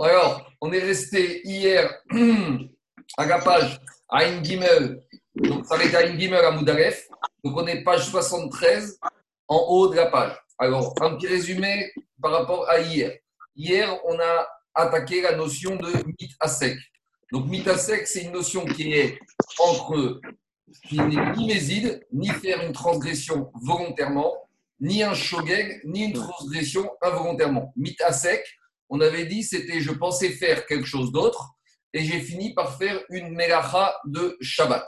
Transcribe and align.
Alors, 0.00 0.48
on 0.60 0.72
est 0.72 0.78
resté 0.78 1.40
hier 1.44 1.92
à 3.18 3.26
la 3.26 3.38
page 3.40 3.80
Aïn 4.08 4.44
Gimel. 4.44 5.02
Donc, 5.34 5.66
ça 5.66 5.76
va 5.76 5.98
Aïn 5.98 6.18
Gimel 6.18 6.44
à 6.44 6.52
Moudalef. 6.52 7.08
Donc, 7.42 7.56
on 7.56 7.66
est 7.66 7.82
page 7.82 8.08
73 8.08 9.00
en 9.48 9.56
haut 9.56 9.88
de 9.88 9.96
la 9.96 10.06
page. 10.06 10.36
Alors, 10.58 10.94
un 11.00 11.16
petit 11.16 11.26
résumé 11.26 11.92
par 12.22 12.30
rapport 12.30 12.68
à 12.68 12.78
hier. 12.78 13.12
Hier, 13.56 13.98
on 14.04 14.16
a 14.20 14.48
attaqué 14.74 15.20
la 15.20 15.34
notion 15.34 15.74
de 15.74 15.90
mythe 16.06 16.36
à 16.38 16.46
sec. 16.46 16.78
Donc, 17.32 17.46
mythe 17.46 17.66
à 17.66 17.76
sec, 17.76 18.06
c'est 18.06 18.22
une 18.22 18.32
notion 18.32 18.64
qui 18.64 18.92
est 18.92 19.18
entre 19.58 20.20
qui 20.86 20.98
n'est 20.98 21.32
ni 21.32 21.46
méside, 21.46 22.06
ni 22.12 22.28
faire 22.28 22.62
une 22.62 22.72
transgression 22.72 23.50
volontairement, 23.62 24.48
ni 24.80 25.02
un 25.02 25.14
shogeg, 25.14 25.80
ni 25.84 26.04
une 26.04 26.12
transgression 26.12 26.88
involontairement. 27.02 27.72
Mythe 27.74 28.00
à 28.02 28.12
sec, 28.12 28.44
on 28.88 29.00
avait 29.00 29.26
dit, 29.26 29.42
c'était 29.42 29.80
je 29.80 29.92
pensais 29.92 30.30
faire 30.30 30.66
quelque 30.66 30.86
chose 30.86 31.12
d'autre 31.12 31.50
et 31.92 32.04
j'ai 32.04 32.20
fini 32.20 32.54
par 32.54 32.76
faire 32.76 33.00
une 33.10 33.34
melacha 33.34 33.96
de 34.04 34.36
Shabbat. 34.40 34.86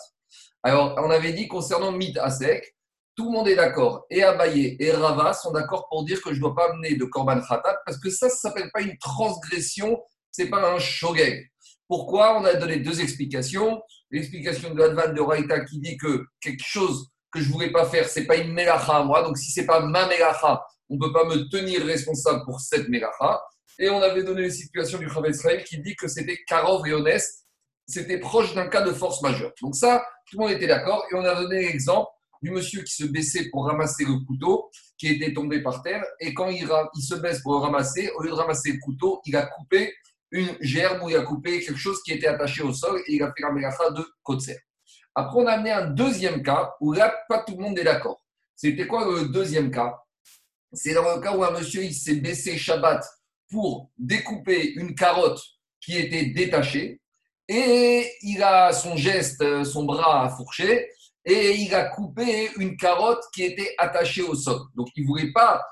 Alors, 0.63 0.95
on 0.99 1.11
avait 1.11 1.33
dit 1.33 1.49
concernant 1.49 1.97
à 2.21 2.31
sec, 2.31 2.77
tout 3.17 3.27
le 3.27 3.33
monde 3.33 3.49
est 3.49 3.57
d'accord. 3.57 4.07
Et 4.11 4.23
Abaye 4.23 4.77
et 4.79 4.93
Rava 4.93 5.33
sont 5.33 5.53
d'accord 5.53 5.89
pour 5.89 6.05
dire 6.05 6.23
que 6.23 6.31
je 6.31 6.37
ne 6.37 6.41
dois 6.41 6.55
pas 6.55 6.71
amener 6.71 6.97
de 6.97 7.05
Korban 7.05 7.41
Khatat 7.41 7.79
parce 7.85 7.99
que 7.99 8.11
ça, 8.11 8.29
ça 8.29 8.49
ne 8.49 8.55
s'appelle 8.55 8.71
pas 8.73 8.81
une 8.81 8.97
transgression, 8.99 10.01
ce 10.31 10.43
n'est 10.43 10.51
pas 10.51 10.73
un 10.73 10.79
shogeg. 10.79 11.51
Pourquoi? 11.89 12.39
On 12.41 12.45
a 12.45 12.55
donné 12.55 12.77
deux 12.77 13.01
explications. 13.01 13.83
L'explication 14.11 14.73
de 14.73 14.79
l'Advan 14.79 15.13
de 15.13 15.21
Raïta 15.21 15.65
qui 15.65 15.81
dit 15.81 15.97
que 15.97 16.25
quelque 16.41 16.65
chose 16.65 17.09
que 17.33 17.41
je 17.41 17.49
ne 17.49 17.53
voulais 17.53 17.73
pas 17.73 17.85
faire, 17.85 18.09
ce 18.09 18.21
n'est 18.21 18.27
pas 18.27 18.37
une 18.37 18.53
melacha 18.53 19.03
moi. 19.03 19.23
Donc, 19.23 19.39
si 19.39 19.51
ce 19.51 19.61
n'est 19.61 19.67
pas 19.67 19.81
ma 19.81 20.07
melacha, 20.07 20.63
on 20.89 20.95
ne 20.95 21.01
peut 21.01 21.13
pas 21.13 21.25
me 21.25 21.49
tenir 21.49 21.85
responsable 21.85 22.45
pour 22.45 22.61
cette 22.61 22.89
melacha. 22.89 23.41
Et 23.81 23.89
on 23.89 24.03
avait 24.03 24.23
donné 24.23 24.43
les 24.43 24.51
situations 24.51 24.99
du 24.99 25.09
Chavet 25.09 25.31
Israël 25.31 25.65
qui 25.65 25.79
dit 25.81 25.97
que 25.97 26.07
c'était 26.07 26.39
Karov 26.47 26.87
et 26.87 26.93
Honest, 26.93 27.47
c'était 27.89 28.19
proche 28.19 28.55
d'un 28.55 28.69
cas 28.69 28.83
de 28.83 28.93
force 28.93 29.23
majeure. 29.23 29.53
Donc 29.63 29.75
ça, 29.75 30.05
tout 30.31 30.39
le 30.39 30.45
monde 30.45 30.53
était 30.53 30.67
d'accord. 30.67 31.03
Et 31.11 31.15
on 31.15 31.25
a 31.25 31.35
donné 31.35 31.63
l'exemple 31.63 32.11
du 32.43 32.51
monsieur 32.51 32.83
qui 32.83 32.95
se 32.95 33.05
baissait 33.05 33.49
pour 33.51 33.67
ramasser 33.67 34.05
le 34.05 34.23
couteau, 34.27 34.71
qui 34.99 35.09
était 35.09 35.33
tombé 35.33 35.63
par 35.63 35.83
terre. 35.83 36.05
Et 36.21 36.35
quand 36.35 36.51
il, 36.51 36.69
se 37.03 37.15
baisse 37.15 37.41
pour 37.41 37.53
le 37.55 37.59
ramasser, 37.61 38.11
au 38.17 38.23
lieu 38.23 38.29
de 38.29 38.35
ramasser 38.35 38.73
le 38.73 38.79
couteau, 38.81 39.23
il 39.25 39.35
a 39.35 39.47
coupé 39.47 39.95
une 40.31 40.55
gerbe 40.61 41.03
ou 41.03 41.09
il 41.09 41.17
a 41.17 41.23
coupé 41.23 41.61
quelque 41.61 41.79
chose 41.79 42.03
qui 42.03 42.13
était 42.13 42.27
attaché 42.27 42.63
au 42.63 42.75
sol 42.75 43.01
et 43.07 43.15
il 43.15 43.23
a 43.23 43.33
fait 43.35 43.43
la 43.43 43.51
mélacha 43.51 43.91
de 43.93 44.05
Kotser. 44.23 44.59
Après, 45.15 45.41
on 45.41 45.47
a 45.47 45.53
amené 45.53 45.71
un 45.71 45.87
deuxième 45.87 46.43
cas 46.43 46.75
où 46.83 46.93
là, 46.93 47.19
pas 47.31 47.45
tout 47.45 47.57
le 47.57 47.63
monde 47.63 47.79
est 47.79 47.85
d'accord. 47.85 48.23
C'était 48.55 48.87
quoi 48.87 49.07
le 49.07 49.29
deuxième 49.29 49.71
cas? 49.71 49.97
C'est 50.73 50.93
dans 50.93 51.17
le 51.17 51.21
cas 51.23 51.35
où 51.35 51.43
un 51.43 51.51
monsieur 51.51 51.83
il 51.83 51.95
s'est 51.95 52.17
baissé 52.17 52.59
Shabbat 52.59 53.03
pour 53.51 53.91
découper 53.99 54.73
une 54.75 54.95
carotte 54.95 55.43
qui 55.81 55.97
était 55.97 56.27
détachée 56.27 57.01
et 57.49 58.09
il 58.23 58.43
a 58.43 58.73
son 58.73 58.97
geste, 58.97 59.65
son 59.65 59.85
bras 59.85 60.25
a 60.25 60.29
fourché 60.31 60.89
et 61.25 61.53
il 61.57 61.75
a 61.75 61.85
coupé 61.87 62.51
une 62.57 62.77
carotte 62.77 63.23
qui 63.35 63.43
était 63.43 63.75
attachée 63.77 64.23
au 64.23 64.35
sol. 64.35 64.61
Donc 64.75 64.89
il 64.95 65.03
ne 65.03 65.09
voulait 65.09 65.33
pas 65.33 65.63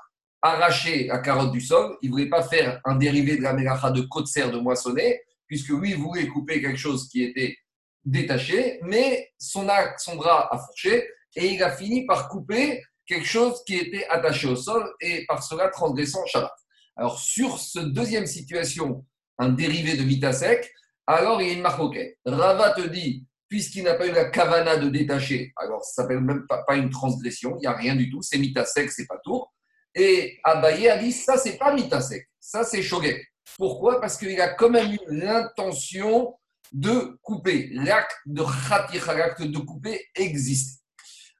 arracher 0.41 1.05
la 1.05 1.19
carotte 1.19 1.51
du 1.51 1.61
sol, 1.61 1.97
il 2.01 2.09
ne 2.09 2.11
voulait 2.11 2.29
pas 2.29 2.43
faire 2.43 2.81
un 2.85 2.95
dérivé 2.95 3.37
de 3.37 3.43
la 3.43 3.53
mélacha 3.53 3.91
de 3.91 4.05
serre 4.25 4.51
de 4.51 4.59
moissonner, 4.59 5.21
puisque 5.47 5.69
lui 5.69 5.93
voulait 5.93 6.27
couper 6.27 6.61
quelque 6.61 6.77
chose 6.77 7.07
qui 7.09 7.23
était 7.23 7.57
détaché, 8.05 8.79
mais 8.83 9.31
son, 9.37 9.67
son 9.97 10.15
bras 10.15 10.53
a 10.53 10.59
fourché 10.59 11.07
et 11.35 11.47
il 11.47 11.63
a 11.63 11.71
fini 11.71 12.05
par 12.05 12.29
couper 12.29 12.81
quelque 13.05 13.25
chose 13.25 13.63
qui 13.65 13.75
était 13.75 14.05
attaché 14.07 14.47
au 14.47 14.55
sol 14.55 14.87
et 15.01 15.25
par 15.25 15.43
cela 15.43 15.69
transgressant 15.69 16.25
Shabbat. 16.25 16.51
Alors 16.99 17.17
sur 17.17 17.59
cette 17.59 17.93
deuxième 17.93 18.25
situation, 18.25 19.05
un 19.37 19.47
dérivé 19.47 19.95
de 19.95 20.03
vita 20.03 20.33
sec, 20.33 20.69
alors 21.07 21.41
il 21.41 21.47
y 21.47 21.51
a 21.51 21.53
une 21.53 21.61
marque 21.61 21.79
Rava 22.25 22.71
te 22.71 22.85
dit, 22.87 23.25
puisqu'il 23.47 23.83
n'a 23.85 23.93
pas 23.93 24.05
eu 24.05 24.11
la 24.11 24.25
kavana 24.25 24.75
de 24.75 24.89
détacher, 24.89 25.53
alors 25.55 25.81
ça 25.81 26.01
s'appelle 26.01 26.19
même 26.19 26.45
pas, 26.45 26.61
pas, 26.67 26.75
une 26.75 26.89
transgression, 26.89 27.55
il 27.55 27.61
n'y 27.61 27.67
a 27.67 27.71
rien 27.71 27.95
du 27.95 28.09
tout, 28.09 28.21
c'est 28.21 28.37
mita 28.37 28.65
sec, 28.65 28.91
c'est 28.91 29.07
pas 29.07 29.17
tour. 29.23 29.53
Et 29.95 30.39
Abaye 30.43 30.89
a 30.89 30.97
dit, 30.97 31.13
ça, 31.13 31.37
c'est 31.37 31.57
pas 31.57 31.73
mitasek, 31.73 32.29
ça, 32.37 32.65
c'est 32.65 32.81
shogek. 32.81 33.25
Pourquoi? 33.57 34.01
Parce 34.01 34.17
qu'il 34.17 34.39
a 34.41 34.49
quand 34.49 34.69
même 34.69 34.91
eu 34.91 34.99
l'intention 35.07 36.37
de 36.73 37.17
couper. 37.21 37.69
L'acte 37.71 38.17
de 38.25 38.43
khatir, 38.67 39.07
l'acte 39.13 39.41
de 39.41 39.57
couper 39.57 40.05
existe. 40.15 40.83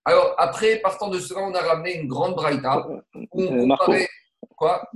Alors, 0.05 0.35
après, 0.37 0.77
partant 0.77 1.09
de 1.09 1.19
cela, 1.19 1.41
on 1.41 1.53
a 1.53 1.59
ramené 1.59 1.99
une 1.99 2.07
grande 2.07 2.35
braïta 2.35 2.87
où 2.87 3.01
on 3.33 3.43
euh, 3.43 3.67
comparait. 3.67 4.07
Quoi? 4.55 4.89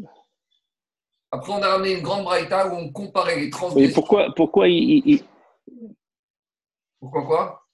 Après, 1.34 1.52
on 1.52 1.64
a 1.64 1.68
ramené 1.68 1.94
une 1.94 2.04
grande 2.04 2.26
braïta 2.26 2.68
où 2.68 2.76
on 2.76 2.92
comparait 2.92 3.40
les 3.40 3.50
transgressions. 3.50 3.96
pourquoi, 3.96 4.32
pourquoi 4.36 4.68
il, 4.68 5.24
Pourquoi 7.00 7.26
quoi? 7.26 7.66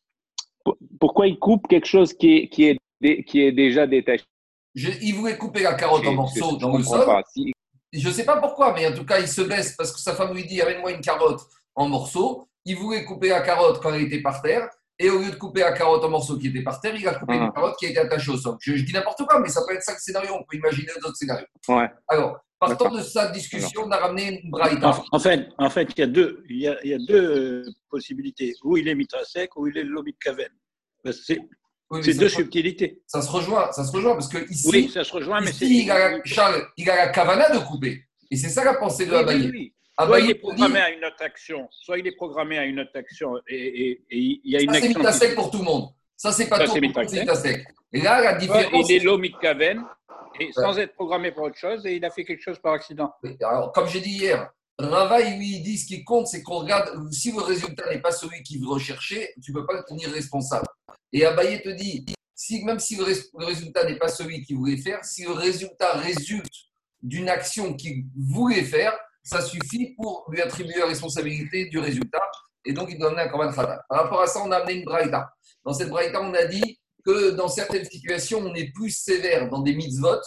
Pourquoi 0.98 1.28
il 1.28 1.38
coupe 1.38 1.68
quelque 1.68 1.86
chose 1.86 2.14
qui 2.14 2.38
est, 2.38 2.48
qui 2.48 2.70
est, 2.70 3.24
qui 3.26 3.42
est 3.42 3.52
déjà 3.52 3.86
détaché? 3.86 4.24
Il 4.76 5.14
voulait 5.14 5.38
couper 5.38 5.64
la 5.64 5.74
carotte 5.74 6.08
en 6.08 6.14
morceaux 6.14 6.56
dans 6.56 6.78
le 6.78 6.84
sol. 6.84 7.06
Je 7.92 8.08
ne 8.08 8.14
sais 8.14 8.24
pas 8.24 8.38
pourquoi, 8.38 8.74
mais 8.74 8.88
en 8.88 8.94
tout 8.94 9.06
cas, 9.06 9.20
il 9.20 9.28
se 9.28 9.42
baisse 9.42 9.76
parce 9.76 9.92
que 9.92 10.00
sa 10.00 10.16
femme 10.16 10.34
lui 10.34 10.46
dit 10.46 10.62
Amène-moi 10.62 10.92
une 10.92 11.02
carotte 11.02 11.42
en 11.76 11.90
morceaux. 11.90 12.48
Il 12.64 12.78
voulait 12.78 13.04
couper 13.04 13.28
la 13.28 13.42
carotte 13.42 13.82
quand 13.82 13.94
elle 13.94 14.04
était 14.04 14.22
par 14.22 14.42
terre. 14.42 14.70
Et 14.98 15.10
au 15.10 15.20
lieu 15.20 15.32
de 15.32 15.36
couper 15.36 15.62
la 15.62 15.74
carotte 15.74 16.04
en 16.06 16.10
morceaux 16.10 16.38
qui 16.38 16.48
était 16.48 16.62
par 16.62 16.80
terre, 16.80 16.96
il 16.96 17.06
a 17.08 17.16
coupé 17.16 17.34
une 17.36 17.44
ah. 17.44 17.52
carotte 17.54 17.76
qui 17.78 17.88
était 17.88 18.00
attachée 18.00 18.32
au 18.32 18.38
sol. 18.38 18.56
Je, 18.62 18.74
dis 18.74 18.94
n'importe 18.94 19.26
quoi, 19.26 19.40
mais 19.42 19.50
ça 19.50 19.62
peut 19.68 19.74
être 19.74 19.84
ça 19.84 19.94
le 19.94 20.00
scénario. 20.00 20.32
On 20.34 20.44
peut 20.44 20.56
imaginer 20.56 20.92
d'autres 21.02 21.16
scénarios. 21.16 21.48
Ouais. 21.68 21.90
Alors, 22.08 22.40
partant 22.60 22.92
de 22.92 23.02
sa 23.02 23.30
discussion, 23.32 23.84
on 23.86 23.92
a 23.92 23.98
ramené 23.98 24.42
une 24.44 24.52
braïta. 24.52 25.02
En, 25.12 25.20
fait, 25.20 25.50
en 25.58 25.70
fait, 25.70 25.88
il 25.96 26.00
y 26.00 26.04
a 26.04 26.08
deux, 26.08 26.44
il 26.50 26.58
y 26.58 26.68
a, 26.68 26.78
il 26.84 26.90
y 26.92 26.94
a 26.94 26.98
deux 27.00 27.66
euh, 27.66 27.72
possibilités. 27.90 28.56
Ou 28.64 28.78
il 28.78 28.88
est 28.88 28.96
mitra 28.96 29.24
sec, 29.24 29.56
ou 29.56 29.68
il 29.68 29.78
est 29.78 29.84
lobby 29.84 30.16
kaven. 30.20 30.50
C'est 31.14 31.40
deux 32.18 32.30
subtilités. 32.30 33.02
Ça 33.08 33.22
se 33.22 33.32
rejoint, 33.32 33.72
ça 33.72 33.84
se 33.84 33.92
rejoint 33.92 34.14
parce 34.14 34.28
que 34.28 34.50
ici, 34.52 34.70
oui, 34.72 34.92
ça 34.94 35.04
se 35.04 35.12
rejoint, 35.12 35.42
mais 35.42 35.52
il, 35.62 35.90
a, 35.90 36.24
Charles, 36.24 36.68
il 36.78 36.90
a 36.90 36.96
la 36.96 37.08
cavana 37.10 37.50
de 37.50 37.60
couper. 37.60 38.06
Et 38.30 38.36
c'est 38.36 38.50
ça 38.50 38.64
la 38.64 38.76
pensée 38.76 39.08
de 39.08 39.14
Abaye. 39.14 39.46
Oui, 39.46 39.52
oui. 39.52 39.74
Soit 40.06 40.20
il 40.22 40.30
est 40.30 40.36
programmé 40.36 40.80
à 40.80 40.92
une 40.92 41.04
autre 41.04 41.22
action, 41.22 41.68
soit 41.72 42.00
il 42.00 42.08
est 42.08 42.16
programmé 42.16 42.58
à 42.58 42.64
une 42.64 42.80
autre 42.80 42.92
action 42.96 43.34
et, 43.50 44.02
il 44.10 44.40
y 44.46 44.56
a 44.56 44.62
une 44.62 44.72
ça, 44.72 44.78
action. 44.78 45.04
Ça, 45.04 45.12
c'est 45.12 45.36
pour 45.36 45.52
tout 45.52 45.58
le 45.58 45.66
monde. 45.66 45.90
Ça, 46.16 46.32
c'est 46.32 46.48
pas 46.48 46.60
tout 46.66 46.76
le 46.76 46.82
monde. 46.88 47.36
C'est 47.36 47.66
Et 47.92 48.02
là, 48.02 48.22
la 48.22 48.36
différence. 48.36 48.90
il 48.90 48.96
est 48.96 49.00
l'omit 49.00 49.34
kaven, 49.42 49.84
et 50.40 50.52
sans 50.52 50.78
être 50.78 50.94
programmé 50.94 51.32
pour 51.32 51.44
autre 51.44 51.58
chose, 51.58 51.86
et 51.86 51.96
il 51.96 52.06
a 52.06 52.10
fait 52.10 52.24
quelque 52.24 52.42
chose 52.42 52.60
par 52.60 52.74
accident. 52.74 53.14
Alors, 53.42 53.72
comme 53.72 53.88
j'ai 53.88 54.02
dit 54.02 54.12
hier, 54.12 54.52
Rava, 54.80 55.20
lui, 55.22 55.60
dit 55.60 55.78
ce 55.78 55.86
qui 55.86 56.04
compte, 56.06 56.28
c'est 56.28 56.42
qu'on 56.42 56.60
regarde, 56.60 57.12
si 57.12 57.32
le 57.34 57.42
résultat 57.42 57.90
n'est 57.90 58.00
pas 58.00 58.12
celui 58.12 58.42
qu'il 58.44 58.62
veut 58.62 58.70
rechercher, 58.70 59.34
tu 59.44 59.52
ne 59.52 59.60
peux 59.60 59.66
pas 59.66 59.74
le 59.74 59.84
tenir 59.84 60.10
responsable. 60.10 60.68
Et 61.12 61.26
Abaye 61.26 61.62
te 61.62 61.70
dit, 61.70 62.06
si, 62.34 62.64
même 62.64 62.80
si 62.80 62.96
le 62.96 63.04
résultat 63.46 63.84
n'est 63.86 63.98
pas 63.98 64.08
celui 64.08 64.42
qu'il 64.42 64.56
voulait 64.56 64.78
faire, 64.78 65.04
si 65.04 65.24
le 65.24 65.32
résultat 65.32 65.98
résulte 65.98 66.54
d'une 67.02 67.28
action 67.28 67.74
qu'il 67.74 68.06
voulait 68.18 68.64
faire, 68.64 68.98
ça 69.22 69.42
suffit 69.42 69.96
pour 69.96 70.26
lui 70.30 70.42
attribuer 70.42 70.80
la 70.80 70.88
responsabilité 70.88 71.66
du 71.66 71.80
résultat. 71.80 72.22
Et 72.64 72.72
donc, 72.72 72.90
il 72.90 72.98
doit 72.98 73.10
amener 73.10 73.24
un 73.24 73.28
korban 73.28 73.52
Par 73.52 73.84
rapport 73.90 74.22
à 74.22 74.28
ça, 74.28 74.42
on 74.46 74.52
a 74.52 74.58
amené 74.58 74.80
une 74.80 74.86
braïta. 74.86 75.30
Dans 75.66 75.74
cette 75.74 75.90
braïta, 75.90 76.22
on 76.22 76.34
a 76.34 76.46
dit 76.46 76.80
que 77.10 77.32
dans 77.32 77.48
certaines 77.48 77.86
situations, 77.86 78.40
on 78.40 78.54
est 78.54 78.72
plus 78.72 78.92
sévère 78.92 79.50
dans 79.50 79.62
des 79.62 79.74
mitzvot 79.74 80.22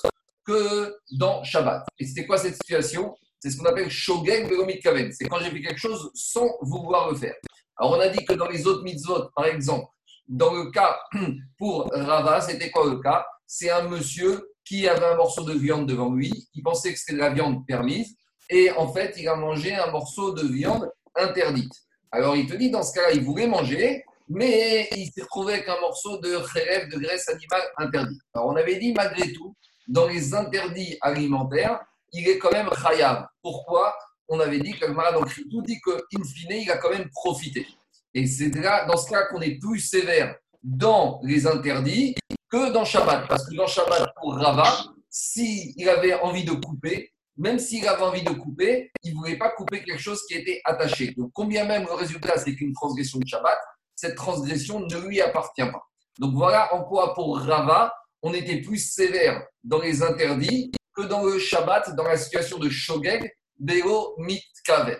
que 0.44 0.96
dans 1.12 1.44
Shabbat. 1.44 1.84
Et 1.98 2.06
c'était 2.06 2.26
quoi 2.26 2.38
cette 2.38 2.54
situation? 2.54 3.14
C'est 3.38 3.50
ce 3.50 3.56
qu'on 3.56 3.66
appelle 3.66 3.88
Velomit 3.88 4.80
Kaven. 4.80 5.12
C'est 5.12 5.26
quand 5.26 5.38
j'ai 5.38 5.50
fait 5.50 5.62
quelque 5.62 5.78
chose 5.78 6.10
sans 6.14 6.48
vouloir 6.60 7.10
le 7.10 7.16
faire. 7.16 7.34
Alors, 7.76 7.92
on 7.92 8.00
a 8.00 8.08
dit 8.08 8.24
que 8.24 8.32
dans 8.32 8.48
les 8.48 8.66
autres 8.66 8.82
mitzvot, 8.82 9.28
par 9.34 9.46
exemple, 9.46 9.86
dans 10.28 10.52
le 10.54 10.70
cas 10.70 10.98
pour 11.58 11.88
Rava, 11.92 12.40
c'était 12.40 12.70
quoi 12.70 12.90
le 12.90 12.98
cas? 13.00 13.24
C'est 13.46 13.70
un 13.70 13.88
monsieur 13.88 14.50
qui 14.64 14.88
avait 14.88 15.06
un 15.06 15.16
morceau 15.16 15.44
de 15.44 15.52
viande 15.52 15.88
devant 15.88 16.12
lui, 16.12 16.32
il 16.54 16.62
pensait 16.62 16.92
que 16.92 16.98
c'était 16.98 17.14
de 17.14 17.18
la 17.18 17.30
viande 17.30 17.66
permise, 17.66 18.16
et 18.50 18.70
en 18.72 18.92
fait, 18.92 19.14
il 19.18 19.28
a 19.28 19.36
mangé 19.36 19.74
un 19.74 19.90
morceau 19.90 20.32
de 20.32 20.46
viande 20.46 20.90
interdite. 21.16 21.72
Alors, 22.10 22.36
il 22.36 22.46
te 22.46 22.54
dit, 22.54 22.70
dans 22.70 22.82
ce 22.82 22.92
cas-là, 22.92 23.12
il 23.12 23.24
voulait 23.24 23.46
manger, 23.46 24.04
mais 24.28 24.88
il 24.96 25.10
s'est 25.10 25.22
retrouvé 25.22 25.54
avec 25.54 25.68
un 25.68 25.80
morceau 25.80 26.18
de 26.18 26.38
khéref, 26.52 26.88
de 26.88 26.98
graisse 26.98 27.28
animale 27.28 27.62
interdite. 27.76 28.20
Alors, 28.34 28.48
on 28.48 28.56
avait 28.56 28.76
dit, 28.76 28.92
malgré 28.92 29.32
tout, 29.32 29.54
dans 29.88 30.06
les 30.06 30.34
interdits 30.34 30.96
alimentaires, 31.00 31.80
il 32.12 32.28
est 32.28 32.38
quand 32.38 32.52
même 32.52 32.68
khayab. 32.70 33.26
Pourquoi? 33.42 33.96
On 34.28 34.40
avait 34.40 34.60
dit 34.60 34.72
que 34.72 34.86
le 34.86 34.94
dans 34.94 35.24
tout 35.24 35.62
dit 35.62 35.80
qu'in 35.80 36.24
fine, 36.24 36.52
il 36.52 36.70
a 36.70 36.78
quand 36.78 36.90
même 36.90 37.08
profité. 37.10 37.66
Et 38.14 38.26
c'est 38.26 38.54
là, 38.54 38.86
dans 38.86 38.96
ce 38.96 39.10
cas 39.10 39.26
qu'on 39.26 39.40
est 39.40 39.58
plus 39.58 39.80
sévère 39.80 40.36
dans 40.62 41.20
les 41.22 41.46
interdits 41.46 42.14
que 42.50 42.72
dans 42.72 42.84
Shabbat. 42.84 43.26
Parce 43.28 43.46
que 43.48 43.54
dans 43.54 43.66
Shabbat, 43.66 44.08
pour 44.20 44.34
Rava, 44.36 44.70
s'il 45.10 45.88
avait 45.88 46.14
envie 46.14 46.44
de 46.44 46.52
couper, 46.52 47.12
même 47.36 47.58
s'il 47.58 47.86
avait 47.88 48.02
envie 48.02 48.22
de 48.22 48.30
couper, 48.30 48.92
il 49.02 49.12
ne 49.12 49.18
voulait 49.18 49.38
pas 49.38 49.50
couper 49.50 49.82
quelque 49.82 50.00
chose 50.00 50.22
qui 50.26 50.34
était 50.34 50.60
attaché. 50.64 51.14
Donc, 51.16 51.30
combien 51.32 51.64
même 51.64 51.84
le 51.84 51.94
résultat, 51.94 52.38
c'est 52.38 52.54
qu'une 52.54 52.72
transgression 52.72 53.18
de 53.18 53.26
Shabbat, 53.26 53.58
cette 54.02 54.16
transgression 54.16 54.80
ne 54.80 54.98
lui 55.06 55.20
appartient 55.20 55.62
pas. 55.62 55.88
Donc, 56.18 56.34
voilà 56.34 56.74
en 56.74 56.82
quoi, 56.82 57.14
pour 57.14 57.38
Rava, 57.38 57.94
on 58.20 58.34
était 58.34 58.60
plus 58.60 58.78
sévère 58.78 59.46
dans 59.62 59.80
les 59.80 60.02
interdits 60.02 60.72
que 60.92 61.02
dans 61.02 61.24
le 61.24 61.38
Shabbat, 61.38 61.94
dans 61.94 62.02
la 62.02 62.16
situation 62.16 62.58
de 62.58 62.68
Shogeg, 62.68 63.32
Bego 63.60 64.16
Mitkaven. 64.18 64.98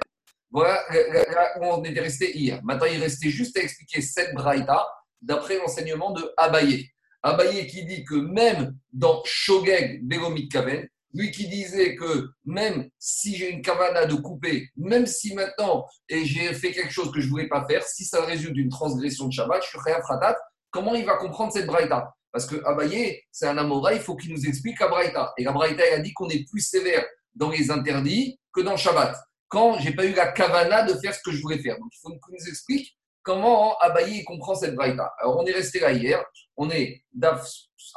Voilà 0.52 0.80
là 0.92 1.58
où 1.58 1.64
on 1.64 1.82
était 1.82 2.00
resté 2.00 2.36
hier. 2.38 2.60
Maintenant, 2.62 2.86
il 2.86 3.02
restait 3.02 3.30
juste 3.30 3.56
à 3.56 3.62
expliquer 3.62 4.02
cette 4.02 4.34
braïta 4.34 4.86
d'après 5.20 5.58
l'enseignement 5.58 6.12
de 6.12 6.32
Abaye. 6.36 6.88
Abaye 7.24 7.66
qui 7.66 7.84
dit 7.84 8.04
que 8.04 8.14
même 8.14 8.76
dans 8.92 9.20
Shogeg 9.24 10.06
Bego 10.06 10.30
Mitkaven, 10.30 10.86
lui 11.14 11.30
qui 11.30 11.48
disait 11.48 11.94
que 11.96 12.28
même 12.44 12.88
si 12.98 13.36
j'ai 13.36 13.50
une 13.50 13.62
kavana 13.62 14.06
de 14.06 14.14
couper, 14.14 14.68
même 14.76 15.06
si 15.06 15.34
maintenant 15.34 15.86
et 16.08 16.24
j'ai 16.24 16.52
fait 16.54 16.72
quelque 16.72 16.92
chose 16.92 17.12
que 17.12 17.20
je 17.20 17.26
ne 17.26 17.30
voulais 17.30 17.48
pas 17.48 17.66
faire, 17.68 17.82
si 17.82 18.04
ça 18.04 18.24
résulte 18.24 18.54
d'une 18.54 18.68
transgression 18.68 19.28
de 19.28 19.32
Shabbat, 19.32 19.62
je 19.62 19.68
suis 19.68 19.78
fratat, 19.78 20.36
comment 20.70 20.94
il 20.94 21.04
va 21.04 21.16
comprendre 21.16 21.52
cette 21.52 21.66
braïta? 21.66 22.12
Parce 22.32 22.46
que 22.46 22.56
Abaye, 22.64 23.20
c'est 23.30 23.46
un 23.46 23.58
Amora, 23.58 23.92
il 23.92 24.00
faut 24.00 24.16
qu'il 24.16 24.32
nous 24.32 24.46
explique 24.46 24.80
la 24.80 24.88
braïta. 24.88 25.32
Et 25.36 25.44
la 25.44 25.52
braïta, 25.52 25.86
il 25.86 25.92
a 25.92 25.98
dit 25.98 26.14
qu'on 26.14 26.30
est 26.30 26.48
plus 26.48 26.60
sévère 26.60 27.04
dans 27.34 27.50
les 27.50 27.70
interdits 27.70 28.40
que 28.52 28.62
dans 28.62 28.76
Shabbat. 28.76 29.14
Quand 29.48 29.78
j'ai 29.80 29.94
pas 29.94 30.06
eu 30.06 30.14
la 30.14 30.32
kavana 30.32 30.82
de 30.84 30.94
faire 30.98 31.14
ce 31.14 31.20
que 31.22 31.30
je 31.30 31.42
voulais 31.42 31.58
faire. 31.58 31.78
Donc 31.78 31.90
il 31.92 31.98
faut 32.00 32.08
qu'il 32.08 32.34
nous 32.38 32.48
explique 32.48 32.96
comment 33.22 33.76
Abaye 33.78 34.24
comprend 34.24 34.54
cette 34.54 34.74
braïta. 34.74 35.12
Alors 35.18 35.38
on 35.38 35.46
est 35.46 35.52
resté 35.52 35.80
là 35.80 35.92
hier, 35.92 36.24
on 36.56 36.70
est 36.70 37.02
Daf 37.12 37.46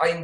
Ayn 0.02 0.24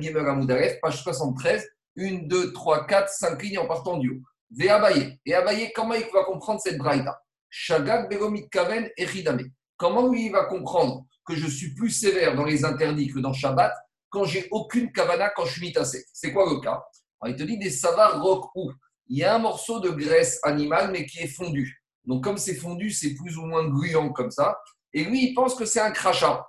page 0.82 1.02
73 1.04 1.66
une, 1.96 2.28
deux, 2.28 2.54
trois, 2.54 2.86
quatre, 2.86 3.10
cinq 3.10 3.42
lignes 3.44 3.60
en 3.60 3.68
partant 3.68 3.98
du 3.98 4.10
haut. 4.10 4.22
Ve 4.52 4.70
Abaye. 4.70 5.20
Et 5.26 5.34
Abaye, 5.34 5.72
comment 5.74 5.94
il 5.94 6.06
va 6.14 6.24
comprendre 6.24 6.60
cette 6.62 6.78
braïta? 6.78 7.22
Shagak 7.50 8.10
Begomit 8.10 8.50
Kaven 8.50 8.90
et 8.98 9.08
Comment 9.78 10.08
lui 10.08 10.28
il 10.28 10.32
va 10.32 10.46
comprendre 10.46 11.06
que 11.26 11.36
je 11.36 11.48
suis 11.48 11.74
plus 11.74 11.90
sévère 11.90 12.36
dans 12.36 12.46
les 12.46 12.64
interdits 12.64 13.08
que 13.08 13.20
dans 13.20 13.34
Shabbat 13.34 13.74
quand 14.10 14.26
j'ai 14.26 14.48
aucune 14.52 14.92
kavana 14.92 15.30
quand 15.30 15.46
je 15.46 15.54
suis 15.54 15.62
mitassé 15.62 16.06
C'est 16.14 16.34
quoi 16.34 16.46
le 16.50 16.60
cas? 16.60 16.84
Il 17.26 17.36
te 17.36 17.44
dit 17.44 17.58
des 17.58 17.70
savars 17.70 18.22
rock 18.22 18.50
où 18.56 18.72
il 19.08 19.18
y 19.18 19.24
a 19.24 19.36
un 19.36 19.40
morceau 19.40 19.80
de 19.80 19.90
graisse 19.90 20.40
animale 20.44 20.92
mais 20.92 21.06
qui 21.06 21.20
est 21.20 21.28
fondu. 21.28 21.82
Donc 22.06 22.24
comme 22.24 22.38
c'est 22.38 22.56
fondu, 22.56 22.92
c'est 22.92 23.14
plus 23.16 23.38
ou 23.38 23.46
moins 23.46 23.68
gluant 23.68 24.12
comme 24.12 24.32
ça. 24.32 24.58
Et 24.94 25.04
lui, 25.04 25.30
il 25.30 25.34
pense 25.34 25.56
que 25.56 25.66
c'est 25.66 25.80
un 25.80 25.92
crachat. 25.92 26.48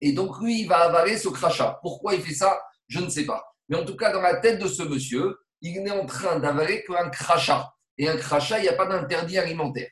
Et 0.00 0.12
donc 0.12 0.38
lui, 0.40 0.62
il 0.62 0.68
va 0.68 0.78
avaler 0.78 1.16
ce 1.16 1.28
crachat. 1.28 1.78
Pourquoi 1.82 2.14
il 2.14 2.22
fait 2.22 2.34
ça? 2.34 2.60
Je 2.88 3.00
ne 3.00 3.08
sais 3.08 3.24
pas. 3.24 3.53
Mais 3.68 3.76
en 3.76 3.84
tout 3.84 3.96
cas, 3.96 4.12
dans 4.12 4.20
la 4.20 4.36
tête 4.36 4.58
de 4.58 4.68
ce 4.68 4.82
monsieur, 4.82 5.36
il 5.60 5.76
est 5.76 5.90
en 5.90 6.06
train 6.06 6.38
d'avaler 6.38 6.84
qu'un 6.84 7.08
crachat. 7.10 7.72
Et 7.96 8.08
un 8.08 8.16
crachat, 8.16 8.58
il 8.58 8.62
n'y 8.62 8.68
a 8.68 8.74
pas 8.74 8.86
d'interdit 8.86 9.38
alimentaire. 9.38 9.88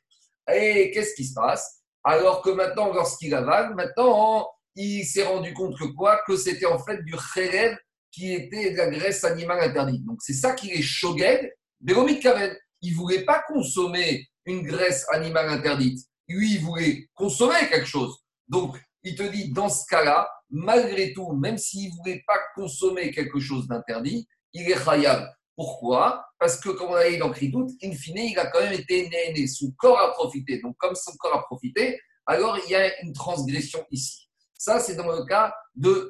Et 0.53 0.91
qu'est-ce 0.91 1.15
qui 1.15 1.25
se 1.25 1.35
passe? 1.35 1.83
Alors 2.05 2.43
que 2.43 2.51
maintenant, 2.51 2.93
lorsqu'il 2.93 3.35
avale, 3.35 3.75
maintenant, 3.75 4.49
il 4.75 5.05
s'est 5.05 5.23
rendu 5.23 5.55
compte 5.55 5.79
que 5.79 5.85
quoi? 5.85 6.21
Que 6.27 6.37
c'était 6.37 6.67
en 6.67 6.79
fait 6.79 7.03
du 7.05 7.15
khérèv 7.35 7.77
qui 8.11 8.35
était 8.35 8.73
de 8.73 8.77
la 8.77 8.91
graisse 8.91 9.25
animale 9.25 9.61
interdite. 9.61 10.05
Donc 10.05 10.19
c'est 10.21 10.35
ça 10.35 10.53
qui 10.53 10.71
est 10.73 10.83
shogeg, 10.83 11.53
Béromit 11.81 12.21
Kaven. 12.21 12.55
Il 12.83 12.93
ne 12.93 12.97
voulait 12.97 13.25
pas 13.25 13.43
consommer 13.47 14.27
une 14.45 14.63
graisse 14.63 15.07
animale 15.11 15.49
interdite. 15.49 16.01
Lui, 16.29 16.55
il 16.55 16.61
voulait 16.61 17.09
consommer 17.15 17.69
quelque 17.71 17.87
chose. 17.87 18.19
Donc, 18.49 18.77
il 19.05 19.15
te 19.15 19.23
dit, 19.23 19.53
dans 19.53 19.69
ce 19.69 19.85
cas-là, 19.89 20.29
malgré 20.53 21.13
tout, 21.13 21.33
même 21.33 21.59
s'il 21.59 21.91
ne 21.91 21.97
voulait 21.97 22.23
pas 22.27 22.39
consommer 22.55 23.11
quelque 23.11 23.41
chose 23.41 23.67
d'interdit, 23.67 24.29
il 24.53 24.71
est 24.71 24.85
khayab. 24.85 25.29
Pourquoi? 25.57 26.25
Parce 26.39 26.59
que, 26.61 26.71
comme 26.71 26.91
on 26.91 26.95
a 26.95 27.09
dit 27.09 27.19
dans 27.19 27.31
Kridout, 27.31 27.69
in 27.83 27.93
fine, 27.93 28.19
il 28.19 28.39
a 28.39 28.47
quand 28.47 28.61
même 28.61 28.73
été 28.73 29.09
né, 29.09 29.47
son 29.47 29.71
corps 29.77 29.99
a 29.99 30.13
profité. 30.13 30.61
Donc, 30.61 30.77
comme 30.79 30.95
son 30.95 31.13
corps 31.17 31.37
a 31.37 31.43
profité, 31.43 31.99
alors 32.27 32.59
il 32.65 32.71
y 32.71 32.75
a 32.75 33.03
une 33.03 33.13
transgression 33.13 33.85
ici. 33.91 34.29
Ça, 34.57 34.79
c'est 34.79 34.95
dans 34.95 35.11
le 35.11 35.25
cas 35.25 35.55
de, 35.75 36.09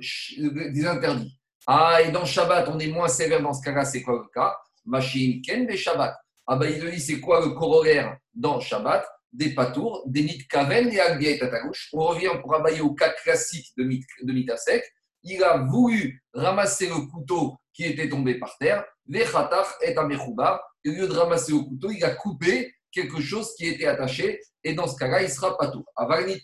des 0.71 0.87
interdits. 0.87 1.39
Ah, 1.67 2.03
et 2.03 2.11
dans 2.11 2.25
Shabbat, 2.25 2.69
on 2.69 2.79
est 2.79 2.89
moins 2.89 3.09
sévère 3.09 3.41
dans 3.41 3.55
ce 3.55 3.63
cas-là, 3.63 3.85
c'est 3.85 4.03
quoi 4.03 4.15
le 4.15 4.29
cas? 4.35 4.57
Machine 4.85 5.41
Ken 5.43 5.67
des 5.67 5.77
Shabbat. 5.77 6.17
Ah, 6.47 6.57
ben, 6.57 6.71
il 6.71 6.91
dit, 6.91 7.01
c'est 7.01 7.21
quoi 7.21 7.41
le 7.41 7.51
corollaire 7.51 8.19
dans 8.35 8.61
Shabbat? 8.61 9.07
Des 9.33 9.55
patours, 9.55 10.03
des 10.07 10.23
nid 10.23 10.47
kaven 10.49 10.91
et 10.93 11.01
à 11.01 11.49
ta 11.49 11.61
gauche. 11.61 11.89
On 11.93 12.07
revient 12.07 12.31
pour 12.41 12.53
travailler 12.53 12.81
au 12.81 12.95
cas 12.95 13.11
classique 13.11 13.73
de, 13.77 13.85
de 13.85 14.33
mitasek. 14.33 14.85
Il 15.23 15.43
a 15.43 15.59
voulu 15.59 16.23
ramasser 16.35 16.89
le 16.89 17.07
couteau 17.11 17.57
qui 17.73 17.85
était 17.85 18.09
tombé 18.09 18.39
par 18.39 18.57
terre, 18.59 18.85
vechatar 19.07 19.75
et 19.83 19.97
amechouba. 19.97 20.63
Au 20.87 20.91
lieu 20.91 21.07
de 21.07 21.13
ramasser 21.13 21.53
le 21.53 21.61
couteau, 21.61 21.91
il 21.91 22.05
a 22.05 22.11
coupé 22.11 22.75
quelque 22.91 23.21
chose 23.21 23.55
qui 23.57 23.67
était 23.67 23.87
attaché, 23.87 24.41
et 24.65 24.75
dans 24.75 24.87
ce 24.87 24.97
cas-là, 24.97 25.23
il 25.23 25.31
sera 25.31 25.57
patour. 25.57 25.85
kaven 25.97 26.29
et 26.29 26.43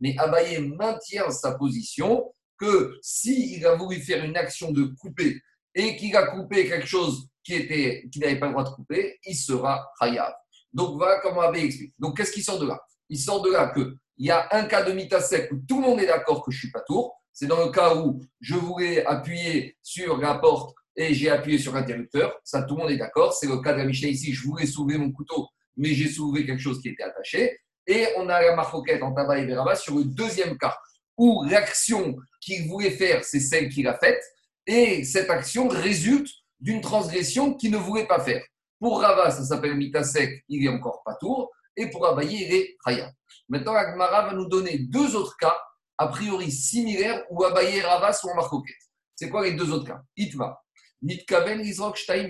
Mais 0.00 0.14
Abaye 0.18 0.68
maintient 0.68 1.30
sa 1.30 1.54
position 1.56 2.32
que 2.58 2.96
s'il 3.02 3.66
a 3.66 3.74
voulu 3.74 4.00
faire 4.00 4.24
une 4.24 4.36
action 4.36 4.70
de 4.70 4.84
couper 5.00 5.40
et 5.74 5.96
qu'il 5.96 6.16
a 6.16 6.26
coupé 6.28 6.68
quelque 6.68 6.86
chose 6.86 7.28
qui 7.44 7.54
était 7.54 8.08
qui 8.10 8.18
n'avait 8.18 8.38
pas 8.38 8.46
le 8.46 8.52
droit 8.52 8.64
de 8.64 8.70
couper, 8.70 9.18
il 9.24 9.36
sera 9.36 9.88
Hayav. 10.00 10.32
Donc 10.72 10.96
voilà 10.96 11.20
comment 11.20 11.42
Abbé 11.42 11.60
explique. 11.60 11.94
Donc 11.98 12.16
qu'est-ce 12.16 12.32
qui 12.32 12.42
sort 12.42 12.58
de 12.58 12.66
là? 12.66 12.80
Il 13.08 13.18
sort 13.18 13.42
de 13.42 13.52
là 13.52 13.72
qu'il 13.72 13.94
y 14.18 14.30
a 14.30 14.48
un 14.52 14.64
cas 14.64 14.82
de 14.82 14.92
mitasek 14.92 15.52
où 15.52 15.58
tout 15.68 15.80
le 15.80 15.86
monde 15.86 16.00
est 16.00 16.06
d'accord 16.06 16.44
que 16.44 16.50
je 16.50 16.58
suis 16.58 16.70
pas 16.70 16.80
tour. 16.80 17.14
C'est 17.32 17.46
dans 17.46 17.64
le 17.64 17.70
cas 17.70 17.94
où 17.94 18.20
je 18.40 18.54
voulais 18.54 19.04
appuyer 19.04 19.76
sur 19.82 20.16
la 20.18 20.36
porte 20.36 20.74
et 20.96 21.14
j'ai 21.14 21.30
appuyé 21.30 21.58
sur 21.58 21.74
l'interrupteur. 21.74 22.38
Ça, 22.44 22.62
tout 22.62 22.76
le 22.76 22.82
monde 22.82 22.92
est 22.92 22.96
d'accord. 22.96 23.32
C'est 23.34 23.48
le 23.48 23.58
cas 23.58 23.72
de 23.72 23.78
la 23.78 23.84
Mishnah 23.84 24.08
ici. 24.08 24.32
Je 24.32 24.42
voulais 24.44 24.66
soulever 24.66 24.98
mon 24.98 25.10
couteau, 25.12 25.48
mais 25.76 25.92
j'ai 25.94 26.08
soulevé 26.08 26.46
quelque 26.46 26.60
chose 26.60 26.80
qui 26.80 26.88
était 26.88 27.02
attaché. 27.02 27.58
Et 27.86 28.06
on 28.16 28.28
a 28.28 28.40
la 28.40 28.56
marroquette 28.56 29.02
en 29.02 29.12
tabac 29.12 29.38
et 29.38 29.46
Veraba 29.46 29.74
sur 29.74 29.96
le 29.96 30.04
deuxième 30.04 30.56
cas 30.56 30.76
où 31.16 31.44
l'action 31.44 32.16
qu'il 32.40 32.68
voulait 32.68 32.90
faire, 32.90 33.24
c'est 33.24 33.40
celle 33.40 33.68
qu'il 33.68 33.86
a 33.86 33.98
faite. 33.98 34.22
Et 34.66 35.04
cette 35.04 35.30
action 35.30 35.68
résulte 35.68 36.30
d'une 36.60 36.80
transgression 36.80 37.54
qu'il 37.54 37.70
ne 37.70 37.76
voulait 37.76 38.06
pas 38.06 38.20
faire. 38.20 38.42
Pour 38.78 39.00
Rava, 39.00 39.30
ça 39.30 39.44
s'appelle 39.44 39.76
Mitasek, 39.76 40.44
il 40.48 40.64
est 40.64 40.68
encore 40.68 41.02
pas 41.04 41.14
tour, 41.14 41.50
et 41.76 41.90
pour 41.90 42.06
Abaye, 42.06 42.34
il 42.34 42.54
est 42.54 42.76
Raya. 42.84 43.10
Maintenant, 43.48 43.74
Agmara 43.74 44.28
va 44.28 44.34
nous 44.34 44.46
donner 44.46 44.78
deux 44.78 45.16
autres 45.16 45.36
cas, 45.36 45.56
a 45.98 46.08
priori 46.08 46.50
similaires, 46.50 47.24
où 47.30 47.44
Abaye 47.44 47.78
et 47.78 47.80
Rava 47.82 48.12
sont 48.12 48.28
en 48.28 48.36
marcoquette. 48.36 48.76
C'est 49.14 49.28
quoi 49.28 49.44
les 49.44 49.54
deux 49.54 49.70
autres 49.72 49.86
cas? 49.86 50.02
Itva. 50.16 50.60
Nitkaven, 51.02 51.60
Izrok, 51.60 51.96
Shtaim, 51.96 52.28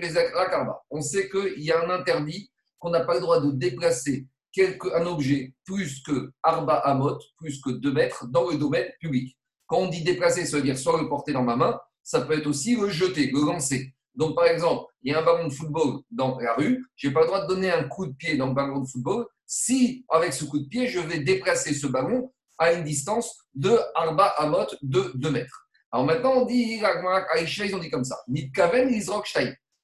On 0.89 1.01
sait 1.01 1.29
qu'il 1.29 1.63
y 1.63 1.71
a 1.71 1.83
un 1.83 1.89
interdit 1.89 2.51
qu'on 2.77 2.89
n'a 2.89 3.01
pas 3.01 3.15
le 3.15 3.21
droit 3.21 3.39
de 3.39 3.51
déplacer 3.51 4.27
quelque, 4.51 4.93
un 4.93 5.05
objet 5.05 5.53
plus 5.65 6.01
que 6.03 6.31
Arba 6.43 6.75
Amot, 6.75 7.19
plus 7.37 7.61
que 7.61 7.71
2 7.71 7.91
mètres, 7.91 8.27
dans 8.27 8.49
le 8.49 8.57
domaine 8.57 8.91
public. 8.99 9.37
Quand 9.67 9.77
on 9.77 9.87
dit 9.87 10.03
déplacer, 10.03 10.45
ça 10.45 10.57
veut 10.57 10.63
dire 10.63 10.77
soit 10.77 11.01
le 11.01 11.09
porter 11.09 11.33
dans 11.33 11.43
ma 11.43 11.55
main, 11.55 11.79
ça 12.03 12.21
peut 12.21 12.37
être 12.37 12.47
aussi 12.47 12.75
le 12.75 12.89
jeter, 12.89 13.31
le 13.31 13.45
lancer. 13.45 13.94
Donc, 14.15 14.35
par 14.35 14.45
exemple, 14.45 14.91
il 15.03 15.11
y 15.11 15.15
a 15.15 15.19
un 15.19 15.23
ballon 15.23 15.47
de 15.47 15.53
football 15.53 16.01
dans 16.09 16.37
la 16.39 16.53
rue, 16.53 16.85
je 16.95 17.07
n'ai 17.07 17.13
pas 17.13 17.21
le 17.21 17.27
droit 17.27 17.41
de 17.41 17.47
donner 17.47 17.71
un 17.71 17.83
coup 17.83 18.05
de 18.05 18.13
pied 18.13 18.37
dans 18.37 18.47
le 18.47 18.53
ballon 18.53 18.79
de 18.79 18.87
football 18.87 19.25
si, 19.45 20.05
avec 20.09 20.33
ce 20.33 20.45
coup 20.45 20.59
de 20.59 20.67
pied, 20.67 20.87
je 20.87 20.99
vais 20.99 21.19
déplacer 21.19 21.73
ce 21.73 21.87
ballon 21.87 22.33
à 22.57 22.73
une 22.73 22.83
distance 22.83 23.37
de 23.53 23.77
Arba 23.93 24.27
Amot 24.37 24.67
de 24.81 25.11
2 25.15 25.29
mètres. 25.29 25.67
Alors 25.91 26.05
maintenant, 26.05 26.33
on 26.37 26.45
dit, 26.45 26.79
ils 26.79 27.75
ont 27.75 27.79
dit 27.79 27.89
comme 27.89 28.03
ça. 28.03 28.17
Il 28.27 28.49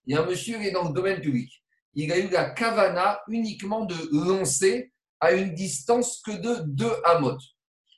y 0.07 0.15
a 0.15 0.21
un 0.21 0.25
monsieur 0.25 0.57
qui 0.57 0.67
est 0.67 0.71
dans 0.71 0.88
le 0.88 0.93
domaine 0.93 1.21
public. 1.21 1.63
Il 1.93 2.11
a 2.11 2.17
eu 2.17 2.29
la 2.29 2.50
kavana 2.50 3.21
uniquement 3.27 3.85
de 3.85 3.95
lancer 4.11 4.91
à 5.19 5.33
une 5.33 5.53
distance 5.53 6.21
que 6.25 6.31
de 6.31 6.63
2 6.65 6.88
Amot. 7.05 7.38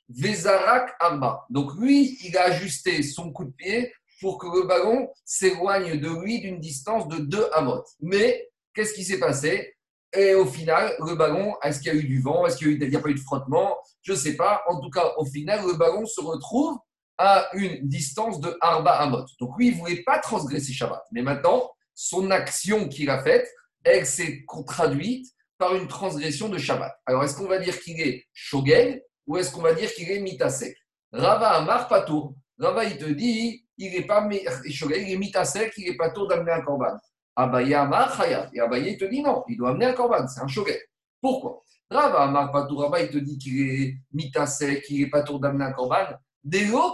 Vezarak 0.08 0.94
Arba. 1.00 1.46
Donc 1.48 1.74
lui, 1.76 2.18
il 2.24 2.36
a 2.36 2.44
ajusté 2.44 3.02
son 3.02 3.32
coup 3.32 3.46
de 3.46 3.52
pied 3.52 3.92
pour 4.20 4.38
que 4.38 4.46
le 4.46 4.66
ballon 4.66 5.08
s'éloigne 5.24 6.00
de 6.00 6.08
lui 6.08 6.40
d'une 6.40 6.60
distance 6.60 7.08
de 7.08 7.18
2 7.18 7.48
amot. 7.52 7.82
Mais 8.00 8.48
qu'est-ce 8.74 8.94
qui 8.94 9.04
s'est 9.04 9.18
passé? 9.18 9.74
Et 10.16 10.34
au 10.34 10.46
final, 10.46 10.94
le 11.04 11.16
ballon, 11.16 11.54
est-ce 11.62 11.80
qu'il 11.80 11.92
y 11.92 11.96
a 11.96 11.98
eu 11.98 12.04
du 12.04 12.20
vent? 12.20 12.46
Est-ce 12.46 12.56
qu'il 12.56 12.78
n'y 12.78 12.96
a, 12.96 13.00
pas 13.00 13.08
eu 13.08 13.14
de 13.14 13.20
frottement? 13.20 13.76
Je 14.02 14.12
ne 14.12 14.16
sais 14.16 14.36
pas. 14.36 14.62
En 14.68 14.80
tout 14.80 14.90
cas, 14.90 15.12
au 15.16 15.24
final, 15.24 15.66
le 15.66 15.74
ballon 15.74 16.06
se 16.06 16.20
retrouve 16.20 16.78
à 17.18 17.48
une 17.54 17.88
distance 17.88 18.40
de 18.40 18.56
Arba 18.60 18.92
Amot. 18.92 19.24
Donc 19.40 19.58
lui, 19.58 19.68
il 19.68 19.74
ne 19.74 19.80
voulait 19.80 20.02
pas 20.02 20.18
transgresser 20.18 20.72
Shabbat. 20.72 21.02
Mais 21.12 21.22
maintenant, 21.22 21.70
son 21.94 22.30
action 22.30 22.88
qu'il 22.88 23.10
a 23.10 23.22
faite, 23.22 23.48
elle 23.84 24.06
s'est 24.06 24.44
traduite 24.66 25.26
par 25.58 25.74
une 25.74 25.88
transgression 25.88 26.48
de 26.48 26.58
Shabbat. 26.58 26.92
Alors, 27.06 27.24
est-ce 27.24 27.36
qu'on 27.36 27.46
va 27.46 27.58
dire 27.58 27.80
qu'il 27.80 28.00
est 28.00 28.24
Shogel 28.32 29.02
ou 29.26 29.36
est-ce 29.36 29.50
qu'on 29.52 29.62
va 29.62 29.74
dire 29.74 29.92
qu'il 29.94 30.10
est 30.10 30.20
Mitasek? 30.20 30.76
Rava 31.12 31.50
Amar 31.50 31.88
Patour. 31.88 32.34
Rava, 32.58 32.84
il 32.84 32.98
te 32.98 33.06
dit, 33.06 33.64
il 33.78 33.92
n'est 33.92 34.06
pas 34.06 34.28
il 34.30 34.92
est 34.92 35.16
mitasek, 35.16 35.72
il 35.76 35.90
n'est 35.90 35.96
pas 35.96 36.10
tour 36.10 36.28
d'amener 36.28 36.52
un 36.52 36.60
korban. 36.60 36.96
Abaye 37.36 37.74
Amar 37.74 38.16
Chaya. 38.16 38.48
Et 38.52 38.96
te 38.96 39.04
dit 39.06 39.22
non, 39.22 39.42
il 39.48 39.56
doit 39.56 39.70
amener 39.70 39.86
un 39.86 39.92
korban, 39.92 40.26
c'est 40.28 40.40
un 40.40 40.46
shogeg. 40.46 40.80
Pourquoi? 41.20 41.62
Rava 41.90 42.22
Amar 42.22 42.68
il 43.00 43.10
te 43.10 43.18
dit 43.18 43.38
qu'il 43.38 43.60
est 43.60 43.94
mitasek, 44.12 44.82
qu'il 44.82 45.00
n'est 45.00 45.10
pas 45.10 45.22
tour 45.22 45.40
d'amener 45.40 45.64
un 45.64 45.72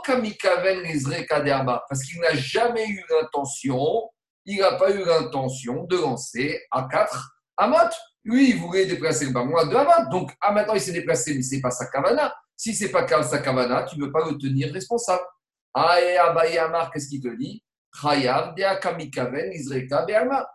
kamikaven 0.05 0.83
parce 1.88 2.02
qu'il 2.05 2.21
n'a 2.21 2.35
jamais 2.35 2.87
eu 2.88 3.02
l'intention, 3.11 4.09
il 4.47 4.61
n'a 4.61 4.73
pas 4.73 4.90
eu 4.90 5.05
l'intention 5.05 5.85
de 5.85 5.97
lancer 5.97 6.61
à 6.71 6.87
4 6.90 7.37
Amot. 7.57 7.76
Lui, 8.23 8.50
il 8.50 8.57
voulait 8.57 8.87
déplacer 8.87 9.26
le 9.26 9.33
ballon 9.33 9.57
à 9.57 9.64
2 9.64 9.76
Amot. 9.76 10.11
Donc, 10.11 10.33
ah, 10.40 10.52
maintenant, 10.52 10.75
il 10.75 10.81
s'est 10.81 10.93
déplacé, 10.93 11.35
mais 11.35 11.43
ce 11.43 11.55
n'est 11.55 11.61
pas 11.61 11.71
sa 11.71 11.87
kavana. 11.87 12.33
Si 12.57 12.75
ce 12.75 12.85
n'est 12.85 12.90
pas 12.90 13.23
sa 13.23 13.38
kavana, 13.38 13.85
tu 13.85 13.99
ne 13.99 14.07
peux 14.07 14.12
pas 14.12 14.29
le 14.29 14.37
tenir 14.38 14.73
responsable. 14.73 15.23
Et 15.76 16.16
Abaye 16.16 16.58
Amar, 16.58 16.90
qu'est-ce 16.90 17.08
qu'il 17.08 17.22
te 17.22 17.36
dit? 17.36 17.62
Chayav, 18.00 18.54
Dea 18.54 18.76
Kamikaven, 18.80 19.52
Izreka, 19.52 20.04
Be'alma. 20.04 20.48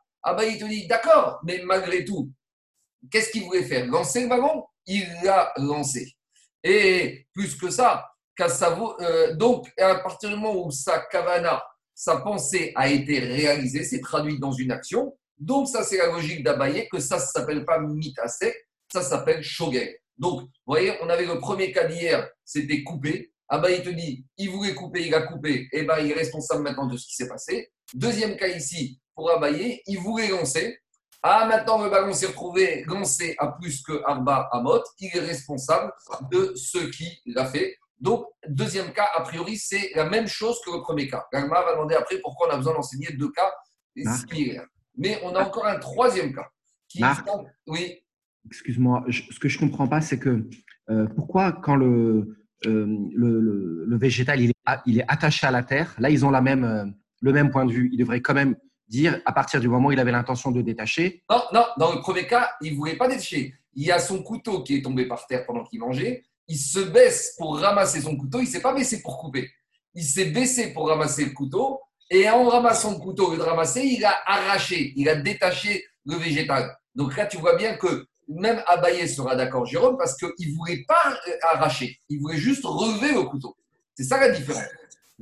Il 0.43 0.57
te 0.57 0.65
dit, 0.65 0.87
d'accord, 0.87 1.39
mais 1.43 1.61
malgré 1.63 2.03
tout, 2.03 2.31
qu'est-ce 3.11 3.29
qu'il 3.29 3.43
voulait 3.43 3.63
faire? 3.63 3.85
Lancer 3.85 4.23
le 4.23 4.29
ballon 4.29 4.65
Il 4.87 5.07
l'a 5.23 5.53
lancé. 5.57 6.13
Et 6.63 7.27
plus 7.33 7.55
que 7.55 7.69
ça, 7.69 8.09
euh, 8.39 9.35
donc 9.35 9.71
à 9.79 9.95
partir 9.95 10.29
du 10.29 10.35
moment 10.35 10.65
où 10.65 10.71
sa 10.71 10.99
kavana, 10.99 11.63
sa 11.93 12.17
pensée 12.17 12.73
a 12.75 12.89
été 12.89 13.19
réalisée, 13.19 13.83
c'est 13.83 14.01
traduit 14.01 14.39
dans 14.39 14.51
une 14.51 14.71
action, 14.71 15.15
donc 15.37 15.67
ça 15.67 15.83
c'est 15.83 15.97
la 15.97 16.07
logique 16.07 16.43
d'Abaye 16.43 16.89
que 16.89 16.99
ça 16.99 17.15
ne 17.15 17.21
s'appelle 17.21 17.63
pas 17.63 17.79
mitasek, 17.79 18.55
ça 18.91 19.01
s'appelle 19.01 19.43
shogeg. 19.43 20.01
Donc, 20.17 20.41
vous 20.41 20.49
voyez, 20.65 20.93
on 21.01 21.09
avait 21.09 21.25
le 21.25 21.39
premier 21.39 21.71
cas 21.71 21.85
d'hier, 21.85 22.29
c'était 22.43 22.83
coupé. 22.83 23.33
Abaye 23.47 23.83
te 23.83 23.89
dit, 23.89 24.25
il 24.37 24.49
voulait 24.49 24.73
couper, 24.73 25.07
il 25.07 25.13
a 25.13 25.21
coupé, 25.21 25.67
et 25.71 25.83
ben 25.83 25.99
il 25.99 26.11
est 26.11 26.15
responsable 26.15 26.63
maintenant 26.63 26.87
de 26.87 26.97
ce 26.97 27.05
qui 27.05 27.15
s'est 27.15 27.27
passé. 27.27 27.71
Deuxième 27.93 28.35
cas 28.37 28.47
ici, 28.47 28.99
pour 29.13 29.29
Abaye, 29.31 29.81
il 29.85 29.99
voulait 29.99 30.29
lancer. 30.29 30.79
Ah, 31.21 31.45
maintenant 31.47 31.83
le 31.83 31.89
ballon 31.89 32.13
s'est 32.13 32.27
retrouvé 32.27 32.83
lancé 32.87 33.35
à 33.39 33.47
plus 33.47 33.81
que 33.81 34.01
Arba 34.05 34.47
Amot. 34.51 34.83
Il 34.99 35.09
est 35.15 35.19
responsable 35.19 35.91
de 36.31 36.53
ce 36.55 36.77
qui 36.77 37.19
l'a 37.25 37.45
fait. 37.45 37.77
Donc, 37.99 38.27
deuxième 38.47 38.91
cas, 38.93 39.07
a 39.15 39.21
priori, 39.21 39.57
c'est 39.57 39.91
la 39.95 40.07
même 40.09 40.27
chose 40.27 40.59
que 40.63 40.71
le 40.71 40.81
premier 40.81 41.07
cas. 41.07 41.25
Gagma 41.31 41.63
va 41.63 41.73
demander 41.73 41.95
après 41.95 42.19
pourquoi 42.19 42.47
on 42.47 42.51
a 42.51 42.57
besoin 42.57 42.73
d'enseigner 42.73 43.11
deux 43.13 43.31
cas 43.31 43.51
similaires. 43.95 44.67
Mais 44.97 45.19
on 45.23 45.33
a 45.35 45.43
encore 45.43 45.65
un 45.65 45.79
troisième 45.79 46.33
cas. 46.33 46.47
Qui 46.87 47.03
oui. 47.67 48.03
Excuse-moi, 48.45 49.03
ce 49.09 49.39
que 49.39 49.49
je 49.49 49.57
ne 49.57 49.69
comprends 49.69 49.87
pas, 49.87 50.01
c'est 50.01 50.19
que 50.19 50.47
euh, 50.89 51.07
pourquoi 51.15 51.51
quand 51.51 51.75
le, 51.75 52.44
euh, 52.65 52.85
le, 53.13 53.97
végétal 53.97 54.41
il 54.41 54.49
est, 54.49 54.79
il 54.85 54.99
est, 54.99 55.05
attaché 55.07 55.45
à 55.47 55.51
la 55.51 55.63
terre, 55.63 55.95
là 55.99 56.09
ils 56.09 56.25
ont 56.25 56.31
la 56.31 56.41
même, 56.41 56.63
euh, 56.63 56.85
le 57.21 57.33
même 57.33 57.51
point 57.51 57.65
de 57.65 57.71
vue. 57.71 57.89
Il 57.91 57.99
devrait 57.99 58.21
quand 58.21 58.33
même 58.33 58.55
dire 58.87 59.19
à 59.25 59.33
partir 59.33 59.59
du 59.59 59.67
moment 59.67 59.89
où 59.89 59.91
il 59.91 59.99
avait 59.99 60.11
l'intention 60.11 60.51
de 60.51 60.61
détacher. 60.61 61.23
Non, 61.29 61.41
non, 61.53 61.65
dans 61.77 61.93
le 61.93 61.99
premier 61.99 62.27
cas, 62.27 62.51
il 62.61 62.73
ne 62.73 62.77
voulait 62.77 62.97
pas 62.97 63.07
détacher. 63.07 63.55
Il 63.73 63.85
y 63.85 63.91
a 63.91 63.99
son 63.99 64.23
couteau 64.23 64.63
qui 64.63 64.75
est 64.75 64.81
tombé 64.81 65.05
par 65.05 65.25
terre 65.27 65.45
pendant 65.45 65.63
qu'il 65.63 65.79
mangeait. 65.79 66.23
Il 66.47 66.57
se 66.57 66.79
baisse 66.79 67.35
pour 67.37 67.59
ramasser 67.59 68.01
son 68.01 68.15
couteau. 68.15 68.39
Il 68.39 68.45
ne 68.45 68.49
s'est 68.49 68.61
pas 68.61 68.73
baissé 68.73 69.01
pour 69.01 69.17
couper. 69.17 69.49
Il 69.95 70.03
s'est 70.03 70.31
baissé 70.31 70.71
pour 70.73 70.87
ramasser 70.87 71.25
le 71.25 71.31
couteau. 71.31 71.81
Et 72.09 72.29
en 72.29 72.47
ramassant 72.47 72.91
le 72.91 72.99
couteau, 72.99 73.27
au 73.27 73.31
lieu 73.31 73.37
de 73.37 73.43
ramasser, 73.43 73.81
il 73.81 74.05
a 74.05 74.15
arraché, 74.27 74.93
il 74.95 75.09
a 75.09 75.15
détaché 75.15 75.83
le 76.05 76.15
végétal. 76.17 76.77
Donc 76.93 77.17
là, 77.17 77.25
tu 77.25 77.37
vois 77.37 77.55
bien 77.55 77.75
que 77.75 78.05
même 78.27 78.61
Abaye 78.67 79.07
sera 79.07 79.35
d'accord, 79.35 79.65
Jérôme, 79.65 79.97
parce 79.97 80.15
qu'il 80.17 80.51
ne 80.51 80.55
voulait 80.55 80.83
pas 80.87 81.17
euh, 81.27 81.31
arracher, 81.53 81.99
il 82.09 82.19
voulait 82.19 82.37
juste 82.37 82.65
relever 82.65 83.13
le 83.13 83.23
couteau. 83.23 83.55
C'est 83.95 84.03
ça 84.03 84.19
la 84.19 84.29
différence. 84.29 84.63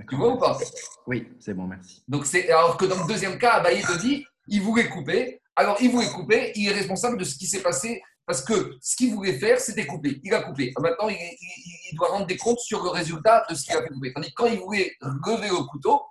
Tu 0.10 0.16
vois 0.16 0.34
ou 0.34 0.38
pas? 0.40 0.58
Oui, 1.06 1.28
c'est 1.40 1.54
bon, 1.54 1.68
merci. 1.68 2.04
Donc 2.08 2.26
c'est 2.26 2.50
alors 2.50 2.78
que 2.78 2.86
dans 2.86 3.00
le 3.02 3.08
deuxième 3.08 3.38
cas, 3.38 3.54
Abaye 3.54 3.82
te 3.82 4.00
dit, 4.00 4.26
il 4.48 4.62
voulait 4.62 4.90
couper. 4.90 5.42
Alors 5.56 5.78
il 5.82 5.92
voulait 5.92 6.10
couper, 6.10 6.52
il 6.56 6.68
est 6.68 6.74
responsable 6.74 7.18
de 7.18 7.24
ce 7.24 7.36
qui 7.38 7.46
s'est 7.46 7.62
passé 7.62 8.02
parce 8.26 8.42
que 8.42 8.78
ce 8.82 8.96
qu'il 8.96 9.14
voulait 9.14 9.38
faire, 9.38 9.60
c'était 9.60 9.86
couper. 9.86 10.20
Il 10.24 10.34
a 10.34 10.42
coupé. 10.42 10.74
Maintenant, 10.80 11.10
il, 11.10 11.96
doit 11.96 12.08
rendre 12.08 12.26
des 12.26 12.38
comptes 12.38 12.60
sur 12.60 12.82
le 12.84 12.90
résultat 12.90 13.46
de 13.50 13.56
ce 13.56 13.66
qu'il 13.66 13.76
a 13.76 13.82
fait 13.82 13.90
couper. 13.90 14.14
Tandis 14.14 14.30
que 14.30 14.36
quand 14.36 14.46
il 14.48 14.60
voulait 14.60 14.96
relever 15.02 15.50
le 15.50 15.68
couteau, 15.68 16.02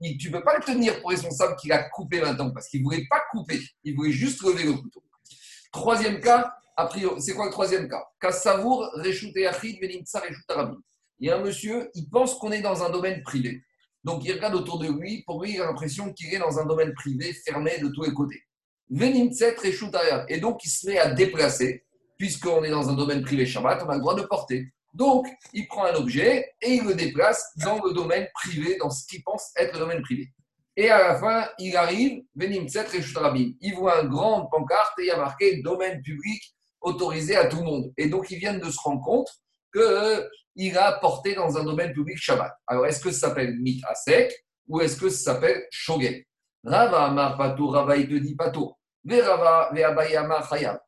tu 0.00 0.28
ne 0.28 0.32
peux 0.32 0.44
pas 0.44 0.56
le 0.56 0.64
tenir 0.64 1.00
pour 1.00 1.10
responsable 1.10 1.56
qu'il 1.56 1.72
a 1.72 1.82
coupé 1.90 2.20
maintenant 2.20 2.50
parce 2.52 2.68
qu'il 2.68 2.80
ne 2.80 2.84
voulait 2.84 3.06
pas 3.10 3.20
couper. 3.32 3.60
Il 3.82 3.96
voulait 3.96 4.12
juste 4.12 4.40
relever 4.42 4.64
le 4.64 4.74
couteau. 4.74 5.02
Troisième 5.76 6.20
cas, 6.22 6.54
a 6.74 6.86
priori, 6.86 7.20
c'est 7.20 7.34
quoi 7.34 7.44
le 7.44 7.50
troisième 7.50 7.86
cas? 7.86 8.02
Kassavour, 8.18 8.88
Reshute 8.94 9.36
Achid, 9.46 9.76
Il 9.82 11.28
y 11.28 11.30
a 11.30 11.36
un 11.36 11.42
monsieur, 11.42 11.90
il 11.94 12.08
pense 12.08 12.34
qu'on 12.36 12.50
est 12.50 12.62
dans 12.62 12.82
un 12.82 12.88
domaine 12.88 13.22
privé. 13.22 13.62
Donc 14.02 14.24
il 14.24 14.32
regarde 14.32 14.54
autour 14.54 14.78
de 14.78 14.88
lui, 14.88 15.22
pour 15.26 15.42
lui, 15.42 15.52
il 15.52 15.60
a 15.60 15.66
l'impression 15.66 16.14
qu'il 16.14 16.32
est 16.32 16.38
dans 16.38 16.58
un 16.58 16.64
domaine 16.64 16.94
privé 16.94 17.34
fermé 17.44 17.78
de 17.78 17.88
tous 17.88 18.04
les 18.04 18.14
côtés. 18.14 18.42
Venimtset, 18.88 19.54
Et 20.30 20.40
donc 20.40 20.64
il 20.64 20.70
se 20.70 20.86
met 20.86 20.98
à 20.98 21.10
déplacer, 21.10 21.84
puisqu'on 22.16 22.64
est 22.64 22.70
dans 22.70 22.88
un 22.88 22.94
domaine 22.94 23.22
privé 23.22 23.44
Shabbat, 23.44 23.82
on 23.84 23.90
a 23.90 23.96
le 23.96 24.00
droit 24.00 24.14
de 24.14 24.22
porter. 24.22 24.72
Donc, 24.94 25.28
il 25.52 25.68
prend 25.68 25.84
un 25.84 25.94
objet 25.94 26.54
et 26.62 26.76
il 26.76 26.84
le 26.84 26.94
déplace 26.94 27.50
dans 27.56 27.84
le 27.84 27.92
domaine 27.92 28.26
privé, 28.32 28.78
dans 28.80 28.88
ce 28.88 29.06
qu'il 29.06 29.22
pense 29.22 29.52
être 29.58 29.74
le 29.74 29.80
domaine 29.80 30.00
privé. 30.00 30.30
Et 30.78 30.90
à 30.90 31.08
la 31.08 31.18
fin, 31.18 31.48
il 31.58 31.74
arrive, 31.74 32.22
il 32.38 33.74
voit 33.74 34.00
un 34.00 34.04
grand 34.04 34.46
pancarte 34.46 34.98
et 34.98 35.04
il 35.04 35.06
y 35.06 35.10
a 35.10 35.16
marqué 35.16 35.62
domaine 35.62 36.02
public 36.02 36.42
autorisé 36.82 37.34
à 37.34 37.46
tout 37.46 37.58
le 37.58 37.64
monde. 37.64 37.92
Et 37.96 38.08
donc, 38.08 38.30
ils 38.30 38.38
viennent 38.38 38.60
de 38.60 38.70
se 38.70 38.78
rendre 38.80 39.02
compte 39.02 39.28
qu'il 39.72 40.76
a 40.76 40.92
porté 41.00 41.34
dans 41.34 41.56
un 41.56 41.64
domaine 41.64 41.92
public 41.94 42.18
Shabbat. 42.18 42.52
Alors, 42.66 42.86
est-ce 42.86 43.00
que 43.00 43.10
ça 43.10 43.28
s'appelle 43.28 43.56
mit 43.58 43.80
sec 43.94 44.34
ou 44.68 44.80
est-ce 44.82 44.96
que 44.96 45.08
ça 45.08 45.32
s'appelle 45.32 45.64
shogen? 45.70 46.22
Rava 46.62 47.06
Amar 47.06 47.38
Pato, 47.38 47.68
Rava 47.68 47.96
il 47.96 48.08
te 48.08 48.14
dit 48.14 48.34
Pato. 48.34 48.76
Rava. 49.08 49.70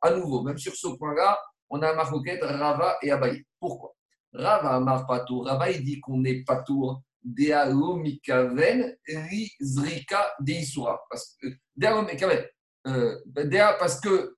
À 0.02 0.10
nouveau, 0.10 0.42
même 0.42 0.58
sur 0.58 0.74
ce 0.74 0.88
point-là, 0.88 1.38
on 1.70 1.80
a 1.80 1.94
marqué 1.94 2.38
Rava 2.42 2.98
et 3.00 3.10
Abaye. 3.10 3.42
Pourquoi? 3.58 3.94
Rava 4.34 4.74
Amar 4.76 5.06
Pato, 5.06 5.40
Rava 5.40 5.72
dit 5.72 5.98
qu'on 6.00 6.22
est 6.24 6.44
Patour 6.44 7.00
Dealomikaven 7.22 8.96
Rizrika 9.06 10.32
Deisura. 10.40 11.00
Parce 11.10 11.36
que, 11.40 11.46
euh, 12.86 13.16
parce 13.78 14.00
que, 14.00 14.36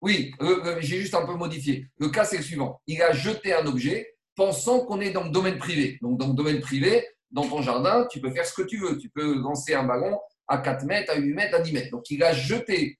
oui, 0.00 0.32
euh, 0.40 0.64
euh, 0.64 0.76
j'ai 0.80 1.00
juste 1.00 1.14
un 1.14 1.26
peu 1.26 1.34
modifié. 1.34 1.86
Le 1.98 2.08
cas, 2.08 2.24
c'est 2.24 2.38
le 2.38 2.42
suivant. 2.42 2.80
Il 2.86 3.02
a 3.02 3.12
jeté 3.12 3.52
un 3.52 3.66
objet 3.66 4.14
pensant 4.34 4.84
qu'on 4.86 5.00
est 5.00 5.10
dans 5.10 5.24
le 5.24 5.30
domaine 5.30 5.58
privé. 5.58 5.98
Donc, 6.00 6.18
dans 6.18 6.28
le 6.28 6.34
domaine 6.34 6.60
privé, 6.60 7.06
dans 7.30 7.48
ton 7.48 7.62
jardin, 7.62 8.06
tu 8.10 8.20
peux 8.20 8.30
faire 8.30 8.46
ce 8.46 8.54
que 8.54 8.62
tu 8.62 8.78
veux. 8.78 8.98
Tu 8.98 9.10
peux 9.10 9.34
lancer 9.34 9.74
un 9.74 9.84
ballon 9.84 10.18
à 10.48 10.58
4 10.58 10.84
mètres, 10.84 11.12
à 11.12 11.16
8 11.16 11.34
mètres, 11.34 11.56
à 11.56 11.60
10 11.60 11.72
mètres. 11.72 11.90
Donc, 11.90 12.08
il 12.10 12.22
a 12.22 12.32
jeté, 12.32 12.98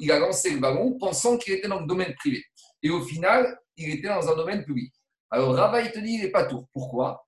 il 0.00 0.12
a 0.12 0.18
lancé 0.18 0.50
le 0.50 0.60
ballon 0.60 0.96
pensant 0.98 1.38
qu'il 1.38 1.54
était 1.54 1.68
dans 1.68 1.80
le 1.80 1.86
domaine 1.86 2.14
privé. 2.14 2.44
Et 2.82 2.90
au 2.90 3.00
final, 3.00 3.58
il 3.76 3.90
était 3.90 4.08
dans 4.08 4.28
un 4.28 4.36
domaine 4.36 4.64
public. 4.64 4.92
Alors, 5.30 5.54
Rava, 5.54 5.80
il 5.80 5.90
te 5.90 5.98
dit, 5.98 6.12
il 6.12 6.22
n'est 6.22 6.30
pas 6.30 6.44
tout. 6.44 6.66
Pourquoi? 6.72 7.23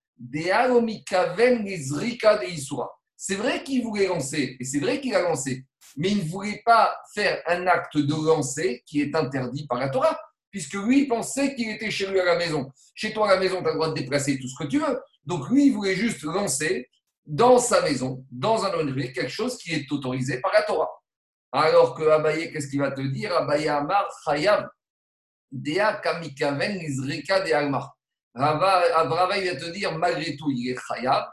C'est 3.16 3.34
vrai 3.34 3.62
qu'il 3.64 3.82
voulait 3.82 4.06
lancer, 4.06 4.56
et 4.58 4.64
c'est 4.64 4.78
vrai 4.80 5.00
qu'il 5.00 5.14
a 5.14 5.22
lancé, 5.22 5.64
mais 5.96 6.10
il 6.10 6.18
ne 6.18 6.28
voulait 6.28 6.62
pas 6.64 6.96
faire 7.14 7.42
un 7.46 7.66
acte 7.66 7.96
de 7.96 8.26
lancer 8.26 8.82
qui 8.86 9.00
est 9.00 9.14
interdit 9.14 9.66
par 9.66 9.78
la 9.78 9.88
Torah, 9.88 10.18
puisque 10.50 10.74
lui, 10.74 11.02
il 11.02 11.08
pensait 11.08 11.54
qu'il 11.54 11.70
était 11.70 11.90
chez 11.90 12.06
lui 12.06 12.20
à 12.20 12.24
la 12.24 12.36
maison. 12.36 12.70
Chez 12.94 13.12
toi 13.12 13.28
à 13.28 13.34
la 13.34 13.40
maison, 13.40 13.60
tu 13.60 13.68
as 13.68 13.72
le 13.72 13.74
droit 13.74 13.88
de 13.88 13.94
déplacer 13.94 14.38
tout 14.38 14.48
ce 14.48 14.64
que 14.64 14.68
tu 14.68 14.78
veux. 14.78 15.00
Donc 15.24 15.50
lui, 15.50 15.66
il 15.66 15.72
voulait 15.72 15.94
juste 15.94 16.22
lancer 16.22 16.88
dans 17.26 17.58
sa 17.58 17.82
maison, 17.82 18.24
dans 18.30 18.64
un 18.64 18.70
domaine 18.70 19.12
quelque 19.12 19.28
chose 19.28 19.58
qui 19.58 19.74
est 19.74 19.90
autorisé 19.90 20.40
par 20.40 20.52
la 20.52 20.62
Torah. 20.62 20.88
Alors 21.52 21.94
que 21.94 22.04
Abaye, 22.08 22.52
qu'est-ce 22.52 22.68
qu'il 22.68 22.80
va 22.80 22.90
te 22.90 23.00
dire? 23.00 23.34
Abaye 23.36 23.68
Amar 23.68 24.06
Chayav, 24.24 24.66
Dea 25.50 26.00
Kamikaven 26.02 26.80
Izrika 26.80 27.40
de. 27.40 27.95
Rava, 28.36 29.38
il 29.38 29.50
va 29.50 29.56
te 29.56 29.70
dire, 29.70 29.96
malgré 29.96 30.36
tout, 30.36 30.50
il 30.50 30.70
est 30.70 30.78
khayab 30.88 31.24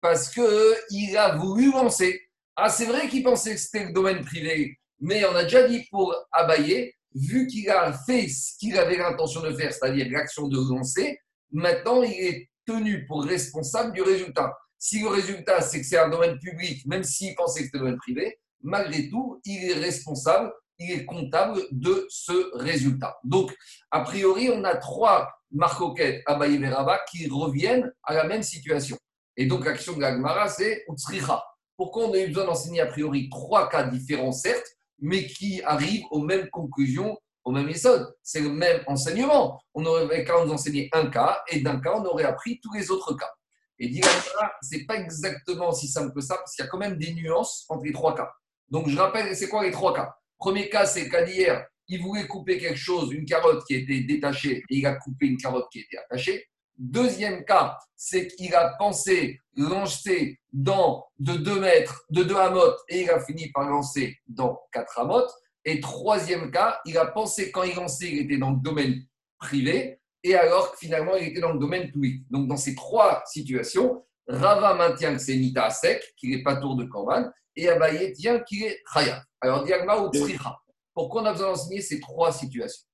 parce 0.00 0.28
qu'il 0.30 1.16
a 1.16 1.36
voulu 1.36 1.72
lancer. 1.72 2.20
Ah, 2.56 2.68
c'est 2.68 2.86
vrai 2.86 3.08
qu'il 3.08 3.22
pensait 3.22 3.54
que 3.54 3.60
c'était 3.60 3.86
le 3.86 3.92
domaine 3.92 4.24
privé, 4.24 4.78
mais 5.00 5.24
on 5.24 5.34
a 5.34 5.44
déjà 5.44 5.66
dit 5.66 5.84
pour 5.90 6.14
Abaye, 6.32 6.92
vu 7.14 7.46
qu'il 7.46 7.68
a 7.70 7.92
fait 7.92 8.28
ce 8.28 8.56
qu'il 8.58 8.78
avait 8.78 8.96
l'intention 8.96 9.40
de 9.42 9.52
faire, 9.54 9.72
c'est-à-dire 9.72 10.08
l'action 10.10 10.48
de 10.48 10.56
lancer, 10.56 11.18
maintenant 11.50 12.02
il 12.02 12.12
est 12.12 12.50
tenu 12.66 13.06
pour 13.06 13.24
responsable 13.24 13.92
du 13.92 14.02
résultat. 14.02 14.52
Si 14.78 15.00
le 15.00 15.08
résultat, 15.08 15.62
c'est 15.62 15.80
que 15.80 15.86
c'est 15.86 15.98
un 15.98 16.08
domaine 16.08 16.38
public, 16.38 16.84
même 16.86 17.04
s'il 17.04 17.34
pensait 17.34 17.60
que 17.60 17.66
c'était 17.66 17.78
un 17.78 17.82
domaine 17.82 17.98
privé, 17.98 18.38
malgré 18.62 19.08
tout, 19.08 19.40
il 19.44 19.70
est 19.70 19.74
responsable, 19.74 20.52
il 20.78 20.90
est 20.90 21.04
comptable 21.04 21.60
de 21.70 22.06
ce 22.08 22.56
résultat. 22.56 23.16
Donc, 23.24 23.54
a 23.90 24.00
priori, 24.00 24.50
on 24.52 24.64
a 24.64 24.76
trois 24.76 25.28
Marcoquet, 25.52 26.22
Abaye 26.26 26.58
Veraba 26.58 27.00
qui 27.10 27.28
reviennent 27.28 27.92
à 28.02 28.14
la 28.14 28.24
même 28.24 28.42
situation. 28.42 28.96
Et 29.36 29.46
donc, 29.46 29.64
l'action 29.64 29.94
de 29.94 30.00
l'Agmara, 30.00 30.48
c'est 30.48 30.84
Utsricha. 30.88 31.42
Pourquoi 31.76 32.06
on 32.06 32.12
a 32.12 32.18
eu 32.18 32.28
besoin 32.28 32.44
d'enseigner 32.44 32.80
a 32.80 32.86
priori 32.86 33.28
trois 33.30 33.68
cas 33.68 33.84
différents, 33.84 34.32
certes, 34.32 34.66
mais 34.98 35.26
qui 35.26 35.62
arrivent 35.62 36.04
aux 36.10 36.20
mêmes 36.20 36.48
conclusions, 36.50 37.18
aux 37.44 37.50
mêmes 37.50 37.66
méthodes 37.66 38.14
C'est 38.22 38.40
le 38.40 38.50
même 38.50 38.82
enseignement. 38.86 39.60
On 39.74 39.84
aurait 39.84 40.24
qu'à 40.24 40.44
nous 40.44 40.52
enseigner 40.52 40.88
un 40.92 41.06
cas, 41.06 41.42
et 41.48 41.60
d'un 41.60 41.80
cas, 41.80 41.94
on 41.96 42.04
aurait 42.04 42.24
appris 42.24 42.60
tous 42.60 42.72
les 42.74 42.90
autres 42.90 43.14
cas. 43.14 43.30
Et 43.78 43.88
dit 43.88 44.00
ce 44.00 44.76
n'est 44.76 44.84
pas 44.84 44.96
exactement 44.96 45.70
aussi 45.70 45.88
simple 45.88 46.12
que 46.14 46.20
ça, 46.20 46.36
parce 46.36 46.54
qu'il 46.54 46.64
y 46.64 46.68
a 46.68 46.70
quand 46.70 46.78
même 46.78 46.98
des 46.98 47.14
nuances 47.14 47.64
entre 47.68 47.84
les 47.84 47.92
trois 47.92 48.14
cas. 48.14 48.30
Donc, 48.68 48.88
je 48.88 48.96
rappelle, 48.96 49.34
c'est 49.34 49.48
quoi 49.48 49.64
les 49.64 49.72
trois 49.72 49.94
cas? 49.94 50.14
Premier 50.38 50.68
cas, 50.68 50.86
c'est 50.86 51.04
le 51.04 51.10
cas 51.10 51.22
d'hier, 51.22 51.66
il 51.88 52.00
voulait 52.00 52.26
couper 52.26 52.58
quelque 52.58 52.78
chose, 52.78 53.12
une 53.12 53.24
carotte 53.24 53.64
qui 53.66 53.74
était 53.74 54.00
détachée, 54.00 54.64
et 54.68 54.76
il 54.76 54.86
a 54.86 54.94
coupé 54.94 55.26
une 55.26 55.36
carotte 55.36 55.68
qui 55.70 55.80
était 55.80 55.98
attachée. 55.98 56.46
Deuxième 56.78 57.44
cas, 57.44 57.78
c'est 57.96 58.26
qu'il 58.28 58.54
a 58.54 58.74
pensé 58.78 59.38
lancer 59.56 60.40
dans 60.52 61.04
de 61.18 61.34
2 61.34 61.60
mètres, 61.60 62.04
de 62.10 62.22
2 62.22 62.36
amotes, 62.36 62.78
et 62.88 63.02
il 63.02 63.10
a 63.10 63.20
fini 63.20 63.50
par 63.52 63.68
lancer 63.68 64.16
dans 64.26 64.58
4 64.72 65.00
amotes. 65.00 65.30
Et 65.64 65.80
troisième 65.80 66.50
cas, 66.50 66.80
il 66.86 66.98
a 66.98 67.06
pensé 67.06 67.52
quand 67.52 67.62
il 67.62 67.76
lançait, 67.76 68.10
il 68.10 68.20
était 68.20 68.38
dans 68.38 68.50
le 68.50 68.60
domaine 68.60 69.04
privé, 69.38 70.00
et 70.24 70.34
alors 70.34 70.74
finalement, 70.76 71.14
il 71.16 71.28
était 71.28 71.40
dans 71.40 71.52
le 71.52 71.58
domaine 71.58 71.90
public. 71.90 72.24
Donc, 72.30 72.48
dans 72.48 72.56
ces 72.56 72.74
trois 72.74 73.22
situations, 73.26 74.04
Rava 74.26 74.74
maintient 74.74 75.14
que 75.14 75.20
c'est 75.20 75.36
Mita 75.36 75.68
sec, 75.70 76.02
qu'il 76.16 76.30
n'est 76.30 76.42
pas 76.42 76.56
tour 76.56 76.76
de 76.76 76.84
Korban, 76.84 77.30
et 77.54 77.68
Abaye 77.68 78.12
tient 78.12 78.40
qu'il 78.40 78.64
est 78.64 78.82
Chaya. 78.92 79.22
Alors, 79.40 79.64
Diagma 79.64 79.98
ou 79.98 80.10
Tzricha. 80.10 80.56
Pourquoi 80.94 81.22
on 81.22 81.26
a 81.26 81.32
besoin 81.32 81.48
d'enseigner 81.48 81.80
ces 81.80 82.00
trois 82.00 82.32
situations. 82.32 82.86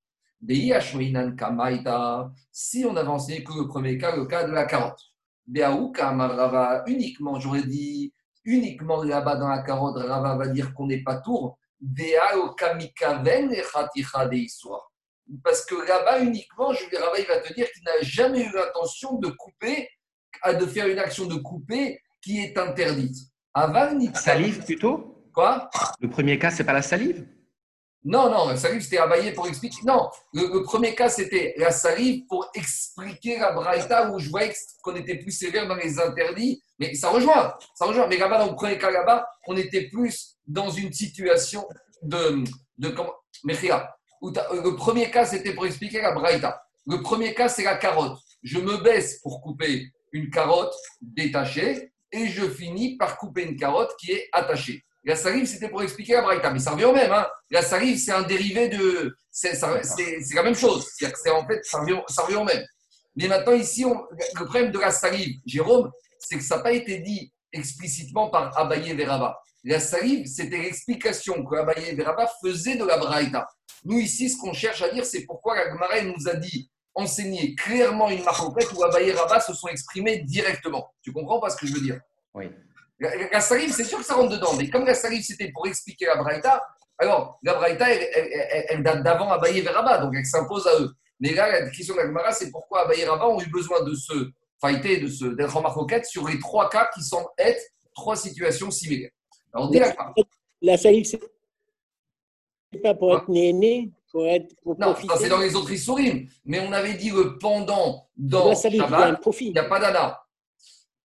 Si 2.51 2.85
on 2.85 2.95
avait 2.95 3.09
enseigné 3.09 3.43
que 3.43 3.51
le 3.53 3.67
premier 3.67 3.97
cas, 3.97 4.15
le 4.15 4.25
cas 4.25 4.45
de 4.45 4.53
la 4.53 4.65
carotte. 4.65 5.01
Uniquement, 6.87 7.39
j'aurais 7.39 7.63
dit, 7.63 8.13
uniquement 8.45 9.03
là-bas 9.03 9.35
dans 9.35 9.49
la 9.49 9.63
carotte, 9.63 9.97
Rava 9.97 10.35
va 10.37 10.47
dire 10.47 10.73
qu'on 10.73 10.87
n'est 10.87 11.03
pas 11.03 11.17
tour. 11.17 11.59
Parce 15.43 15.65
que 15.65 15.75
là-bas, 15.87 16.19
uniquement, 16.21 16.71
je 16.73 16.85
Rava, 16.97 17.19
il 17.19 17.25
va 17.25 17.39
te 17.39 17.53
dire 17.53 17.69
qu'il 17.71 17.83
n'a 17.83 17.99
jamais 18.01 18.43
eu 18.43 18.51
l'intention 18.53 19.19
de 19.19 19.27
couper, 19.29 19.89
de 20.47 20.65
faire 20.65 20.87
une 20.87 20.99
action 20.99 21.25
de 21.25 21.35
couper 21.35 21.99
qui 22.21 22.39
est 22.39 22.57
interdite. 22.57 23.17
Avant, 23.53 23.99
salive 24.13 24.63
plutôt? 24.63 25.25
Quoi? 25.33 25.69
Le 25.99 26.09
premier 26.09 26.39
cas, 26.39 26.51
c'est 26.51 26.63
pas 26.63 26.73
la 26.73 26.81
salive? 26.81 27.27
Non, 28.05 28.29
non, 28.29 28.47
la 28.47 28.55
salive, 28.55 28.81
c'était 28.81 28.97
abayé 28.97 29.33
pour 29.33 29.47
expliquer. 29.47 29.81
Non, 29.85 30.09
le, 30.33 30.63
premier 30.63 30.95
cas, 30.95 31.09
c'était 31.09 31.53
la 31.57 31.71
salive 31.71 32.25
pour 32.27 32.49
expliquer 32.53 33.37
la 33.37 33.51
braïta 33.51 34.09
où 34.11 34.19
je 34.19 34.29
voyais 34.29 34.53
qu'on 34.81 34.95
était 34.95 35.17
plus 35.17 35.31
sévère 35.31 35.67
dans 35.67 35.75
les 35.75 35.99
interdits. 35.99 36.63
Mais 36.79 36.93
ça 36.93 37.09
rejoint, 37.09 37.53
ça 37.75 37.85
rejoint. 37.85 38.07
Mais 38.07 38.17
là-bas, 38.17 38.39
dans 38.39 38.51
le 38.51 38.55
premier 38.55 38.77
cas, 38.77 38.89
là-bas, 38.89 39.27
on 39.47 39.57
était 39.57 39.89
plus 39.89 40.37
dans 40.47 40.69
une 40.69 40.93
situation 40.93 41.67
de. 42.01 42.43
de 42.77 42.89
comment 42.89 43.13
Le 43.41 44.75
premier 44.75 45.11
cas, 45.11 45.25
c'était 45.25 45.53
pour 45.53 45.65
expliquer 45.65 46.01
la 46.01 46.13
braïta. 46.13 46.63
Le 46.87 47.01
premier 47.01 47.33
cas, 47.33 47.49
c'est 47.49 47.63
la 47.63 47.75
carotte. 47.75 48.17
Je 48.43 48.59
me 48.59 48.77
baisse 48.77 49.19
pour 49.21 49.41
couper 49.41 49.91
une 50.13 50.29
carotte 50.29 50.73
détachée 51.01 51.91
et 52.13 52.27
je 52.27 52.49
finis 52.49 52.95
par 52.95 53.17
couper 53.17 53.43
une 53.43 53.57
carotte 53.57 53.91
qui 53.99 54.13
est 54.13 54.29
attachée. 54.31 54.83
La 55.03 55.15
salive, 55.15 55.45
c'était 55.45 55.69
pour 55.69 55.81
expliquer 55.81 56.13
la 56.13 56.21
braïta, 56.21 56.51
mais 56.51 56.59
ça 56.59 56.71
revient 56.71 56.85
au 56.85 56.93
même. 56.93 57.11
Hein. 57.11 57.27
La 57.49 57.61
salive, 57.61 57.97
c'est 57.97 58.11
un 58.11 58.23
dérivé 58.23 58.67
de. 58.69 59.15
C'est 59.31 59.59
la 59.61 60.43
même 60.43 60.55
chose. 60.55 60.87
C'est 60.97 61.29
en 61.29 61.47
fait, 61.47 61.63
ça 61.63 61.79
revient, 61.79 61.99
ça 62.07 62.23
revient 62.23 62.37
au 62.37 62.43
même. 62.43 62.63
Mais 63.15 63.27
maintenant, 63.27 63.53
ici, 63.53 63.83
le 63.83 64.45
problème 64.45 64.71
de 64.71 64.79
la 64.79 64.91
salive, 64.91 65.39
Jérôme, 65.45 65.91
c'est 66.19 66.37
que 66.37 66.43
ça 66.43 66.57
n'a 66.57 66.63
pas 66.63 66.71
été 66.71 66.99
dit 66.99 67.33
explicitement 67.51 68.29
par 68.29 68.57
Abaye 68.57 68.93
Veraba. 68.93 69.39
La 69.63 69.79
salive, 69.79 70.25
c'était 70.27 70.57
l'explication 70.57 71.43
que 71.43 71.55
Abaye 71.55 71.95
Veraba 71.95 72.29
faisait 72.41 72.75
de 72.75 72.85
la 72.85 72.97
braïta. 72.97 73.47
Nous, 73.85 73.99
ici, 73.99 74.29
ce 74.29 74.37
qu'on 74.37 74.53
cherche 74.53 74.81
à 74.81 74.89
dire, 74.89 75.05
c'est 75.05 75.25
pourquoi 75.25 75.55
la 75.55 75.69
Gemara 75.69 76.01
nous 76.01 76.27
a 76.27 76.35
dit 76.35 76.69
enseigner 76.93 77.55
clairement 77.55 78.09
une 78.09 78.23
marque 78.23 78.41
où 78.75 78.83
Abaye 78.83 79.09
et 79.09 79.13
Rabat 79.13 79.39
se 79.39 79.53
sont 79.53 79.67
exprimés 79.67 80.19
directement. 80.19 80.93
Tu 81.01 81.13
comprends 81.13 81.39
pas 81.39 81.49
ce 81.49 81.57
que 81.57 81.65
je 81.65 81.73
veux 81.73 81.81
dire? 81.81 81.99
Oui. 82.33 82.45
La, 82.99 83.39
salive, 83.39 83.71
c'est 83.71 83.85
sûr 83.85 83.99
que 83.99 84.05
ça 84.05 84.15
rentre 84.15 84.29
dedans, 84.29 84.53
mais 84.57 84.69
comme 84.69 84.85
la 84.85 84.93
salive, 84.93 85.23
c'était 85.23 85.51
pour 85.51 85.65
expliquer 85.67 86.05
la 86.05 86.17
Braïta, 86.17 86.61
alors 86.97 87.39
la 87.43 87.53
Braïta, 87.53 87.89
elle, 87.89 88.83
date 88.83 89.03
d'avant 89.03 89.31
Abaye 89.31 89.59
et 89.59 89.67
Rabat, 89.67 89.99
donc 89.99 90.13
elle 90.17 90.25
s'impose 90.25 90.67
à 90.67 90.81
eux. 90.81 90.91
Mais 91.21 91.33
là, 91.33 91.49
la 91.49 91.69
question 91.69 91.95
de 91.95 92.01
la 92.01 92.31
c'est 92.33 92.51
pourquoi 92.51 92.81
Abaye 92.81 93.01
et 93.01 93.05
Rabat 93.05 93.29
ont 93.29 93.39
eu 93.39 93.49
besoin 93.49 93.83
de 93.83 93.95
se 93.95 94.31
fighter, 94.59 94.97
de 94.97 95.07
se, 95.07 95.25
d'être 95.25 95.55
en 95.55 95.61
marcoquette 95.61 96.05
sur 96.05 96.27
les 96.27 96.39
trois 96.39 96.69
cas 96.69 96.89
qui 96.93 97.01
semblent 97.01 97.29
être 97.37 97.61
trois 97.95 98.17
situations 98.17 98.69
similaires. 98.69 99.11
Alors, 99.53 99.71
la, 99.73 99.95
la 100.61 100.77
salive, 100.77 101.05
c'est 101.05 101.19
pas 102.81 102.93
pour 102.93 103.15
être 103.15 103.29
né, 103.29 103.89
pour 104.11 104.27
être 104.27 104.55
pour 104.61 104.77
Non, 104.77 104.95
ça 104.95 105.17
c'est 105.17 105.29
dans 105.29 105.39
les 105.39 105.55
autres 105.55 105.71
histoires, 105.71 105.99
mais 106.45 106.59
on 106.59 106.71
avait 106.71 106.95
dit 106.95 107.09
le 107.09 107.37
pendant 107.37 108.09
dans 108.17 108.53
Shabbat, 108.55 109.21
il 109.39 109.51
n'y 109.53 109.59
a 109.59 109.63
pas 109.63 109.79
d'ana. 109.79 110.21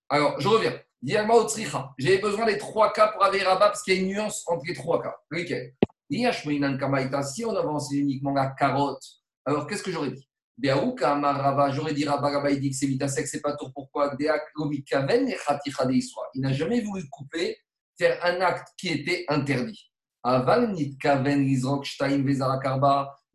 Alors, 0.08 0.40
je 0.40 0.48
reviens. 0.48 0.78
J'ai 1.06 2.18
besoin 2.18 2.46
des 2.46 2.56
trois 2.56 2.90
cas 2.92 3.08
pour 3.08 3.22
avoir 3.22 3.44
Rabat 3.44 3.68
parce 3.68 3.82
qu'il 3.82 3.94
y 3.94 3.98
a 3.98 4.00
une 4.00 4.08
nuance 4.08 4.42
entre 4.46 4.64
les 4.66 4.72
trois 4.72 5.02
cas. 5.02 5.14
Lesquels 5.30 5.74
Si 6.10 7.44
on 7.44 7.54
avance 7.54 7.92
uniquement 7.92 8.32
la 8.32 8.54
carotte, 8.58 9.04
alors 9.44 9.66
qu'est-ce 9.66 9.82
que 9.82 9.90
j'aurais 9.90 10.12
dit? 10.12 10.26
J'aurais 10.62 11.92
dit 11.92 12.06
Rabba 12.06 12.50
il 12.50 12.60
dit 12.60 12.70
que 12.70 12.76
c'est 12.76 12.86
mitasek, 12.86 13.26
c'est 13.26 13.42
pas 13.42 13.54
tout. 13.54 13.70
Pourquoi? 13.74 14.16
Il 14.18 14.32
n'a 16.36 16.52
jamais 16.52 16.80
voulu 16.80 17.06
couper, 17.10 17.58
faire 17.98 18.24
un 18.24 18.40
acte 18.40 18.68
qui 18.78 18.88
était 18.88 19.26
interdit. 19.28 19.90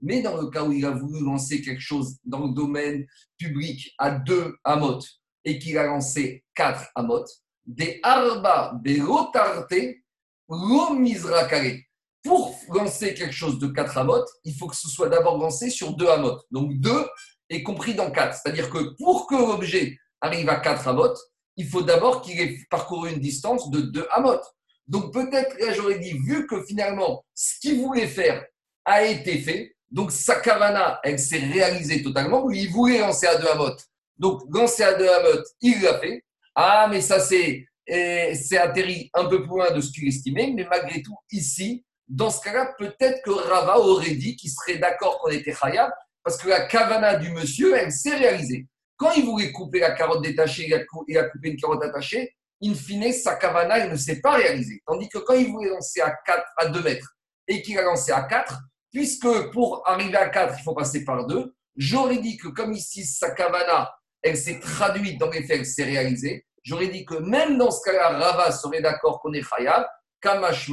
Mais 0.02 0.22
dans 0.24 0.42
le 0.42 0.50
cas 0.50 0.64
où 0.64 0.72
il 0.72 0.86
a 0.86 0.92
voulu 0.92 1.24
lancer 1.24 1.62
quelque 1.62 1.82
chose 1.82 2.18
dans 2.24 2.48
le 2.48 2.54
domaine 2.54 3.06
public 3.38 3.94
à 4.00 4.10
deux 4.10 4.56
amotes 4.64 5.06
et 5.46 5.60
qu'il 5.60 5.78
a 5.78 5.86
lancé 5.86 6.44
quatre 6.56 6.90
amotes, 6.96 7.30
des 7.70 8.00
arba 8.02 8.74
belotarte 8.84 10.02
lo 10.50 10.94
misrakare. 10.96 11.86
Pour 12.24 12.60
lancer 12.70 13.14
quelque 13.14 13.34
chose 13.34 13.60
de 13.60 13.68
quatre 13.68 13.98
amotes, 13.98 14.28
il 14.44 14.54
faut 14.54 14.68
que 14.68 14.76
ce 14.76 14.90
soit 14.90 15.08
d'abord 15.08 15.38
lancé 15.38 15.70
sur 15.70 15.94
deux 15.94 16.10
amotes. 16.10 16.44
Donc 16.52 16.74
deux 16.74 17.06
est 17.50 17.64
compris 17.64 17.94
dans 17.94 18.12
quatre. 18.12 18.38
C'est-à-dire 18.38 18.70
que 18.70 18.96
pour 18.98 19.28
que 19.28 19.36
l'objet 19.36 19.98
arrive 20.20 20.50
à 20.50 20.60
quatre 20.60 20.88
amotes, 20.88 21.18
il 21.56 21.68
faut 21.68 21.82
d'abord 21.82 22.22
qu'il 22.22 22.40
ait 22.42 22.58
parcouru 22.70 23.12
une 23.12 23.20
distance 23.20 23.70
de 23.70 23.82
deux 23.82 24.08
amotes. 24.12 24.46
Donc 24.88 25.14
peut-être, 25.14 25.56
là 25.60 25.74
j'aurais 25.74 26.00
dit, 26.00 26.14
vu 26.14 26.48
que 26.48 26.64
finalement, 26.66 27.24
ce 27.36 27.60
qu'il 27.60 27.80
voulait 27.80 28.08
faire 28.08 28.44
a 28.84 29.04
été 29.04 29.38
fait, 29.40 29.76
donc 29.92 30.12
sa 30.12 30.40
kavana, 30.40 31.00
elle 31.04 31.20
s'est 31.20 31.38
réalisée 31.38 32.02
totalement, 32.02 32.50
il 32.50 32.70
voulait 32.70 33.00
lancer 33.00 33.28
à 33.28 33.38
deux 33.38 33.48
amotes. 33.48 33.86
Donc 34.18 34.42
lancer 34.50 34.84
à 34.84 34.96
deux 34.96 35.08
amotes, 35.08 35.48
il 35.62 35.82
l'a 35.82 36.00
fait. 36.00 36.24
Ah, 36.56 36.88
mais 36.90 37.02
ça, 37.02 37.20
c'est, 37.20 37.66
c'est 37.88 38.58
atterri 38.58 39.10
un 39.14 39.26
peu 39.26 39.42
plus 39.42 39.50
loin 39.50 39.72
de 39.72 39.82
ce 39.82 39.92
qu'il 39.92 40.08
estimait, 40.08 40.52
mais 40.56 40.66
malgré 40.70 41.02
tout, 41.02 41.18
ici, 41.32 41.86
dans 42.08 42.32
ce 42.32 42.42
cas-là, 42.42 42.74
peut-être 42.78 43.22
que 43.24 43.30
Rava 43.30 43.80
aurait 43.80 44.16
dit 44.16 44.36
qu'il 44.36 44.50
serait 44.50 44.80
d'accord 44.80 45.20
qu'on 45.20 45.30
était 45.30 45.54
Khayab, 45.54 45.92
parce 46.24 46.38
que 46.38 46.50
la 46.50 46.66
kavana 46.66 47.16
du 47.16 47.32
monsieur, 47.32 47.76
elle 47.76 47.92
s'est 47.92 48.16
réalisée. 48.16 48.68
Quand 48.98 49.12
il 49.14 49.26
voulait 49.26 49.52
couper 49.52 49.80
la 49.80 49.92
carotte 49.92 50.24
détachée, 50.24 50.68
il 50.68 51.18
a, 51.18 51.24
coupé 51.24 51.50
une 51.50 51.56
carotte 51.56 51.84
attachée, 51.84 52.36
in 52.64 52.74
fine, 52.74 53.14
sa 53.14 53.36
kavana, 53.36 53.80
elle 53.80 53.92
ne 53.92 53.96
s'est 53.96 54.20
pas 54.20 54.32
réalisée. 54.32 54.82
Tandis 54.86 55.08
que 55.08 55.20
quand 55.20 55.36
il 55.36 55.52
voulait 55.52 55.70
lancer 55.70 56.02
à 56.02 56.12
4, 56.26 56.44
à 56.58 56.66
2 56.68 56.84
mètres, 56.84 57.16
et 57.48 57.62
qu'il 57.62 57.78
a 57.78 57.84
lancé 57.84 58.12
à 58.12 58.24
4, 58.24 58.60
puisque 58.92 59.52
pour 59.52 59.88
arriver 59.88 60.18
à 60.18 60.30
4, 60.30 60.56
il 60.60 60.64
faut 60.64 60.74
passer 60.74 61.06
par 61.06 61.26
2, 61.26 61.54
j'aurais 61.78 62.18
dit 62.18 62.38
que 62.38 62.50
comme 62.50 62.74
ici, 62.74 63.06
sa 63.06 63.32
kavana, 63.32 63.92
elle 64.22 64.38
s'est 64.38 64.60
traduite 64.60 65.20
dans 65.20 65.30
les 65.30 65.44
faits, 65.44 65.60
elle 65.60 65.66
s'est 65.66 65.84
réalisée, 65.84 66.46
j'aurais 66.64 66.88
dit 66.88 67.06
que 67.06 67.16
même 67.16 67.58
dans 67.58 67.72
ce 67.72 67.82
cas-là, 67.84 68.10
Rava 68.18 68.52
serait 68.52 68.82
d'accord 68.82 69.20
qu'on 69.22 69.34
est 69.34 69.44
Khayab, 69.44 69.86
Kamash 70.22 70.70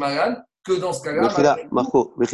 que 0.66 0.72
dans 0.80 0.92
ce 0.92 1.00
cas-là. 1.02 1.56
Marco, 1.70 2.12
mais 2.18 2.26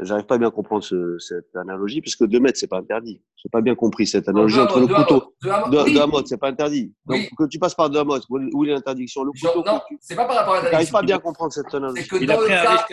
j'arrive 0.00 0.24
pas 0.24 0.36
à 0.36 0.38
bien 0.38 0.50
comprendre 0.50 0.82
cette 1.18 1.54
analogie, 1.54 2.00
puisque 2.00 2.24
2 2.24 2.40
mètres, 2.40 2.58
c'est 2.58 2.66
pas 2.66 2.78
interdit. 2.78 3.20
Je 3.36 3.42
n'ai 3.46 3.50
pas 3.50 3.60
bien 3.60 3.74
compris 3.74 4.06
cette 4.06 4.28
analogie 4.28 4.58
entre 4.58 4.80
le 4.80 4.86
couteau. 4.86 5.34
De 5.42 6.00
Hamot, 6.00 6.20
ce 6.20 6.28
c'est 6.28 6.36
pas 6.38 6.48
interddit. 6.48 6.94
Donc, 7.04 7.28
que 7.36 7.44
tu 7.44 7.58
passes 7.58 7.74
par 7.74 7.90
2 7.90 7.98
Hamot, 7.98 8.18
où 8.30 8.64
est 8.64 8.68
l'interdiction? 8.68 9.24
Le 9.24 9.32
couteau. 9.32 9.62
Non, 9.62 9.80
c'est 10.00 10.16
pas 10.16 10.24
par 10.24 10.36
rapport 10.36 10.54
à 10.54 10.62
l'interdiction. 10.62 10.72
n'arrive 10.72 10.92
pas 10.92 10.98
à 11.00 11.02
bien 11.02 11.18
comprendre 11.18 11.52
cette 11.52 11.74
analogie. 11.74 12.02
C'est 12.02 12.18
que 12.18 12.24
dans 12.24 12.40
le 12.40 12.46
cas. 12.46 12.86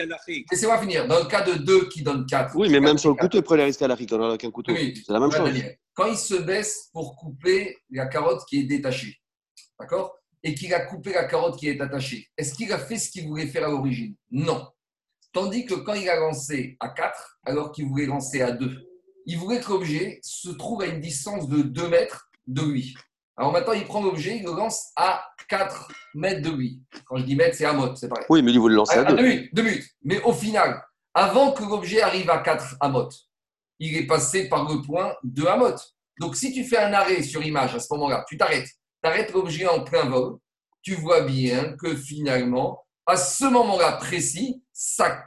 Laissez-moi 0.52 0.78
finir. 0.78 1.08
Dans 1.08 1.18
le 1.18 1.28
cas 1.30 1.40
de 1.40 1.54
2 1.54 1.88
qui 1.88 2.02
donne 2.02 2.26
4. 2.26 2.54
Oui, 2.54 2.68
mais 2.70 2.80
même 2.80 2.98
sur 2.98 3.08
le 3.08 3.16
couteau, 3.16 3.38
il 3.38 3.42
prenait 3.42 3.62
un 3.62 3.66
risque 3.66 3.80
à 3.80 3.88
l'Afrique. 3.88 4.10
On 4.12 4.32
a 4.32 4.36
qu'un 4.36 4.50
couteau. 4.50 4.74
c'est 4.76 5.08
la 5.08 5.20
même 5.20 5.30
chose. 5.30 5.48
Quand 5.94 6.06
il 6.06 6.16
se 6.16 6.34
baisse 6.34 6.90
pour 6.92 7.16
couper 7.16 7.78
la 7.90 8.06
carotte 8.06 8.44
qui 8.48 8.60
est 8.60 8.64
détachée, 8.64 9.16
d'accord? 9.78 10.16
Et 10.42 10.54
qu'il 10.54 10.74
a 10.74 10.80
coupé 10.80 11.12
la 11.12 11.24
carotte 11.24 11.56
qui 11.58 11.68
est 11.68 11.80
attachée, 11.80 12.28
est-ce 12.36 12.54
qu'il 12.54 12.72
a 12.72 12.78
fait 12.78 12.98
ce 12.98 13.10
qu'il 13.10 13.26
voulait 13.28 13.46
faire 13.46 13.64
à 13.64 13.70
l'origine? 13.70 14.14
Non. 14.30 14.68
Tandis 15.32 15.64
que 15.64 15.74
quand 15.74 15.94
il 15.94 16.08
a 16.08 16.16
lancé 16.16 16.76
à 16.80 16.88
4, 16.88 17.38
alors 17.44 17.72
qu'il 17.72 17.86
voulait 17.86 18.06
lancer 18.06 18.42
à 18.42 18.50
2, 18.50 18.88
il 19.26 19.38
voulait 19.38 19.60
que 19.60 19.70
l'objet 19.70 20.20
se 20.22 20.50
trouve 20.50 20.82
à 20.82 20.86
une 20.86 21.00
distance 21.00 21.48
de 21.48 21.62
2 21.62 21.88
mètres 21.88 22.30
de 22.46 22.62
lui. 22.62 22.94
Alors 23.36 23.52
maintenant, 23.52 23.72
il 23.72 23.84
prend 23.84 24.02
l'objet, 24.02 24.36
il 24.36 24.44
le 24.44 24.52
lance 24.52 24.92
à 24.96 25.24
4 25.48 25.88
mètres 26.14 26.42
de 26.42 26.50
lui. 26.50 26.82
Quand 27.06 27.16
je 27.16 27.24
dis 27.24 27.36
mètre, 27.36 27.56
c'est 27.56 27.64
à 27.64 27.72
mode, 27.72 27.96
c'est 27.96 28.08
pareil. 28.08 28.26
Oui, 28.28 28.42
mais 28.42 28.52
il 28.52 28.58
voulait 28.58 28.74
le 28.74 28.78
lancer 28.78 28.98
à 28.98 29.04
2. 29.04 29.48
2 29.52 29.62
minutes. 29.62 29.88
Mais 30.02 30.20
au 30.22 30.32
final, 30.32 30.84
avant 31.14 31.52
que 31.52 31.64
l'objet 31.64 32.02
arrive 32.02 32.30
à 32.30 32.38
4 32.38 32.76
amot, 32.80 33.08
il 33.78 33.96
est 33.96 34.06
passé 34.06 34.48
par 34.48 34.68
le 34.70 34.82
point 34.82 35.14
de 35.22 35.44
amot. 35.46 35.76
Donc 36.20 36.36
si 36.36 36.52
tu 36.52 36.64
fais 36.64 36.78
un 36.78 36.92
arrêt 36.92 37.22
sur 37.22 37.42
image 37.42 37.74
à 37.74 37.80
ce 37.80 37.92
moment-là, 37.94 38.24
tu 38.28 38.36
t'arrêtes, 38.36 38.68
tu 38.68 39.08
arrêtes 39.08 39.32
l'objet 39.32 39.66
en 39.66 39.82
plein 39.82 40.04
vol, 40.04 40.38
tu 40.82 40.94
vois 40.94 41.22
bien 41.22 41.76
que 41.76 41.96
finalement, 41.96 42.84
à 43.06 43.16
ce 43.16 43.44
moment-là 43.44 43.92
précis, 43.92 44.62
ça, 44.72 45.24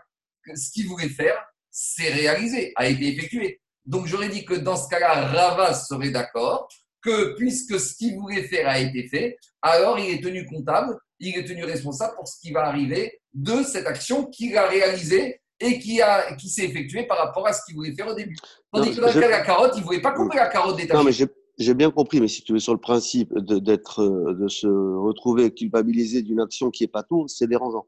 ce 0.55 0.71
qu'il 0.71 0.87
voulait 0.87 1.09
faire, 1.09 1.37
c'est 1.69 2.09
réalisé, 2.09 2.73
a 2.75 2.87
été 2.87 3.07
effectué. 3.07 3.61
Donc 3.85 4.07
j'aurais 4.07 4.29
dit 4.29 4.45
que 4.45 4.53
dans 4.53 4.75
ce 4.75 4.87
cas-là, 4.89 5.27
Rava 5.27 5.73
serait 5.73 6.11
d'accord 6.11 6.67
que 7.01 7.35
puisque 7.35 7.79
ce 7.79 7.95
qu'il 7.95 8.15
voulait 8.15 8.47
faire 8.47 8.67
a 8.67 8.79
été 8.79 9.07
fait, 9.07 9.37
alors 9.61 9.99
il 9.99 10.15
est 10.15 10.23
tenu 10.23 10.45
comptable, 10.45 10.97
il 11.19 11.37
est 11.37 11.45
tenu 11.45 11.63
responsable 11.63 12.15
pour 12.15 12.27
ce 12.27 12.39
qui 12.39 12.51
va 12.51 12.65
arriver 12.65 13.19
de 13.33 13.63
cette 13.63 13.87
action 13.87 14.25
qu'il 14.25 14.57
a 14.57 14.67
réalisée 14.67 15.41
et 15.59 15.79
qui, 15.79 16.01
a, 16.01 16.35
qui 16.35 16.49
s'est 16.49 16.65
effectuée 16.65 17.03
par 17.03 17.17
rapport 17.17 17.47
à 17.47 17.53
ce 17.53 17.65
qu'il 17.65 17.75
voulait 17.75 17.93
faire 17.93 18.07
au 18.07 18.13
début. 18.13 18.35
Tandis 18.71 18.95
que 18.95 19.01
dans 19.01 19.07
le 19.07 19.13
cas 19.13 19.27
de 19.27 19.31
la 19.31 19.41
carotte, 19.41 19.73
il 19.75 19.79
ne 19.79 19.85
voulait 19.85 20.01
pas 20.01 20.11
couper 20.11 20.37
la 20.37 20.47
carotte 20.47 20.77
détachée. 20.77 21.25
J'ai 21.59 21.73
bien 21.73 21.89
compris, 21.89 22.21
mais 22.21 22.27
si 22.27 22.43
tu 22.43 22.53
veux 22.53 22.59
sur 22.59 22.73
le 22.73 22.79
principe 22.79 23.33
de, 23.33 23.57
d'être, 23.57 24.03
de 24.05 24.47
se 24.47 24.67
retrouver 24.67 25.51
culpabilisé 25.51 26.21
d'une 26.21 26.39
action 26.39 26.69
qui 26.69 26.83
n'est 26.83 26.87
pas 26.87 27.01
tout, 27.01 27.27
c'est 27.27 27.47
dérangeant. 27.47 27.87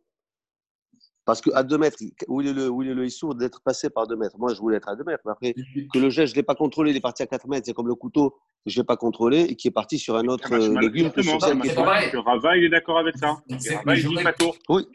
Parce 1.30 1.42
qu'à 1.42 1.62
2 1.62 1.78
mètres, 1.78 1.98
où 2.28 2.42
est 2.42 2.52
le, 2.52 2.70
où 2.70 2.82
est 2.82 2.88
le 2.88 3.06
issour 3.06 3.36
d'être 3.36 3.62
passé 3.62 3.92
par 3.92 4.08
2 4.08 4.16
mètres 4.16 4.36
Moi, 4.40 4.52
je 4.56 4.60
voulais 4.60 4.78
être 4.78 4.90
à 4.90 4.96
2 4.96 5.04
mètres. 5.04 5.22
Mais 5.26 5.32
après, 5.32 5.54
que 5.54 6.00
le 6.00 6.10
geste, 6.10 6.30
je 6.30 6.34
ne 6.34 6.38
l'ai 6.38 6.44
pas 6.44 6.56
contrôlé, 6.56 6.90
il 6.90 6.98
est 6.98 7.02
parti 7.02 7.22
à 7.22 7.28
4 7.28 7.48
mètres. 7.48 7.68
C'est 7.68 7.74
comme 7.76 7.88
le 7.88 7.94
couteau 7.94 8.32
que 8.66 8.72
je 8.72 8.80
n'ai 8.80 8.84
pas 8.84 8.98
contrôlé 8.98 9.42
et 9.42 9.56
qui 9.56 9.68
est 9.68 9.72
parti 9.72 10.00
sur 10.00 10.16
un 10.16 10.26
autre 10.26 10.48
ah 10.50 10.56
euh, 10.56 10.80
légume 10.80 11.12
que 11.12 11.22
sur 11.22 11.40
celle 11.40 11.60
qui 11.60 11.68
est 11.68 11.74
Rava, 11.74 12.58
il 12.58 12.64
est 12.64 12.70
d'accord 12.70 12.98
avec 12.98 13.16
ça. 13.20 13.38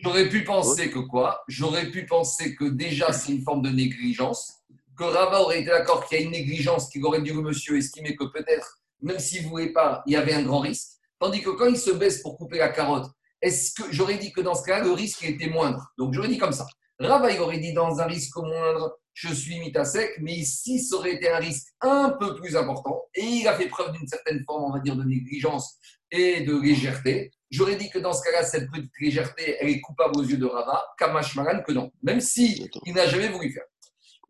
J'aurais 0.02 0.28
pu 0.28 0.42
penser 0.42 0.90
que 0.90 0.98
quoi? 0.98 1.44
J'aurais 1.46 1.88
pu 1.88 2.04
penser 2.04 2.56
que 2.56 2.64
déjà, 2.64 3.12
c'est 3.12 3.30
une 3.30 3.42
forme 3.42 3.62
de 3.62 3.70
négligence. 3.70 4.54
Que 4.98 5.04
Rava 5.04 5.40
aurait 5.40 5.60
été 5.60 5.70
d'accord 5.70 6.04
qu'il 6.04 6.18
y 6.18 6.20
a 6.20 6.24
une 6.24 6.32
négligence, 6.32 6.88
qu'il 6.88 7.04
aurait 7.04 7.22
dû 7.22 7.32
monsieur 7.32 7.76
estimer 7.76 8.16
que 8.16 8.24
peut-être, 8.24 8.80
même 9.02 9.20
s'il 9.20 9.44
ne 9.44 9.50
voulait 9.50 9.72
pas, 9.72 10.02
il 10.08 10.14
y 10.14 10.16
avait 10.16 10.34
un 10.34 10.42
grand 10.42 10.58
risque. 10.58 10.94
Tandis 11.20 11.42
que 11.42 11.50
quand 11.50 11.66
il 11.66 11.78
se 11.78 11.92
baisse 11.92 12.22
pour 12.22 12.36
couper 12.36 12.58
la 12.58 12.70
carotte, 12.70 13.06
est-ce 13.44 13.74
que 13.74 13.92
j'aurais 13.92 14.16
dit 14.16 14.32
que 14.32 14.40
dans 14.40 14.54
ce 14.54 14.64
cas, 14.64 14.82
le 14.82 14.90
risque 14.92 15.22
était 15.22 15.48
moindre 15.48 15.92
Donc 15.98 16.14
j'aurais 16.14 16.28
dit 16.28 16.38
comme 16.38 16.52
ça. 16.52 16.66
Rava, 16.98 17.30
il 17.30 17.38
aurait 17.40 17.58
dit 17.58 17.74
dans 17.74 18.00
un 18.00 18.06
risque 18.06 18.36
moindre, 18.36 18.98
je 19.12 19.32
suis 19.34 19.58
mis 19.60 19.76
à 19.76 19.84
sec, 19.84 20.12
mais 20.20 20.32
ici, 20.32 20.80
ça 20.80 20.96
aurait 20.96 21.14
été 21.14 21.28
un 21.28 21.38
risque 21.38 21.68
un 21.82 22.16
peu 22.18 22.34
plus 22.36 22.56
important. 22.56 23.02
Et 23.14 23.22
il 23.22 23.46
a 23.46 23.54
fait 23.54 23.66
preuve 23.66 23.92
d'une 23.92 24.08
certaine 24.08 24.42
forme, 24.46 24.64
on 24.64 24.72
va 24.72 24.80
dire, 24.80 24.96
de 24.96 25.04
négligence 25.04 25.76
et 26.10 26.40
de 26.40 26.58
légèreté. 26.58 27.32
J'aurais 27.50 27.76
dit 27.76 27.90
que 27.90 27.98
dans 27.98 28.14
ce 28.14 28.22
cas-là, 28.22 28.44
cette 28.44 28.70
petite 28.70 28.92
légèreté, 28.98 29.56
elle 29.60 29.68
est 29.68 29.80
coupable 29.80 30.18
aux 30.18 30.24
yeux 30.24 30.38
de 30.38 30.46
Rava, 30.46 30.82
Kamash 30.98 31.36
Maran 31.36 31.60
que 31.66 31.72
non, 31.72 31.92
même 32.02 32.20
si 32.20 32.66
il 32.86 32.94
n'a 32.94 33.06
jamais 33.06 33.28
voulu 33.28 33.52
faire. 33.52 33.64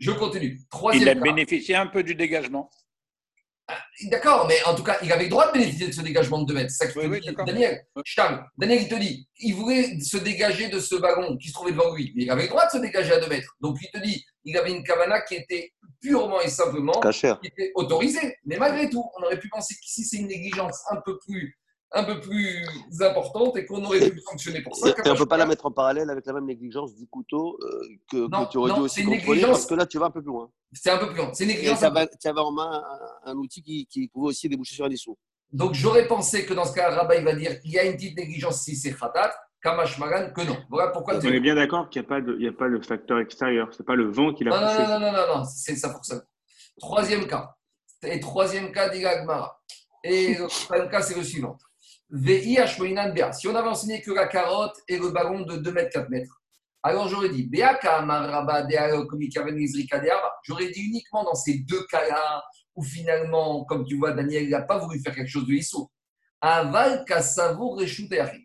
Je 0.01 0.11
continue. 0.11 0.59
il 0.93 1.09
a 1.09 1.15
bénéficié 1.15 1.77
un 1.77 1.87
peu 1.87 2.03
du 2.03 2.17
dégagement. 2.17 2.69
Ah, 3.67 3.79
d'accord, 4.11 4.47
mais 4.47 4.63
en 4.65 4.75
tout 4.75 4.83
cas, 4.83 4.99
il 5.03 5.11
avait 5.11 5.25
le 5.25 5.31
droit 5.31 5.47
de 5.49 5.53
bénéficier 5.53 5.87
de 5.87 5.93
ce 5.93 6.03
dégagement 6.03 6.39
de 6.43 6.47
2 6.47 6.55
mètres. 6.55 6.71
C'est 6.71 6.87
ça 6.87 6.93
que 6.93 6.99
oui, 6.99 7.21
Daniel. 7.47 7.87
Charles, 8.05 8.45
Daniel, 8.59 8.83
il 8.83 8.89
te 8.89 8.95
dit, 8.97 9.27
il 9.39 9.55
voulait 9.55 9.99
se 10.01 10.19
dégager 10.19 10.69
de 10.69 10.79
ce 10.79 10.95
wagon 10.97 11.37
qui 11.39 11.49
se 11.49 11.55
trouvait 11.55 11.73
devant 11.73 11.95
lui, 11.95 12.13
mais 12.15 12.25
il 12.25 12.31
avait 12.31 12.43
le 12.43 12.49
droit 12.49 12.67
de 12.67 12.73
se 12.73 12.77
dégager 12.79 13.13
à 13.13 13.21
2 13.21 13.29
mètres. 13.29 13.57
Donc, 13.61 13.79
il 13.81 13.91
te 13.91 14.05
dit, 14.05 14.23
il 14.45 14.57
avait 14.59 14.71
une 14.71 14.85
cabana 14.85 15.23
qui 15.23 15.37
était 15.37 15.73
purement 16.01 16.43
et 16.43 16.49
simplement 16.49 17.01
qui 17.01 17.47
était 17.47 17.73
autorisée. 17.75 18.37
Mais 18.45 18.59
malgré 18.59 18.91
tout, 18.91 19.05
on 19.19 19.23
aurait 19.23 19.41
pu 19.41 19.49
penser 19.49 19.75
qu'ici, 19.81 20.05
c'est 20.05 20.19
une 20.19 20.29
négligence 20.29 20.83
un 20.91 21.01
peu 21.05 21.19
plus 21.27 21.57
un 21.95 22.05
peu 22.05 22.21
plus 22.21 22.67
importante 23.01 23.57
et 23.57 23.65
qu'on 23.65 23.85
aurait 23.85 24.11
pu 24.11 24.21
fonctionner 24.29 24.63
pour 24.63 24.77
ça. 24.77 24.89
Et 24.89 25.09
on 25.09 25.13
ne 25.13 25.19
peut 25.19 25.27
pas 25.27 25.37
la 25.37 25.47
mettre 25.47 25.67
en 25.67 25.71
parallèle 25.71 26.11
avec 26.11 26.27
la 26.27 26.33
même 26.33 26.47
négligence 26.47 26.95
du 26.95 27.07
couteau 27.07 27.57
euh, 27.63 27.89
que, 28.11 28.51
tu 28.51 28.59
aurais 28.59 28.75
dû 28.75 28.81
aussi 28.81 29.05
contrôler 29.05 29.43
parce 29.43 29.67
que 29.67 29.75
là, 29.75 29.87
tu 29.87 29.99
vas 29.99 30.07
un 30.07 30.11
peu 30.11 30.21
plus 30.21 30.31
loin. 30.31 30.51
C'est 30.73 30.91
un 30.91 30.99
peu 30.99 31.07
plus 31.09 31.17
loin. 31.17 31.31
C'est 31.33 31.47
négligence. 31.47 31.79
Tu 31.79 32.29
avais, 32.29 32.41
en 32.41 32.53
main 32.53 32.83
un, 33.25 33.37
outil 33.37 33.63
qui, 33.63 34.09
pouvait 34.09 34.29
aussi 34.29 34.49
déboucher 34.49 34.75
sur 34.75 34.85
un 34.85 34.89
dessous. 34.89 35.17
Donc, 35.53 35.75
j'aurais 35.75 36.09
pensé 36.09 36.45
que 36.45 36.53
dans 36.53 36.65
ce 36.65 36.75
cas, 36.75 36.91
Rabat, 36.91 37.17
il 37.17 37.25
va 37.25 37.35
dire 37.35 37.61
qu'il 37.61 37.71
y 37.71 37.79
a 37.79 37.85
une 37.85 37.95
petite 37.95 38.17
négligence 38.17 38.63
si 38.63 38.75
c'est 38.75 38.93
khatat, 38.93 39.33
Kamash 39.63 39.99
Magan, 39.99 40.33
que 40.35 40.43
non. 40.43 40.57
Voilà 40.69 40.91
pourquoi. 40.91 41.15
On 41.15 41.21
est 41.21 41.41
bien 41.41 41.55
d'accord 41.55 41.89
qu'il 41.89 42.03
n'y 42.03 42.07
a, 42.07 42.09
pas 42.09 42.21
de, 42.21 42.49
a 42.49 42.53
pas 42.53 42.67
le 42.67 42.83
facteur 42.83 43.21
extérieur. 43.21 43.73
Ce 43.73 43.81
n'est 43.81 43.87
pas 43.87 43.95
le 43.95 44.11
vent 44.11 44.35
qui 44.35 44.43
l'a 44.43 44.51
poussé. 44.51 44.83
Non, 44.83 44.99
non, 44.99 45.01
non, 45.01 45.13
non, 45.13 45.39
non, 45.39 45.45
c'est 45.45 45.77
ça 45.77 45.91
pour 45.91 46.05
ça. 46.05 46.23
Troisième 46.79 47.27
cas. 47.29 47.55
Et 48.03 48.19
troisième 48.19 48.73
cas 48.73 48.89
d'Igagmara. 48.89 49.61
Et 50.03 50.35
le 50.35 50.49
troisième 50.49 50.91
cas, 50.91 51.01
c'est 51.01 51.17
le 51.17 51.23
suivant. 51.23 51.57
Si 52.17 53.49
on 53.49 53.57
avait 53.57 53.69
enseigné 53.69 54.01
que 54.01 54.13
la 54.13 54.29
carotte 54.29 54.77
et 54.87 54.99
le 54.99 55.11
ballon 55.11 55.41
de 55.41 55.57
2 55.57 55.73
mètres, 55.73 55.91
4 55.91 56.11
mètres, 56.11 56.41
alors 56.85 57.09
j'aurais 57.09 57.29
dit, 57.29 57.51
j'aurais 60.45 60.69
dit 60.69 60.81
uniquement 60.81 61.25
dans 61.25 61.35
ces 61.35 61.59
deux 61.61 61.85
cas-là 61.91 62.45
où 62.77 62.85
finalement, 62.85 63.65
comme 63.65 63.85
tu 63.85 63.97
vois, 63.97 64.13
Daniel 64.13 64.49
n'a 64.49 64.63
pas 64.63 64.79
voulu 64.79 65.01
faire 65.01 65.15
quelque 65.15 65.31
chose 65.31 65.47
de 65.47 65.53
lissou. 65.53 65.91
Aval 66.41 67.05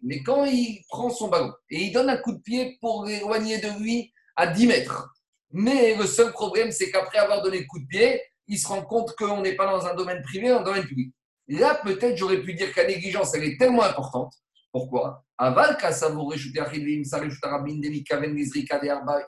Mais 0.04 0.24
quand 0.24 0.46
il 0.46 0.82
prend 0.88 1.12
son 1.12 1.28
ballon 1.28 1.54
et 1.70 1.84
il 1.84 1.92
donne 1.92 2.10
un 2.10 2.18
coup 2.18 2.32
de 2.32 2.42
pied 2.42 2.78
pour 2.82 3.06
l'éloigner 3.06 3.60
de 3.60 3.68
lui 3.80 4.12
à 4.36 4.48
10 4.48 4.66
mètres, 4.66 5.14
mais 5.52 5.96
le 5.96 6.08
seul 6.08 6.32
problème, 6.32 6.72
c'est 6.72 6.90
qu'après 6.90 7.20
avoir 7.20 7.44
donné 7.44 7.60
le 7.60 7.66
coup 7.66 7.80
de 7.80 7.88
pied, 7.88 8.22
il 8.48 8.58
se 8.58 8.68
rend 8.68 8.82
compte 8.82 9.14
qu'on 9.16 9.42
n'est 9.42 9.56
pas 9.56 9.66
dans 9.66 9.86
un 9.86 9.94
domaine 9.94 10.24
privé, 10.24 10.50
dans 10.50 10.62
un 10.62 10.64
domaine 10.64 10.86
public. 10.86 11.14
Là, 11.50 11.82
peut-être, 11.84 12.16
j'aurais 12.16 12.42
pu 12.42 12.54
dire 12.54 12.72
que 12.72 12.80
la 12.80 12.88
négligence, 12.88 13.34
elle 13.34 13.44
est 13.44 13.58
tellement 13.58 13.84
importante. 13.84 14.34
Pourquoi? 14.72 15.26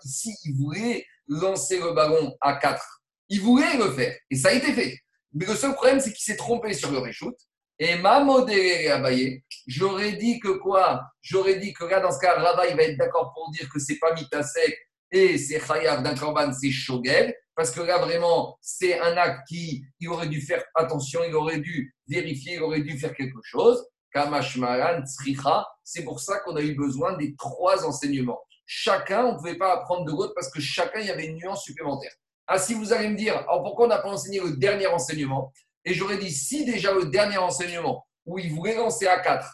Ici, 0.03 0.35
il 0.45 0.55
voulait 0.55 1.05
lancer 1.27 1.79
le 1.79 1.93
ballon 1.93 2.35
à 2.39 2.57
4. 2.57 3.01
Il 3.29 3.41
voulait 3.41 3.75
le 3.77 3.91
faire. 3.91 4.15
Et 4.29 4.35
ça 4.35 4.49
a 4.49 4.53
été 4.53 4.71
fait. 4.71 4.99
Mais 5.33 5.45
le 5.45 5.55
seul 5.55 5.73
problème, 5.73 5.99
c'est 5.99 6.13
qu'il 6.13 6.23
s'est 6.23 6.35
trompé 6.35 6.73
sur 6.73 6.91
le 6.91 6.99
reshoot. 6.99 7.35
Et 7.79 7.95
ma 7.95 8.19
modéré 8.23 8.89
Abaye, 8.89 9.43
j'aurais 9.65 10.11
dit 10.11 10.39
que 10.39 10.49
quoi? 10.49 11.01
J'aurais 11.23 11.57
dit 11.57 11.73
que 11.73 11.85
là, 11.85 11.99
dans 11.99 12.11
ce 12.11 12.19
cas, 12.19 12.35
Rava, 12.39 12.67
il 12.67 12.75
va 12.75 12.83
être 12.83 12.97
d'accord 12.97 13.33
pour 13.33 13.49
dire 13.49 13.67
que 13.67 13.79
c'est 13.79 13.97
pas 13.97 14.13
mitasek 14.13 14.77
et 15.11 15.39
c'est 15.39 15.59
chayav 15.59 16.03
d'un 16.03 16.53
c'est 16.53 16.69
shogel. 16.69 17.33
Parce 17.55 17.71
que 17.71 17.81
là, 17.81 17.99
vraiment, 17.99 18.57
c'est 18.61 18.99
un 18.99 19.17
acte 19.17 19.47
qui, 19.47 19.83
il 19.99 20.09
aurait 20.09 20.27
dû 20.27 20.41
faire 20.41 20.63
attention, 20.75 21.21
il 21.27 21.35
aurait 21.35 21.59
dû 21.59 21.93
vérifier, 22.07 22.55
il 22.55 22.63
aurait 22.63 22.81
dû 22.81 22.97
faire 22.97 23.13
quelque 23.13 23.39
chose. 23.43 23.85
Kamashmaran, 24.13 25.05
Tzricha, 25.05 25.67
c'est 25.83 26.03
pour 26.03 26.19
ça 26.19 26.39
qu'on 26.39 26.55
a 26.55 26.61
eu 26.61 26.75
besoin 26.75 27.17
des 27.17 27.35
trois 27.35 27.85
enseignements. 27.85 28.41
Chacun, 28.65 29.25
on 29.25 29.33
ne 29.33 29.37
pouvait 29.37 29.57
pas 29.57 29.73
apprendre 29.73 30.05
de 30.05 30.11
l'autre 30.11 30.33
parce 30.33 30.49
que 30.49 30.61
chacun, 30.61 30.99
il 30.99 31.07
y 31.07 31.11
avait 31.11 31.25
une 31.25 31.37
nuance 31.37 31.63
supplémentaire. 31.63 32.11
Ah, 32.47 32.57
si 32.57 32.73
vous 32.73 32.93
allez 32.93 33.09
me 33.09 33.15
dire, 33.15 33.37
alors 33.37 33.63
pourquoi 33.63 33.85
on 33.85 33.89
n'a 33.89 33.99
pas 33.99 34.09
enseigné 34.09 34.39
le 34.39 34.57
dernier 34.57 34.87
enseignement? 34.87 35.53
Et 35.85 35.93
j'aurais 35.93 36.17
dit, 36.17 36.31
si 36.31 36.65
déjà 36.65 36.93
le 36.93 37.05
dernier 37.05 37.37
enseignement, 37.37 38.05
où 38.25 38.37
il 38.37 38.53
voulait 38.53 38.75
lancer 38.75 39.07
à 39.07 39.19
4, 39.19 39.47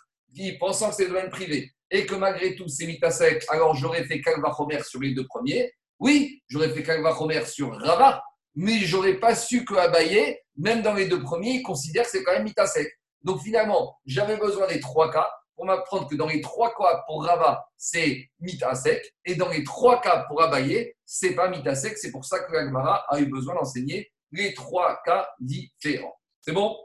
pensant 0.60 0.90
que 0.90 0.96
c'est 0.96 1.04
le 1.04 1.10
domaine 1.10 1.30
privé, 1.30 1.72
et 1.90 2.06
que 2.06 2.16
malgré 2.16 2.56
tout 2.56 2.68
c'est 2.68 2.86
mis 2.86 3.00
à 3.02 3.12
sec, 3.12 3.46
alors 3.50 3.76
j'aurais 3.76 4.04
fait 4.04 4.22
Kalvachomer 4.22 4.84
sur 4.84 5.00
les 5.00 5.14
deux 5.14 5.26
premiers. 5.26 5.72
Oui, 6.00 6.42
j'aurais 6.48 6.70
fait 6.70 6.84
Kalvachomer 6.84 7.46
sur 7.46 7.76
Rabat, 7.76 8.24
mais 8.56 8.80
j'aurais 8.80 9.20
pas 9.20 9.36
su 9.36 9.66
que 9.66 9.76
Abaye, 9.76 10.38
même 10.56 10.82
dans 10.82 10.94
les 10.94 11.08
deux 11.08 11.22
premiers, 11.22 11.56
il 11.56 11.64
considère 11.64 12.04
que 12.04 12.10
c'est 12.10 12.24
quand 12.24 12.34
même 12.34 12.48
sec. 12.66 12.88
Donc 13.24 13.42
finalement, 13.42 13.98
j'avais 14.06 14.38
besoin 14.38 14.68
des 14.68 14.80
trois 14.80 15.12
cas 15.12 15.30
pour 15.56 15.66
m'apprendre 15.66 16.08
que 16.08 16.16
dans 16.16 16.28
les 16.28 16.40
trois 16.42 16.74
cas 16.76 17.04
pour 17.08 17.26
Rabat, 17.26 17.68
c'est 17.78 18.30
mit 18.40 18.58
à 18.62 18.76
sec, 18.76 19.14
et 19.26 19.36
dans 19.36 19.50
les 19.50 19.64
trois 19.64 20.00
cas 20.02 20.26
pour 20.28 20.42
Abaye, 20.42 20.94
c'est 21.06 21.34
pas 21.34 21.50
mit 21.50 21.68
à 21.68 21.76
sec. 21.76 21.98
C'est 21.98 22.12
pour 22.12 22.26
ça 22.26 22.40
que 22.42 22.52
l'Agmara 22.54 23.06
a 23.10 23.20
eu 23.20 23.26
besoin 23.26 23.56
d'enseigner 23.56 24.12
les 24.32 24.54
trois 24.54 25.02
cas 25.04 25.28
différents. 25.40 26.16
C'est 26.42 26.54
bon? 26.54 26.78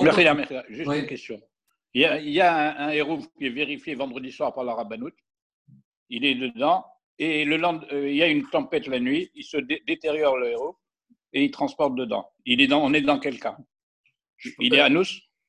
Merci, 0.00 0.26
Juste 0.68 0.90
une 0.92 1.06
question. 1.06 1.40
Il 1.94 2.02
y 2.02 2.40
a, 2.42 2.84
un, 2.84 2.90
héros 2.90 3.20
qui 3.38 3.46
est 3.46 3.50
vérifié 3.50 3.94
vendredi 3.94 4.30
soir 4.30 4.52
par 4.52 4.64
la 4.64 4.74
Rabbanout. 4.74 5.14
Il 6.10 6.26
est 6.26 6.34
dedans. 6.34 6.84
Et 7.18 7.44
le 7.44 7.56
euh, 7.92 8.10
il 8.10 8.16
y 8.16 8.22
a 8.22 8.26
une 8.26 8.48
tempête 8.48 8.86
la 8.86 9.00
nuit. 9.00 9.30
Il 9.34 9.44
se 9.44 9.56
détériore, 9.56 10.36
le 10.36 10.50
héros, 10.50 10.76
et 11.32 11.44
il 11.44 11.50
transporte 11.50 11.94
dedans. 11.94 12.30
Il 12.44 12.60
est 12.60 12.66
dans, 12.66 12.82
on 12.82 12.92
est 12.92 13.00
dans 13.00 13.18
quel 13.18 13.40
cas 13.40 13.56
Il 14.58 14.74
est 14.74 14.80
à 14.80 14.88
nous? 14.88 15.04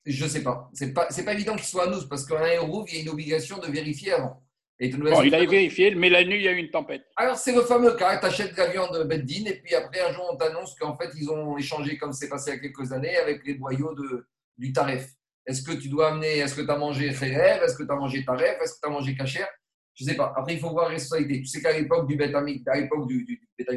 Je 0.05 0.23
ne 0.23 0.29
sais 0.29 0.43
pas. 0.43 0.69
Ce 0.73 0.85
n'est 0.85 0.93
pas, 0.93 1.07
pas 1.07 1.33
évident 1.33 1.55
qu'il 1.55 1.65
soit 1.65 1.87
à 1.87 1.89
nous, 1.89 2.07
parce 2.07 2.25
qu'un 2.25 2.45
héros, 2.45 2.85
il 2.87 2.95
y 2.95 2.99
a 2.99 3.01
une 3.01 3.09
obligation 3.09 3.57
de 3.57 3.67
vérifier 3.67 4.13
avant. 4.13 4.41
bon, 4.79 5.21
il 5.23 5.35
a 5.35 5.45
vérifié, 5.45 5.93
mais 5.95 6.09
la 6.09 6.23
nuit, 6.23 6.37
il 6.37 6.43
y 6.43 6.47
a 6.47 6.53
eu 6.53 6.57
une 6.57 6.71
tempête. 6.71 7.03
Alors, 7.17 7.35
c'est 7.35 7.53
le 7.53 7.61
fameux 7.61 7.95
cas. 7.95 8.17
Tu 8.17 8.25
achètes 8.25 8.53
de 8.53 8.57
la 8.57 8.67
viande 8.67 9.05
Beddin, 9.05 9.45
et 9.47 9.59
puis 9.61 9.75
après, 9.75 9.99
un 9.99 10.13
jour, 10.13 10.29
on 10.31 10.37
t'annonce 10.37 10.75
qu'en 10.75 10.95
fait, 10.95 11.09
ils 11.17 11.29
ont 11.29 11.57
échangé, 11.57 11.97
comme 11.97 12.13
c'est 12.13 12.29
passé 12.29 12.51
il 12.51 12.53
y 12.53 12.57
a 12.57 12.59
quelques 12.59 12.93
années, 12.93 13.17
avec 13.17 13.45
les 13.45 13.55
boyaux 13.55 13.93
de, 13.93 14.25
du 14.57 14.71
tarif. 14.71 15.09
Est-ce 15.45 15.61
que 15.61 15.73
tu 15.73 15.89
dois 15.89 16.11
amener, 16.11 16.37
est-ce 16.37 16.55
que 16.55 16.61
tu 16.61 16.69
as 16.69 16.77
mangé 16.77 17.09
Kherev, 17.09 17.63
est-ce 17.63 17.75
que 17.75 17.83
tu 17.83 17.91
as 17.91 17.95
mangé 17.95 18.23
Taref, 18.23 18.57
est-ce 18.61 18.73
que 18.75 18.79
tu 18.81 18.87
as 18.87 18.91
mangé 18.91 19.15
Kacher? 19.15 19.45
Je 19.97 20.05
ne 20.05 20.09
sais 20.11 20.15
pas. 20.15 20.31
Après, 20.37 20.53
il 20.53 20.59
faut 20.59 20.69
voir 20.69 20.85
la 20.85 20.91
responsabilité. 20.91 21.41
Tu 21.41 21.47
sais 21.47 21.61
qu'à 21.61 21.77
l'époque 21.77 22.07
du 22.07 22.15
Betamik, 22.15 22.67
à 22.67 22.79
l'époque 22.79 23.07
du, 23.07 23.25
du, 23.25 23.41
il 23.57 23.75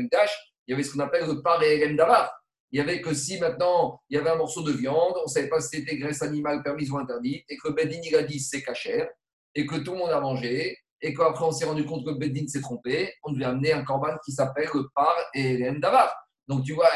y 0.69 0.73
avait 0.75 0.83
ce 0.83 0.93
qu'on 0.93 1.01
appelle 1.01 1.27
le 1.27 1.41
par 1.43 1.63
et 1.63 1.95
d'avar. 1.95 2.31
Il 2.73 2.79
y 2.79 2.81
avait 2.81 3.01
que 3.01 3.13
si 3.15 3.41
maintenant 3.41 4.01
il 4.09 4.17
y 4.17 4.21
avait 4.21 4.31
un 4.31 4.37
morceau 4.37 4.63
de 4.63 4.73
viande, 4.73 5.15
on 5.17 5.23
ne 5.23 5.29
savait 5.29 5.49
pas 5.49 5.61
si 5.61 5.79
c'était 5.79 5.97
graisse 5.97 6.23
animale 6.23 6.63
permise 6.63 6.91
ou 6.91 6.99
interdite, 6.99 7.45
et 7.49 7.57
que 7.57 7.71
Bedin 7.71 8.01
il 8.05 8.15
a 8.15 8.23
dit 8.23 8.39
c'est 8.39 8.63
Kacher, 8.63 9.09
et 9.55 9.67
que 9.67 9.77
tout 9.77 9.93
le 9.93 9.99
monde 9.99 10.11
a 10.11 10.21
mangé, 10.21 10.79
et 11.01 11.15
qu'après 11.15 11.45
on 11.45 11.51
s'est 11.51 11.65
rendu 11.65 11.85
compte 11.85 12.05
que 12.05 12.13
Bedin 12.13 12.47
s'est 12.47 12.61
trompé, 12.61 13.13
on 13.25 13.33
devait 13.33 13.47
amener 13.47 13.73
un 13.73 13.83
corban 13.83 14.17
qui 14.25 14.31
s'appelle 14.31 14.69
le 14.73 14.87
par 14.95 15.17
et 15.35 15.59
d'avar. 15.81 16.15
Donc 16.47 16.65
tu 16.65 16.75
vois, 16.75 16.91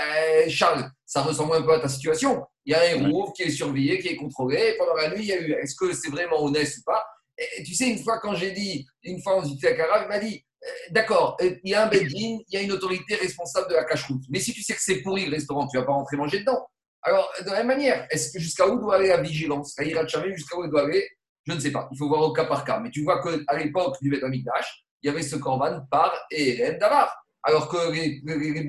eh, 0.44 0.48
Charles, 0.50 0.88
ça 1.06 1.22
ressemble 1.22 1.56
un 1.56 1.62
peu 1.62 1.72
à 1.72 1.80
ta 1.80 1.88
situation. 1.88 2.44
Il 2.64 2.72
y 2.72 2.74
a 2.74 2.80
un 2.80 2.84
héros 2.84 3.32
qui 3.32 3.42
est 3.42 3.50
surveillé, 3.50 3.98
qui 3.98 4.08
est 4.08 4.16
contrôlé. 4.16 4.56
Et 4.56 4.76
pendant 4.76 4.94
la 4.94 5.10
nuit, 5.10 5.20
il 5.20 5.26
y 5.26 5.32
a 5.32 5.40
eu 5.40 5.52
est-ce 5.52 5.74
que 5.76 5.92
c'est 5.92 6.10
vraiment 6.10 6.42
honnête 6.42 6.68
ou 6.78 6.82
pas? 6.84 7.04
Et, 7.38 7.62
Tu 7.62 7.74
sais, 7.74 7.88
une 7.88 7.98
fois, 7.98 8.18
quand 8.20 8.34
j'ai 8.34 8.52
dit, 8.52 8.86
une 9.02 9.22
fois, 9.22 9.38
on 9.38 9.42
dit 9.42 9.58
à 9.66 9.74
Cara, 9.74 10.02
il 10.02 10.08
m'a 10.08 10.18
dit 10.18 10.44
eh, 10.62 10.92
D'accord, 10.92 11.36
eh, 11.40 11.60
il 11.62 11.70
y 11.70 11.74
a 11.74 11.84
un 11.84 11.88
Bedin, 11.88 12.38
il 12.48 12.50
y 12.50 12.56
a 12.56 12.62
une 12.62 12.72
autorité 12.72 13.14
responsable 13.16 13.68
de 13.68 13.74
la 13.74 13.84
cache-route. 13.84 14.22
Mais 14.30 14.40
si 14.40 14.52
tu 14.52 14.62
sais 14.62 14.74
que 14.74 14.82
c'est 14.82 15.02
pourri 15.02 15.26
le 15.26 15.32
restaurant, 15.32 15.66
tu 15.66 15.76
ne 15.76 15.82
vas 15.82 15.86
pas 15.86 15.92
rentrer 15.92 16.16
manger 16.16 16.40
dedans. 16.40 16.66
Alors, 17.02 17.30
de 17.40 17.50
la 17.50 17.58
même 17.58 17.66
manière, 17.66 18.06
est-ce 18.10 18.32
que 18.32 18.38
jusqu'à 18.38 18.66
où 18.66 18.80
doit 18.80 18.96
aller 18.96 19.08
la 19.08 19.20
vigilance? 19.20 19.74
La 19.78 20.06
jamais 20.06 20.34
jusqu'à 20.34 20.56
où 20.56 20.64
elle 20.64 20.70
doit 20.70 20.84
aller? 20.84 21.06
Je 21.46 21.52
ne 21.52 21.60
sais 21.60 21.70
pas. 21.70 21.88
Il 21.92 21.98
faut 21.98 22.08
voir 22.08 22.22
au 22.22 22.32
cas 22.32 22.46
par 22.46 22.64
cas. 22.64 22.80
Mais 22.80 22.90
tu 22.90 23.02
vois 23.02 23.22
qu'à 23.22 23.56
l'époque 23.58 23.96
du 24.00 24.10
Beth 24.10 24.24
Amikdash, 24.24 24.84
il 25.02 25.08
y 25.08 25.10
avait 25.10 25.22
ce 25.22 25.36
corban 25.36 25.82
par 25.90 26.14
Eren 26.30 26.78
Davar. 26.78 27.14
Alors 27.42 27.68
que 27.68 27.92
les, 27.92 28.22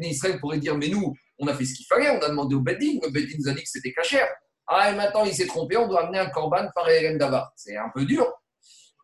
Israël 0.10 0.38
pourraient 0.40 0.58
dire 0.58 0.78
Mais 0.78 0.90
nous, 0.90 1.16
on 1.40 1.48
a 1.48 1.54
fait 1.54 1.64
ce 1.64 1.74
qu'il 1.74 1.86
fallait, 1.86 2.10
on 2.10 2.20
a 2.20 2.28
demandé 2.28 2.56
au 2.56 2.60
Beddin, 2.60 3.00
le 3.02 3.10
Beddin 3.10 3.38
nous 3.40 3.48
a 3.50 3.54
dit 3.54 3.64
que 3.64 3.70
c'était 3.70 3.94
cachère. 3.94 4.28
Ah, 4.68 4.92
et 4.92 4.96
maintenant 4.96 5.24
il 5.24 5.34
s'est 5.34 5.48
trompé, 5.48 5.78
on 5.78 5.88
doit 5.88 6.04
amener 6.04 6.20
un 6.20 6.30
corban 6.30 6.68
par 6.76 6.90
Eren 6.90 7.18
Davar. 7.18 7.54
C'est 7.56 7.78
un 7.78 7.90
peu 7.94 8.04
dur. 8.04 8.28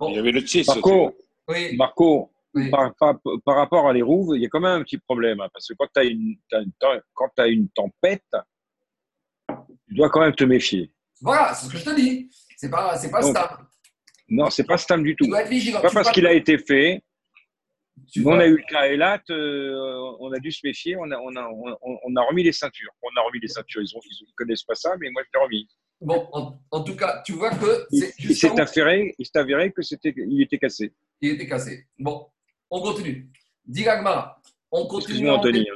Il 0.10 0.16
y 0.16 0.20
avait 0.20 0.32
le 0.32 0.46
6 0.46 0.68
Marco, 0.68 1.16
Oui. 1.48 1.76
Marco 1.78 2.32
Oui. 2.54 2.70
par, 2.70 2.94
par- 2.96 3.20
par 3.46 3.56
rapport 3.56 3.88
à 3.88 3.94
les 3.94 4.02
rouves, 4.02 4.34
il 4.36 4.42
y 4.42 4.46
a 4.46 4.50
quand 4.50 4.60
même 4.60 4.82
un 4.82 4.84
petit 4.84 4.98
problème. 4.98 5.40
hein, 5.42 5.48
parce 5.54 5.68
que 5.68 5.74
quand 5.78 5.88
tu 5.94 6.00
as, 6.00 6.04
une 6.04 6.36
t'as 6.50 6.62
une 6.62 6.72
tem- 6.80 7.02
quand 7.14 7.30
t'as 7.36 7.48
une 7.48 7.70
tempête, 7.70 8.24
tu 9.88 9.96
dois 9.96 10.10
quand 10.10 10.22
même 10.22 10.36
te 10.36 10.44
méfier. 10.44 10.92
Voilà, 11.22 11.54
c'est 11.54 11.68
ce 11.68 11.72
que 11.72 11.78
je 11.78 11.86
te 11.86 11.96
dis. 11.96 12.30
C'est 12.58 12.70
pas, 12.70 12.98
pas 13.12 13.22
Donc, 13.22 13.36
stable. 13.38 13.64
Non, 14.30 14.50
c'est 14.50 14.64
pas 14.64 14.78
stable 14.78 15.04
du 15.04 15.16
tout. 15.16 15.26
Tu 15.26 15.30
dois 15.30 15.42
être 15.42 15.50
vigilant. 15.50 15.82
Pas 15.82 15.90
Tu 15.90 15.94
parce 15.96 16.12
qu'il 16.12 16.26
a 16.26 16.34
été 16.34 16.58
fait. 16.58 17.04
tu 18.12 18.22
on 18.22 18.24
vois- 18.24 18.40
a 18.42 18.48
eu 18.48 18.58
le 18.58 18.64
cas 18.68 18.88
Elat, 18.88 19.22
euh, 19.30 20.16
on 20.20 20.32
a 20.32 20.40
dû 20.40 20.52
se 20.52 20.62
méfier, 20.66 20.96
on 20.98 21.10
a, 21.12 21.18
on, 21.18 21.36
a, 21.36 21.48
on, 21.50 22.00
on 22.04 22.16
a 22.16 22.22
remis 22.24 22.44
les 22.44 22.52
ceintures. 22.52 22.92
On 23.04 23.10
a 23.20 23.22
remis 23.26 23.40
les 23.40 23.48
ceintures, 23.48 23.82
ils 23.82 23.96
ne 23.96 24.34
connaissent 24.36 24.64
pas 24.64 24.76
ça, 24.76 24.96
mais 25.00 25.10
moi 25.12 25.22
je 25.26 25.30
l'ai 25.38 25.44
remis. 25.44 25.68
Bon, 26.02 26.28
en, 26.34 26.60
en 26.72 26.84
tout 26.84 26.96
cas, 26.96 27.22
tu 27.24 27.34
vois 27.34 27.52
que 27.52 27.86
Il, 27.92 28.36
s'est 28.36 28.60
avéré, 28.60 29.14
il 29.20 29.26
s'est 29.26 29.38
avéré 29.38 29.72
que 29.72 29.84
c'était, 29.84 30.14
il 30.18 30.42
était 30.42 30.58
cassé. 30.58 30.92
il 31.22 31.32
était 31.32 31.48
cassé. 31.48 31.86
Bon, 32.00 32.28
on 32.72 32.82
continue. 32.82 33.30
Dis 33.64 33.84
Gagmara. 33.84 34.42
On 34.72 34.88
continue, 34.88 35.30
à 35.30 35.36
embêter, 35.36 35.68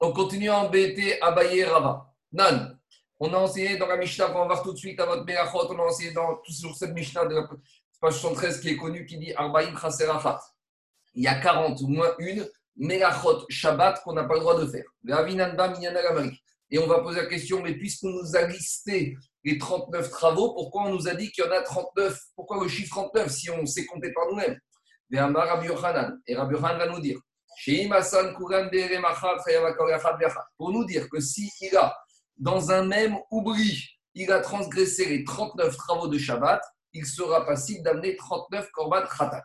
on 0.00 0.12
continue 0.12 0.48
à 0.48 0.60
embêter 0.60 1.20
Abaye 1.20 1.64
Rava. 1.64 2.14
Nan, 2.32 2.78
on 3.18 3.32
a 3.34 3.36
enseigné 3.36 3.76
dans 3.76 3.86
la 3.86 3.96
Mishnah, 3.96 4.28
qu'on 4.28 4.40
va 4.40 4.46
voir 4.46 4.62
tout 4.62 4.72
de 4.72 4.78
suite 4.78 4.98
à 5.00 5.06
votre 5.06 5.24
Melachot, 5.24 5.70
on 5.70 5.78
a 5.78 5.82
enseigné 5.82 6.12
dans, 6.12 6.36
tout 6.36 6.52
sur 6.52 6.74
cette 6.74 6.94
Mishnah 6.94 7.26
de 7.26 7.34
la 7.34 7.48
page 8.00 8.14
73 8.14 8.60
qui 8.60 8.70
est 8.70 8.76
connue, 8.76 9.04
qui 9.04 9.18
dit 9.18 9.34
Arbaïm 9.34 9.76
Chaserachat. 9.76 10.40
Il 11.14 11.24
y 11.24 11.26
a 11.26 11.34
40 11.40 11.80
ou 11.82 11.88
moins 11.88 12.14
une 12.18 12.48
Melachot 12.76 13.44
Shabbat 13.48 14.02
qu'on 14.02 14.14
n'a 14.14 14.24
pas 14.24 14.34
le 14.34 14.40
droit 14.40 14.58
de 14.58 14.66
faire. 14.66 14.84
Et 16.70 16.78
on 16.78 16.86
va 16.86 17.00
poser 17.00 17.20
la 17.20 17.26
question, 17.26 17.62
mais 17.62 17.74
puisqu'on 17.74 18.10
nous 18.10 18.36
a 18.36 18.46
listé 18.46 19.16
les 19.44 19.58
39 19.58 20.10
travaux, 20.10 20.54
pourquoi 20.54 20.84
on 20.84 20.94
nous 20.94 21.06
a 21.08 21.14
dit 21.14 21.30
qu'il 21.30 21.44
y 21.44 21.46
en 21.46 21.52
a 21.52 21.60
39 21.60 22.18
Pourquoi 22.34 22.62
le 22.62 22.68
chiffre 22.68 22.90
39 22.90 23.30
si 23.30 23.50
on 23.50 23.66
sait 23.66 23.84
compter 23.84 24.12
par 24.12 24.26
nous-mêmes? 24.28 24.58
Et 25.12 25.20
Rabbi 25.20 26.56
va 26.56 26.86
nous 26.86 27.00
dire 27.00 27.18
pour 30.56 30.72
nous 30.72 30.84
dire 30.84 31.08
que 31.08 31.20
si 31.20 31.50
il 31.60 31.76
a, 31.76 31.96
dans 32.36 32.70
un 32.70 32.84
même 32.84 33.16
oubli, 33.30 33.84
il 34.14 34.32
a 34.32 34.40
transgressé 34.40 35.06
les 35.06 35.24
39 35.24 35.76
travaux 35.76 36.08
de 36.08 36.18
Shabbat, 36.18 36.60
il 36.92 37.06
sera 37.06 37.44
passible 37.46 37.82
d'amener 37.82 38.16
39 38.16 38.70
korban 38.72 39.02
khatat. 39.02 39.44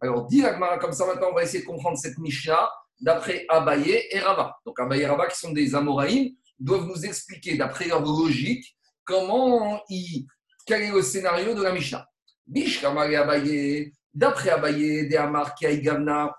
Alors, 0.00 0.26
dit 0.26 0.42
comme 0.80 0.92
ça, 0.92 1.06
maintenant, 1.06 1.28
on 1.30 1.34
va 1.34 1.42
essayer 1.42 1.60
de 1.60 1.66
comprendre 1.66 1.98
cette 1.98 2.18
Mishnah 2.18 2.70
d'après 3.00 3.44
Abaye 3.48 4.06
et 4.10 4.18
Rava. 4.18 4.56
Donc, 4.64 4.78
Abaye 4.80 5.02
et 5.02 5.06
Rava, 5.06 5.26
qui 5.28 5.38
sont 5.38 5.52
des 5.52 5.74
Amoraïm, 5.74 6.34
doivent 6.58 6.86
nous 6.86 7.04
expliquer, 7.04 7.56
d'après 7.56 7.86
leur 7.86 8.00
logique, 8.00 8.76
comment 9.10 9.82
ils, 9.88 10.26
quel 10.64 10.82
est 10.82 10.92
le 10.92 11.02
scénario 11.02 11.52
de 11.52 11.62
la 11.62 11.72
Mishnah? 11.72 12.06
D'après 14.12 14.50
Abaye, 14.50 15.08
des 15.08 15.16
Amar, 15.16 15.54
Gavna, 15.60 16.34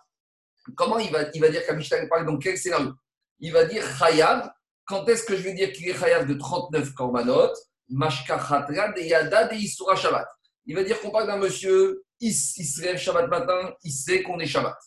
comment 0.75 0.99
il 0.99 1.12
va, 1.12 1.23
il 1.34 1.41
va 1.41 1.49
dire 1.49 1.62
la 1.67 1.97
elle 1.97 2.10
parle 2.10 2.25
dans 2.25 2.38
quel 2.38 2.57
scénario? 2.57 2.93
Il 3.39 3.51
va 3.51 3.65
dire 3.65 3.84
Chayav. 3.97 4.49
Quand 4.86 5.07
est-ce 5.07 5.23
que 5.23 5.36
je 5.36 5.43
vais 5.43 5.53
dire 5.53 5.71
qu'il 5.71 5.89
est 5.89 5.97
Chayav 5.97 6.25
de 6.25 6.34
39 6.34 6.93
korbanot? 6.93 7.51
Mashka 7.89 8.38
Khatra 8.38 8.89
de 8.93 9.01
Yada 9.01 9.47
de 9.47 9.55
Isura 9.55 9.95
Shabbat. 9.95 10.27
Il 10.65 10.75
va 10.75 10.84
dire 10.84 10.99
qu'on 11.01 11.12
parle 11.12 11.27
d'un 11.27 11.38
monsieur, 11.38 12.03
il, 12.19 12.29
il 12.29 12.65
se 12.65 12.81
lève 12.81 12.97
Shabbat 12.97 13.29
matin, 13.29 13.73
il 13.84 13.91
sait 13.91 14.23
qu'on 14.23 14.39
est 14.39 14.45
Shabbat. 14.45 14.77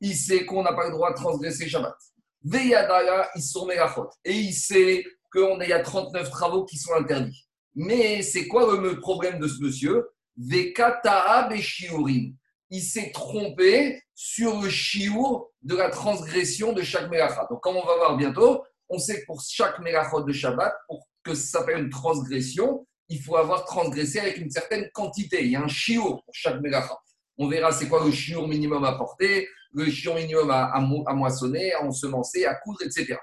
Il 0.00 0.14
sait 0.14 0.44
qu'on 0.44 0.62
n'a 0.62 0.74
pas 0.74 0.86
le 0.86 0.92
droit 0.92 1.10
de 1.10 1.16
transgresser 1.16 1.68
Shabbat. 1.68 1.96
Veyadaya, 2.42 3.30
il 3.34 3.66
Melachot. 3.66 4.10
Et 4.24 4.32
il 4.32 4.52
sait 4.52 5.04
qu'il 5.34 5.68
y 5.68 5.72
a 5.72 5.80
39 5.80 6.30
travaux 6.30 6.64
qui 6.64 6.78
sont 6.78 6.94
interdits. 6.94 7.46
Mais 7.74 8.22
c'est 8.22 8.46
quoi 8.46 8.76
le 8.76 9.00
problème 9.00 9.38
de 9.38 9.48
ce 9.48 9.60
monsieur? 9.60 10.08
Vekata'a 10.36 11.48
Beshiurim. 11.48 12.34
Il 12.70 12.80
s'est 12.80 13.10
trompé 13.12 14.00
sur 14.14 14.62
le 14.62 14.68
shiur 14.68 15.46
de 15.62 15.76
la 15.76 15.90
transgression 15.90 16.72
de 16.72 16.82
chaque 16.82 17.10
melacha. 17.10 17.46
Donc, 17.50 17.60
comme 17.60 17.76
on 17.76 17.84
va 17.84 17.96
voir 17.96 18.16
bientôt, 18.16 18.64
on 18.88 18.98
sait 18.98 19.20
que 19.20 19.26
pour 19.26 19.42
chaque 19.42 19.78
mélachot 19.80 20.22
de 20.22 20.32
Shabbat, 20.32 20.72
pour 20.88 21.06
que 21.22 21.34
ça 21.34 21.58
s'appelle 21.58 21.84
une 21.84 21.90
transgression, 21.90 22.86
il 23.08 23.20
faut 23.20 23.36
avoir 23.36 23.64
transgressé 23.64 24.20
avec 24.20 24.38
une 24.38 24.50
certaine 24.50 24.88
quantité. 24.92 25.44
Il 25.44 25.50
y 25.50 25.56
a 25.56 25.62
un 25.62 25.68
shiur 25.68 26.22
pour 26.24 26.34
chaque 26.34 26.60
melacha. 26.60 26.96
On 27.38 27.48
verra 27.48 27.72
c'est 27.72 27.88
quoi 27.88 28.04
le 28.04 28.12
shiur 28.12 28.46
minimum 28.46 28.84
à 28.84 28.92
porter, 28.92 29.48
le 29.72 29.90
shiur 29.90 30.14
minimum 30.14 30.50
à, 30.50 30.72
à 30.72 30.80
moissonner, 31.14 31.72
à 31.74 31.84
ensemencer, 31.84 32.44
à 32.44 32.54
coudre, 32.54 32.82
etc. 32.82 33.16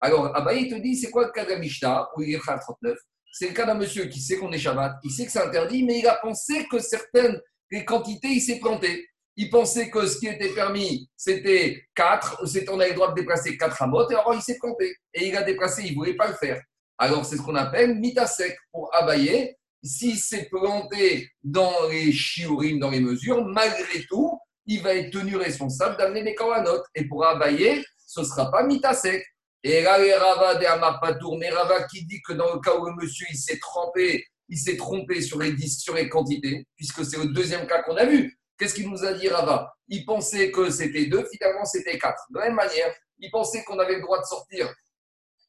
Alors, 0.00 0.36
Abaye 0.36 0.68
te 0.68 0.74
dit, 0.74 0.96
c'est 0.96 1.10
quoi 1.10 1.26
le 1.26 1.32
cas 1.32 1.44
de 1.44 1.50
la 1.50 1.58
Mishnah, 1.58 2.08
où 2.16 2.22
il 2.22 2.34
est 2.34 2.38
39 2.38 2.96
C'est 3.32 3.48
le 3.48 3.54
cas 3.54 3.64
d'un 3.64 3.74
monsieur 3.74 4.06
qui 4.06 4.20
sait 4.20 4.36
qu'on 4.36 4.52
est 4.52 4.58
Shabbat, 4.58 4.96
il 5.02 5.10
sait 5.10 5.26
que 5.26 5.32
c'est 5.32 5.42
interdit, 5.42 5.84
mais 5.84 5.98
il 6.00 6.06
a 6.06 6.16
pensé 6.16 6.66
que 6.70 6.78
certaines 6.78 7.40
les 7.70 7.84
quantités, 7.84 8.28
il 8.28 8.40
s'est 8.40 8.58
planté. 8.58 9.08
Il 9.36 9.50
pensait 9.50 9.90
que 9.90 10.06
ce 10.06 10.18
qui 10.18 10.28
était 10.28 10.54
permis, 10.54 11.10
c'était 11.16 11.84
4, 11.94 12.46
c'était, 12.46 12.70
on 12.70 12.80
avait 12.80 12.90
le 12.90 12.94
droit 12.94 13.10
de 13.10 13.14
déplacer 13.14 13.56
4 13.56 13.82
amotes, 13.82 14.10
et 14.10 14.14
alors 14.14 14.34
il 14.34 14.40
s'est 14.40 14.58
planté. 14.58 14.96
Et 15.12 15.28
il 15.28 15.36
a 15.36 15.42
déplacé, 15.42 15.82
il 15.84 15.90
ne 15.90 15.96
voulait 15.96 16.16
pas 16.16 16.28
le 16.28 16.34
faire. 16.34 16.60
Alors 16.98 17.26
c'est 17.26 17.36
ce 17.36 17.42
qu'on 17.42 17.54
appelle 17.54 17.96
mitasek 17.96 18.56
pour 18.72 18.94
abayer. 18.94 19.56
S'il 19.82 20.16
s'est 20.16 20.48
planté 20.50 21.30
dans 21.44 21.86
les 21.90 22.12
shiurim, 22.12 22.78
dans 22.78 22.90
les 22.90 23.00
mesures, 23.00 23.44
malgré 23.44 24.04
tout, 24.08 24.38
il 24.64 24.82
va 24.82 24.94
être 24.94 25.10
tenu 25.10 25.36
responsable 25.36 25.96
d'amener 25.98 26.22
les 26.22 26.34
korbanot. 26.34 26.82
Et 26.94 27.04
pour 27.04 27.24
abayer, 27.26 27.84
ce 28.06 28.20
ne 28.20 28.24
sera 28.24 28.50
pas 28.50 28.64
mitasek. 28.64 29.22
Et 29.68 29.80
là, 29.80 29.98
les 29.98 30.14
Rava 30.14 30.54
de 30.54 30.64
Amar 30.64 31.00
Patour, 31.00 31.38
mais 31.38 31.50
Rava 31.50 31.82
qui 31.88 32.06
dit 32.06 32.22
que 32.22 32.34
dans 32.34 32.54
le 32.54 32.60
cas 32.60 32.76
où 32.76 32.86
le 32.86 32.94
monsieur 32.94 33.26
il 33.28 33.36
s'est 33.36 33.58
trompé, 33.58 34.24
il 34.48 34.56
s'est 34.56 34.76
trompé 34.76 35.20
sur 35.20 35.40
les, 35.40 35.58
sur 35.66 35.92
les 35.92 36.08
quantités, 36.08 36.64
puisque 36.76 37.04
c'est 37.04 37.16
le 37.16 37.32
deuxième 37.32 37.66
cas 37.66 37.82
qu'on 37.82 37.96
a 37.96 38.04
vu. 38.04 38.38
Qu'est-ce 38.56 38.74
qu'il 38.74 38.88
nous 38.88 39.04
a 39.04 39.12
dit 39.14 39.28
Rava? 39.28 39.74
Il 39.88 40.04
pensait 40.04 40.52
que 40.52 40.70
c'était 40.70 41.06
deux, 41.06 41.26
finalement 41.32 41.64
c'était 41.64 41.98
quatre. 41.98 42.22
De 42.30 42.38
la 42.38 42.44
même 42.44 42.54
manière, 42.54 42.94
il 43.18 43.28
pensait 43.32 43.64
qu'on 43.64 43.80
avait 43.80 43.96
le 43.96 44.02
droit 44.02 44.20
de 44.20 44.24
sortir 44.24 44.72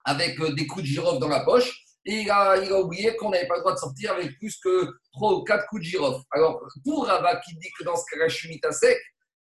avec 0.04 0.40
euh, 0.40 0.52
des 0.56 0.66
coups 0.66 0.82
de 0.82 0.88
girofle 0.88 1.20
dans 1.20 1.30
la 1.30 1.42
poche, 1.42 1.72
et 2.04 2.22
il 2.22 2.32
a, 2.32 2.58
oublié 2.80 3.16
qu'on 3.18 3.30
n'avait 3.30 3.46
pas 3.46 3.58
le 3.58 3.62
droit 3.62 3.76
de 3.76 3.80
sortir 3.80 4.14
avec 4.14 4.36
plus 4.40 4.58
que 4.58 4.94
trois 5.14 5.34
ou 5.36 5.44
quatre 5.44 5.68
coups 5.68 5.84
de 5.84 5.90
girofle. 5.90 6.24
Alors, 6.32 6.60
pour 6.84 7.06
Rava 7.06 7.36
qui 7.42 7.54
dit 7.54 7.70
que 7.78 7.84
dans 7.84 7.96
ce 7.96 8.04
cas-là, 8.12 8.72
sec, 8.72 8.98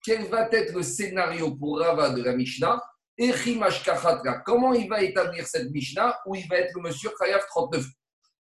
quel 0.03 0.25
va 0.31 0.49
être 0.51 0.73
le 0.73 0.83
scénario 0.83 1.55
pour 1.57 1.79
Rava 1.79 2.09
de 2.09 2.23
la 2.23 2.33
Mishnah? 2.33 2.81
Kachatra. 3.17 4.39
Comment 4.45 4.73
il 4.73 4.89
va 4.89 5.03
établir 5.03 5.47
cette 5.47 5.71
Mishnah 5.71 6.19
où 6.27 6.35
il 6.35 6.47
va 6.49 6.59
être 6.59 6.73
le 6.75 6.83
monsieur 6.83 7.11
Chayav 7.19 7.45
39 7.49 7.85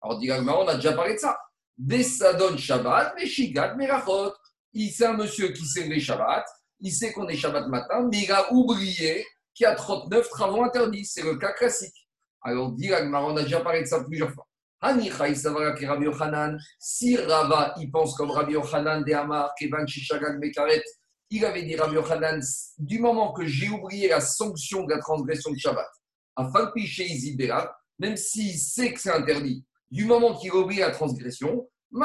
Alors, 0.03 0.19
dit 0.19 0.31
on 0.33 0.69
a 0.69 0.75
déjà 0.75 0.93
parlé 0.93 1.15
de 1.15 1.19
ça. 1.19 1.39
Bessadon 1.77 2.57
Shabbat, 2.57 3.15
Meshigat 3.17 3.75
Merachot. 3.75 4.33
C'est 4.75 5.07
un 5.07 5.15
monsieur 5.15 5.49
qui 5.49 5.65
s'est 5.65 5.85
levé 5.85 6.01
Shabbat, 6.01 6.45
il 6.81 6.93
sait 6.93 7.13
qu'on 7.13 7.27
est 7.29 7.37
Shabbat 7.37 7.69
matin, 7.69 8.07
mais 8.11 8.23
il 8.23 8.33
a 8.33 8.53
oublié 8.53 9.25
qu'il 9.55 9.65
y 9.65 9.67
a 9.67 9.75
39 9.75 10.29
travaux 10.29 10.63
interdits. 10.63 11.05
C'est 11.05 11.23
le 11.23 11.37
cas 11.37 11.53
classique. 11.53 11.95
Alors, 12.43 12.73
dit 12.73 12.91
on 12.93 13.37
a 13.37 13.43
déjà 13.43 13.61
parlé 13.61 13.81
de 13.83 13.87
ça 13.87 14.05
plusieurs 14.05 14.31
fois. 14.31 14.47
Si 16.79 17.17
Rava, 17.17 17.75
il 17.81 17.91
pense 17.91 18.15
comme 18.15 18.31
Rabbi 18.31 18.53
Yochanan 18.53 19.03
de 19.03 19.13
Amar, 19.15 19.55
Kevan 19.59 19.87
Bekaret, 20.39 20.85
il 21.31 21.45
avait 21.45 21.63
dit 21.63 21.77
Rabbi 21.77 21.95
Yochanan, 21.95 22.41
du 22.79 22.99
moment 22.99 23.33
que 23.33 23.45
j'ai 23.47 23.69
oublié 23.69 24.09
la 24.09 24.21
sanction 24.21 24.85
de 24.85 24.95
la 24.95 25.01
transgression 25.01 25.51
de 25.51 25.59
Shabbat, 25.59 25.89
afin 26.37 26.67
de 26.67 26.71
picher 26.71 27.05
Izibera, 27.05 27.77
même 27.99 28.17
s'il 28.17 28.57
sait 28.59 28.93
que 28.93 29.01
c'est 29.01 29.11
interdit, 29.11 29.65
du 29.91 30.05
moment 30.05 30.35
qu'il 30.37 30.51
a 30.51 30.57
oublié 30.57 30.81
la 30.83 30.91
transgression, 30.91 31.69
on 31.93 32.01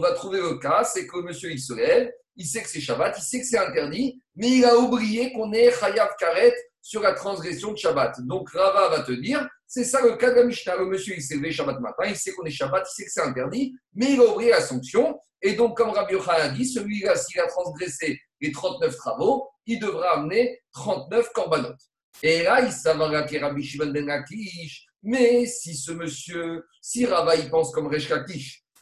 va 0.00 0.12
trouver 0.12 0.40
le 0.40 0.58
cas, 0.58 0.84
c'est 0.84 1.06
que 1.06 1.18
monsieur 1.18 1.50
il 1.50 1.60
se 1.60 1.74
lève, 1.74 2.10
il 2.36 2.46
sait 2.46 2.62
que 2.62 2.68
c'est 2.68 2.80
Shabbat, 2.80 3.16
il 3.18 3.22
sait 3.22 3.40
que 3.40 3.46
c'est 3.46 3.58
interdit, 3.58 4.20
mais 4.34 4.48
il 4.58 4.64
a 4.64 4.76
oublié 4.76 5.32
qu'on 5.32 5.52
est 5.52 5.70
Chayav 5.72 6.10
Karet 6.18 6.54
sur 6.82 7.00
la 7.02 7.14
transgression 7.14 7.72
de 7.72 7.78
Shabbat. 7.78 8.20
Donc 8.26 8.50
Rava 8.50 8.88
va 8.88 9.02
te 9.02 9.12
dire, 9.12 9.46
c'est 9.66 9.84
ça 9.84 10.00
le 10.02 10.16
cas 10.16 10.30
de 10.30 10.36
la 10.36 10.44
Mishnah. 10.44 10.76
Le 10.76 10.86
monsieur, 10.86 11.14
il 11.16 11.22
s'est 11.22 11.34
levé 11.36 11.50
Shabbat 11.50 11.80
matin, 11.80 12.04
il 12.06 12.16
sait 12.16 12.32
qu'on 12.32 12.44
est 12.44 12.50
Shabbat, 12.50 12.86
il 12.88 12.94
sait 12.94 13.04
que 13.04 13.10
c'est 13.10 13.22
interdit, 13.22 13.76
mais 13.94 14.12
il 14.12 14.20
a 14.20 14.24
oublié 14.24 14.50
la 14.50 14.60
sanction. 14.60 15.18
Et 15.42 15.54
donc, 15.54 15.76
comme 15.76 15.90
Rabbi 15.90 16.14
Yochanan 16.14 16.40
a 16.40 16.48
dit, 16.48 16.66
celui-là, 16.66 17.16
s'il 17.16 17.40
a 17.40 17.46
transgressé 17.46 18.18
les 18.40 18.52
39 18.52 18.96
travaux, 18.96 19.48
il 19.66 19.78
devra 19.78 20.14
amener 20.18 20.60
39 20.72 21.30
korbanot. 21.32 21.74
Et 22.22 22.42
là, 22.42 22.62
il 22.62 22.72
savara 22.72 23.22
que 23.24 23.38
Rabbi 23.38 23.62
Shimon 23.62 23.90
ben 23.90 24.06
Lakish. 24.06 24.86
Mais 25.02 25.46
si 25.46 25.76
ce 25.76 25.92
monsieur, 25.92 26.64
si 26.80 27.06
Rava, 27.06 27.36
il 27.36 27.48
pense 27.50 27.70
comme 27.72 27.86
Resh 27.86 28.08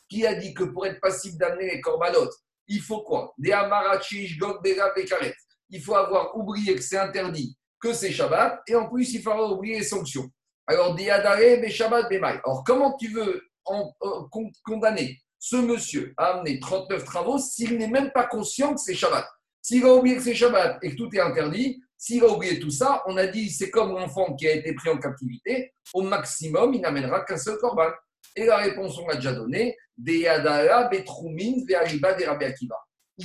qui 0.09 0.27
a 0.27 0.35
dit 0.35 0.55
que 0.55 0.65
pour 0.65 0.87
être 0.87 1.01
passible 1.01 1.37
d'amener 1.39 1.73
les 1.75 1.81
korbanot, 1.81 2.31
il 2.69 2.81
faut 2.81 3.03
quoi? 3.03 3.35
Des 3.37 3.53
amarachish, 3.53 4.39
gog, 4.39 4.63
bega, 4.63 4.93
bekaret. 4.95 5.35
Il 5.71 5.83
faut 5.83 5.97
avoir 5.97 6.37
oublié 6.37 6.75
que 6.77 6.83
c'est 6.83 6.97
interdit, 6.99 7.57
que 7.81 7.93
c'est 7.93 8.13
Shabbat, 8.13 8.63
et 8.69 8.75
en 8.75 8.89
plus, 8.89 9.13
il 9.15 9.23
faudra 9.23 9.51
oublier 9.51 9.79
les 9.79 9.85
sanctions. 9.85 10.29
Alors, 10.67 10.95
Diadare, 10.95 11.61
Beshabbat, 11.61 12.09
Bemaï. 12.09 12.41
Alors, 12.45 12.63
comment 12.65 12.97
tu 12.97 13.09
veux 13.09 13.43
euh, 13.69 14.23
con- 14.31 14.51
condamner 14.65 15.19
ce 15.45 15.57
monsieur 15.57 16.15
à 16.17 16.37
amener 16.37 16.59
39 16.59 17.05
travaux 17.05 17.37
s'il 17.37 17.77
n'est 17.77 17.89
même 17.89 18.11
pas 18.13 18.25
conscient 18.25 18.73
que 18.73 18.81
c'est 18.81 18.95
Shabbat 18.95 19.29
S'il 19.61 19.85
a 19.85 19.95
oublié 19.95 20.17
que 20.17 20.23
c'est 20.23 20.35
Shabbat 20.35 20.79
et 20.83 20.93
que 20.93 20.97
tout 20.97 21.15
est 21.15 21.21
interdit, 21.21 21.83
S'il 21.99 22.25
a 22.25 22.29
oublié 22.29 22.59
tout 22.59 22.71
ça, 22.71 23.03
on 23.07 23.19
a 23.19 23.27
dit 23.27 23.51
c'est 23.51 23.71
comme 23.71 23.91
l'enfant 23.91 24.35
qui 24.37 24.49
a 24.49 24.55
été 24.55 24.75
pris 24.75 24.89
en 24.89 24.97
captivité, 24.97 25.75
au 25.93 26.01
maximum, 26.01 26.73
il 26.73 26.81
n'amènera 26.81 27.27
qu'un 27.27 27.37
seul 27.37 27.59
corban. 27.59 27.91
Et 28.35 28.47
la 28.47 28.57
réponse, 28.57 28.99
on 28.99 29.07
l'a 29.07 29.17
déjà 29.17 29.35
donnée. 29.35 29.77
Il 29.99 30.25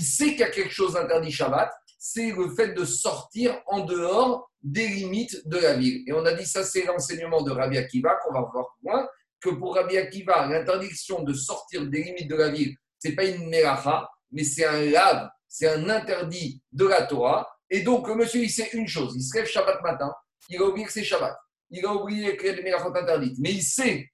sait 0.02 0.26
qu'il 0.26 0.40
y 0.40 0.44
a 0.44 0.50
quelque 0.50 0.74
chose 0.74 0.96
d'interdit 0.96 1.32
Shabbat, 1.32 1.72
c'est 1.98 2.32
le 2.32 2.54
fait 2.54 2.74
de 2.74 2.84
sortir 2.84 3.62
en 3.66 3.86
dehors 3.86 4.52
des 4.62 4.90
limites 4.90 5.48
de 5.48 5.58
la 5.58 5.76
ville. 5.76 6.04
Et 6.06 6.12
on 6.12 6.26
a 6.26 6.34
dit 6.34 6.46
ça, 6.46 6.66
c'est 6.66 6.84
l'enseignement 6.84 7.44
de 7.44 7.52
Rabbi 7.52 7.78
Akiva, 7.78 8.18
qu'on 8.18 8.34
va 8.34 8.42
voir 8.42 8.76
plus 8.76 8.90
loin, 8.90 9.08
que 9.42 9.50
pour 9.50 9.76
Rabbi 9.76 9.98
Akiva, 9.98 10.48
l'interdiction 10.48 11.24
de 11.24 11.34
sortir 11.34 11.86
des 11.88 12.04
limites 12.04 12.30
de 12.30 12.36
la 12.36 12.50
ville, 12.50 12.76
ce 13.02 13.08
n'est 13.08 13.16
pas 13.16 13.26
une 13.26 13.50
meracha, 13.50 14.10
mais 14.32 14.44
c'est 14.44 14.66
un 14.66 14.82
lave, 14.86 15.30
c'est 15.48 15.68
un 15.68 15.90
interdit 15.90 16.62
de 16.72 16.86
la 16.86 17.04
Torah. 17.04 17.48
Et 17.70 17.82
donc, 17.82 18.08
le 18.08 18.16
monsieur, 18.16 18.42
il 18.42 18.50
sait 18.50 18.70
une 18.74 18.88
chose, 18.88 19.14
il 19.16 19.22
se 19.22 19.36
lève 19.38 19.46
Shabbat 19.46 19.82
matin, 19.82 20.14
il 20.50 20.62
a 20.62 20.66
oublié 20.66 20.86
que 20.86 20.92
c'est 20.92 21.04
Shabbat, 21.04 21.38
il 21.70 21.86
a 21.86 21.94
oublié 21.94 22.36
qu'il 22.36 22.48
y 22.48 22.50
a 22.50 22.54
des 22.54 22.64
merachot 22.64 22.96
interdites, 22.96 23.38
mais 23.40 23.52
il 23.52 23.64
sait 23.64 24.10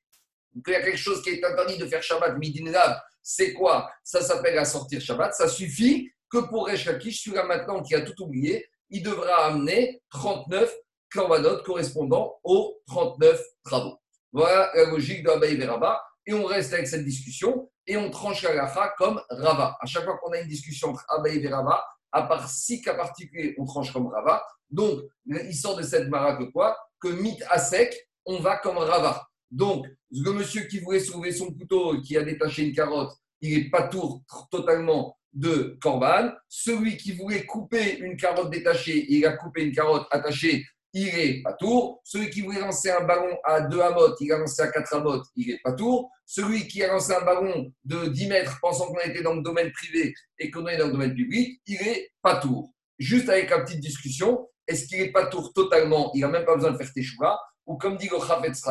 qu'il 0.63 0.73
y 0.73 0.75
a 0.75 0.81
quelque 0.81 0.97
chose 0.97 1.21
qui 1.21 1.29
est 1.29 1.43
interdit 1.43 1.77
de 1.77 1.85
faire 1.85 2.03
Shabbat, 2.03 2.37
midin 2.37 2.69
lave, 2.71 2.99
c'est 3.23 3.53
quoi? 3.53 3.91
Ça 4.03 4.21
s'appelle 4.21 4.57
à 4.57 4.65
sortir 4.65 5.01
Shabbat, 5.01 5.33
ça 5.33 5.47
suffit 5.47 6.11
que 6.29 6.37
pour 6.49 6.67
Resh 6.67 6.85
Lakish, 6.85 7.23
celui-là 7.23 7.45
maintenant 7.45 7.81
qui 7.81 7.95
a 7.95 8.01
tout 8.01 8.23
oublié, 8.23 8.67
il 8.89 9.01
devra 9.01 9.47
amener 9.47 10.01
39 10.11 10.73
korbanot 11.11 11.63
correspondant 11.63 12.35
aux 12.43 12.77
39 12.87 13.41
travaux. 13.63 13.97
Voilà 14.35 14.69
la 14.75 14.89
logique 14.89 15.23
de 15.23 15.29
Abaye 15.29 15.55
Veraba. 15.55 16.03
Et 16.27 16.33
on 16.33 16.43
reste 16.43 16.73
avec 16.73 16.87
cette 16.87 17.05
discussion 17.05 17.71
et 17.87 17.95
on 17.95 18.09
tranche 18.09 18.43
la 18.43 18.53
lacha 18.53 18.93
comme 18.97 19.21
Rava. 19.29 19.77
À 19.79 19.85
chaque 19.85 20.03
fois 20.03 20.17
qu'on 20.17 20.33
a 20.33 20.39
une 20.41 20.49
discussion 20.49 20.89
entre 20.89 21.05
Abaye 21.07 21.37
et 21.37 21.47
Rava, 21.47 21.81
à 22.11 22.23
part 22.23 22.49
six 22.49 22.81
cas 22.81 22.95
particuliers, 22.95 23.55
on 23.57 23.65
tranche 23.65 23.93
comme 23.93 24.07
Rava. 24.07 24.45
Donc, 24.69 25.03
il 25.25 25.55
sort 25.55 25.77
de 25.77 25.83
cette 25.83 26.09
mara 26.09 26.35
que 26.35 26.43
quoi? 26.51 26.75
Que 26.99 27.07
mit 27.07 27.39
à 27.49 27.59
sec, 27.59 27.95
on 28.25 28.39
va 28.39 28.57
comme 28.57 28.77
Rava. 28.77 29.25
Donc, 29.49 29.85
le 30.11 30.31
monsieur 30.33 30.63
qui 30.63 30.79
voulait 30.79 30.99
sauver 30.99 31.31
son 31.31 31.53
couteau, 31.53 32.01
qui 32.01 32.17
a 32.17 32.23
détaché 32.23 32.63
une 32.63 32.75
carotte, 32.75 33.13
il 33.39 33.57
n'est 33.57 33.69
pas 33.69 33.87
tout 33.87 34.21
totalement 34.51 35.17
de 35.31 35.77
Corban. 35.81 36.31
Celui 36.49 36.97
qui 36.97 37.13
voulait 37.13 37.45
couper 37.45 37.99
une 37.99 38.17
carotte 38.17 38.49
détachée, 38.49 39.05
il 39.07 39.25
a 39.25 39.37
coupé 39.37 39.63
une 39.63 39.73
carotte 39.73 40.07
attachée, 40.11 40.65
il 40.95 41.09
est 41.09 41.41
pas 41.43 41.53
tour. 41.53 42.01
Celui 42.05 42.29
qui 42.29 42.41
voulait 42.41 42.61
lancer 42.61 42.89
un 42.89 43.03
ballon 43.03 43.37
à 43.43 43.59
2 43.61 43.79
amotes, 43.81 44.15
il 44.21 44.31
a 44.31 44.37
lancé 44.37 44.61
à 44.61 44.69
4 44.69 44.95
amotes, 44.95 45.25
il 45.35 45.51
est 45.51 45.59
pas 45.61 45.73
tour. 45.73 46.09
Celui 46.25 46.67
qui 46.67 46.81
a 46.83 46.87
lancé 46.87 47.13
un 47.13 47.23
ballon 47.23 47.69
de 47.83 48.07
10 48.07 48.27
mètres 48.27 48.57
pensant 48.61 48.87
qu'on 48.87 48.99
était 49.01 49.21
dans 49.21 49.33
le 49.33 49.41
domaine 49.41 49.71
privé 49.73 50.13
et 50.39 50.49
qu'on 50.49 50.65
est 50.67 50.77
dans 50.77 50.87
le 50.87 50.93
domaine 50.93 51.13
public, 51.13 51.61
il 51.67 51.75
est 51.75 52.11
pas 52.21 52.37
tour. 52.37 52.71
Juste 52.97 53.27
avec 53.27 53.51
une 53.51 53.63
petite 53.65 53.81
discussion, 53.81 54.47
est-ce 54.67 54.87
qu'il 54.87 55.01
est 55.01 55.11
pas 55.11 55.25
tour 55.27 55.51
totalement? 55.53 56.11
Il 56.15 56.21
n'a 56.21 56.29
même 56.29 56.45
pas 56.45 56.55
besoin 56.55 56.71
de 56.71 56.77
faire 56.77 56.91
teshuva 56.93 57.37
Ou 57.65 57.75
comme 57.75 57.97
dit 57.97 58.09
le 58.09 58.25
Chafetz 58.25 58.61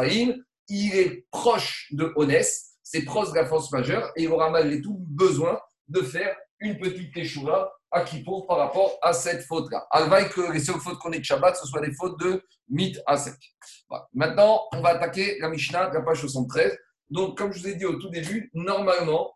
il 0.71 0.97
est 0.97 1.27
proche 1.31 1.89
de 1.91 2.11
Honès, 2.17 2.79
c'est 2.83 3.03
proche 3.03 3.33
de 3.33 3.37
la 3.37 3.45
force 3.45 3.71
majeure 3.71 4.11
et 4.17 4.23
il 4.23 4.31
aura 4.31 4.49
malgré 4.49 4.81
tout 4.81 4.97
besoin 5.11 5.61
de 5.89 6.01
faire 6.01 6.35
une 6.59 6.79
petite 6.79 7.13
teshuva 7.13 7.71
à 7.95 8.03
Kippour 8.03 8.47
par 8.47 8.59
rapport 8.59 8.99
à 9.03 9.13
cette 9.13 9.43
faute-là. 9.45 9.87
Alvaï 9.91 10.29
que 10.29 10.53
les 10.53 10.59
seules 10.59 10.81
fautes 10.81 10.99
qu'on 10.99 11.13
ait 11.13 11.21
de 11.21 11.25
Shabbat, 11.25 11.57
ce 11.57 11.67
soient 11.67 11.81
des 11.81 11.95
fautes 11.95 12.19
de 12.21 12.43
mit 12.69 12.97
à 13.07 13.17
sec. 13.17 13.37
Maintenant, 14.13 14.63
on 14.73 14.81
va 14.81 14.91
attaquer 14.91 15.39
la 15.39 15.49
Mishnah 15.49 15.91
de 15.91 15.95
la 15.95 16.03
page 16.03 16.21
73. 16.21 16.77
Donc, 17.11 17.39
comme 17.39 17.53
je 17.53 17.61
vous 17.61 17.69
ai 17.69 17.77
dit 17.77 17.85
au 17.85 17.95
tout 17.95 18.11
début, 18.11 18.51
normalement, 18.53 19.33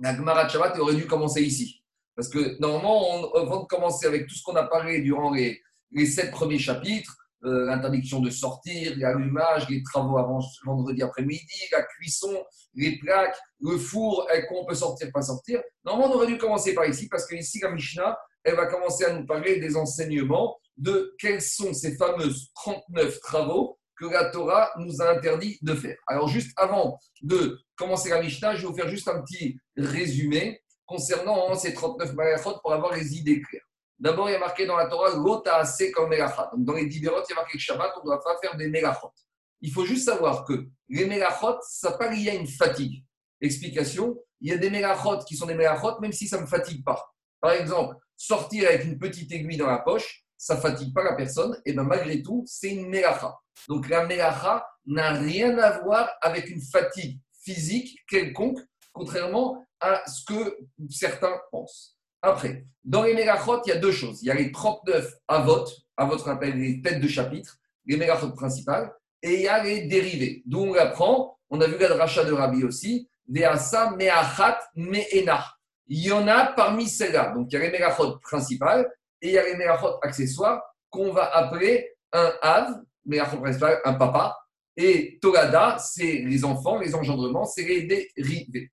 la 0.00 0.14
Gemara 0.14 0.44
de 0.44 0.50
Shabbat 0.50 0.78
aurait 0.78 0.94
dû 0.94 1.06
commencer 1.06 1.42
ici. 1.42 1.82
Parce 2.14 2.28
que 2.28 2.60
normalement, 2.60 3.32
avant 3.34 3.62
de 3.62 3.66
commencer 3.66 4.06
avec 4.06 4.26
tout 4.26 4.34
ce 4.34 4.42
qu'on 4.42 4.56
a 4.56 4.64
parlé 4.64 5.00
durant 5.00 5.32
les, 5.32 5.60
les 5.90 6.06
sept 6.06 6.30
premiers 6.30 6.58
chapitres, 6.58 7.16
euh, 7.44 7.66
l'interdiction 7.66 8.20
de 8.20 8.30
sortir, 8.30 8.94
l'allumage, 8.96 9.68
les 9.68 9.82
travaux 9.82 10.18
avant 10.18 10.40
vendredi 10.64 11.02
après-midi, 11.02 11.60
la 11.72 11.82
cuisson, 11.82 12.32
les 12.74 12.98
plaques, 12.98 13.36
le 13.60 13.78
four, 13.78 14.26
qu'on 14.48 14.64
peut 14.64 14.74
sortir, 14.74 15.10
pas 15.12 15.22
sortir? 15.22 15.60
Normalement, 15.84 16.14
on 16.14 16.16
aurait 16.16 16.26
dû 16.26 16.38
commencer 16.38 16.74
par 16.74 16.86
ici 16.86 17.08
parce 17.08 17.26
que 17.26 17.34
ici, 17.34 17.60
la 17.60 17.70
Mishnah, 17.70 18.18
elle 18.42 18.56
va 18.56 18.66
commencer 18.66 19.04
à 19.04 19.12
nous 19.12 19.26
parler 19.26 19.58
des 19.58 19.76
enseignements 19.76 20.56
de 20.76 21.14
quels 21.18 21.40
sont 21.40 21.72
ces 21.72 21.96
fameuses 21.96 22.50
39 22.54 23.20
travaux 23.20 23.78
que 23.98 24.06
la 24.06 24.30
Torah 24.30 24.70
nous 24.78 25.00
a 25.00 25.10
interdit 25.10 25.58
de 25.62 25.74
faire. 25.74 25.96
Alors, 26.06 26.28
juste 26.28 26.52
avant 26.56 26.98
de 27.22 27.58
commencer 27.76 28.10
la 28.10 28.20
Mishnah, 28.20 28.56
je 28.56 28.62
vais 28.62 28.68
vous 28.68 28.76
faire 28.76 28.88
juste 28.88 29.08
un 29.08 29.22
petit 29.22 29.56
résumé 29.76 30.60
concernant 30.86 31.54
ces 31.54 31.72
39 31.74 32.14
malachot 32.14 32.58
pour 32.62 32.72
avoir 32.72 32.94
les 32.94 33.16
idées 33.16 33.40
claires. 33.40 33.62
D'abord, 33.98 34.28
il 34.28 34.32
y 34.32 34.34
a 34.36 34.40
marqué 34.40 34.66
dans 34.66 34.76
la 34.76 34.86
Torah 34.86 35.14
l'ota 35.14 35.56
assez 35.56 35.90
comme 35.90 36.10
melachot. 36.10 36.42
Donc, 36.52 36.64
dans 36.64 36.72
les 36.74 36.86
Diberot, 36.86 37.22
il 37.28 37.30
y 37.30 37.32
a 37.32 37.36
marqué 37.36 37.52
que 37.52 37.62
Shabbat, 37.62 37.92
on 37.96 38.00
ne 38.00 38.04
doit 38.06 38.22
pas 38.22 38.36
faire 38.40 38.56
des 38.56 38.68
melachot. 38.68 39.12
Il 39.60 39.72
faut 39.72 39.84
juste 39.84 40.04
savoir 40.04 40.44
que 40.44 40.66
les 40.88 41.06
melachot, 41.06 41.58
ça 41.62 41.92
pas 41.92 42.10
lié 42.10 42.30
à 42.30 42.34
une 42.34 42.46
fatigue. 42.46 43.04
Explication 43.40 44.16
il 44.44 44.50
y 44.50 44.52
a 44.52 44.58
des 44.58 44.68
melachot 44.68 45.20
qui 45.26 45.36
sont 45.36 45.46
des 45.46 45.54
melachot, 45.54 45.98
même 46.00 46.12
si 46.12 46.28
ça 46.28 46.36
ne 46.36 46.42
me 46.42 46.46
fatigue 46.46 46.84
pas. 46.84 47.02
Par 47.40 47.52
exemple, 47.52 47.96
sortir 48.14 48.68
avec 48.68 48.84
une 48.84 48.98
petite 48.98 49.32
aiguille 49.32 49.56
dans 49.56 49.66
la 49.66 49.78
poche, 49.78 50.22
ça 50.36 50.56
ne 50.56 50.60
fatigue 50.60 50.92
pas 50.92 51.02
la 51.02 51.14
personne, 51.14 51.58
et 51.64 51.72
bien 51.72 51.82
malgré 51.82 52.22
tout, 52.22 52.44
c'est 52.46 52.68
une 52.68 52.88
melacha. 52.88 53.34
Donc 53.68 53.88
la 53.88 54.06
melacha 54.06 54.66
n'a 54.84 55.12
rien 55.12 55.56
à 55.58 55.80
voir 55.80 56.10
avec 56.20 56.50
une 56.50 56.60
fatigue 56.60 57.18
physique 57.42 57.98
quelconque, 58.06 58.58
contrairement 58.92 59.64
à 59.80 60.02
ce 60.06 60.24
que 60.26 60.58
certains 60.90 61.40
pensent. 61.50 61.93
Après, 62.24 62.64
dans 62.82 63.02
les 63.02 63.12
mégachot, 63.12 63.60
il 63.66 63.68
y 63.68 63.72
a 63.72 63.76
deux 63.76 63.92
choses. 63.92 64.22
Il 64.22 64.28
y 64.28 64.30
a 64.30 64.34
les 64.34 64.50
39 64.50 65.12
avot, 65.28 65.66
avot 65.94 66.16
qu'on 66.16 66.30
appelle 66.30 66.58
les 66.58 66.80
têtes 66.80 67.00
de 67.00 67.06
chapitre, 67.06 67.58
les 67.84 67.98
mégachot 67.98 68.30
principales, 68.30 68.90
et 69.22 69.34
il 69.34 69.40
y 69.42 69.48
a 69.48 69.62
les 69.62 69.82
dérivés. 69.88 70.42
D'où 70.46 70.60
on 70.60 70.74
apprend, 70.74 71.38
on 71.50 71.60
a 71.60 71.66
vu 71.66 71.76
le 71.78 71.92
rachat 71.92 72.24
de 72.24 72.32
Rabbi 72.32 72.64
aussi, 72.64 73.10
Veasa 73.28 73.90
Meachat 73.90 74.58
Me'ena. 74.74 75.44
Il 75.86 75.98
y 75.98 76.12
en 76.12 76.26
a 76.26 76.46
parmi 76.46 76.88
celles-là. 76.88 77.34
Donc 77.34 77.48
il 77.50 77.56
y 77.56 77.58
a 77.58 77.60
les 77.60 77.70
mégachot 77.70 78.18
principales 78.20 78.90
et 79.20 79.28
il 79.28 79.34
y 79.34 79.38
a 79.38 79.44
les 79.44 79.56
mégachot 79.56 79.98
accessoires 80.02 80.62
qu'on 80.88 81.12
va 81.12 81.24
appeler 81.24 81.90
un 82.10 82.32
Av, 82.40 82.74
mégachot 83.04 83.36
principal, 83.36 83.80
un 83.84 83.94
papa, 83.94 84.38
et 84.78 85.18
Togada, 85.20 85.76
c'est 85.78 86.22
les 86.24 86.42
enfants, 86.42 86.78
les 86.78 86.94
engendrements, 86.94 87.44
c'est 87.44 87.64
les 87.64 87.82
dérivés. 87.82 88.70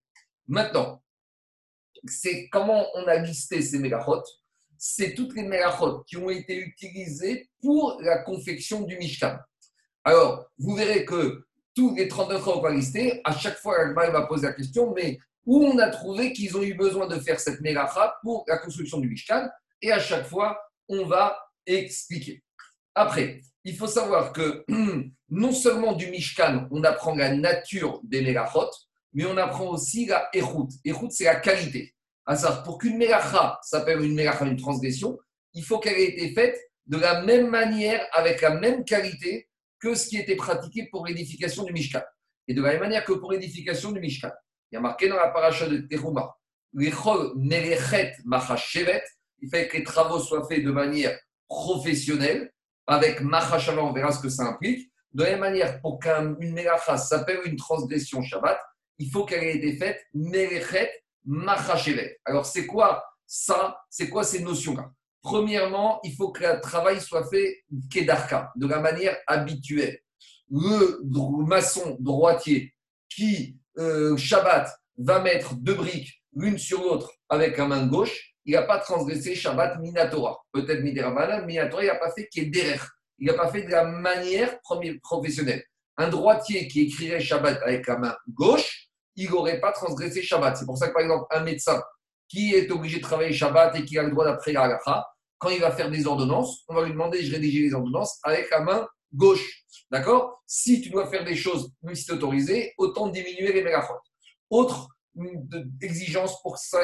Maintenant, 0.47 1.01
c'est 2.05 2.49
comment 2.49 2.85
on 2.95 3.05
a 3.07 3.17
listé 3.17 3.61
ces 3.61 3.79
mégachot. 3.79 4.23
C'est 4.77 5.13
toutes 5.13 5.35
les 5.35 5.43
mégachot 5.43 6.03
qui 6.07 6.17
ont 6.17 6.29
été 6.29 6.57
utilisées 6.57 7.49
pour 7.61 7.99
la 8.01 8.19
confection 8.19 8.81
du 8.81 8.97
Mishkan. 8.97 9.37
Alors, 10.03 10.47
vous 10.57 10.75
verrez 10.75 11.05
que 11.05 11.45
tous 11.75 11.95
les 11.95 12.07
39 12.07 12.43
qu'on 12.43 12.61
va 12.61 12.71
lister, 12.71 13.21
à 13.23 13.35
chaque 13.35 13.57
fois, 13.57 13.75
elle 13.81 13.93
va 13.93 14.25
poser 14.25 14.47
la 14.47 14.53
question, 14.53 14.93
mais 14.93 15.19
où 15.45 15.63
on 15.63 15.77
a 15.77 15.89
trouvé 15.89 16.33
qu'ils 16.33 16.55
ont 16.57 16.63
eu 16.63 16.73
besoin 16.73 17.07
de 17.07 17.19
faire 17.19 17.39
cette 17.39 17.61
mégacha 17.61 18.15
pour 18.21 18.43
la 18.47 18.57
construction 18.57 18.99
du 18.99 19.07
Mishkan? 19.07 19.47
Et 19.81 19.91
à 19.91 19.99
chaque 19.99 20.27
fois, 20.27 20.59
on 20.89 21.05
va 21.05 21.37
expliquer. 21.65 22.43
Après, 22.95 23.41
il 23.63 23.75
faut 23.75 23.87
savoir 23.87 24.33
que 24.33 24.65
non 25.29 25.51
seulement 25.51 25.93
du 25.93 26.07
Mishkan, 26.07 26.67
on 26.71 26.83
apprend 26.83 27.15
la 27.15 27.33
nature 27.35 28.01
des 28.03 28.21
mégachot, 28.21 28.69
mais 29.13 29.25
on 29.25 29.37
apprend 29.37 29.67
aussi 29.67 30.05
la 30.05 30.29
éroute. 30.33 30.71
Éroute, 30.85 31.11
c'est 31.11 31.25
la 31.25 31.35
qualité. 31.35 31.93
À 32.25 32.35
pour 32.63 32.77
qu'une 32.77 32.97
mélacha 32.97 33.59
s'appelle 33.63 34.01
une 34.01 34.13
mélacha, 34.13 34.45
une 34.45 34.57
transgression, 34.57 35.17
il 35.53 35.63
faut 35.63 35.79
qu'elle 35.79 35.97
ait 35.97 36.09
été 36.09 36.33
faite 36.33 36.57
de 36.85 36.97
la 36.97 37.21
même 37.23 37.49
manière, 37.49 38.05
avec 38.13 38.41
la 38.41 38.55
même 38.55 38.85
qualité 38.85 39.49
que 39.79 39.95
ce 39.95 40.07
qui 40.07 40.17
était 40.17 40.35
pratiqué 40.35 40.87
pour 40.91 41.05
l'édification 41.05 41.63
du 41.63 41.73
Mishkan. 41.73 42.01
Et 42.47 42.53
de 42.53 42.61
la 42.61 42.71
même 42.71 42.81
manière 42.81 43.03
que 43.03 43.13
pour 43.13 43.31
l'édification 43.31 43.91
du 43.91 43.99
Mishkan. 43.99 44.31
Il 44.71 44.75
y 44.75 44.77
a 44.77 44.81
marqué 44.81 45.09
dans 45.09 45.17
la 45.17 45.29
paracha 45.29 45.67
de 45.67 45.77
Teruma, 45.79 46.35
il 46.73 46.93
fait 49.49 49.67
que 49.67 49.77
les 49.77 49.83
travaux 49.83 50.19
soient 50.19 50.47
faits 50.47 50.63
de 50.63 50.71
manière 50.71 51.19
professionnelle, 51.47 52.53
avec 52.87 53.21
machashava, 53.21 53.83
on 53.83 53.91
verra 53.91 54.11
ce 54.11 54.21
que 54.21 54.29
ça 54.29 54.43
implique. 54.43 54.91
De 55.13 55.23
la 55.23 55.31
même 55.31 55.41
manière, 55.41 55.81
pour 55.81 55.99
qu'une 55.99 56.37
mélacha 56.39 56.97
s'appelle 56.97 57.41
une 57.45 57.57
transgression 57.57 58.21
Shabbat, 58.21 58.57
il 58.97 59.09
faut 59.09 59.25
qu'elle 59.25 59.43
ait 59.43 59.55
été 59.55 59.75
faite 59.77 59.99
Melechet 60.13 60.91
Machachevet. 61.25 62.19
Alors, 62.25 62.45
c'est 62.45 62.65
quoi 62.65 63.03
ça? 63.25 63.79
C'est 63.89 64.09
quoi 64.09 64.23
ces 64.23 64.41
notions-là? 64.41 64.91
Premièrement, 65.21 65.99
il 66.03 66.15
faut 66.15 66.31
que 66.31 66.43
le 66.43 66.59
travail 66.61 66.99
soit 66.99 67.29
fait 67.29 67.63
Kedarka, 67.91 68.51
de 68.55 68.67
la 68.67 68.79
manière 68.79 69.17
habituelle. 69.27 69.99
Le 70.49 70.99
maçon 71.45 71.95
droitier 71.99 72.73
qui, 73.07 73.57
euh, 73.77 74.17
Shabbat, 74.17 74.69
va 74.97 75.19
mettre 75.19 75.55
deux 75.55 75.75
briques 75.75 76.21
l'une 76.33 76.57
sur 76.57 76.81
l'autre 76.81 77.11
avec 77.29 77.57
la 77.57 77.67
main 77.67 77.87
gauche, 77.87 78.33
il 78.45 78.53
n'a 78.53 78.63
pas 78.63 78.79
transgressé 78.79 79.35
Shabbat 79.35 79.79
Minatora. 79.79 80.41
Peut-être 80.51 80.81
Midirabanan, 80.81 81.45
Minatora, 81.45 81.83
il 81.83 81.87
n'a 81.87 81.95
pas 81.95 82.11
fait 82.11 82.27
Kederer. 82.27 82.79
Il 83.19 83.27
n'a 83.27 83.33
pas 83.33 83.51
fait 83.51 83.63
de 83.63 83.69
la 83.69 83.83
manière 83.83 84.59
professionnelle. 85.03 85.63
Un 86.01 86.09
droitier 86.09 86.67
qui 86.67 86.81
écrirait 86.81 87.19
Shabbat 87.19 87.61
avec 87.61 87.85
la 87.85 87.95
main 87.95 88.17
gauche, 88.27 88.87
il 89.15 89.29
n'aurait 89.29 89.59
pas 89.59 89.71
transgressé 89.71 90.23
Shabbat. 90.23 90.57
C'est 90.57 90.65
pour 90.65 90.75
ça 90.75 90.87
que, 90.87 90.93
par 90.93 91.03
exemple, 91.03 91.25
un 91.29 91.43
médecin 91.43 91.79
qui 92.27 92.55
est 92.55 92.71
obligé 92.71 92.97
de 92.97 93.03
travailler 93.03 93.31
Shabbat 93.31 93.75
et 93.75 93.85
qui 93.85 93.99
a 93.99 94.03
le 94.03 94.09
droit 94.09 94.25
d'après 94.25 94.51
la 94.51 94.79
quand 95.37 95.49
il 95.49 95.61
va 95.61 95.69
faire 95.69 95.91
des 95.91 96.07
ordonnances, 96.07 96.63
on 96.67 96.73
va 96.73 96.85
lui 96.85 96.91
demander, 96.91 97.21
je 97.21 97.31
rédige 97.31 97.61
les 97.61 97.73
ordonnances 97.75 98.17
avec 98.23 98.49
la 98.49 98.61
main 98.61 98.87
gauche. 99.13 99.63
D'accord? 99.91 100.41
Si 100.47 100.81
tu 100.81 100.89
dois 100.89 101.05
faire 101.05 101.23
des 101.23 101.35
choses, 101.35 101.71
même 101.83 101.93
si 101.93 102.03
c'est 102.03 102.13
autorisé, 102.13 102.73
autant 102.79 103.09
diminuer 103.09 103.53
les 103.53 103.63
mégachot. 103.63 103.93
Autre 104.49 104.87
exigence 105.83 106.41
pour 106.41 106.57
ça, 106.57 106.79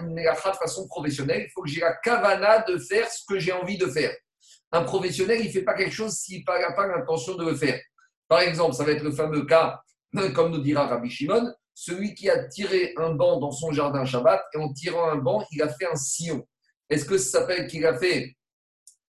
une 0.00 0.12
mégacha 0.12 0.50
de 0.50 0.56
façon 0.56 0.88
professionnelle, 0.88 1.44
il 1.46 1.52
faut 1.52 1.62
que 1.62 1.68
j'ai 1.68 1.82
la 1.82 1.94
kavana 1.94 2.64
de 2.64 2.78
faire 2.78 3.08
ce 3.08 3.22
que 3.28 3.38
j'ai 3.38 3.52
envie 3.52 3.78
de 3.78 3.86
faire. 3.86 4.12
Un 4.72 4.82
professionnel, 4.82 5.38
il 5.40 5.46
ne 5.46 5.52
fait 5.52 5.62
pas 5.62 5.74
quelque 5.74 5.94
chose 5.94 6.14
s'il 6.14 6.42
n'a 6.44 6.72
pas 6.72 6.88
l'intention 6.88 7.36
de 7.36 7.44
le 7.44 7.54
faire. 7.54 7.80
Par 8.28 8.40
exemple, 8.40 8.74
ça 8.74 8.84
va 8.84 8.92
être 8.92 9.02
le 9.02 9.12
fameux 9.12 9.44
cas, 9.44 9.80
comme 10.34 10.50
nous 10.50 10.60
dira 10.60 10.86
Rabbi 10.86 11.10
Shimon, 11.10 11.52
celui 11.74 12.14
qui 12.14 12.30
a 12.30 12.44
tiré 12.44 12.94
un 12.96 13.14
banc 13.14 13.38
dans 13.38 13.50
son 13.50 13.70
jardin 13.70 14.04
Shabbat 14.04 14.42
et 14.54 14.58
en 14.58 14.72
tirant 14.72 15.10
un 15.10 15.16
banc, 15.16 15.44
il 15.52 15.62
a 15.62 15.68
fait 15.68 15.86
un 15.86 15.96
sillon. 15.96 16.46
Est-ce 16.88 17.04
que 17.04 17.18
ça 17.18 17.40
s'appelle 17.40 17.66
qu'il 17.66 17.84
a 17.84 17.98
fait 17.98 18.34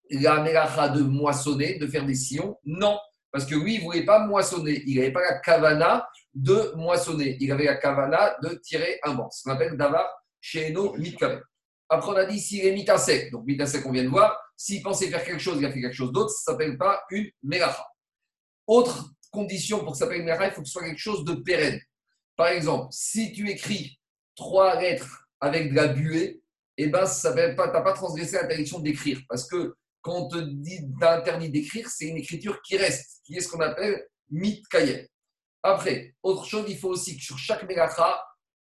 la 0.10 0.42
mélacha 0.42 0.90
de 0.90 1.02
moissonner, 1.02 1.78
de 1.80 1.88
faire 1.88 2.06
des 2.06 2.16
sillons? 2.16 2.58
Non, 2.66 3.00
parce 3.32 3.46
que 3.46 3.56
lui, 3.56 3.76
il 3.76 3.80
ne 3.80 3.84
voulait 3.86 4.06
pas 4.06 4.26
moissonner. 4.26 4.84
Il 4.86 4.98
n'avait 4.98 5.12
pas 5.12 5.22
la 5.22 5.40
kavana 5.40 6.08
de 6.34 6.74
moissonner. 6.76 7.38
Il 7.40 7.52
avait 7.52 7.66
la 7.66 7.76
kavana 7.76 8.36
de 8.44 8.56
tirer 8.56 9.00
un 9.04 9.14
banc. 9.14 9.30
Ce 9.32 9.44
qu'on 9.44 9.52
appelle 9.52 9.78
davar 9.78 10.06
chez 10.42 10.72
nos 10.72 10.94
mitkaven. 10.98 11.42
Après, 11.90 12.12
on 12.12 12.16
a 12.16 12.26
dit 12.26 12.40
s'il 12.40 12.66
est 12.66 12.74
mitasek, 12.74 13.32
donc 13.32 13.46
mitasek, 13.46 13.86
on 13.86 13.92
vient 13.92 14.04
de 14.04 14.10
voir, 14.10 14.38
s'il 14.58 14.82
pensait 14.82 15.08
faire 15.08 15.24
quelque 15.24 15.40
chose, 15.40 15.58
il 15.60 15.66
a 15.66 15.72
fait 15.72 15.80
quelque 15.80 15.96
chose 15.96 16.12
d'autre, 16.12 16.32
ça 16.32 16.52
ne 16.52 16.58
s'appelle 16.58 16.78
pas 16.78 17.02
une 17.12 17.30
mélacha. 17.44 17.86
Autre 18.68 19.14
condition 19.32 19.80
pour 19.80 19.94
que 19.94 19.98
ça 19.98 20.06
s'appelle 20.06 20.22
une 20.22 20.28
il 20.28 20.52
faut 20.52 20.62
que 20.62 20.68
ce 20.68 20.74
soit 20.74 20.84
quelque 20.84 20.98
chose 20.98 21.24
de 21.24 21.34
pérenne. 21.34 21.80
Par 22.36 22.48
exemple, 22.48 22.88
si 22.92 23.32
tu 23.32 23.50
écris 23.50 24.00
trois 24.36 24.80
lettres 24.80 25.28
avec 25.40 25.72
de 25.72 25.76
la 25.76 25.88
buée, 25.88 26.42
eh 26.78 26.88
ben, 26.88 27.06
ça 27.06 27.34
pas, 27.34 27.50
tu 27.50 27.74
n'as 27.74 27.82
pas 27.82 27.94
transgressé 27.94 28.36
l'interdiction 28.36 28.80
d'écrire. 28.80 29.22
Parce 29.28 29.48
que 29.48 29.76
quand 30.02 30.26
on 30.26 30.28
te 30.28 30.38
dit 30.38 30.80
d'interdit 30.82 31.50
d'écrire, 31.50 31.90
c'est 31.90 32.06
une 32.06 32.18
écriture 32.18 32.62
qui 32.62 32.78
reste, 32.78 33.22
qui 33.26 33.36
est 33.36 33.42
ce 33.42 33.50
qu'on 33.50 33.60
appelle 33.60 34.06
mitkayem. 34.30 35.08
Après, 35.64 36.16
autre 36.22 36.46
chose, 36.46 36.66
il 36.70 36.78
faut 36.78 36.90
aussi 36.90 37.18
que 37.18 37.24
sur 37.24 37.38
chaque 37.38 37.68
mélacha, 37.68 38.24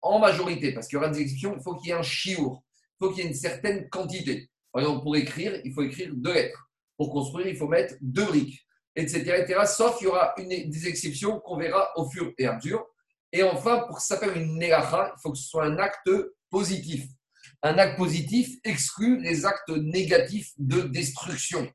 en 0.02 0.18
majorité, 0.18 0.72
parce 0.72 0.88
qu'il 0.88 0.96
y 0.96 0.98
aura 0.98 1.10
des 1.10 1.20
exceptions, 1.20 1.54
il 1.54 1.62
faut 1.62 1.76
qu'il 1.76 1.88
y 1.88 1.90
ait 1.90 1.96
un 1.96 2.02
chiour, 2.02 2.64
il 2.82 3.04
faut 3.04 3.12
qu'il 3.12 3.22
y 3.22 3.26
ait 3.26 3.30
une 3.30 3.36
certaine 3.36 3.88
quantité. 3.90 4.50
Par 4.72 4.82
exemple, 4.82 5.02
pour 5.02 5.14
écrire, 5.16 5.60
il 5.64 5.72
faut 5.74 5.82
écrire 5.82 6.10
deux 6.14 6.32
lettres. 6.32 6.70
Pour 6.96 7.10
construire, 7.10 7.46
il 7.46 7.56
faut 7.56 7.68
mettre 7.68 7.94
deux 8.00 8.24
briques, 8.24 8.60
etc. 8.96 9.42
etc. 9.42 9.60
sauf 9.66 9.98
qu'il 9.98 10.06
y 10.06 10.10
aura 10.10 10.34
une, 10.38 10.48
des 10.48 10.88
exceptions 10.88 11.40
qu'on 11.40 11.56
verra 11.56 11.90
au 11.96 12.08
fur 12.08 12.32
et 12.38 12.46
à 12.46 12.56
mesure. 12.56 12.86
Et 13.32 13.42
enfin, 13.42 13.80
pour 13.86 13.96
que 13.96 14.02
ça 14.02 14.16
s'appelle 14.16 14.36
une 14.36 14.56
mélacha, 14.56 15.12
il 15.16 15.20
faut 15.20 15.32
que 15.32 15.38
ce 15.38 15.48
soit 15.48 15.64
un 15.64 15.78
acte 15.78 16.10
positif 16.50 17.06
un 17.62 17.78
acte 17.78 17.98
positif 17.98 18.56
exclut 18.64 19.20
les 19.20 19.44
actes 19.44 19.68
négatifs 19.68 20.52
de 20.58 20.82
destruction, 20.82 21.70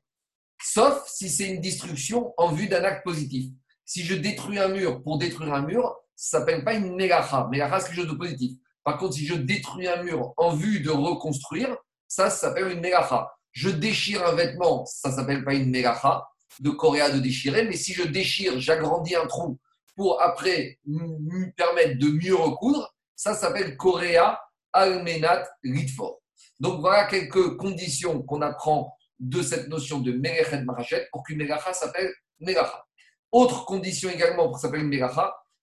sauf 0.60 1.06
si 1.06 1.28
c'est 1.28 1.48
une 1.48 1.60
destruction 1.60 2.34
en 2.36 2.52
vue 2.52 2.68
d'un 2.68 2.82
acte 2.82 3.04
positif. 3.04 3.50
Si 3.84 4.02
je 4.02 4.14
détruis 4.14 4.58
un 4.58 4.68
mur 4.68 5.02
pour 5.02 5.18
détruire 5.18 5.54
un 5.54 5.62
mur, 5.62 5.96
ça 6.16 6.38
ne 6.38 6.40
s'appelle 6.40 6.64
pas 6.64 6.74
une 6.74 6.96
mégacha. 6.96 7.46
Mégacha, 7.50 7.78
c'est 7.78 7.88
quelque 7.88 8.02
chose 8.02 8.10
de 8.10 8.16
positif. 8.16 8.58
Par 8.82 8.98
contre, 8.98 9.14
si 9.14 9.26
je 9.26 9.34
détruis 9.34 9.86
un 9.86 10.02
mur 10.02 10.32
en 10.36 10.56
vue 10.56 10.80
de 10.80 10.90
reconstruire, 10.90 11.76
ça, 12.08 12.30
s'appelle 12.30 12.72
une 12.72 12.80
mégacha. 12.80 13.30
Je 13.52 13.68
déchire 13.68 14.26
un 14.26 14.34
vêtement, 14.34 14.84
ça 14.86 15.10
ne 15.10 15.14
s'appelle 15.14 15.44
pas 15.44 15.54
une 15.54 15.70
mégacha 15.70 16.26
de 16.60 16.70
Coréa 16.70 17.10
de 17.10 17.18
déchirer, 17.18 17.64
mais 17.64 17.76
si 17.76 17.92
je 17.92 18.02
déchire, 18.02 18.58
j'agrandis 18.60 19.14
un 19.14 19.26
trou 19.26 19.58
pour 19.94 20.20
après 20.20 20.78
me 20.84 21.50
permettre 21.52 21.98
de 21.98 22.08
mieux 22.08 22.34
recoudre, 22.34 22.94
ça 23.14 23.34
s'appelle 23.34 23.76
Coréa 23.76 24.40
Almenat 24.72 25.48
Litfor. 25.64 26.20
Donc 26.60 26.80
voilà 26.80 27.06
quelques 27.06 27.56
conditions 27.56 28.22
qu'on 28.22 28.42
apprend 28.42 28.94
de 29.18 29.42
cette 29.42 29.68
notion 29.68 30.00
de 30.00 30.12
Merechet 30.12 30.62
Marachet 30.64 31.08
pour 31.10 31.24
qu'une 31.24 31.38
Melacha 31.38 31.72
s'appelle 31.72 32.12
Melacha. 32.40 32.84
Autre 33.32 33.64
condition 33.64 34.10
également 34.10 34.44
pour 34.44 34.56
que 34.56 34.60
ça 34.60 34.68
s'appelle 34.68 34.82
une 34.82 35.08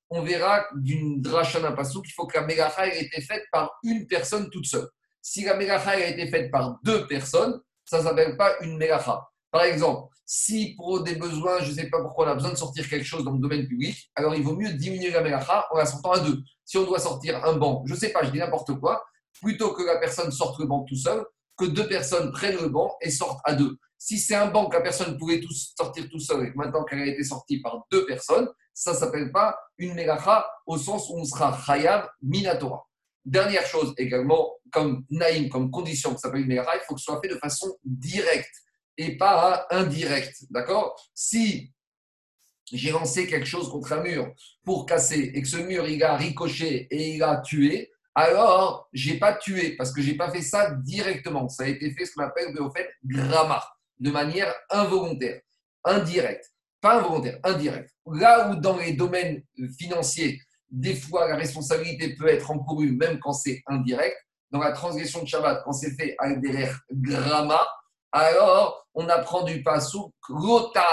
on 0.10 0.22
verra 0.22 0.66
d'une 0.76 1.22
dracha 1.22 1.60
d'un 1.60 1.76
qu'il 1.76 2.14
faut 2.14 2.28
que 2.28 2.38
la 2.38 2.46
Melacha 2.46 2.88
ait 2.88 3.02
été 3.02 3.22
faite 3.22 3.44
par 3.52 3.72
une 3.84 4.06
personne 4.06 4.50
toute 4.52 4.66
seule. 4.66 4.88
Si 5.22 5.44
la 5.44 5.56
Melacha 5.56 5.92
a 5.92 5.98
été 5.98 6.28
faite 6.28 6.52
par 6.52 6.78
deux 6.84 7.08
personnes, 7.08 7.60
ça 7.86 8.00
ne 8.00 8.04
s'appelle 8.04 8.38
pas 8.38 8.54
une 8.62 8.78
Melacha. 8.78 9.28
Par 9.54 9.66
exemple, 9.66 10.10
si 10.26 10.76
pour 10.76 11.04
des 11.04 11.16
besoins, 11.16 11.60
je 11.62 11.70
ne 11.70 11.76
sais 11.76 11.88
pas 11.88 12.02
pourquoi 12.02 12.26
on 12.26 12.30
a 12.30 12.34
besoin 12.34 12.50
de 12.50 12.58
sortir 12.58 12.90
quelque 12.90 13.06
chose 13.06 13.24
dans 13.24 13.34
le 13.34 13.40
domaine 13.40 13.68
public, 13.68 14.10
alors 14.16 14.34
il 14.34 14.42
vaut 14.42 14.56
mieux 14.56 14.74
diminuer 14.74 15.12
la 15.12 15.22
Melacha 15.22 15.68
en 15.72 15.78
la 15.78 15.86
sortant 15.86 16.14
à 16.14 16.20
deux 16.20 16.42
si 16.66 16.78
on 16.80 16.86
doit 16.86 16.98
sortir 16.98 17.46
un 17.46 17.54
banc, 17.54 17.84
je 17.86 17.94
ne 17.94 18.00
sais 18.00 18.10
pas, 18.10 18.24
je 18.24 18.32
dis 18.32 18.40
n'importe 18.40 18.74
quoi, 18.80 19.06
plutôt 19.42 19.74
que 19.74 19.84
la 19.84 19.98
personne 19.98 20.32
sorte 20.32 20.60
le 20.60 20.66
banc 20.66 20.84
tout 20.86 20.96
seul, 20.96 21.24
que 21.56 21.66
deux 21.66 21.88
personnes 21.88 22.32
prennent 22.32 22.60
le 22.60 22.70
banc 22.70 22.96
et 23.00 23.12
sortent 23.12 23.42
à 23.44 23.54
deux. 23.54 23.78
Si 24.00 24.18
c'est 24.18 24.34
un 24.34 24.48
banc 24.48 24.70
que 24.70 24.78
la 24.78 24.82
personne 24.82 25.18
pouvait 25.20 25.40
sortir 25.78 26.10
tout 26.10 26.20
seul 26.20 26.48
et 26.48 26.52
maintenant 26.56 26.84
qu'elle 26.84 27.02
a 27.02 27.06
été 27.06 27.24
sortie 27.24 27.62
par 27.62 27.86
deux 27.92 28.08
personnes, 28.08 28.50
ça 28.74 28.94
ne 28.94 28.98
s'appelle 28.98 29.32
pas 29.32 29.56
une 29.78 29.94
mégacha 29.94 30.48
au 30.66 30.80
sens 30.80 31.10
où 31.10 31.20
on 31.20 31.26
sera 31.26 31.56
chayav 31.64 32.10
minatora. 32.24 32.84
Dernière 33.24 33.68
chose 33.68 33.94
également, 33.98 34.56
comme 34.72 35.06
naïm, 35.12 35.48
comme 35.48 35.70
condition 35.70 36.10
que 36.10 36.16
ça 36.16 36.30
s'appelle 36.30 36.42
une 36.42 36.48
mégacha, 36.48 36.76
il 36.76 36.82
faut 36.88 36.96
que 36.96 37.00
ce 37.00 37.06
soit 37.06 37.22
fait 37.22 37.30
de 37.30 37.38
façon 37.38 37.68
directe 37.84 38.63
et 38.98 39.18
pas 39.18 39.68
indirecte. 39.70 40.46
D'accord? 40.50 40.96
Si 41.14 41.72
j'ai 42.72 42.92
lancé 42.92 43.28
quelque 43.28 43.46
chose 43.46 43.70
contre 43.70 43.94
un 43.94 44.02
mur 44.02 44.34
pour 44.64 44.86
casser 44.86 45.32
et 45.34 45.42
que 45.42 45.48
ce 45.48 45.58
mur 45.58 45.88
il 45.88 46.04
a 46.04 46.16
ricoché 46.16 46.88
et 46.90 47.16
il 47.16 47.24
a 47.24 47.38
tué, 47.38 47.92
alors 48.16 48.88
j'ai 48.94 49.18
pas 49.18 49.34
tué 49.34 49.76
parce 49.76 49.92
que 49.92 50.02
j'ai 50.02 50.16
pas 50.16 50.32
fait 50.32 50.42
ça 50.42 50.72
directement. 50.72 51.50
Ça 51.50 51.64
a 51.64 51.68
été 51.68 51.92
fait 51.92 52.06
ce 52.06 52.14
qu'on 52.14 52.24
appelle 52.24 52.58
au 52.60 52.72
fait 52.72 52.90
gramma, 53.04 53.64
de 54.00 54.12
manière 54.12 54.54
involontaire, 54.70 55.42
indirecte, 55.84 56.52
pas 56.80 57.00
involontaire, 57.00 57.40
indirecte. 57.44 57.92
Là 58.06 58.50
où 58.50 58.56
dans 58.56 58.78
les 58.78 58.94
domaines 58.94 59.44
financiers, 59.80 60.40
des 60.70 60.96
fois 60.96 61.28
la 61.28 61.36
responsabilité 61.36 62.16
peut 62.16 62.28
être 62.28 62.52
encourue 62.52 62.92
même 62.92 63.20
quand 63.20 63.34
c'est 63.34 63.62
indirect, 63.68 64.18
dans 64.52 64.60
la 64.60 64.72
transgression 64.72 65.24
de 65.24 65.28
Shabbat, 65.28 65.64
quand 65.66 65.74
c'est 65.74 65.96
fait 65.96 66.16
avec 66.20 66.40
des 66.40 66.70
gramma, 66.92 67.60
alors 68.14 68.88
on 68.94 69.10
apprend 69.10 69.44
du 69.44 69.64
passou, 69.64 70.14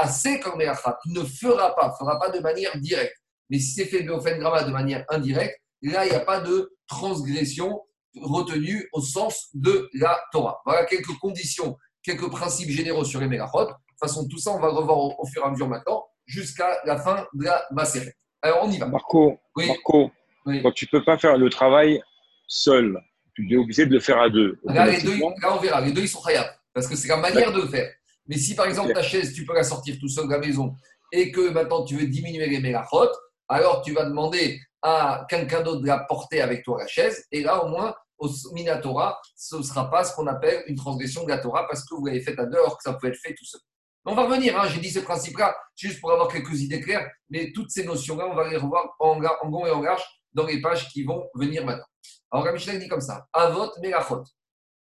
c'est 0.08 0.40
comme 0.40 0.60
tu 0.60 1.10
ne 1.10 1.24
feras 1.24 1.70
pas, 1.72 1.94
fera 1.98 2.18
pas 2.18 2.30
de 2.30 2.40
manière 2.40 2.76
directe. 2.78 3.14
Mais 3.50 3.58
si 3.58 3.72
c'est 3.72 3.84
fait 3.84 4.04
gramma 4.04 4.62
de 4.62 4.70
manière 4.70 5.04
indirecte, 5.08 5.60
là, 5.82 6.06
il 6.06 6.10
n'y 6.10 6.16
a 6.16 6.20
pas 6.20 6.40
de 6.40 6.72
transgression 6.86 7.82
retenue 8.20 8.88
au 8.92 9.00
sens 9.00 9.48
de 9.54 9.88
la 9.94 10.20
Torah. 10.32 10.60
Voilà 10.64 10.84
quelques 10.86 11.16
conditions, 11.20 11.76
quelques 12.02 12.30
principes 12.30 12.70
généraux 12.70 13.04
sur 13.04 13.20
les 13.20 13.28
mélachot. 13.28 13.64
De 13.64 13.66
toute 13.66 13.98
façon, 14.00 14.26
tout 14.28 14.38
ça, 14.38 14.52
on 14.52 14.60
va 14.60 14.68
revoir 14.68 14.98
au, 14.98 15.26
fur 15.26 15.42
et 15.42 15.46
à 15.46 15.50
mesure 15.50 15.68
maintenant, 15.68 16.06
jusqu'à 16.26 16.78
la 16.84 16.96
fin 16.96 17.26
de 17.34 17.44
la 17.44 17.64
Maseret. 17.70 18.14
Alors, 18.42 18.60
on 18.62 18.70
y 18.70 18.78
va. 18.78 18.86
Marco, 18.86 19.38
Marco 19.56 20.10
quand 20.44 20.72
tu 20.72 20.86
ne 20.86 20.90
peux 20.90 21.04
pas 21.04 21.18
faire 21.18 21.36
le 21.36 21.50
travail 21.50 22.02
seul, 22.46 22.98
tu 23.34 23.52
es 23.52 23.56
obligé 23.56 23.86
de 23.86 23.92
le 23.92 24.00
faire 24.00 24.18
à 24.18 24.30
deux. 24.30 24.58
Là, 24.64 24.86
les 24.86 25.02
deux, 25.02 25.18
là 25.18 25.54
on 25.54 25.58
verra. 25.58 25.80
Les 25.80 25.92
deux, 25.92 26.02
ils 26.02 26.08
sont 26.08 26.22
khayab. 26.22 26.46
Parce 26.72 26.86
que 26.86 26.96
c'est 26.96 27.08
la 27.08 27.16
manière 27.16 27.52
de 27.52 27.62
le 27.62 27.68
faire. 27.68 27.90
Mais 28.26 28.36
si 28.36 28.54
par 28.54 28.66
exemple 28.66 28.92
ta 28.92 29.02
chaise, 29.02 29.32
tu 29.32 29.44
peux 29.44 29.54
la 29.54 29.64
sortir 29.64 29.96
tout 29.98 30.08
seul 30.08 30.26
de 30.26 30.32
la 30.32 30.38
maison 30.38 30.74
et 31.12 31.32
que 31.32 31.50
maintenant 31.50 31.84
tu 31.84 31.96
veux 31.96 32.06
diminuer 32.06 32.46
les 32.46 32.60
mélachot, 32.60 33.10
alors 33.48 33.82
tu 33.82 33.92
vas 33.92 34.04
demander 34.04 34.60
à 34.82 35.26
quelqu'un 35.28 35.62
d'autre 35.62 35.82
de 35.82 35.86
la 35.86 35.98
porter 35.98 36.40
avec 36.40 36.64
toi 36.64 36.78
la 36.78 36.86
chaise. 36.86 37.26
Et 37.32 37.42
là, 37.42 37.64
au 37.64 37.68
moins, 37.68 37.94
au 38.18 38.28
Minatora, 38.52 39.20
ce 39.34 39.56
ne 39.56 39.62
sera 39.62 39.90
pas 39.90 40.04
ce 40.04 40.14
qu'on 40.14 40.26
appelle 40.26 40.62
une 40.66 40.76
transgression 40.76 41.24
de 41.24 41.28
la 41.28 41.38
Torah 41.38 41.66
parce 41.66 41.84
que 41.84 41.94
vous 41.94 42.06
l'avez 42.06 42.20
fait 42.20 42.38
à 42.38 42.44
deux 42.44 42.58
alors 42.58 42.76
que 42.76 42.82
ça 42.82 42.94
peut 42.94 43.08
être 43.08 43.18
fait 43.18 43.34
tout 43.34 43.44
seul. 43.44 43.60
On 44.04 44.14
va 44.14 44.24
revenir, 44.24 44.58
hein, 44.58 44.66
j'ai 44.68 44.80
dit 44.80 44.90
ce 44.90 45.00
principe-là, 45.00 45.54
juste 45.76 46.00
pour 46.00 46.12
avoir 46.12 46.28
quelques 46.28 46.58
idées 46.60 46.80
claires, 46.80 47.06
mais 47.28 47.52
toutes 47.52 47.70
ces 47.70 47.84
notions-là, 47.84 48.28
on 48.30 48.34
va 48.34 48.48
les 48.48 48.56
revoir 48.56 48.94
en, 48.98 49.20
en 49.22 49.50
gond 49.50 49.66
et 49.66 49.70
en 49.70 49.80
garche 49.80 50.04
dans 50.32 50.46
les 50.46 50.60
pages 50.60 50.88
qui 50.88 51.02
vont 51.02 51.28
venir 51.34 51.66
maintenant. 51.66 51.84
Alors, 52.30 52.46
la 52.46 52.76
dit 52.76 52.88
comme 52.88 53.00
ça 53.00 53.26
Avot 53.32 53.70
Melachot. 53.82 54.22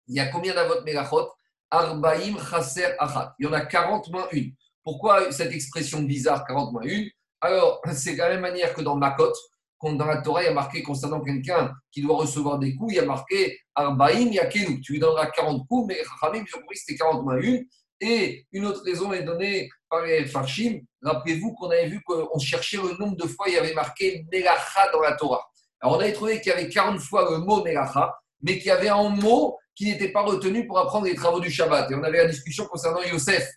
Il 0.08 0.16
y 0.16 0.20
a 0.20 0.28
combien 0.28 0.54
d'Avot 0.54 0.82
Melachot 0.86 1.30
Arbaim 1.74 2.38
Chaser 2.38 2.94
Achat. 3.00 3.34
Il 3.40 3.48
y 3.48 3.50
en 3.50 3.54
a 3.54 3.62
40 3.62 4.12
moins 4.12 4.28
une. 4.32 4.54
Pourquoi 4.84 5.32
cette 5.32 5.52
expression 5.52 6.02
bizarre 6.04 6.46
40 6.46 6.72
moins 6.72 6.84
une? 6.84 7.10
Alors, 7.42 7.82
c'est 7.94 8.14
de 8.14 8.20
la 8.20 8.30
même 8.30 8.42
manière 8.42 8.74
que 8.74 8.82
dans 8.82 8.96
Makot, 8.96 9.34
dans 9.82 10.06
la 10.06 10.22
Torah, 10.22 10.44
il 10.44 10.46
y 10.46 10.50
a 10.50 10.54
marqué 10.54 10.82
concernant 10.82 11.20
quelqu'un 11.20 11.74
qui 11.92 12.02
doit 12.02 12.16
recevoir 12.16 12.58
des 12.58 12.74
coups, 12.76 12.94
il 12.94 12.96
y 12.98 13.00
a 13.00 13.06
marqué 13.06 13.60
Arbaim 13.76 14.32
Yakenu. 14.32 14.80
Tu 14.80 14.94
lui 14.94 15.00
donneras 15.00 15.26
40 15.28 15.68
coups, 15.68 15.88
mais 15.88 15.98
ils 16.00 16.56
ont 16.56 16.60
compris 16.60 16.78
c'était 16.78 16.98
40 16.98 17.24
moins 17.24 17.38
une. 17.38 17.66
Et 18.00 18.46
une 18.52 18.66
autre 18.66 18.84
raison 18.86 19.12
est 19.12 19.24
donnée 19.24 19.70
par 19.90 20.02
les 20.04 20.26
Farshim. 20.26 20.80
Rappelez-vous 21.02 21.54
qu'on 21.54 21.70
avait 21.70 21.88
vu 21.88 22.02
qu'on 22.04 22.40
cherchait 22.40 22.78
le 22.78 22.98
nombre 22.98 23.18
de 23.18 23.28
fois 23.28 23.48
il 23.48 23.56
y 23.56 23.58
avait 23.58 23.74
marqué 23.74 24.26
Melacha 24.32 24.92
dans 24.92 25.02
la 25.02 25.14
Torah. 25.14 25.44
Alors 25.82 25.98
on 25.98 26.00
avait 26.00 26.14
trouvé 26.14 26.40
qu'il 26.40 26.52
y 26.52 26.56
avait 26.56 26.70
40 26.70 27.00
fois 27.00 27.30
le 27.30 27.40
mot 27.40 27.64
Melacha, 27.64 28.14
mais 28.44 28.58
qu'il 28.58 28.68
y 28.68 28.72
avait 28.72 28.90
un 28.90 29.10
mot 29.10 29.58
qui 29.76 29.86
n'était 29.86 30.12
pas 30.12 30.22
retenu 30.22 30.68
pour 30.68 30.78
apprendre 30.78 31.06
les 31.06 31.16
travaux 31.16 31.40
du 31.40 31.50
Shabbat. 31.50 31.90
Et 31.90 31.96
on 31.96 32.04
avait 32.04 32.20
la 32.20 32.28
discussion 32.28 32.66
concernant 32.66 33.02
Yosef, 33.02 33.48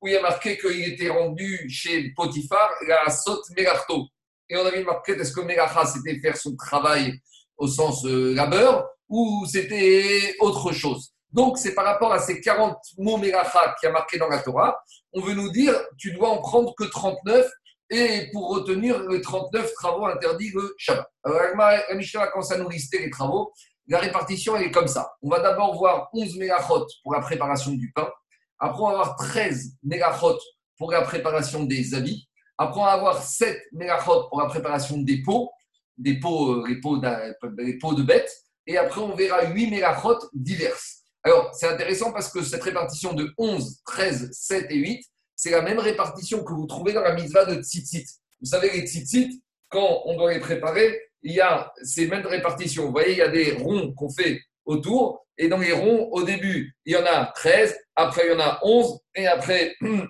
où 0.00 0.08
il 0.08 0.16
a 0.16 0.22
marqué 0.22 0.56
qu'il 0.56 0.84
était 0.84 1.10
rendu 1.10 1.68
chez 1.68 2.12
Potiphar, 2.14 2.70
la 2.86 3.10
Sot 3.10 3.42
Megarto. 3.56 4.06
Et 4.48 4.56
on 4.56 4.64
avait 4.64 4.84
marqué 4.84 5.12
est-ce 5.12 5.32
que 5.32 5.40
Megacha, 5.40 5.84
c'était 5.86 6.18
faire 6.20 6.36
son 6.36 6.54
travail 6.56 7.20
au 7.56 7.66
sens 7.66 8.04
euh, 8.06 8.32
labeur, 8.34 8.86
ou 9.08 9.44
c'était 9.46 10.36
autre 10.40 10.72
chose. 10.72 11.12
Donc, 11.32 11.58
c'est 11.58 11.74
par 11.74 11.84
rapport 11.84 12.12
à 12.12 12.18
ces 12.18 12.40
40 12.40 12.76
mots 12.98 13.16
Melacha 13.16 13.74
qui 13.80 13.86
a 13.86 13.90
marqué 13.90 14.18
dans 14.18 14.28
la 14.28 14.38
Torah, 14.38 14.78
on 15.12 15.20
veut 15.20 15.34
nous 15.34 15.50
dire, 15.50 15.74
tu 15.98 16.12
dois 16.12 16.28
en 16.28 16.38
prendre 16.38 16.74
que 16.76 16.84
39 16.84 17.46
et 17.90 18.30
pour 18.32 18.50
retenir 18.50 19.00
les 19.08 19.20
39 19.20 19.72
travaux 19.74 20.06
interdits 20.06 20.50
le 20.54 20.74
Shabbat. 20.78 21.06
Alors, 21.24 21.40
la 21.56 21.94
Mishnah 21.94 22.28
commence 22.28 22.52
à 22.52 22.58
nous 22.58 22.68
lister 22.68 22.98
les 22.98 23.10
travaux. 23.10 23.52
La 23.88 23.98
répartition, 23.98 24.56
elle 24.56 24.64
est 24.64 24.70
comme 24.70 24.88
ça. 24.88 25.14
On 25.22 25.28
va 25.28 25.40
d'abord 25.40 25.76
voir 25.76 26.08
11 26.12 26.36
mégachot 26.38 26.86
pour 27.02 27.12
la 27.12 27.20
préparation 27.20 27.72
du 27.72 27.92
pain. 27.92 28.10
Après, 28.58 28.82
on 28.82 28.86
va 28.86 28.92
avoir 28.92 29.16
13 29.16 29.76
mégachot 29.84 30.38
pour 30.76 30.90
la 30.92 31.02
préparation 31.02 31.64
des 31.64 31.94
habits. 31.94 32.28
Après, 32.58 32.80
on 32.80 32.84
va 32.84 32.92
avoir 32.92 33.22
7 33.22 33.56
mégachot 33.72 34.28
pour 34.28 34.40
la 34.40 34.46
préparation 34.46 34.98
des 34.98 35.22
pots, 35.22 35.50
des 35.98 36.18
pots, 36.18 36.64
euh, 36.64 36.68
les, 36.68 36.80
pots 36.80 37.94
de 37.94 38.02
bêtes. 38.02 38.32
Et 38.66 38.76
après, 38.76 39.00
on 39.00 39.14
verra 39.14 39.44
8 39.44 39.70
mégachot 39.70 40.18
diverses. 40.32 41.02
Alors, 41.22 41.50
c'est 41.54 41.68
intéressant 41.68 42.12
parce 42.12 42.30
que 42.30 42.42
cette 42.42 42.62
répartition 42.62 43.12
de 43.12 43.32
11, 43.38 43.82
13, 43.84 44.30
7 44.32 44.66
et 44.70 44.76
8, 44.76 45.04
c'est 45.34 45.50
la 45.50 45.62
même 45.62 45.78
répartition 45.78 46.42
que 46.42 46.52
vous 46.52 46.66
trouvez 46.66 46.92
dans 46.92 47.02
la 47.02 47.14
mitzvah 47.14 47.44
de 47.44 47.62
tzitzit. 47.62 48.06
Vous 48.40 48.46
savez, 48.46 48.70
les 48.70 48.86
tzitzit, 48.86 49.42
quand 49.68 50.02
on 50.06 50.16
doit 50.16 50.32
les 50.32 50.40
préparer, 50.40 51.00
il 51.26 51.32
y 51.32 51.40
a 51.40 51.72
ces 51.82 52.06
mêmes 52.06 52.24
répartitions. 52.24 52.86
Vous 52.86 52.92
voyez, 52.92 53.12
il 53.12 53.18
y 53.18 53.22
a 53.22 53.28
des 53.28 53.50
ronds 53.52 53.92
qu'on 53.94 54.08
fait 54.08 54.40
autour, 54.64 55.26
et 55.36 55.48
dans 55.48 55.58
les 55.58 55.72
ronds, 55.72 56.08
au 56.12 56.22
début, 56.22 56.72
il 56.84 56.92
y 56.92 56.96
en 56.96 57.04
a 57.04 57.26
13, 57.34 57.76
après 57.96 58.22
il 58.26 58.32
y 58.32 58.36
en 58.36 58.40
a 58.40 58.60
11, 58.62 59.00
et 59.16 59.26
après 59.26 59.74
il 59.80 60.06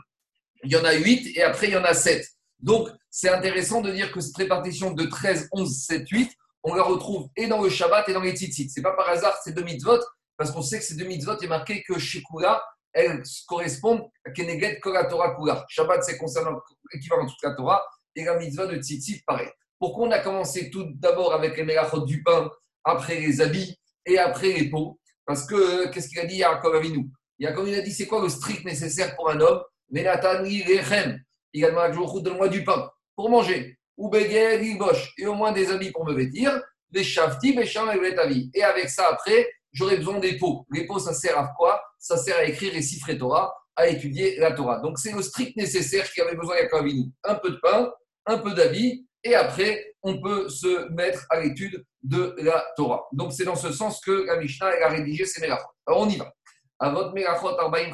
y 0.65 0.77
en 0.77 0.85
a 0.85 0.93
8, 0.93 1.39
et 1.39 1.43
après 1.43 1.69
il 1.69 1.73
y 1.73 1.77
en 1.77 1.85
a 1.85 1.95
7. 1.95 2.23
Donc, 2.61 2.91
c'est 3.11 3.31
intéressant 3.31 3.81
de 3.81 3.91
dire 3.93 4.13
que 4.13 4.21
cette 4.21 4.37
répartition 4.37 4.93
de 4.93 5.05
13, 5.05 5.49
11, 5.53 5.85
7, 5.87 6.07
8, 6.07 6.33
on 6.65 6.75
la 6.75 6.83
retrouve 6.83 7.29
et 7.35 7.47
dans 7.47 7.63
le 7.63 7.71
Shabbat 7.71 8.07
et 8.11 8.13
dans 8.13 8.21
les 8.21 8.33
tzitzit. 8.33 8.69
Ce 8.69 8.79
n'est 8.79 8.83
pas 8.83 8.93
par 8.93 9.09
hasard 9.09 9.39
ces 9.43 9.53
deux 9.53 9.63
mitzvot, 9.63 10.01
parce 10.37 10.51
qu'on 10.51 10.63
sait 10.63 10.81
que 10.81 10.85
ces 10.85 10.97
deux 10.97 11.07
mitzvot 11.07 11.39
est 11.41 11.47
marqué 11.47 11.83
que 11.83 11.99
chez 11.99 12.23
Kula, 12.23 12.63
elles 12.93 13.23
correspondent 13.47 14.07
à 14.27 14.31
Keneget 14.33 14.81
Kol 14.81 14.99
Torah 15.09 15.35
Kula. 15.35 15.65
Shabbat, 15.71 16.05
c'est 16.05 16.19
concernant 16.19 16.61
l'équivalent 16.93 17.25
de 17.25 17.31
toute 17.31 17.43
la 17.43 17.55
Torah, 17.55 17.83
et 18.15 18.25
la 18.25 18.37
mitzvah 18.39 18.67
de 18.67 18.77
tzitzit, 18.77 19.23
pareil. 19.27 19.49
Pourquoi 19.79 20.09
on 20.09 20.11
a 20.11 20.19
commencé 20.19 20.71
tout 20.71 20.87
d'abord 20.95 21.33
avec 21.35 21.57
les 21.57 21.65
mélachot 21.65 22.05
du 22.05 22.23
pain, 22.23 22.51
après 22.85 23.21
les 23.21 23.41
habits 23.41 23.77
et 24.07 24.19
après 24.19 24.53
les 24.53 24.71
peaux? 24.71 24.99
Parce 25.27 25.45
que, 25.47 25.89
qu'est-ce 25.89 26.09
qu'il 26.09 26.21
a 26.21 26.27
dit 26.27 26.37
Yaakov 26.37 26.77
Avinu? 26.77 27.11
Yaakov 27.39 27.69
a 27.69 27.81
dit 27.81 27.93
c'est 27.93 28.07
quoi 28.07 28.23
le 28.23 28.29
strict 28.29 28.65
nécessaire 28.65 29.15
pour 29.17 29.31
un 29.31 29.41
homme? 29.41 29.61
Menatani 29.91 30.63
Rechem. 30.63 31.21
Il 31.53 31.65
a 31.65 31.71
demandé 31.71 32.23
donne-moi 32.23 32.49
du 32.49 32.65
pain 32.65 32.91
pour 33.15 33.31
manger. 33.31 33.79
Ou 33.97 34.11
Bosh. 34.11 35.15
Et 35.19 35.27
au 35.27 35.35
moins 35.35 35.53
des 35.53 35.71
habits 35.71 35.91
pour 35.91 36.05
me 36.05 36.15
vêtir. 36.15 36.61
Les 36.93 37.03
Shafti, 37.03 37.55
Besham 37.55 37.91
et 37.91 38.51
Et 38.55 38.63
avec 38.63 38.89
ça, 38.89 39.09
après, 39.11 39.49
j'aurais 39.73 39.97
besoin 39.97 40.19
des 40.19 40.39
pots. 40.39 40.67
Les 40.71 40.87
pots, 40.87 40.99
ça 40.99 41.15
sert 41.15 41.39
à 41.39 41.53
quoi? 41.57 41.83
Ça 41.99 42.17
sert 42.17 42.37
à 42.37 42.45
écrire 42.45 42.73
les 42.73 42.83
chiffres 42.83 43.13
Torah, 43.15 43.55
à 43.75 43.89
étudier 43.89 44.37
la 44.39 44.53
Torah. 44.53 44.81
Donc 44.81 44.99
c'est 44.99 45.13
le 45.13 45.23
strict 45.23 45.57
nécessaire 45.57 46.11
qu'il 46.11 46.23
avait 46.23 46.37
besoin 46.37 46.57
Yaakov 46.57 46.81
Avinu. 46.81 47.11
Un 47.25 47.35
peu 47.37 47.51
de 47.51 47.57
pain, 47.57 47.91
un 48.27 48.39
peu 48.39 48.55
d'habits 48.55 49.07
et 49.27 49.35
après, 49.35 49.95
on 50.03 50.21
peut 50.21 50.49
se 50.49 50.89
mettre 50.93 51.27
à 51.31 51.41
l'étude 51.41 51.85
de 52.03 52.37
la 52.39 52.65
Torah. 52.77 53.07
Donc, 53.13 53.33
c'est 53.33 53.45
dans 53.45 53.57
ce 53.57 53.73
sens 53.73 54.01
que 54.01 54.25
la 54.27 54.37
Mishnah 54.37 54.71
a 54.85 54.89
rédigé 54.89 55.25
ses 55.25 55.41
mélachot. 55.41 55.67
Alors, 55.85 56.03
on 56.03 56.09
y 56.09 56.17
va. 56.17 56.33
Avot 56.79 57.13
mélachot 57.13 57.59
arbaim 57.59 57.91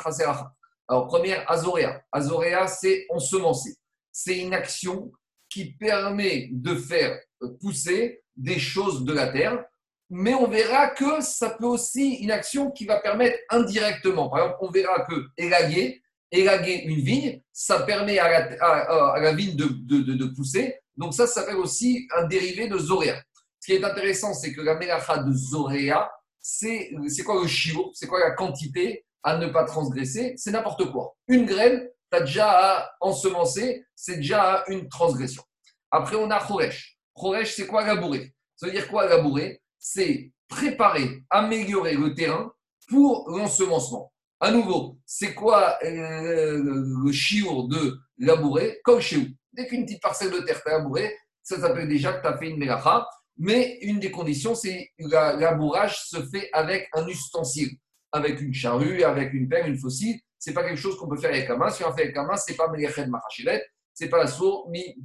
Alors, 0.89 1.07
première, 1.07 1.51
azorea. 1.51 2.03
Azorea, 2.13 2.67
c'est 2.67 3.07
ensemencer. 3.09 3.77
C'est 4.11 4.39
une 4.39 4.53
action 4.53 5.11
qui 5.49 5.73
permet 5.75 6.49
de 6.53 6.75
faire 6.75 7.19
pousser 7.61 8.23
des 8.37 8.59
choses 8.59 9.05
de 9.05 9.13
la 9.13 9.29
terre, 9.29 9.65
mais 10.11 10.35
on 10.35 10.49
verra 10.49 10.89
que 10.89 11.23
ça 11.23 11.51
peut 11.51 11.67
aussi 11.67 12.17
une 12.17 12.31
action 12.31 12.71
qui 12.71 12.85
va 12.85 13.01
permettre 13.01 13.39
indirectement. 13.49 14.29
Par 14.29 14.41
exemple, 14.41 14.59
on 14.61 14.71
verra 14.71 15.07
que 15.07 15.15
élaguer, 15.39 16.03
élaguer 16.31 16.83
une 16.85 17.01
vigne, 17.01 17.43
ça 17.53 17.81
permet 17.81 18.19
à 18.19 19.19
la, 19.21 19.33
vigne 19.33 19.57
de 19.57 20.35
pousser, 20.35 20.82
donc 20.97 21.15
ça, 21.15 21.27
ça 21.27 21.41
s'appelle 21.41 21.57
aussi 21.57 22.09
un 22.17 22.25
dérivé 22.25 22.69
de 22.69 22.79
Zoréa. 22.79 23.23
Ce 23.61 23.67
qui 23.67 23.73
est 23.75 23.85
intéressant, 23.85 24.35
c'est 24.35 24.53
que 24.53 24.61
la 24.61 24.75
mélacha 24.75 25.19
de 25.19 25.33
Zoréa, 25.33 26.11
c'est 26.41 26.91
quoi 27.25 27.41
le 27.41 27.47
chiot? 27.47 27.93
C'est 27.95 28.07
quoi 28.07 28.21
la 28.21 28.33
quantité 28.33 29.05
à 29.23 29.37
ne 29.37 29.47
pas 29.47 29.65
transgresser? 29.65 30.35
C'est 30.37 30.51
n'importe 30.51 30.91
quoi. 30.91 31.15
Une 31.29 31.47
graine, 31.47 31.89
tu 32.11 32.19
as 32.19 32.21
déjà 32.23 32.51
à 32.51 32.91
ensemencer, 33.01 33.85
c'est 33.95 34.17
déjà 34.17 34.65
une 34.67 34.89
transgression. 34.89 35.43
Après, 35.91 36.17
on 36.17 36.31
a 36.31 36.41
Choresh. 36.41 36.99
Choresh, 37.15 37.55
c'est 37.55 37.67
quoi 37.67 37.85
labourer? 37.87 38.35
Ça 38.57 38.67
veut 38.67 38.73
dire 38.73 38.89
quoi 38.89 39.07
labourer? 39.07 39.63
C'est 39.79 40.33
préparer, 40.49 41.23
améliorer 41.31 41.95
le 41.95 42.15
terrain 42.15 42.53
pour 42.89 43.31
l'ensemencement. 43.31 44.13
À 44.41 44.51
nouveau, 44.51 44.99
c'est 45.07 45.35
quoi 45.35 45.79
euh, 45.85 46.61
le 47.05 47.13
chiour 47.13 47.69
de 47.69 47.97
labourer? 48.19 48.81
Comme 48.83 49.01
chez 49.01 49.17
vous. 49.17 49.29
Dès 49.53 49.67
qu'une 49.67 49.85
petite 49.85 50.03
parcelle 50.03 50.31
de 50.31 50.41
terre 50.41 50.63
t'a 50.63 50.79
labouré, 50.79 51.15
ça 51.43 51.61
s'appelle 51.61 51.89
déjà 51.89 52.13
que 52.13 52.27
tu 52.27 52.39
fait 52.39 52.51
une 52.51 52.59
mélacha. 52.59 53.07
Mais 53.39 53.79
une 53.83 53.99
des 53.99 54.11
conditions, 54.11 54.55
c'est 54.55 54.91
que 54.99 55.05
le 55.05 55.41
labourage 55.41 56.01
se 56.05 56.25
fait 56.29 56.49
avec 56.53 56.89
un 56.93 57.07
ustensile, 57.07 57.77
avec 58.13 58.41
une 58.41 58.55
charrue, 58.55 59.03
avec 59.03 59.33
une 59.33 59.49
pelle, 59.49 59.69
une 59.69 59.79
fossile. 59.79 60.21
Ce 60.39 60.51
n'est 60.51 60.55
pas 60.55 60.65
quelque 60.65 60.79
chose 60.79 60.97
qu'on 60.99 61.09
peut 61.09 61.17
faire 61.17 61.31
avec 61.31 61.49
la 61.49 61.57
main. 61.57 61.71
Si 61.71 61.85
on 61.85 61.93
fait 61.95 62.03
avec 62.03 62.17
la 62.17 62.25
main, 62.25 62.37
ce 62.37 62.51
n'est 62.51 62.57
pas 62.57 62.69
Melechet 62.69 63.07
Machachelet, 63.07 63.65
ce 63.95 64.05
n'est 64.05 64.11
pas 64.11 64.25
la 64.25 64.31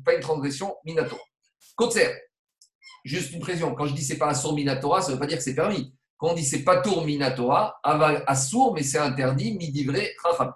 pas 0.06 0.14
une 0.14 0.20
transgression 0.20 0.76
minatora. 0.86 1.22
Kotser, 1.76 2.10
juste 3.04 3.34
une 3.34 3.40
précision. 3.40 3.74
Quand 3.76 3.86
je 3.86 3.94
dis 3.94 4.04
c'est 4.04 4.18
pas 4.18 4.34
sourd 4.34 4.54
minatora, 4.54 5.02
ça 5.02 5.10
ne 5.10 5.14
veut 5.14 5.20
pas 5.20 5.28
dire 5.28 5.38
que 5.38 5.44
c'est 5.44 5.56
permis. 5.56 5.94
Quand 6.18 6.30
on 6.30 6.34
dit 6.34 6.44
c'est 6.44 6.64
pas 6.64 6.82
tour 6.82 7.06
minatora, 7.06 7.80
sourd, 8.36 8.74
mais 8.74 8.84
c'est 8.84 8.98
interdit, 8.98 9.58
midivré, 9.58 10.16
racham. 10.24 10.52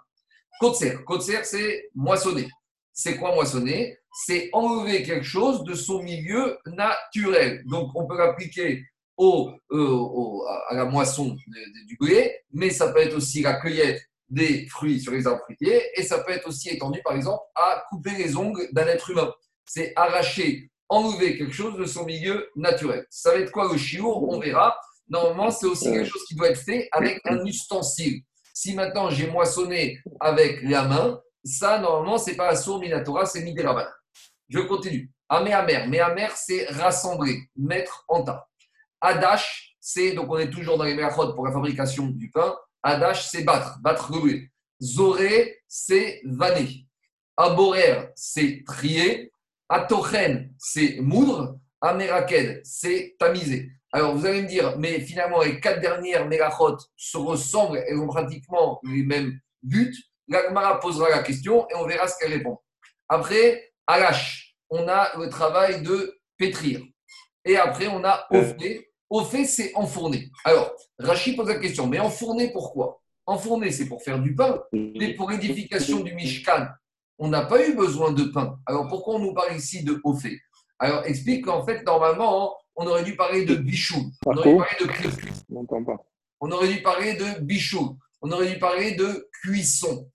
Kotser, 0.59 0.97
Kotser, 1.05 1.43
c'est 1.43 1.89
moissonner. 1.95 2.49
C'est 3.03 3.17
quoi 3.17 3.33
moissonner? 3.33 3.97
C'est 4.13 4.49
enlever 4.53 5.01
quelque 5.01 5.25
chose 5.25 5.63
de 5.63 5.73
son 5.73 6.03
milieu 6.03 6.59
naturel. 6.67 7.63
Donc, 7.65 7.89
on 7.95 8.05
peut 8.05 8.15
l'appliquer 8.15 8.83
euh, 9.19 10.37
à 10.69 10.75
la 10.75 10.85
moisson 10.85 11.35
du 11.87 11.97
blé, 11.99 12.31
mais 12.53 12.69
ça 12.69 12.93
peut 12.93 12.99
être 12.99 13.15
aussi 13.15 13.41
la 13.41 13.59
cueillette 13.59 14.03
des 14.29 14.67
fruits 14.67 15.01
sur 15.01 15.13
les 15.13 15.25
arbres 15.25 15.41
fruitiers, 15.43 15.81
et 15.95 16.03
ça 16.03 16.19
peut 16.19 16.31
être 16.31 16.47
aussi 16.47 16.69
étendu, 16.69 17.01
par 17.03 17.15
exemple, 17.15 17.41
à 17.55 17.83
couper 17.89 18.11
les 18.11 18.35
ongles 18.35 18.69
d'un 18.71 18.85
être 18.85 19.09
humain. 19.09 19.33
C'est 19.65 19.93
arracher, 19.95 20.69
enlever 20.87 21.39
quelque 21.39 21.55
chose 21.55 21.77
de 21.77 21.85
son 21.85 22.05
milieu 22.05 22.49
naturel. 22.55 23.07
Ça 23.09 23.31
va 23.31 23.39
être 23.39 23.51
quoi 23.51 23.71
le 23.71 23.79
chiour 23.79 24.29
On 24.29 24.39
verra. 24.39 24.77
Normalement, 25.09 25.49
c'est 25.49 25.65
aussi 25.65 25.85
quelque 25.85 26.07
chose 26.07 26.23
qui 26.27 26.35
doit 26.35 26.49
être 26.49 26.61
fait 26.61 26.87
avec 26.91 27.19
un 27.25 27.43
ustensile. 27.45 28.21
Si 28.53 28.75
maintenant 28.75 29.09
j'ai 29.09 29.27
moissonné 29.27 29.97
avec 30.19 30.61
la 30.61 30.83
main, 30.83 31.19
ça, 31.43 31.79
normalement, 31.79 32.17
c'est 32.17 32.35
pas 32.35 32.49
Assour 32.49 32.79
Minatora, 32.79 33.25
c'est 33.25 33.41
Midéraban. 33.41 33.85
Je 34.49 34.59
continue. 34.59 35.11
Améamer. 35.29 35.87
Méamer, 35.87 36.29
c'est 36.35 36.65
rassembler, 36.69 37.49
mettre 37.55 38.03
en 38.07 38.23
tas. 38.23 38.47
Adash, 38.99 39.75
c'est, 39.79 40.11
donc 40.11 40.29
on 40.29 40.37
est 40.37 40.49
toujours 40.49 40.77
dans 40.77 40.83
les 40.83 40.93
méachodes 40.93 41.33
pour 41.33 41.45
la 41.45 41.51
fabrication 41.51 42.07
du 42.07 42.29
pain. 42.29 42.55
Adash, 42.83 43.27
c'est 43.27 43.43
battre, 43.43 43.79
battre 43.81 44.11
le. 44.11 44.41
Zoré, 44.81 45.59
c'est 45.67 46.21
vanner. 46.25 46.87
Aborer, 47.37 48.09
c'est 48.15 48.63
trier. 48.65 49.31
Atochen, 49.69 50.53
c'est 50.57 50.99
moudre. 50.99 51.57
Améraked, 51.81 52.61
c'est 52.63 53.15
tamiser. 53.17 53.71
Alors 53.93 54.15
vous 54.15 54.25
allez 54.25 54.43
me 54.43 54.47
dire, 54.47 54.77
mais 54.77 54.99
finalement, 54.99 55.41
les 55.41 55.59
quatre 55.59 55.81
dernières 55.81 56.27
mélachotes 56.27 56.81
se 56.95 57.17
ressemblent 57.17 57.83
et 57.87 57.95
ont 57.95 58.07
pratiquement 58.07 58.79
les 58.83 59.03
mêmes 59.03 59.39
buts. 59.63 59.95
L'Agmara 60.31 60.79
posera 60.79 61.09
la 61.09 61.23
question 61.23 61.67
et 61.69 61.75
on 61.75 61.85
verra 61.85 62.07
ce 62.07 62.17
qu'elle 62.17 62.31
répond. 62.31 62.57
Après, 63.09 63.73
Alash, 63.85 64.55
on 64.69 64.87
a 64.87 65.09
le 65.17 65.29
travail 65.29 65.81
de 65.81 66.17
pétrir. 66.37 66.81
Et 67.43 67.57
après, 67.57 67.87
on 67.87 68.03
a 68.05 68.27
Ophé. 68.31 68.89
Ophé, 69.09 69.43
c'est 69.43 69.75
enfourner. 69.75 70.29
Alors, 70.45 70.73
Rachid 70.97 71.35
pose 71.35 71.49
la 71.49 71.59
question, 71.59 71.85
mais 71.85 71.99
enfourner 71.99 72.53
pourquoi 72.53 73.01
Enfourner, 73.25 73.71
c'est 73.71 73.87
pour 73.87 74.01
faire 74.01 74.19
du 74.19 74.33
pain, 74.33 74.63
mais 74.71 75.13
pour 75.15 75.29
l'édification 75.29 75.99
du 75.99 76.13
Mishkan, 76.13 76.67
on 77.19 77.27
n'a 77.27 77.45
pas 77.45 77.67
eu 77.67 77.75
besoin 77.75 78.13
de 78.13 78.23
pain. 78.23 78.57
Alors, 78.65 78.87
pourquoi 78.87 79.15
on 79.15 79.19
nous 79.19 79.33
parle 79.33 79.57
ici 79.57 79.83
de 79.83 79.99
Ophé 80.05 80.39
Alors, 80.79 81.05
explique 81.05 81.43
qu'en 81.45 81.65
fait, 81.65 81.83
normalement, 81.83 82.55
on 82.77 82.87
aurait 82.87 83.03
dû 83.03 83.17
parler 83.17 83.43
de 83.43 83.55
bichou. 83.55 84.11
On 84.25 84.37
aurait 84.37 84.53
dû 84.53 84.57
parler 84.57 84.77
de 84.79 84.87
On 86.39 86.51
aurait 86.51 86.69
dû 86.69 86.81
parler 86.81 87.13
de 87.15 87.41
bichou. 87.41 87.97
On 88.21 88.31
aurait 88.31 88.53
dû 88.53 88.59
parler 88.59 88.95
de 88.95 89.29
cuisson. 89.43 90.09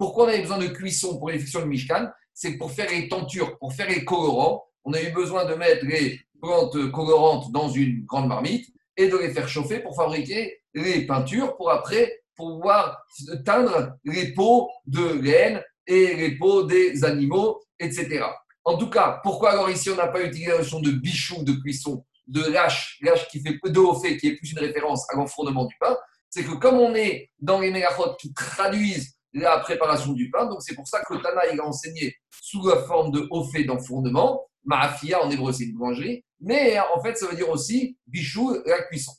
Pourquoi 0.00 0.24
on 0.24 0.28
avait 0.28 0.40
besoin 0.40 0.56
de 0.56 0.68
cuisson 0.68 1.18
pour 1.18 1.28
l'effectuation 1.28 1.60
de 1.60 1.66
Mishkan? 1.66 2.08
C'est 2.32 2.56
pour 2.56 2.72
faire 2.72 2.88
les 2.90 3.06
tentures, 3.06 3.58
pour 3.58 3.74
faire 3.74 3.86
les 3.86 4.02
colorants. 4.02 4.64
On 4.82 4.94
a 4.94 5.02
eu 5.02 5.12
besoin 5.12 5.44
de 5.44 5.52
mettre 5.52 5.84
les 5.84 6.18
plantes 6.40 6.90
colorantes 6.90 7.52
dans 7.52 7.68
une 7.68 8.06
grande 8.06 8.26
marmite 8.26 8.66
et 8.96 9.08
de 9.08 9.18
les 9.18 9.30
faire 9.30 9.46
chauffer 9.46 9.80
pour 9.80 9.94
fabriquer 9.94 10.62
les 10.72 11.06
peintures 11.06 11.54
pour 11.58 11.70
après 11.70 12.22
pouvoir 12.34 13.04
teindre 13.44 13.92
les 14.04 14.32
peaux 14.32 14.70
de 14.86 15.20
laine 15.20 15.62
et 15.86 16.14
les 16.14 16.38
peaux 16.38 16.62
des 16.62 17.04
animaux, 17.04 17.60
etc. 17.78 18.24
En 18.64 18.78
tout 18.78 18.88
cas, 18.88 19.20
pourquoi 19.22 19.50
alors 19.50 19.68
ici 19.68 19.90
on 19.90 19.96
n'a 19.96 20.06
pas 20.06 20.22
utilisé 20.22 20.50
la 20.50 20.58
notion 20.58 20.80
de 20.80 20.92
bichou 20.92 21.44
de 21.44 21.52
cuisson, 21.52 22.06
de 22.26 22.42
lâche, 22.50 22.96
lâche 23.02 23.28
qui 23.28 23.42
fait 23.42 23.58
de 23.62 24.00
fait, 24.00 24.16
qui 24.16 24.28
est 24.28 24.36
plus 24.36 24.52
une 24.52 24.60
référence 24.60 25.04
à 25.12 25.16
l'enfournement 25.16 25.66
du 25.66 25.76
pain? 25.78 25.94
C'est 26.30 26.42
que 26.42 26.54
comme 26.54 26.78
on 26.78 26.94
est 26.94 27.30
dans 27.38 27.60
les 27.60 27.70
mégachot 27.70 28.16
qui 28.18 28.32
traduisent 28.32 29.19
la 29.32 29.58
préparation 29.58 30.12
du 30.12 30.30
pain, 30.30 30.46
donc 30.46 30.62
c'est 30.62 30.74
pour 30.74 30.88
ça 30.88 31.02
que 31.02 31.14
Tana 31.14 31.42
il 31.52 31.60
a 31.60 31.64
enseigné 31.64 32.14
sous 32.42 32.66
la 32.66 32.76
forme 32.82 33.12
de 33.12 33.26
haut 33.30 33.44
fait 33.44 33.64
d'enfournement, 33.64 34.46
Maafia 34.64 35.22
en 35.22 35.30
hébreu 35.30 35.52
c'est 35.52 35.64
une 35.64 35.74
boulangerie, 35.74 36.24
mais 36.40 36.78
en 36.94 37.00
fait 37.00 37.16
ça 37.16 37.26
veut 37.26 37.36
dire 37.36 37.48
aussi 37.48 37.96
bichou, 38.06 38.56
la 38.66 38.82
cuisson. 38.82 39.12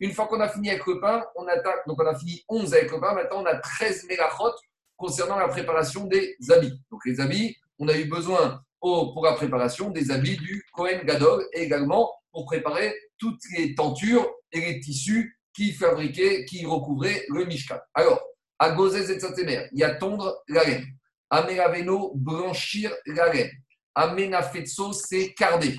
Une 0.00 0.12
fois 0.12 0.26
qu'on 0.26 0.40
a 0.40 0.48
fini 0.48 0.70
avec 0.70 0.86
le 0.86 1.00
pain, 1.00 1.24
on 1.36 1.46
attaque, 1.46 1.86
donc 1.86 2.00
on 2.00 2.06
a 2.06 2.18
fini 2.18 2.44
11 2.48 2.74
avec 2.74 2.90
le 2.90 3.00
pain, 3.00 3.14
maintenant 3.14 3.42
on 3.42 3.46
a 3.46 3.56
13 3.56 4.06
mégachot 4.08 4.52
concernant 4.96 5.38
la 5.38 5.48
préparation 5.48 6.04
des 6.04 6.36
habits. 6.50 6.80
Donc 6.90 7.00
les 7.06 7.20
habits, 7.20 7.56
on 7.78 7.88
a 7.88 7.96
eu 7.96 8.04
besoin 8.04 8.62
pour 8.80 9.24
la 9.24 9.32
préparation 9.32 9.90
des 9.90 10.10
habits 10.10 10.36
du 10.36 10.64
Kohen 10.72 11.02
Gadol 11.04 11.44
et 11.54 11.62
également 11.62 12.12
pour 12.30 12.44
préparer 12.44 12.94
toutes 13.18 13.40
les 13.56 13.74
tentures 13.74 14.30
et 14.52 14.60
les 14.60 14.80
tissus 14.80 15.38
qui 15.54 15.72
fabriquaient, 15.72 16.44
qui 16.44 16.66
recouvraient 16.66 17.24
le 17.30 17.46
Mishkan. 17.46 17.78
Alors, 17.94 18.22
à 18.58 18.68
et 18.70 19.18
Tzatemer, 19.18 19.68
il 19.72 19.80
y 19.80 19.84
a 19.84 19.94
tondre 19.94 20.42
la 20.48 20.64
laine. 20.64 20.86
À 21.28 21.42
Meraveno, 21.42 22.12
blanchir 22.14 22.94
la 23.06 23.32
laine. 23.32 23.50
À 23.94 24.14
Menafetso, 24.14 24.92
c'est 24.92 25.34
carder. 25.34 25.76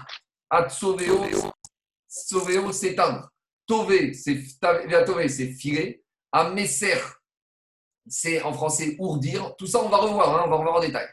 À 0.49 0.67
Tsoveo, 0.69 1.23
c'est 2.71 2.95
teindre. 2.95 3.29
Tové, 3.65 4.13
c'est 4.13 5.53
filer. 5.53 6.03
À 6.31 6.49
Messer, 6.49 6.97
c'est 8.07 8.41
en 8.41 8.53
français 8.53 8.95
ourdir. 8.99 9.55
Tout 9.57 9.67
ça, 9.67 9.79
on 9.83 9.89
va 9.89 9.97
revoir, 9.97 10.37
hein, 10.37 10.43
on 10.45 10.49
va 10.49 10.55
revoir 10.57 10.75
en 10.75 10.79
détail. 10.79 11.07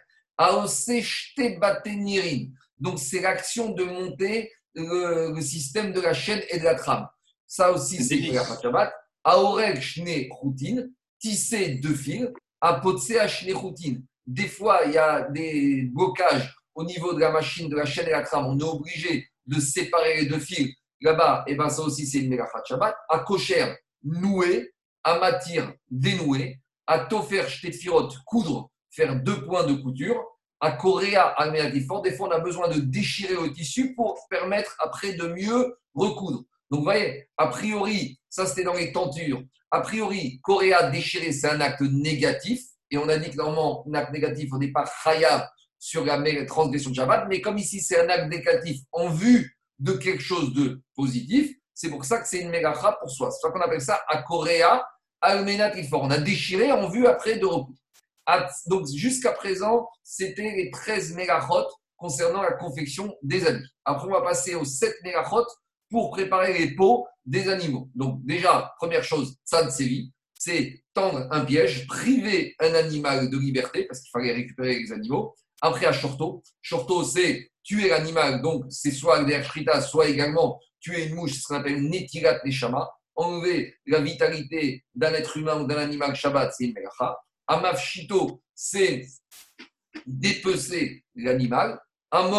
Donc, 2.78 2.98
c'est 2.98 3.20
l'action 3.20 3.70
de 3.70 3.84
monter 3.84 4.52
le, 4.74 5.40
système 5.40 5.92
de 5.92 6.00
la 6.00 6.14
chaîne 6.14 6.42
et 6.50 6.58
de 6.58 6.64
la 6.64 6.74
trame. 6.74 7.06
Ça 7.46 7.70
aussi, 7.72 8.02
c'est 8.02 8.16
la 8.16 8.44
Shabbat. 8.44 8.92
Aoreg 9.22 9.80
shne 9.80 10.26
routine, 10.30 10.92
tisser 11.24 11.68
deux 11.76 11.94
fils. 11.94 12.28
Apotse 12.60 13.12
shne 13.28 13.54
routine. 13.54 14.04
Des 14.26 14.48
fois, 14.48 14.80
il 14.86 14.92
y 14.92 14.98
a 14.98 15.22
des 15.30 15.82
blocages 15.92 16.54
au 16.74 16.84
niveau 16.84 17.14
de 17.14 17.20
la 17.20 17.30
machine, 17.30 17.68
de 17.68 17.76
la 17.76 17.86
chaîne 17.86 18.08
et 18.08 18.12
la 18.12 18.22
trame. 18.22 18.46
On 18.46 18.58
est 18.58 18.62
obligé 18.62 19.28
de 19.46 19.60
séparer 19.60 20.20
les 20.20 20.26
deux 20.26 20.38
fils. 20.38 20.74
Là-bas, 21.00 21.44
et 21.46 21.52
eh 21.52 21.54
ben 21.54 21.68
ça 21.68 21.82
aussi, 21.82 22.06
c'est 22.06 22.18
une 22.18 22.30
Melachat 22.30 22.62
Shabbat. 22.66 22.94
À 23.08 23.18
Kocher, 23.18 23.74
nouer. 24.02 24.70
À 25.02 25.18
Matir, 25.18 25.70
dénouer. 25.90 26.60
À 26.86 27.00
Tofer 27.00 27.46
Shtefirot, 27.46 28.08
coudre 28.24 28.70
faire 28.90 29.16
deux 29.22 29.44
points 29.44 29.66
de 29.66 29.74
couture. 29.74 30.22
À 30.60 30.72
Coréa, 30.72 31.34
à 31.36 31.50
Des 31.50 31.80
fois, 31.82 32.02
on 32.20 32.30
a 32.30 32.38
besoin 32.38 32.68
de 32.68 32.80
déchirer 32.80 33.34
le 33.34 33.52
tissu 33.52 33.94
pour 33.94 34.18
permettre 34.30 34.76
après 34.78 35.12
de 35.12 35.26
mieux 35.28 35.76
recoudre. 35.94 36.44
Donc, 36.70 36.80
vous 36.80 36.84
voyez, 36.84 37.28
a 37.36 37.48
priori, 37.48 38.18
ça 38.34 38.46
c'était 38.46 38.64
dans 38.64 38.74
les 38.74 38.92
tentures. 38.92 39.42
A 39.70 39.80
priori, 39.80 40.40
Coréa 40.42 40.90
déchirer, 40.90 41.32
c'est 41.32 41.48
un 41.48 41.60
acte 41.60 41.82
négatif. 41.82 42.62
Et 42.90 42.98
on 42.98 43.08
a 43.08 43.16
dit 43.16 43.30
que 43.30 43.36
normalement, 43.36 43.84
un 43.88 43.94
acte 43.94 44.12
négatif, 44.12 44.50
on 44.52 44.58
n'est 44.58 44.72
pas 44.72 44.84
khayab 45.04 45.48
sur 45.78 46.04
la 46.04 46.18
transgression 46.44 46.90
de 46.90 46.96
Shabbat. 46.96 47.26
Mais 47.28 47.40
comme 47.40 47.58
ici, 47.58 47.80
c'est 47.80 48.00
un 48.00 48.08
acte 48.08 48.28
négatif 48.28 48.80
en 48.90 49.08
vue 49.08 49.56
de 49.78 49.92
quelque 49.92 50.22
chose 50.22 50.52
de 50.52 50.80
positif, 50.96 51.54
c'est 51.74 51.90
pour 51.90 52.04
ça 52.04 52.18
que 52.18 52.28
c'est 52.28 52.40
une 52.40 52.50
méga 52.50 52.72
pour 52.72 53.10
soi. 53.10 53.30
C'est 53.30 53.38
pour 53.40 53.50
ça 53.50 53.50
qu'on 53.50 53.60
appelle 53.60 53.80
ça 53.80 54.00
à 54.08 54.22
Coréa, 54.22 54.84
On 55.22 56.10
a 56.10 56.18
déchiré 56.18 56.72
en 56.72 56.88
vue 56.88 57.06
après 57.06 57.38
de 57.38 57.46
recoudre. 57.46 57.78
Donc 58.66 58.86
jusqu'à 58.88 59.32
présent, 59.32 59.88
c'était 60.02 60.42
les 60.42 60.70
13 60.70 61.14
mégachot 61.14 61.68
concernant 61.96 62.42
la 62.42 62.52
confection 62.52 63.14
des 63.22 63.46
habits. 63.46 63.68
Après, 63.84 64.06
on 64.08 64.12
va 64.12 64.22
passer 64.22 64.54
aux 64.54 64.64
7 64.64 64.94
mégachot 65.04 65.44
pour 65.94 66.10
préparer 66.10 66.58
les 66.58 66.74
peaux 66.74 67.06
des 67.24 67.48
animaux. 67.48 67.88
Donc 67.94 68.18
déjà, 68.26 68.74
première 68.78 69.04
chose, 69.04 69.36
ça 69.44 69.70
série, 69.70 70.12
c'est 70.36 70.82
tendre 70.92 71.28
un 71.30 71.44
piège, 71.44 71.86
priver 71.86 72.56
un 72.58 72.74
animal 72.74 73.30
de 73.30 73.38
liberté, 73.38 73.84
parce 73.84 74.00
qu'il 74.00 74.10
fallait 74.10 74.32
récupérer 74.32 74.80
les 74.80 74.90
animaux. 74.90 75.36
Après, 75.62 75.86
à 75.86 75.92
Shorto. 75.92 76.42
Shorto, 76.60 77.04
c'est 77.04 77.48
tuer 77.62 77.90
l'animal, 77.90 78.42
donc 78.42 78.64
c'est 78.70 78.90
soit 78.90 79.22
der 79.22 79.44
shrita, 79.44 79.80
soit 79.80 80.08
également 80.08 80.60
tuer 80.80 81.04
une 81.04 81.14
mouche, 81.14 81.34
ce 81.34 81.46
qu'on 81.46 81.60
appelle 81.60 81.80
netirat 81.80 82.40
neshama. 82.44 82.90
Enlever 83.14 83.76
la 83.86 84.00
vitalité 84.00 84.84
d'un 84.96 85.12
être 85.12 85.36
humain 85.36 85.60
ou 85.60 85.66
d'un 85.68 85.78
animal 85.78 86.16
Shabbat, 86.16 86.52
c'est 86.52 86.64
une 86.64 86.74
melacha. 86.74 87.16
C'est 88.56 89.06
dépecer 90.04 91.04
l'animal. 91.14 91.78
Un 92.10 92.30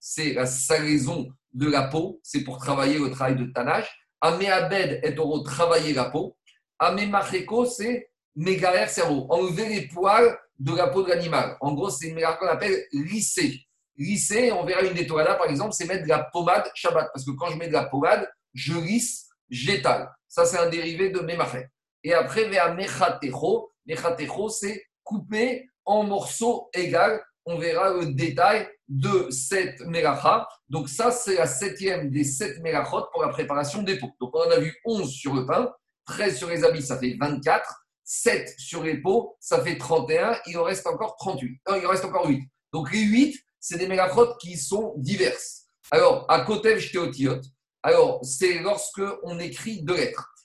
c'est 0.00 0.32
la 0.32 0.46
salaison 0.46 1.28
de 1.56 1.70
la 1.70 1.84
peau, 1.84 2.20
c'est 2.22 2.44
pour 2.44 2.58
travailler 2.58 2.98
le 2.98 3.10
travail 3.10 3.36
de 3.36 3.46
tannage. 3.46 3.88
Améabed 4.20 5.00
est 5.02 5.14
pour 5.14 5.42
travailler 5.42 5.94
la 5.94 6.10
peau. 6.10 6.36
Amémacheko, 6.78 7.64
c'est 7.64 8.10
mégaère 8.34 8.90
cerveau, 8.90 9.26
enlever 9.30 9.68
les 9.68 9.88
poils 9.88 10.38
de 10.58 10.76
la 10.76 10.88
peau 10.88 11.02
de 11.02 11.08
l'animal. 11.08 11.56
En 11.60 11.72
gros, 11.72 11.88
c'est 11.88 12.08
une 12.08 12.20
qu'on 12.20 12.46
appelle 12.46 12.84
lisser. 12.92 13.62
Lisser, 13.96 14.52
on 14.52 14.64
verra 14.64 14.82
une 14.82 14.92
des 14.92 15.06
par 15.06 15.48
exemple, 15.48 15.72
c'est 15.72 15.86
mettre 15.86 16.04
de 16.04 16.08
la 16.08 16.24
pommade 16.30 16.70
Shabbat. 16.74 17.08
Parce 17.12 17.24
que 17.24 17.30
quand 17.30 17.48
je 17.48 17.56
mets 17.56 17.68
de 17.68 17.72
la 17.72 17.84
pommade, 17.84 18.30
je 18.52 18.74
lisse, 18.74 19.30
j'étale. 19.48 20.10
Ça, 20.28 20.44
c'est 20.44 20.58
un 20.58 20.68
dérivé 20.68 21.08
de 21.08 21.20
mémaché. 21.20 21.66
Et 22.04 22.12
après, 22.12 22.44
vers 22.48 22.74
mechatecho, 22.74 23.72
Mechatecho, 23.86 24.48
c'est 24.50 24.84
couper 25.02 25.66
en 25.84 26.02
morceaux 26.02 26.68
égaux. 26.74 27.20
On 27.46 27.58
verra 27.58 27.94
le 27.94 28.12
détail 28.12 28.68
de 28.88 29.30
cette 29.30 29.80
melacha. 29.80 30.48
Donc, 30.68 30.88
ça, 30.88 31.10
c'est 31.10 31.36
la 31.36 31.46
septième 31.46 32.10
des 32.10 32.24
sept 32.24 32.60
melachot 32.60 33.06
pour 33.12 33.22
la 33.22 33.28
préparation 33.28 33.82
des 33.82 33.98
pots. 33.98 34.10
Donc, 34.20 34.34
on 34.34 34.40
en 34.40 34.50
a 34.50 34.58
vu 34.58 34.76
11 34.84 35.10
sur 35.10 35.34
le 35.34 35.46
pain, 35.46 35.72
13 36.06 36.36
sur 36.36 36.48
les 36.48 36.64
habits, 36.64 36.82
ça 36.82 36.98
fait 36.98 37.16
24, 37.18 37.64
7 38.04 38.54
sur 38.58 38.82
les 38.82 39.00
pots, 39.00 39.36
ça 39.40 39.62
fait 39.62 39.78
31, 39.78 40.38
il 40.46 40.58
en 40.58 40.64
reste 40.64 40.86
encore 40.86 41.16
38. 41.16 41.60
Non, 41.68 41.76
il 41.76 41.86
en 41.86 41.90
reste 41.90 42.04
encore 42.04 42.28
8. 42.28 42.42
Donc, 42.72 42.92
les 42.92 43.02
8, 43.02 43.38
c'est 43.60 43.78
des 43.78 43.88
melachot 43.88 44.36
qui 44.38 44.56
sont 44.56 44.94
diverses. 44.96 45.66
Alors, 45.90 46.26
à 46.28 46.40
Kotev 46.40 46.80
Shteotiot, 46.80 47.40
alors, 47.82 48.18
c'est 48.24 48.58
lorsque 48.58 49.02
on 49.22 49.38
écrit 49.38 49.82
deux 49.82 49.96
lettres 49.96 50.36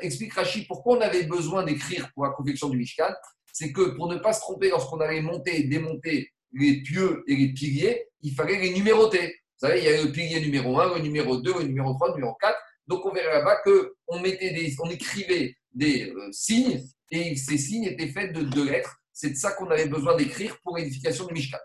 explique 0.00 0.34
Rachid 0.34 0.66
pourquoi 0.66 0.98
on 0.98 1.00
avait 1.00 1.24
besoin 1.24 1.64
d'écrire 1.64 2.10
pour 2.14 2.24
la 2.24 2.30
confection 2.30 2.68
du 2.68 2.76
Mishkan. 2.76 3.12
C'est 3.52 3.72
que 3.72 3.90
pour 3.96 4.08
ne 4.08 4.16
pas 4.16 4.32
se 4.32 4.40
tromper 4.40 4.70
lorsqu'on 4.70 5.00
allait 5.00 5.20
monter 5.20 5.60
et 5.60 5.64
démonter 5.64 6.30
les 6.52 6.82
pieux 6.82 7.22
et 7.26 7.36
les 7.36 7.52
piliers, 7.52 8.06
il 8.22 8.34
fallait 8.34 8.58
les 8.58 8.72
numéroter. 8.72 9.26
Vous 9.60 9.68
savez, 9.68 9.80
il 9.80 9.84
y 9.84 9.88
avait 9.88 10.02
le 10.02 10.12
pilier 10.12 10.40
numéro 10.40 10.78
1, 10.78 10.96
le 10.96 11.02
numéro 11.02 11.36
2, 11.36 11.58
le 11.60 11.64
numéro 11.64 11.94
3, 11.94 12.08
le 12.08 12.14
numéro 12.14 12.34
4. 12.40 12.56
Donc 12.86 13.06
on 13.06 13.12
verrait 13.12 13.34
là-bas 13.34 13.60
qu'on 13.64 14.20
mettait 14.20 14.74
on 14.82 14.90
écrivait 14.90 15.54
des 15.72 16.10
euh, 16.10 16.28
signes 16.32 16.82
et 17.10 17.36
ces 17.36 17.58
signes 17.58 17.84
étaient 17.84 18.08
faits 18.08 18.32
de 18.32 18.42
deux 18.42 18.68
lettres. 18.68 18.96
C'est 19.12 19.30
de 19.30 19.36
ça 19.36 19.52
qu'on 19.52 19.70
avait 19.70 19.86
besoin 19.86 20.16
d'écrire 20.16 20.58
pour 20.62 20.76
l'édification 20.76 21.26
du 21.26 21.34
Mishkan. 21.34 21.58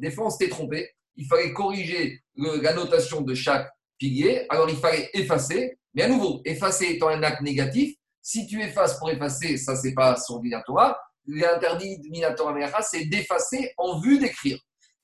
Des 0.00 0.10
fois, 0.10 0.26
on 0.26 0.30
s'était 0.30 0.48
trompé. 0.48 0.90
Il 1.16 1.26
fallait 1.26 1.52
corriger 1.52 2.20
la 2.36 2.72
notation 2.72 3.20
de 3.20 3.34
chaque 3.34 3.68
pilier. 3.98 4.46
Alors, 4.48 4.68
il 4.70 4.76
fallait 4.76 5.10
effacer. 5.12 5.78
Mais 5.94 6.02
à 6.02 6.08
nouveau, 6.08 6.40
effacer 6.44 6.86
étant 6.86 7.08
un 7.08 7.22
acte 7.22 7.40
négatif, 7.40 7.96
si 8.26 8.44
tu 8.44 8.60
effaces 8.60 8.98
pour 8.98 9.08
effacer, 9.08 9.56
ça, 9.56 9.76
c'est 9.76 9.94
pas 9.94 10.16
son 10.16 10.40
Minatora. 10.42 10.98
L'interdit 11.26 12.00
de 12.00 12.08
Minatora 12.08 12.82
c'est 12.82 13.04
d'effacer 13.04 13.72
en 13.76 14.00
vue 14.00 14.18
d'écrire. 14.18 14.58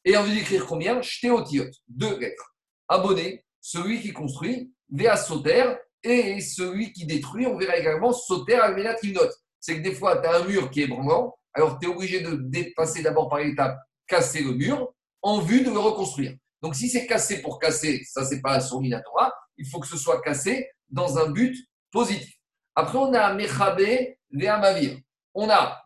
Et 0.05 0.17
en 0.17 0.25
vue 0.25 0.35
d'écrire 0.35 0.67
combien? 0.67 1.01
Shtéotiot, 1.01 1.67
deux 1.87 2.19
lettres. 2.19 2.57
Abonné, 2.89 3.45
celui 3.61 4.01
qui 4.03 4.13
construit, 4.13 4.73
Véa 4.91 5.17
Soter, 5.17 5.73
et 6.03 6.41
celui 6.41 6.93
qui 6.93 7.07
détruit, 7.07 7.47
on 7.47 7.57
verra 7.57 7.77
également 7.77 8.13
Soter 8.13 8.57
Almenat 8.57 8.97
note. 9.05 9.33
C'est 9.61 9.77
que 9.77 9.83
des 9.83 9.95
fois, 9.95 10.21
tu 10.21 10.27
as 10.27 10.39
un 10.39 10.45
mur 10.45 10.69
qui 10.69 10.83
est 10.83 10.89
branlant, 10.89 11.33
alors 11.55 11.79
tu 11.79 11.87
es 11.87 11.95
obligé 11.95 12.23
de 12.23 12.35
dépasser 12.35 13.03
d'abord 13.05 13.29
par 13.29 13.39
l'étape 13.39 13.79
casser 14.09 14.43
le 14.43 14.55
mur 14.55 14.93
en 15.23 15.39
vue 15.39 15.61
de 15.61 15.71
le 15.71 15.79
reconstruire. 15.79 16.35
Donc 16.61 16.75
si 16.75 16.89
c'est 16.89 17.07
cassé 17.07 17.41
pour 17.41 17.61
casser, 17.61 18.03
ça 18.05 18.25
c'est 18.25 18.41
pas 18.41 18.59
son 18.59 18.81
Minatora, 18.81 19.33
il 19.59 19.69
faut 19.69 19.79
que 19.79 19.87
ce 19.87 19.97
soit 19.97 20.21
cassé 20.23 20.69
dans 20.91 21.19
un 21.19 21.31
but 21.31 21.57
positif. 21.93 22.35
Après, 22.75 22.99
on 22.99 23.13
a 23.13 23.35
Mechabé 23.35 24.19
et 24.33 24.49
Amavir. 24.49 24.99
On 25.35 25.49
a 25.51 25.83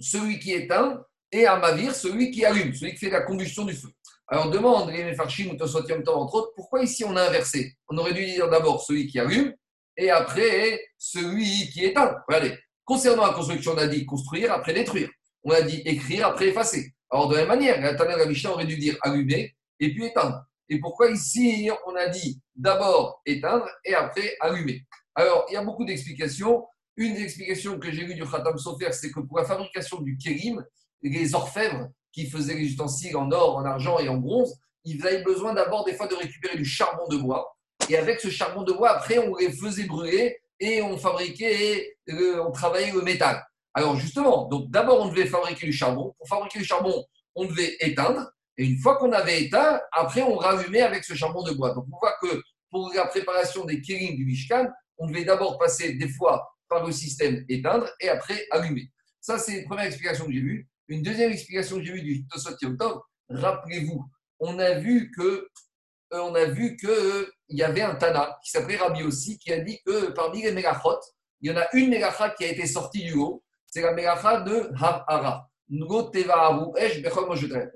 celui 0.00 0.38
qui 0.38 0.52
éteint 0.52 1.02
et 1.32 1.46
Amavir, 1.46 1.94
celui 1.94 2.30
qui 2.30 2.44
allume, 2.44 2.74
celui 2.74 2.92
qui 2.92 2.98
fait 2.98 3.10
la 3.10 3.22
combustion 3.22 3.64
du 3.64 3.74
feu. 3.74 3.88
Alors, 4.28 4.50
demande 4.50 4.90
les 4.90 5.04
Mefarchim 5.04 5.50
ou 5.52 5.56
temps, 5.56 6.20
entre 6.20 6.34
autres, 6.34 6.52
pourquoi 6.56 6.82
ici 6.82 7.04
on 7.04 7.14
a 7.16 7.22
inversé 7.28 7.74
On 7.88 7.98
aurait 7.98 8.14
dû 8.14 8.24
dire 8.24 8.48
d'abord 8.48 8.82
celui 8.82 9.06
qui 9.06 9.18
allume 9.18 9.54
et 9.96 10.10
après 10.10 10.80
celui 10.98 11.70
qui 11.70 11.84
éteint. 11.84 12.16
Regardez, 12.26 12.58
concernant 12.84 13.26
la 13.26 13.34
construction, 13.34 13.72
on 13.72 13.78
a 13.78 13.86
dit 13.86 14.06
construire 14.06 14.52
après 14.52 14.72
détruire. 14.72 15.10
On 15.42 15.50
a 15.50 15.60
dit 15.60 15.82
écrire 15.84 16.26
après 16.26 16.48
effacer. 16.48 16.94
Alors, 17.10 17.28
de 17.28 17.34
la 17.34 17.40
même 17.40 17.48
manière, 17.48 17.80
la 17.80 17.92
la 17.92 18.26
Mishnah 18.26 18.50
aurait 18.50 18.66
dû 18.66 18.76
dire 18.76 18.96
allumer 19.02 19.54
et 19.78 19.92
puis 19.92 20.06
éteindre. 20.06 20.42
Et 20.68 20.80
pourquoi 20.80 21.10
ici 21.10 21.70
on 21.86 21.94
a 21.94 22.08
dit 22.08 22.40
d'abord 22.56 23.20
éteindre 23.26 23.68
et 23.84 23.94
après 23.94 24.36
allumer? 24.40 24.82
Alors, 25.14 25.46
il 25.48 25.54
y 25.54 25.56
a 25.56 25.62
beaucoup 25.62 25.84
d'explications. 25.84 26.66
Une 26.96 27.14
des 27.14 27.22
explications 27.22 27.78
que 27.78 27.90
j'ai 27.90 28.04
vues 28.04 28.14
du 28.14 28.24
Khatam 28.24 28.58
Sofer, 28.58 28.92
c'est 28.92 29.10
que 29.10 29.20
pour 29.20 29.38
la 29.38 29.44
fabrication 29.44 30.00
du 30.00 30.16
kérim, 30.16 30.64
les 31.02 31.34
orfèvres 31.34 31.88
qui 32.12 32.26
faisaient 32.26 32.54
les 32.54 32.66
ustensiles 32.66 33.16
en 33.16 33.30
or, 33.30 33.56
en 33.56 33.64
argent 33.64 33.98
et 33.98 34.08
en 34.08 34.16
bronze, 34.16 34.58
ils 34.84 35.04
avaient 35.06 35.22
besoin 35.22 35.54
d'abord 35.54 35.84
des 35.84 35.94
fois 35.94 36.06
de 36.06 36.14
récupérer 36.14 36.56
du 36.56 36.64
charbon 36.64 37.08
de 37.08 37.16
bois 37.16 37.56
Et 37.88 37.96
avec 37.96 38.20
ce 38.20 38.28
charbon 38.28 38.62
de 38.62 38.72
bois, 38.72 38.90
après, 38.90 39.18
on 39.18 39.34
les 39.36 39.50
faisait 39.50 39.84
brûler 39.84 40.38
et 40.60 40.82
on 40.82 40.96
fabriquait, 40.96 41.96
et, 42.06 42.34
on 42.38 42.52
travaillait 42.52 42.92
le 42.92 43.02
métal. 43.02 43.44
Alors 43.74 43.96
justement, 43.96 44.46
donc 44.46 44.70
d'abord, 44.70 45.00
on 45.00 45.08
devait 45.08 45.26
fabriquer 45.26 45.66
du 45.66 45.72
charbon. 45.72 46.14
Pour 46.18 46.28
fabriquer 46.28 46.60
du 46.60 46.64
charbon, 46.64 47.04
on 47.34 47.44
devait 47.44 47.76
éteindre. 47.80 48.30
Et 48.56 48.64
une 48.64 48.78
fois 48.78 48.96
qu'on 48.96 49.12
avait 49.12 49.42
éteint, 49.42 49.80
après, 49.90 50.22
on 50.22 50.36
rallumait 50.36 50.82
avec 50.82 51.02
ce 51.02 51.14
charbon 51.14 51.42
de 51.42 51.52
bois. 51.52 51.74
Donc 51.74 51.86
on 51.92 51.98
voit 51.98 52.14
que 52.22 52.40
pour 52.70 52.92
la 52.94 53.06
préparation 53.06 53.64
des 53.64 53.80
kérings 53.80 54.16
du 54.16 54.24
Mishkan, 54.24 54.66
on 54.98 55.08
devait 55.08 55.24
d'abord 55.24 55.58
passer 55.58 55.94
des 55.94 56.08
fois 56.08 56.48
par 56.68 56.86
le 56.86 56.92
système 56.92 57.44
éteindre 57.48 57.88
et 58.00 58.08
après 58.08 58.46
allumer. 58.50 58.90
Ça, 59.20 59.38
c'est 59.38 59.58
une 59.60 59.64
première 59.64 59.86
explication 59.86 60.26
que 60.26 60.32
j'ai 60.32 60.40
vue. 60.40 60.68
Une 60.88 61.02
deuxième 61.02 61.32
explication 61.32 61.76
que 61.76 61.84
j'ai 61.84 61.92
vue 61.92 62.02
du 62.02 62.26
Tosot 62.26 62.56
Yom 62.60 62.76
rappelez-vous, 63.30 64.04
on 64.38 64.58
a 64.58 64.74
vu 64.74 65.10
que 65.16 65.48
euh, 66.12 66.20
on 66.20 66.34
a 66.34 66.44
vu 66.44 66.76
euh, 66.84 67.26
y 67.48 67.62
avait 67.62 67.82
un 67.82 67.94
Tana 67.94 68.38
qui 68.44 68.50
s'appelait 68.50 68.76
Rabbi 68.76 69.02
aussi, 69.02 69.38
qui 69.38 69.52
a 69.52 69.60
dit 69.60 69.80
que 69.84 70.10
parmi 70.10 70.42
les 70.42 70.52
Megachot, 70.52 71.00
il 71.40 71.50
y 71.50 71.54
en 71.54 71.60
a 71.60 71.66
une 71.74 71.90
Megacha 71.90 72.30
qui 72.30 72.44
a 72.44 72.48
été 72.48 72.66
sortie 72.66 73.04
du 73.04 73.14
haut, 73.14 73.42
c'est 73.66 73.82
la 73.82 73.92
Megacha 73.92 74.40
de 74.40 74.70
Havara. 74.76 75.48
On 75.70 75.82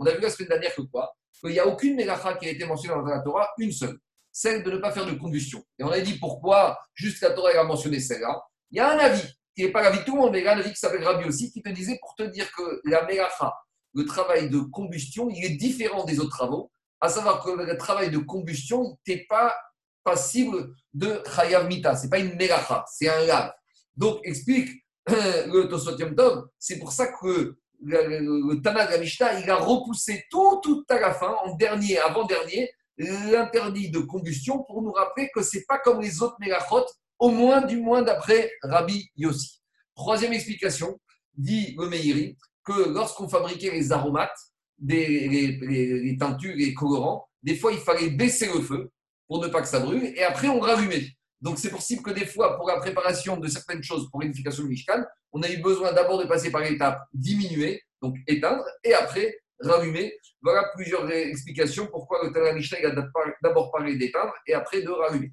a 0.07 0.11
vu 0.15 0.21
la 0.21 0.31
semaine 0.31 0.49
dernière 0.49 0.75
que 0.75 0.83
quoi? 0.83 1.15
Qu'il 1.41 1.51
n'y 1.51 1.59
a 1.59 1.67
aucune 1.67 1.97
Megacha 1.97 2.35
qui 2.35 2.47
a 2.47 2.51
été 2.51 2.65
mentionnée 2.65 2.95
dans 2.95 3.03
la 3.03 3.21
Torah, 3.21 3.49
une 3.59 3.73
seule, 3.73 3.99
celle 4.39 4.63
de 4.63 4.71
ne 4.71 4.77
pas 4.77 4.93
faire 4.93 5.05
de 5.05 5.15
combustion. 5.15 5.65
Et 5.81 5.83
on 5.83 5.91
a 5.91 5.99
dit 5.99 6.17
pourquoi 6.17 6.79
juste 6.95 7.21
la 7.23 7.31
Torah 7.31 7.51
a 7.59 7.65
mentionné 7.65 7.99
celle-là. 7.99 8.41
Il 8.71 8.77
y 8.77 8.81
a 8.81 8.93
un 8.93 8.99
avis 8.99 9.27
qui 9.57 9.65
n'est 9.65 9.73
pas 9.73 9.83
l'avis 9.83 9.99
de 9.99 10.05
tout 10.05 10.15
le 10.15 10.21
monde, 10.21 10.31
mais 10.31 10.39
il 10.39 10.45
y 10.45 10.49
a 10.49 10.55
un 10.55 10.59
avis 10.61 10.71
qui 10.71 10.79
s'appelle 10.79 11.03
Rabbi 11.03 11.27
aussi, 11.27 11.51
qui 11.51 11.61
te 11.61 11.71
disait 11.71 11.99
pour 12.01 12.15
te 12.15 12.23
dire 12.23 12.49
que 12.53 12.81
la 12.85 13.05
Megacha, 13.05 13.53
le 13.95 14.05
travail 14.05 14.49
de 14.49 14.61
combustion, 14.61 15.29
il 15.29 15.45
est 15.45 15.57
différent 15.57 16.05
des 16.05 16.21
autres 16.21 16.31
travaux 16.31 16.71
à 17.01 17.09
savoir 17.09 17.43
que 17.43 17.51
le 17.51 17.77
travail 17.77 18.11
de 18.11 18.19
combustion 18.19 18.97
n'est 19.09 19.27
pas 19.29 19.57
passible 20.05 20.73
de 20.95 21.21
Chayav 21.35 21.67
Mita. 21.67 21.97
Ce 21.97 22.05
n'est 22.05 22.11
pas 22.11 22.19
une 22.21 22.37
Melacha, 22.37 22.85
c'est 22.93 23.09
un 23.09 23.25
lave. 23.27 23.53
Donc, 23.97 24.21
explique 24.23 24.85
le 25.09 25.65
Tosotium 25.65 26.15
Tov, 26.15 26.47
c'est 26.61 26.79
pour 26.79 26.93
ça 26.93 27.09
que 27.09 27.57
le, 27.83 28.21
le 28.21 29.41
il 29.43 29.51
a 29.51 29.57
repoussé 29.57 30.25
tout, 30.31 30.61
tout 30.63 30.85
à 30.89 31.01
la 31.01 31.13
fin, 31.13 31.35
en 31.45 31.57
dernier, 31.57 31.99
avant-dernier, 31.99 32.71
l'interdit 32.99 33.91
de 33.91 34.01
combustion 34.01 34.65
pour 34.65 34.83
nous 34.83 34.93
rappeler 34.93 35.31
que 35.35 35.43
ce 35.43 35.59
n'est 35.59 35.65
pas 35.65 35.79
comme 35.79 36.01
les 36.01 36.21
autres 36.23 36.37
Melachot, 36.41 36.85
au 37.19 37.31
moins 37.31 37.63
du 37.63 37.77
moins 37.79 38.03
d'après 38.03 38.51
Rabbi 38.63 39.11
Yossi. 39.17 39.63
Troisième 39.95 40.33
explication, 40.33 40.99
dit 41.35 41.75
le 41.79 41.89
Meiri, 41.89 42.37
que 42.65 42.89
lorsqu'on 42.91 43.29
fabriquait 43.29 43.71
les 43.71 43.93
aromates, 43.93 44.37
des, 44.79 45.57
les, 45.61 46.17
teintures, 46.17 46.55
les 46.55 46.75
colorants, 46.75 47.29
des 47.43 47.57
fois 47.57 47.73
il 47.73 47.79
fallait 47.79 48.11
baisser 48.11 48.47
le 48.47 48.61
feu 48.61 48.91
pour 49.27 49.43
ne 49.43 49.49
pas 49.49 49.61
que 49.61 49.69
ça 49.69 49.81
brûle, 49.81 50.05
et 50.05 50.23
après 50.23 50.49
on 50.49 50.61
rallumait. 50.61 51.09
Donc 51.41 51.59
c'est 51.59 51.71
possible 51.71 52.03
que 52.03 52.11
des 52.11 52.27
fois, 52.27 52.57
pour 52.57 52.69
la 52.69 52.79
préparation 52.79 53.37
de 53.37 53.49
certaines 53.49 53.83
choses 53.83 54.09
pour 54.11 54.21
l'édification 54.21 54.65
du 54.65 54.71
Mishkan, 54.71 55.05
on 55.33 55.43
a 55.43 55.51
eu 55.51 55.59
besoin 55.59 55.93
d'abord 55.93 56.19
de 56.19 56.27
passer 56.27 56.51
par 56.51 56.63
l'étape 56.63 57.01
diminuer, 57.13 57.83
donc 58.03 58.17
éteindre, 58.27 58.65
et 58.85 58.95
après 58.95 59.39
rallumer. 59.61 60.13
Voilà 60.43 60.71
plusieurs 60.75 61.11
explications 61.11 61.87
pourquoi 61.87 62.25
le 62.25 62.33
Tana 62.33 62.53
Mishnah 62.53 62.79
a 62.89 63.35
d'abord 63.43 63.71
parlé 63.71 63.97
d'éteindre 63.97 64.33
et 64.47 64.55
après 64.55 64.83
de 64.83 64.91
rallumer. 64.91 65.33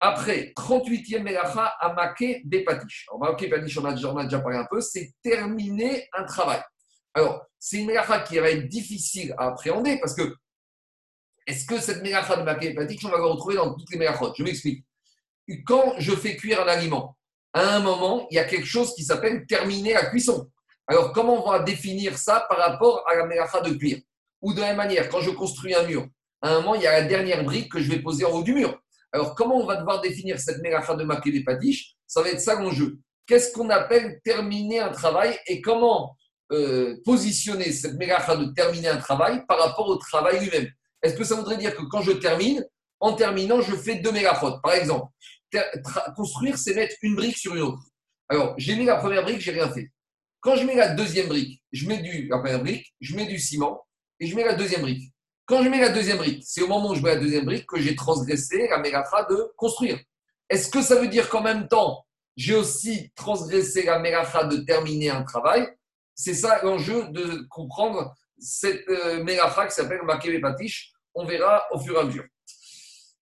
Après, 0.00 0.52
38e 0.56 1.22
Melacha, 1.22 1.64
Amake 1.80 2.42
des 2.44 2.62
Patish. 2.62 3.06
Alors, 3.08 3.24
Amake 3.24 3.48
Patish, 3.48 3.78
on 3.78 3.84
a 3.86 3.94
déjà 3.94 4.40
parlé 4.40 4.58
un 4.58 4.66
peu, 4.70 4.80
c'est 4.80 5.12
terminer 5.22 6.08
un 6.12 6.24
travail. 6.24 6.60
Alors, 7.14 7.46
c'est 7.58 7.78
une 7.78 7.86
mélacha 7.86 8.20
qui 8.20 8.38
va 8.38 8.50
être 8.50 8.68
difficile 8.68 9.34
à 9.38 9.46
appréhender 9.46 9.98
parce 10.00 10.14
que 10.14 10.36
est-ce 11.46 11.64
que 11.66 11.78
cette 11.78 12.02
mélacha 12.02 12.36
de 12.36 12.42
maquet 12.42 12.72
hépatique, 12.72 13.00
on 13.04 13.08
va 13.08 13.18
le 13.18 13.24
retrouver 13.24 13.54
dans 13.54 13.74
toutes 13.74 13.90
les 13.92 13.98
mélachot 13.98 14.32
Je 14.36 14.42
m'explique. 14.42 14.84
Quand 15.66 15.94
je 15.98 16.12
fais 16.12 16.36
cuire 16.36 16.62
un 16.62 16.68
aliment, 16.68 17.16
à 17.52 17.76
un 17.76 17.80
moment, 17.80 18.26
il 18.30 18.34
y 18.34 18.38
a 18.38 18.44
quelque 18.44 18.66
chose 18.66 18.94
qui 18.94 19.04
s'appelle 19.04 19.46
terminer 19.46 19.92
la 19.92 20.06
cuisson. 20.06 20.50
Alors, 20.86 21.12
comment 21.12 21.44
on 21.44 21.50
va 21.50 21.60
définir 21.60 22.18
ça 22.18 22.46
par 22.48 22.58
rapport 22.58 23.04
à 23.08 23.14
la 23.16 23.26
mélacha 23.26 23.60
de 23.60 23.74
cuire 23.74 23.98
Ou 24.42 24.52
de 24.52 24.60
la 24.60 24.68
même 24.68 24.76
manière, 24.76 25.08
quand 25.08 25.20
je 25.20 25.30
construis 25.30 25.74
un 25.74 25.84
mur, 25.84 26.06
à 26.42 26.50
un 26.50 26.60
moment, 26.60 26.74
il 26.74 26.82
y 26.82 26.86
a 26.86 27.00
la 27.00 27.06
dernière 27.06 27.42
brique 27.42 27.72
que 27.72 27.80
je 27.80 27.90
vais 27.90 28.00
poser 28.00 28.24
en 28.24 28.30
haut 28.30 28.42
du 28.42 28.52
mur. 28.52 28.78
Alors, 29.12 29.34
comment 29.34 29.56
on 29.56 29.66
va 29.66 29.76
devoir 29.76 30.00
définir 30.00 30.38
cette 30.38 30.60
mélacha 30.60 30.94
de 30.94 31.04
maquet 31.04 31.30
hépatique 31.30 31.96
Ça 32.06 32.20
va 32.20 32.28
être 32.28 32.40
ça 32.40 32.60
l'enjeu. 32.60 32.98
Qu'est-ce 33.26 33.52
qu'on 33.52 33.70
appelle 33.70 34.20
terminer 34.22 34.80
un 34.80 34.90
travail 34.90 35.38
et 35.46 35.62
comment 35.62 36.16
euh, 36.52 36.96
positionner 37.04 37.72
cette 37.72 37.94
mégacha 37.94 38.36
de 38.36 38.52
terminer 38.52 38.88
un 38.88 38.98
travail 38.98 39.42
par 39.46 39.58
rapport 39.58 39.88
au 39.88 39.96
travail 39.96 40.40
lui-même? 40.40 40.68
Est-ce 41.02 41.14
que 41.14 41.24
ça 41.24 41.34
voudrait 41.34 41.56
dire 41.56 41.74
que 41.74 41.82
quand 41.84 42.02
je 42.02 42.12
termine, 42.12 42.64
en 43.00 43.14
terminant, 43.14 43.60
je 43.60 43.74
fais 43.74 43.96
deux 43.96 44.12
mégaphotes 44.12 44.60
Par 44.62 44.74
exemple, 44.74 45.10
construire, 46.16 46.58
c'est 46.58 46.74
mettre 46.74 46.96
une 47.02 47.14
brique 47.14 47.36
sur 47.36 47.54
une 47.54 47.62
autre. 47.62 47.82
Alors, 48.28 48.54
j'ai 48.58 48.74
mis 48.76 48.84
la 48.84 48.96
première 48.96 49.22
brique, 49.22 49.40
j'ai 49.40 49.52
rien 49.52 49.70
fait. 49.70 49.90
Quand 50.44 50.56
je 50.56 50.66
mets 50.66 50.76
la 50.76 50.90
deuxième 50.90 51.28
brique, 51.28 51.62
je 51.72 51.88
mets 51.88 52.02
du, 52.02 52.28
la 52.28 52.36
première 52.36 52.60
brique, 52.60 52.94
je 53.00 53.16
mets 53.16 53.24
du 53.24 53.38
ciment 53.38 53.82
et 54.20 54.26
je 54.26 54.36
mets 54.36 54.44
la 54.44 54.52
deuxième 54.52 54.82
brique. 54.82 55.10
Quand 55.46 55.62
je 55.64 55.70
mets 55.70 55.80
la 55.80 55.88
deuxième 55.88 56.18
brique, 56.18 56.42
c'est 56.46 56.60
au 56.60 56.68
moment 56.68 56.90
où 56.90 56.94
je 56.94 57.00
mets 57.00 57.14
la 57.14 57.20
deuxième 57.20 57.46
brique 57.46 57.64
que 57.66 57.80
j'ai 57.80 57.96
transgressé 57.96 58.68
la 58.68 58.76
mégacha 58.76 59.26
de 59.30 59.52
construire. 59.56 59.98
Est-ce 60.50 60.68
que 60.68 60.82
ça 60.82 61.00
veut 61.00 61.08
dire 61.08 61.30
qu'en 61.30 61.40
même 61.40 61.66
temps, 61.66 62.04
j'ai 62.36 62.54
aussi 62.54 63.10
transgressé 63.14 63.84
la 63.84 63.98
mégacha 63.98 64.44
de 64.44 64.58
terminer 64.58 65.08
un 65.08 65.22
travail? 65.22 65.66
C'est 66.14 66.34
ça 66.34 66.60
l'enjeu 66.62 67.08
de 67.08 67.46
comprendre 67.48 68.14
cette 68.38 68.86
euh, 68.90 69.24
qui 69.24 69.74
s'appelle 69.74 70.02
Makebe 70.02 70.42
Patish. 70.42 70.92
On 71.14 71.24
verra 71.24 71.64
au 71.72 71.78
fur 71.78 71.96
et 71.96 72.00
à 72.00 72.04
mesure. 72.04 72.26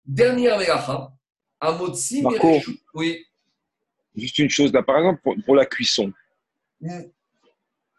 Dernière 0.04 0.58
mélacha, 0.58 1.12
Amotsi 1.60 2.24
Oui. 2.94 3.24
Juste 4.16 4.38
une 4.38 4.50
chose 4.50 4.72
là, 4.72 4.82
par 4.82 4.98
exemple, 4.98 5.22
pour, 5.46 5.54
la 5.54 5.66
cuisson. 5.66 6.12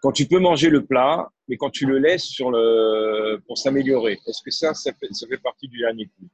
Quand 0.01 0.11
tu 0.11 0.27
peux 0.27 0.39
manger 0.39 0.69
le 0.69 0.85
plat, 0.85 1.29
mais 1.47 1.57
quand 1.57 1.69
tu 1.69 1.85
le 1.85 1.97
laisses 1.97 2.35
pour 3.47 3.57
s'améliorer, 3.57 4.19
est-ce 4.27 4.41
que 4.43 4.51
ça, 4.51 4.73
ça 4.73 4.91
fait, 4.93 5.37
partie 5.37 5.67
du 5.67 5.79
dernier 5.79 6.07
coup? 6.07 6.27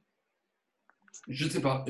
Je 1.28 1.44
ne 1.44 1.50
sais 1.50 1.60
pas. 1.60 1.84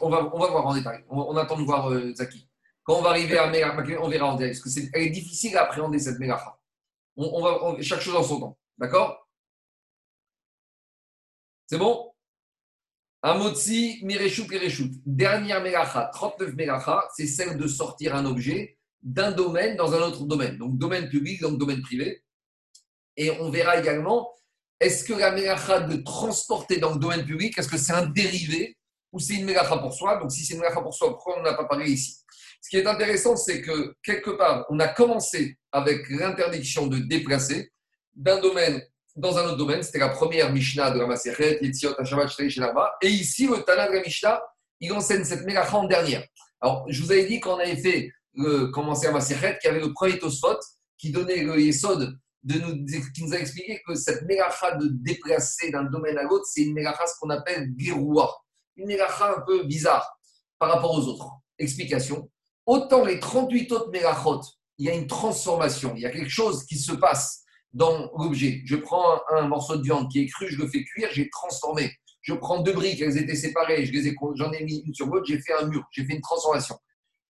On, 0.00 0.08
va, 0.08 0.30
on 0.34 0.38
voir 0.38 0.66
en 0.66 0.74
détail. 0.74 1.04
On, 1.10 1.36
attend 1.36 1.58
de 1.58 1.64
voir 1.64 1.90
euh, 1.90 2.14
Zaki. 2.14 2.48
Quand 2.84 2.98
on 2.98 3.02
va 3.02 3.10
arriver 3.10 3.36
à 3.36 3.50
Mélacha, 3.50 3.76
on 4.00 4.08
verra 4.08 4.32
en 4.32 4.36
direct. 4.36 4.62
Parce 4.62 4.74
que 4.74 4.80
est, 4.80 4.90
elle 4.94 5.02
est 5.02 5.10
difficile 5.10 5.56
à 5.56 5.64
appréhender 5.64 5.98
cette 5.98 6.18
Mélacha. 6.18 6.58
On, 7.16 7.42
va, 7.42 7.82
chaque 7.82 8.00
chose 8.00 8.14
en 8.14 8.22
son 8.22 8.40
temps. 8.40 8.58
D'accord? 8.78 9.28
C'est 11.66 11.78
bon? 11.78 12.12
Amotsi, 13.22 13.98
Mireshut, 14.02 14.48
Mireshut. 14.48 14.92
Dernière 15.04 15.62
Mélacha, 15.62 16.10
39 16.12 16.54
Mélacha, 16.54 17.04
c'est 17.14 17.26
celle 17.26 17.58
de 17.58 17.66
sortir 17.66 18.14
un 18.14 18.24
objet 18.24 18.75
d'un 19.02 19.30
domaine 19.32 19.76
dans 19.76 19.94
un 19.94 20.00
autre 20.02 20.24
domaine. 20.24 20.58
Donc 20.58 20.78
domaine 20.78 21.08
public, 21.08 21.40
donc 21.40 21.58
domaine 21.58 21.82
privé. 21.82 22.22
Et 23.16 23.30
on 23.40 23.50
verra 23.50 23.78
également, 23.78 24.32
est-ce 24.78 25.04
que 25.04 25.14
la 25.14 25.30
Mélacha 25.30 25.80
de 25.80 25.96
transporter 26.02 26.78
dans 26.78 26.92
le 26.92 26.98
domaine 26.98 27.24
public, 27.24 27.56
est-ce 27.56 27.68
que 27.68 27.78
c'est 27.78 27.92
un 27.92 28.06
dérivé 28.06 28.76
ou 29.12 29.18
c'est 29.18 29.34
une 29.34 29.44
Mélacha 29.44 29.78
pour 29.78 29.94
soi? 29.94 30.18
Donc 30.18 30.32
si 30.32 30.44
c'est 30.44 30.54
une 30.54 30.60
Mélacha 30.60 30.82
pour 30.82 30.94
soi, 30.94 31.10
pourquoi 31.10 31.38
on 31.38 31.42
n'a 31.42 31.54
pas 31.54 31.64
parlé 31.64 31.90
ici? 31.90 32.16
Ce 32.60 32.68
qui 32.68 32.76
est 32.78 32.86
intéressant, 32.86 33.36
c'est 33.36 33.62
que 33.62 33.94
quelque 34.02 34.30
part, 34.30 34.66
on 34.70 34.80
a 34.80 34.88
commencé 34.88 35.56
avec 35.72 36.08
l'interdiction 36.10 36.88
de 36.88 36.98
déplacer 36.98 37.70
d'un 38.14 38.40
domaine 38.40 38.82
dans 39.14 39.38
un 39.38 39.44
autre 39.44 39.56
domaine. 39.56 39.82
C'était 39.82 39.98
la 39.98 40.08
première 40.08 40.52
Mishnah 40.52 40.90
de 40.90 40.98
la 40.98 41.06
Maseret, 41.06 41.60
Et 41.62 43.08
ici, 43.08 43.46
le 43.46 43.62
Tana 43.62 43.88
de 43.88 43.92
la 43.94 44.02
Mishnah, 44.02 44.42
il 44.80 44.92
enseigne 44.92 45.24
cette 45.24 45.44
mélacha 45.44 45.76
en 45.76 45.84
dernière. 45.84 46.24
Alors, 46.60 46.84
je 46.88 47.02
vous 47.02 47.12
avais 47.12 47.26
dit 47.26 47.40
qu'on 47.40 47.56
avait 47.58 47.76
fait 47.76 48.10
le, 48.36 48.66
commencer 48.66 49.06
à 49.06 49.12
Maseret, 49.12 49.58
qui 49.60 49.68
avait 49.68 49.80
le 49.80 49.92
premier 49.92 50.18
Tosfot, 50.18 50.58
qui 50.98 51.10
donnait 51.10 51.42
le 51.42 51.60
Yesod, 51.60 52.18
de 52.44 52.58
nous, 52.60 52.84
qui 53.12 53.24
nous 53.24 53.34
a 53.34 53.38
expliqué 53.38 53.80
que 53.86 53.94
cette 53.94 54.22
mélacha 54.22 54.76
de 54.76 54.88
déplacer 54.88 55.70
d'un 55.70 55.84
domaine 55.84 56.16
à 56.16 56.22
l'autre, 56.22 56.44
c'est 56.46 56.62
une 56.62 56.74
mélacha, 56.74 57.06
ce 57.06 57.18
qu'on 57.20 57.30
appelle 57.30 57.72
Geroua. 57.76 58.32
Une 58.76 58.86
mélacha 58.86 59.36
un 59.36 59.40
peu 59.40 59.64
bizarre 59.64 60.16
par 60.58 60.70
rapport 60.70 60.92
aux 60.92 61.08
autres. 61.08 61.28
Explication. 61.58 62.30
Autant 62.66 63.04
les 63.04 63.18
38 63.18 63.72
autres 63.72 63.90
mégachot, 63.90 64.42
il 64.78 64.86
y 64.86 64.90
a 64.90 64.94
une 64.94 65.06
transformation, 65.06 65.94
il 65.96 66.02
y 66.02 66.06
a 66.06 66.10
quelque 66.10 66.30
chose 66.30 66.64
qui 66.66 66.76
se 66.76 66.92
passe 66.92 67.44
dans 67.72 68.10
l'objet. 68.16 68.62
Je 68.64 68.76
prends 68.76 69.20
un, 69.30 69.48
morceau 69.48 69.76
de 69.76 69.82
viande 69.82 70.10
qui 70.10 70.20
est 70.20 70.26
cru, 70.26 70.48
je 70.48 70.58
le 70.58 70.68
fais 70.68 70.84
cuire, 70.84 71.08
j'ai 71.12 71.28
transformé. 71.30 71.92
Je 72.22 72.34
prends 72.34 72.60
deux 72.60 72.72
briques, 72.72 73.00
elles 73.00 73.18
étaient 73.18 73.36
séparées, 73.36 73.86
j'en 74.34 74.52
ai, 74.52 74.64
mis 74.64 74.82
une 74.86 74.94
sur 74.94 75.06
l'autre, 75.06 75.26
j'ai 75.26 75.40
fait 75.40 75.52
un 75.54 75.66
mur, 75.66 75.84
j'ai 75.92 76.04
fait 76.04 76.14
une 76.14 76.20
transformation. 76.20 76.76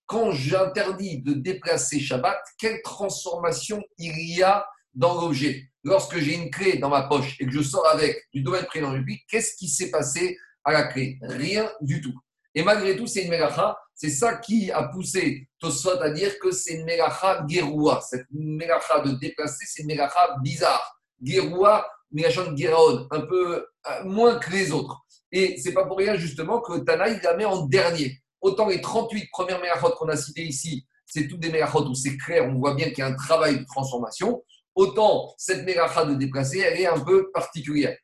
Quand 0.07 0.31
j'interdis 0.31 1.21
de 1.21 1.33
déplacer 1.33 1.99
Shabbat, 1.99 2.39
quelle 2.57 2.81
transformation 2.81 3.83
il 3.97 4.37
y 4.37 4.41
a 4.41 4.65
dans 4.93 5.19
l'objet? 5.19 5.69
Lorsque 5.83 6.17
j'ai 6.17 6.33
une 6.33 6.49
clé 6.49 6.77
dans 6.77 6.89
ma 6.89 7.03
poche 7.03 7.35
et 7.39 7.45
que 7.45 7.51
je 7.51 7.61
sors 7.61 7.85
avec 7.87 8.17
du 8.33 8.41
domaine 8.41 8.65
le 8.73 8.97
public, 8.99 9.25
qu'est-ce 9.29 9.55
qui 9.57 9.67
s'est 9.67 9.91
passé 9.91 10.37
à 10.63 10.71
la 10.71 10.83
clé? 10.83 11.19
Rien 11.21 11.69
du 11.81 12.01
tout. 12.01 12.17
Et 12.55 12.63
malgré 12.63 12.95
tout, 12.95 13.05
c'est 13.05 13.23
une 13.23 13.29
mélacha. 13.29 13.77
C'est 13.93 14.09
ça 14.09 14.37
qui 14.37 14.71
a 14.71 14.83
poussé 14.83 15.47
Tosfot 15.59 16.01
à 16.01 16.09
dire 16.09 16.39
que 16.39 16.51
c'est 16.51 16.75
une 16.75 16.85
mélacha 16.85 17.43
guéroua. 17.45 17.99
Cette 18.01 18.27
mélacha 18.31 19.01
de 19.01 19.11
déplacer, 19.11 19.65
c'est 19.67 19.81
une 19.81 19.87
mélacha 19.87 20.37
bizarre. 20.41 21.01
Guéroua, 21.21 21.85
mégachon 22.11 22.53
guéraon, 22.53 23.07
un 23.11 23.21
peu 23.21 23.57
euh, 23.57 24.03
moins 24.05 24.39
que 24.39 24.51
les 24.51 24.71
autres. 24.71 25.05
Et 25.31 25.57
c'est 25.57 25.73
pas 25.73 25.85
pour 25.85 25.97
rien 25.97 26.15
justement 26.15 26.61
que 26.61 26.79
Tana, 26.79 27.09
il 27.09 27.19
la 27.21 27.35
met 27.35 27.45
en 27.45 27.65
dernier. 27.65 28.21
Autant 28.41 28.67
les 28.67 28.81
38 28.81 29.29
premières 29.31 29.59
Merachot 29.61 29.91
qu'on 29.97 30.09
a 30.09 30.17
citées 30.17 30.45
ici, 30.45 30.85
c'est 31.05 31.27
toutes 31.27 31.39
des 31.39 31.49
Merachot 31.49 31.85
où 31.85 31.95
c'est 31.95 32.17
clair, 32.17 32.45
on 32.45 32.59
voit 32.59 32.75
bien 32.75 32.89
qu'il 32.89 32.99
y 32.99 33.01
a 33.01 33.07
un 33.07 33.15
travail 33.15 33.59
de 33.59 33.65
transformation. 33.65 34.43
Autant 34.75 35.33
cette 35.37 35.65
Meracha 35.65 36.05
de 36.05 36.15
déplacer, 36.15 36.59
elle 36.59 36.79
est 36.79 36.85
un 36.85 36.99
peu 36.99 37.31
particulière. 37.31 37.97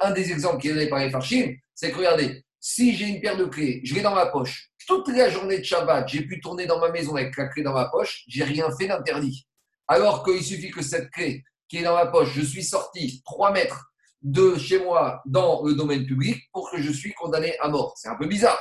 Un 0.00 0.10
des 0.10 0.32
exemples 0.32 0.60
qui 0.60 0.68
est 0.68 0.74
donné 0.74 0.88
par 0.88 0.98
les 0.98 1.10
Farshim, 1.10 1.54
c'est 1.74 1.92
que 1.92 1.96
regardez, 1.98 2.44
si 2.58 2.96
j'ai 2.96 3.06
une 3.06 3.20
paire 3.20 3.36
de 3.36 3.44
clés, 3.44 3.80
je 3.84 3.94
l'ai 3.94 4.00
dans 4.00 4.14
ma 4.14 4.26
poche, 4.26 4.70
toute 4.86 5.06
la 5.08 5.28
journée 5.28 5.58
de 5.58 5.62
Shabbat, 5.62 6.08
j'ai 6.08 6.22
pu 6.22 6.40
tourner 6.40 6.66
dans 6.66 6.80
ma 6.80 6.90
maison 6.90 7.14
avec 7.14 7.36
la 7.36 7.46
clé 7.46 7.62
dans 7.62 7.74
ma 7.74 7.88
poche, 7.88 8.24
j'ai 8.26 8.42
rien 8.42 8.68
fait 8.76 8.88
d'interdit. 8.88 9.46
Alors 9.86 10.24
qu'il 10.24 10.42
suffit 10.42 10.70
que 10.70 10.82
cette 10.82 11.10
clé 11.10 11.44
qui 11.68 11.78
est 11.78 11.82
dans 11.82 11.94
ma 11.94 12.06
poche, 12.06 12.30
je 12.34 12.42
suis 12.42 12.64
sorti 12.64 13.22
3 13.24 13.52
mètres 13.52 13.92
de 14.22 14.58
chez 14.58 14.82
moi 14.82 15.22
dans 15.26 15.62
le 15.62 15.74
domaine 15.74 16.04
public 16.04 16.42
pour 16.52 16.70
que 16.70 16.82
je 16.82 16.90
suis 16.90 17.12
condamné 17.12 17.56
à 17.60 17.68
mort. 17.68 17.94
C'est 17.96 18.08
un 18.08 18.16
peu 18.16 18.26
bizarre. 18.26 18.58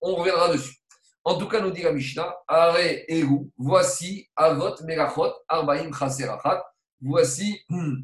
On 0.00 0.14
reviendra 0.14 0.52
dessus. 0.52 0.76
En 1.24 1.38
tout 1.38 1.48
cas, 1.48 1.60
nous 1.60 1.70
dit 1.70 1.82
la 1.82 1.92
Mishnah, 1.92 2.34
Are 2.48 2.78
Eru, 2.78 3.50
voici 3.58 4.28
Avot 4.36 4.74
Melachot 4.84 5.32
Arbaim 5.48 5.92
Chaserachat, 5.92 6.64
voici 7.00 7.60
hmm, 7.68 7.96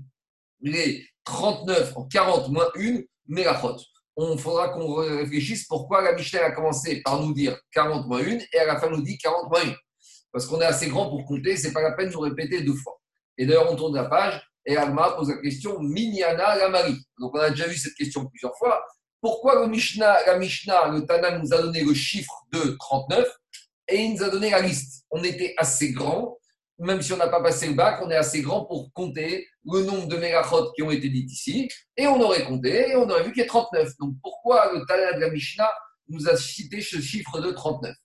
les 0.60 1.06
39, 1.24 1.94
40 2.10 2.48
moins 2.50 2.68
1 2.76 3.00
Melachot 3.26 3.78
on 4.16 4.38
faudra 4.38 4.70
qu'on 4.70 4.94
réfléchisse 4.94 5.66
pourquoi 5.66 6.00
la 6.02 6.14
Mishnah 6.14 6.46
a 6.46 6.50
commencé 6.52 7.02
par 7.02 7.20
nous 7.20 7.34
dire 7.34 7.58
40 7.72 8.06
moins 8.06 8.22
1 8.22 8.38
et 8.52 8.58
à 8.58 8.64
la 8.64 8.80
fin 8.80 8.88
nous 8.88 9.02
dit 9.02 9.18
40 9.18 9.50
moins 9.50 9.60
1. 9.60 9.74
Parce 10.32 10.46
qu'on 10.46 10.60
est 10.60 10.64
assez 10.64 10.88
grand 10.88 11.10
pour 11.10 11.24
compter, 11.26 11.56
c'est 11.56 11.72
pas 11.72 11.82
la 11.82 11.92
peine 11.92 12.08
de 12.08 12.14
nous 12.14 12.20
répéter 12.20 12.62
deux 12.62 12.74
fois. 12.74 12.98
Et 13.36 13.44
d'ailleurs, 13.44 13.70
on 13.70 13.76
tourne 13.76 13.94
la 13.94 14.06
page 14.06 14.42
et 14.64 14.76
Alma 14.76 15.12
pose 15.12 15.28
la 15.28 15.36
question 15.36 15.78
Minyana 15.80 16.56
la 16.56 16.68
Marie. 16.70 16.98
Donc 17.18 17.34
on 17.34 17.38
a 17.38 17.50
déjà 17.50 17.66
vu 17.68 17.76
cette 17.76 17.94
question 17.94 18.26
plusieurs 18.26 18.56
fois. 18.56 18.82
Pourquoi 19.26 19.60
le 19.60 19.66
Mishnah, 19.66 20.24
la 20.24 20.38
Mishnah, 20.38 20.86
le 20.86 21.04
Tana 21.04 21.36
nous 21.36 21.52
a 21.52 21.60
donné 21.60 21.82
le 21.82 21.92
chiffre 21.94 22.46
de 22.52 22.76
39 22.78 23.26
et 23.88 24.04
il 24.04 24.14
nous 24.14 24.22
a 24.22 24.28
donné 24.28 24.50
la 24.50 24.60
liste. 24.60 25.04
On 25.10 25.20
était 25.24 25.52
assez 25.58 25.90
grand 25.90 26.38
même 26.78 27.02
si 27.02 27.12
on 27.12 27.16
n'a 27.16 27.26
pas 27.26 27.42
passé 27.42 27.66
le 27.66 27.74
bac, 27.74 28.00
on 28.04 28.10
est 28.12 28.14
assez 28.16 28.40
grand 28.40 28.66
pour 28.66 28.92
compter 28.92 29.48
le 29.64 29.82
nombre 29.82 30.06
de 30.06 30.16
mégachot 30.16 30.70
qui 30.76 30.82
ont 30.84 30.92
été 30.92 31.08
dites 31.08 31.32
ici, 31.32 31.68
et 31.96 32.06
on 32.06 32.20
aurait 32.20 32.44
compté, 32.44 32.90
et 32.90 32.94
on 32.94 33.10
aurait 33.10 33.24
vu 33.24 33.32
qu'il 33.32 33.42
y 33.42 33.44
a 33.46 33.48
39. 33.48 33.94
Donc 33.98 34.14
pourquoi 34.22 34.72
le 34.72 34.84
Talmud 34.86 35.16
de 35.16 35.20
la 35.22 35.30
Mishnah 35.30 35.72
nous 36.08 36.28
a 36.28 36.36
cité 36.36 36.80
ce 36.80 37.00
chiffre 37.00 37.40
de 37.40 37.50
39 37.50 37.96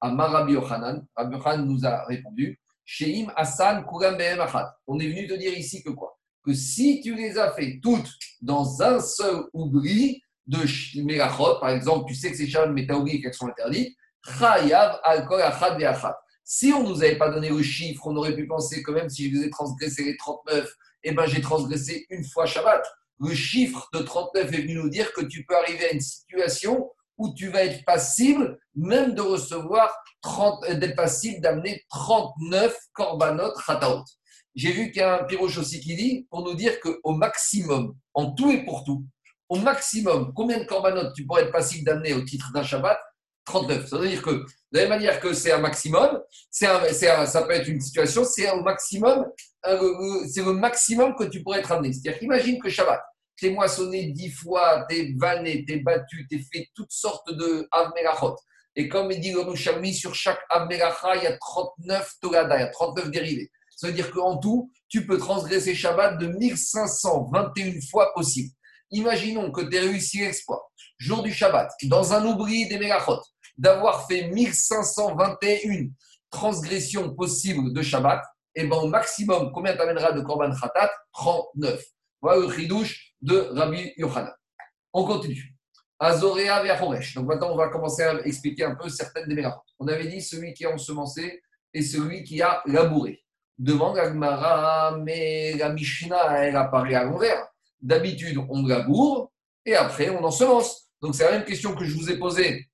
Amar 0.00 0.30
Rabbi 0.30 0.52
Yochanan, 0.52 1.04
Rabbi 1.16 1.36
nous 1.64 1.86
a 1.86 2.04
répondu, 2.04 2.60
Sheim 2.84 3.32
Hassan 3.34 3.84
On 4.86 5.00
est 5.00 5.08
venu 5.08 5.26
te 5.26 5.34
dire 5.34 5.58
ici 5.58 5.82
que 5.82 5.90
quoi? 5.90 6.16
Que 6.44 6.54
si 6.54 7.00
tu 7.00 7.16
les 7.16 7.36
as 7.36 7.50
fait 7.50 7.80
toutes 7.82 8.10
dans 8.40 8.80
un 8.80 9.00
seul 9.00 9.42
oubli 9.52 10.22
de 10.48 11.02
mégachot, 11.02 11.60
par 11.60 11.70
exemple, 11.70 12.06
tu 12.08 12.14
sais 12.14 12.30
que 12.30 12.36
ces 12.36 12.48
charges 12.48 12.70
métaoubliques 12.70 13.22
qu'elles 13.22 13.34
sont 13.34 13.48
interdites, 13.48 13.96
Chayav 14.38 14.98
Alkol 15.04 15.40
Achad 15.42 15.78
Ve'achat. 15.78 16.18
Si 16.42 16.72
on 16.72 16.82
ne 16.82 16.88
nous 16.88 17.02
avait 17.02 17.18
pas 17.18 17.28
donné 17.28 17.50
le 17.50 17.62
chiffre, 17.62 18.06
on 18.06 18.16
aurait 18.16 18.34
pu 18.34 18.46
penser 18.46 18.82
que 18.82 18.90
même 18.90 19.10
si 19.10 19.30
je 19.30 19.36
vous 19.36 19.44
ai 19.44 19.50
transgressé 19.50 20.04
les 20.04 20.16
39, 20.16 20.68
eh 21.04 21.12
ben, 21.12 21.26
j'ai 21.26 21.42
transgressé 21.42 22.06
une 22.08 22.24
fois 22.24 22.46
Shabbat. 22.46 22.82
Le 23.20 23.34
chiffre 23.34 23.88
de 23.92 24.00
39 24.00 24.52
est 24.52 24.60
venu 24.62 24.74
nous 24.74 24.88
dire 24.88 25.12
que 25.12 25.24
tu 25.24 25.44
peux 25.44 25.56
arriver 25.56 25.90
à 25.90 25.92
une 25.92 26.00
situation 26.00 26.90
où 27.18 27.34
tu 27.34 27.48
vas 27.48 27.64
être 27.64 27.84
passible 27.84 28.58
même 28.74 29.14
de 29.14 29.20
recevoir 29.20 29.92
30, 30.22 30.64
euh, 30.64 30.74
d'être 30.74 30.96
passible 30.96 31.40
d'amener 31.40 31.84
39 31.90 32.76
korbanot 32.92 33.52
chataot. 33.66 34.04
J'ai 34.54 34.72
vu 34.72 34.90
qu'il 34.90 35.02
y 35.02 35.04
a 35.04 35.20
un 35.20 35.24
piroche 35.24 35.58
aussi 35.58 35.80
qui 35.80 35.94
dit, 35.96 36.26
pour 36.30 36.42
nous 36.44 36.54
dire 36.54 36.80
qu'au 36.80 37.12
maximum, 37.12 37.94
en 38.14 38.32
tout 38.32 38.50
et 38.50 38.64
pour 38.64 38.84
tout, 38.84 39.04
au 39.48 39.56
maximum, 39.56 40.32
combien 40.34 40.58
de 40.58 40.64
korbanot 40.64 41.12
tu 41.14 41.24
pourrais 41.26 41.42
être 41.42 41.52
passible 41.52 41.84
d'amener 41.84 42.14
au 42.14 42.22
titre 42.22 42.50
d'un 42.52 42.62
Shabbat? 42.62 42.98
39. 43.48 43.88
Ça 43.88 43.98
veut 43.98 44.08
dire 44.08 44.22
que, 44.22 44.30
de 44.30 44.44
la 44.72 44.80
même 44.82 44.90
manière 44.90 45.20
que 45.20 45.32
c'est 45.32 45.52
un 45.52 45.58
maximum, 45.58 46.20
c'est 46.50 46.66
ça 46.66 47.42
peut 47.42 47.52
être 47.52 47.68
une 47.68 47.80
situation, 47.80 48.22
c'est 48.24 48.50
au 48.50 48.62
maximum, 48.62 49.24
euh, 49.66 50.26
c'est 50.30 50.44
le 50.44 50.52
maximum 50.52 51.14
que 51.16 51.24
tu 51.24 51.42
pourrais 51.42 51.60
être 51.60 51.72
amené. 51.72 51.92
C'est-à-dire 51.92 52.18
qu'imagine 52.18 52.60
que 52.60 52.68
Shabbat, 52.68 53.00
t'es 53.40 53.50
moissonné 53.50 54.06
dix 54.12 54.30
fois, 54.30 54.84
t'es 54.88 55.14
vanné, 55.16 55.64
t'es 55.64 55.78
battu, 55.78 56.26
t'es 56.28 56.40
fait 56.52 56.68
toutes 56.74 56.92
sortes 56.92 57.32
de 57.32 57.66
Avmelachot. 57.70 58.36
Et 58.76 58.88
comme 58.88 59.10
il 59.10 59.20
dit 59.20 59.32
le 59.32 59.40
Rouchami, 59.40 59.94
sur 59.94 60.14
chaque 60.14 60.40
Avmelacha, 60.50 61.16
il 61.16 61.22
y 61.22 61.26
a 61.26 61.36
39 61.36 62.12
Togada, 62.20 62.56
il 62.58 62.60
y 62.60 62.64
a 62.64 62.68
39 62.68 63.10
dérivés. 63.10 63.50
Ça 63.76 63.86
veut 63.86 63.92
dire 63.92 64.10
qu'en 64.10 64.38
tout, 64.38 64.70
tu 64.88 65.06
peux 65.06 65.18
transgresser 65.18 65.74
Shabbat 65.74 66.18
de 66.18 66.26
1521 66.26 67.80
fois 67.90 68.12
possible. 68.14 68.50
Imaginons 68.90 69.50
que 69.50 69.62
tu 69.62 69.78
réussi 69.78 70.20
l'exploit, 70.20 70.70
jour 70.98 71.22
du 71.22 71.32
Shabbat, 71.32 71.70
dans 71.84 72.12
un 72.12 72.24
oubli 72.24 72.68
des 72.68 72.78
Melachot, 72.78 73.20
d'avoir 73.56 74.06
fait 74.06 74.28
1521 74.28 75.88
transgressions 76.30 77.14
possibles 77.14 77.72
de 77.72 77.82
Shabbat, 77.82 78.22
et 78.54 78.66
bien 78.66 78.78
au 78.78 78.88
maximum, 78.88 79.52
combien 79.52 79.76
t'amènera 79.76 80.12
de 80.12 80.20
Korban 80.20 80.50
Khatat? 80.50 80.90
39. 81.12 81.82
Voilà 82.20 82.40
le 82.40 82.52
chidouche 82.52 83.14
de 83.20 83.36
Rabbi 83.52 83.92
Yochanan. 83.96 84.32
On 84.92 85.04
continue. 85.04 85.54
Azorea 86.00 86.62
Veachoresh. 86.62 87.14
Donc 87.14 87.26
maintenant, 87.26 87.52
on 87.52 87.56
va 87.56 87.68
commencer 87.68 88.02
à 88.02 88.14
expliquer 88.26 88.64
un 88.64 88.74
peu 88.74 88.88
certaines 88.88 89.28
des 89.28 89.34
mélachot. 89.34 89.60
On 89.78 89.86
avait 89.86 90.06
dit 90.06 90.20
celui 90.20 90.54
qui 90.54 90.64
a 90.64 90.70
ensemencé 90.70 91.40
et 91.72 91.82
celui 91.82 92.24
qui 92.24 92.40
a 92.42 92.62
labouré. 92.66 93.22
Demande 93.58 93.98
Agmara, 93.98 94.96
mais 94.98 95.54
la 95.54 95.70
Mishnah, 95.70 96.44
elle 96.44 96.56
apparaît 96.56 96.94
à 96.94 97.04
l'envers. 97.04 97.46
D'habitude, 97.80 98.38
on 98.48 98.66
laboure 98.66 99.30
et 99.64 99.74
après, 99.74 100.10
on 100.10 100.24
ensemence. 100.24 100.90
Donc 101.00 101.14
c'est 101.14 101.24
la 101.24 101.32
même 101.32 101.44
question 101.44 101.74
que 101.74 101.84
je 101.84 101.94
vous 101.94 102.10
ai 102.10 102.18
posée 102.18 102.68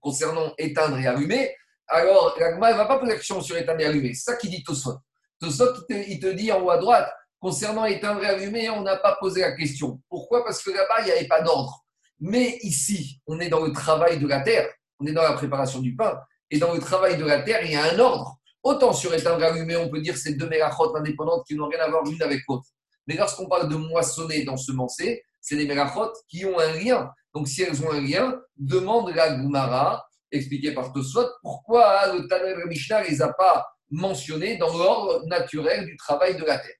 concernant 0.00 0.52
éteindre 0.58 0.98
et 0.98 1.06
allumer, 1.06 1.54
alors 1.86 2.36
l'agma 2.38 2.72
ne 2.72 2.76
va 2.76 2.86
pas 2.86 2.98
poser 2.98 3.12
la 3.12 3.18
question 3.18 3.40
sur 3.40 3.56
éteindre 3.56 3.80
et 3.80 3.86
allumer. 3.86 4.14
C'est 4.14 4.32
ça 4.32 4.36
qui 4.36 4.48
dit 4.48 4.62
Tosfot. 4.62 4.96
Tosfot, 5.40 5.84
il 5.90 6.18
te, 6.20 6.28
dit 6.28 6.50
en 6.52 6.62
haut 6.62 6.70
à 6.70 6.78
droite, 6.78 7.12
concernant 7.38 7.84
éteindre 7.84 8.22
et 8.22 8.26
allumer, 8.26 8.70
on 8.70 8.82
n'a 8.82 8.96
pas 8.96 9.16
posé 9.20 9.42
la 9.42 9.52
question. 9.52 10.00
Pourquoi? 10.08 10.44
Parce 10.44 10.62
que 10.62 10.70
là-bas, 10.70 11.00
il 11.00 11.04
n'y 11.06 11.10
avait 11.12 11.28
pas 11.28 11.42
d'ordre. 11.42 11.84
Mais 12.20 12.58
ici, 12.62 13.20
on 13.26 13.38
est 13.40 13.48
dans 13.48 13.64
le 13.64 13.72
travail 13.72 14.18
de 14.18 14.26
la 14.26 14.40
terre, 14.40 14.68
on 14.98 15.06
est 15.06 15.12
dans 15.12 15.22
la 15.22 15.32
préparation 15.32 15.80
du 15.80 15.94
pain, 15.94 16.18
et 16.50 16.58
dans 16.58 16.72
le 16.72 16.80
travail 16.80 17.16
de 17.16 17.24
la 17.24 17.42
terre, 17.42 17.62
il 17.64 17.72
y 17.72 17.76
a 17.76 17.92
un 17.92 17.98
ordre. 17.98 18.38
Autant 18.62 18.94
sur 18.94 19.12
éteindre 19.12 19.42
et 19.42 19.46
allumer, 19.46 19.76
on 19.76 19.90
peut 19.90 20.00
dire 20.00 20.16
c'est 20.16 20.34
deux 20.34 20.48
mélachot 20.48 20.96
indépendantes 20.96 21.44
qui 21.46 21.54
n'ont 21.54 21.68
rien 21.68 21.80
à 21.80 21.90
voir 21.90 22.02
l'une 22.04 22.22
avec 22.22 22.40
l'autre. 22.48 22.64
Mais 23.06 23.16
lorsqu'on 23.16 23.48
parle 23.48 23.68
de 23.68 23.76
moissonner, 23.76 24.44
d'ensemencer, 24.44 25.22
c'est 25.40 25.56
des 25.56 25.66
mélachot 25.66 26.12
qui 26.28 26.44
ont 26.46 26.58
un 26.58 26.72
lien. 26.72 27.10
Donc, 27.34 27.48
si 27.48 27.62
elles 27.62 27.84
ont 27.84 27.90
un 27.90 28.00
lien, 28.00 28.40
demande 28.56 29.14
la 29.14 29.36
Gumara, 29.36 30.06
expliqué 30.30 30.72
par 30.72 30.92
Tosfot, 30.92 31.26
pourquoi 31.42 32.14
le 32.14 32.26
Tanakh 32.28 32.66
Mishnah 32.66 33.02
ne 33.02 33.08
les 33.08 33.22
a 33.22 33.32
pas 33.32 33.66
mentionnés 33.90 34.56
dans 34.56 34.76
l'ordre 34.76 35.26
naturel 35.26 35.84
du 35.84 35.96
travail 35.96 36.36
de 36.36 36.44
la 36.44 36.58
terre. 36.58 36.76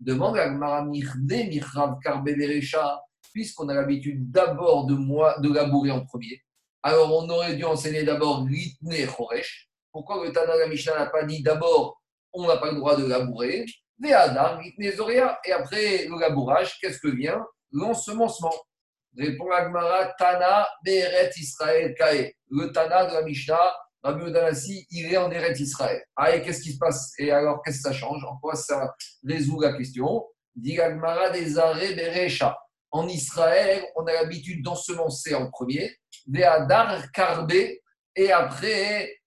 Demande 0.00 0.36
la 0.36 0.48
Gumara 0.48 0.86
puisqu'on 3.32 3.68
a 3.68 3.74
l'habitude 3.74 4.30
d'abord 4.30 4.86
de, 4.86 4.94
de 4.94 5.54
labourer 5.54 5.90
en 5.90 6.04
premier. 6.04 6.42
Alors, 6.82 7.14
on 7.14 7.28
aurait 7.28 7.56
dû 7.56 7.64
enseigner 7.64 8.02
d'abord 8.02 8.44
Ritne 8.44 9.06
Choresh. 9.06 9.68
Pourquoi 9.92 10.24
le 10.24 10.32
Tanakh 10.32 10.68
Mishnah 10.68 10.98
n'a 10.98 11.06
pas 11.06 11.24
dit 11.24 11.42
d'abord 11.42 12.00
on 12.32 12.46
n'a 12.46 12.56
pas 12.56 12.70
le 12.70 12.78
droit 12.78 12.96
de 12.96 13.06
labourer? 13.06 13.64
Et 14.04 14.12
après 15.52 16.06
le 16.06 16.20
labourage, 16.20 16.78
qu'est-ce 16.80 17.00
que 17.00 17.08
vient? 17.08 17.44
L'ensemencement. 17.72 18.54
Répond 19.16 19.50
Agmara, 19.50 20.12
Tana, 20.18 20.68
Beret 20.84 21.30
Israël, 21.36 21.94
Kae. 21.98 22.32
Le 22.50 22.70
Tana 22.70 23.06
de 23.06 23.14
la 23.14 23.22
Mishnah, 23.22 23.74
Rabbi 24.02 24.24
Odanassi, 24.24 24.86
il 24.90 25.12
est 25.12 25.16
en 25.16 25.30
Eret 25.30 25.54
Israël. 25.54 26.02
Ah, 26.14 26.34
et 26.34 26.42
qu'est-ce 26.42 26.62
qui 26.62 26.72
se 26.72 26.78
passe? 26.78 27.12
Et 27.18 27.32
alors, 27.32 27.60
qu'est-ce 27.62 27.78
que 27.78 27.88
ça 27.88 27.92
change? 27.92 28.24
En 28.24 28.38
quoi 28.38 28.54
ça 28.54 28.94
résout 29.26 29.60
la 29.60 29.72
question? 29.76 30.24
Dit 30.54 30.80
Agmara 30.80 31.30
des 31.30 31.58
arrêts 31.58 31.94
Berecha. 31.94 32.56
En 32.90 33.08
Israël, 33.08 33.84
on 33.96 34.06
a 34.06 34.12
l'habitude 34.12 34.64
d'ensemencer 34.64 35.34
en 35.34 35.50
premier, 35.50 35.98
Ve'adar 36.26 37.10
Karbe, 37.12 37.52
et 38.16 38.32
après, 38.32 39.18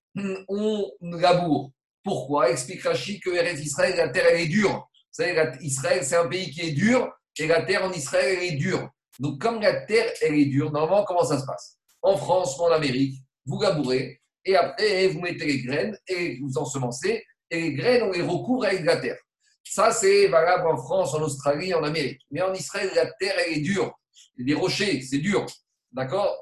on 0.47 0.89
laboure. 1.01 1.71
Pourquoi 2.03 2.49
Explique 2.49 2.83
Rashi 2.83 3.19
que 3.19 3.29
Eret 3.29 3.55
Israël, 3.55 3.95
la 3.95 4.09
terre, 4.09 4.25
elle 4.31 4.41
est 4.41 4.47
dure? 4.47 4.71
Vous 4.71 5.23
savez, 5.23 5.51
Israël, 5.61 6.03
c'est 6.03 6.15
un 6.15 6.27
pays 6.27 6.49
qui 6.51 6.61
est 6.61 6.71
dur, 6.71 7.11
et 7.37 7.47
la 7.47 7.63
terre 7.63 7.85
en 7.85 7.91
Israël, 7.91 8.37
elle 8.37 8.53
est 8.53 8.57
dure. 8.57 8.89
Donc, 9.19 9.41
comme 9.41 9.61
la 9.61 9.81
terre, 9.85 10.11
elle 10.21 10.35
est 10.35 10.45
dure, 10.45 10.71
normalement, 10.71 11.03
comment 11.03 11.25
ça 11.25 11.39
se 11.39 11.45
passe? 11.45 11.77
En 12.01 12.17
France 12.17 12.57
ou 12.57 12.63
en 12.63 12.71
Amérique, 12.71 13.21
vous 13.45 13.61
labourez 13.61 14.21
et 14.45 14.55
après, 14.55 15.07
vous 15.07 15.21
mettez 15.21 15.45
les 15.45 15.61
graines 15.61 15.97
et 16.07 16.39
vous 16.39 16.57
ensemencez. 16.57 17.23
Et 17.49 17.61
les 17.61 17.73
graines, 17.73 18.03
on 18.03 18.11
les 18.11 18.21
recouvre 18.21 18.65
avec 18.65 18.83
la 18.83 18.97
terre. 18.97 19.17
Ça, 19.63 19.91
c'est 19.91 20.27
valable 20.27 20.67
en 20.67 20.77
France, 20.77 21.13
en 21.13 21.21
Australie, 21.21 21.73
en 21.73 21.83
Amérique. 21.83 22.21
Mais 22.31 22.41
en 22.41 22.53
Israël, 22.53 22.89
la 22.95 23.05
terre, 23.13 23.35
elle 23.45 23.57
est 23.57 23.61
dure. 23.61 23.93
Des 24.37 24.53
rochers, 24.53 25.01
c'est 25.01 25.19
dur. 25.19 25.45
D'accord? 25.91 26.41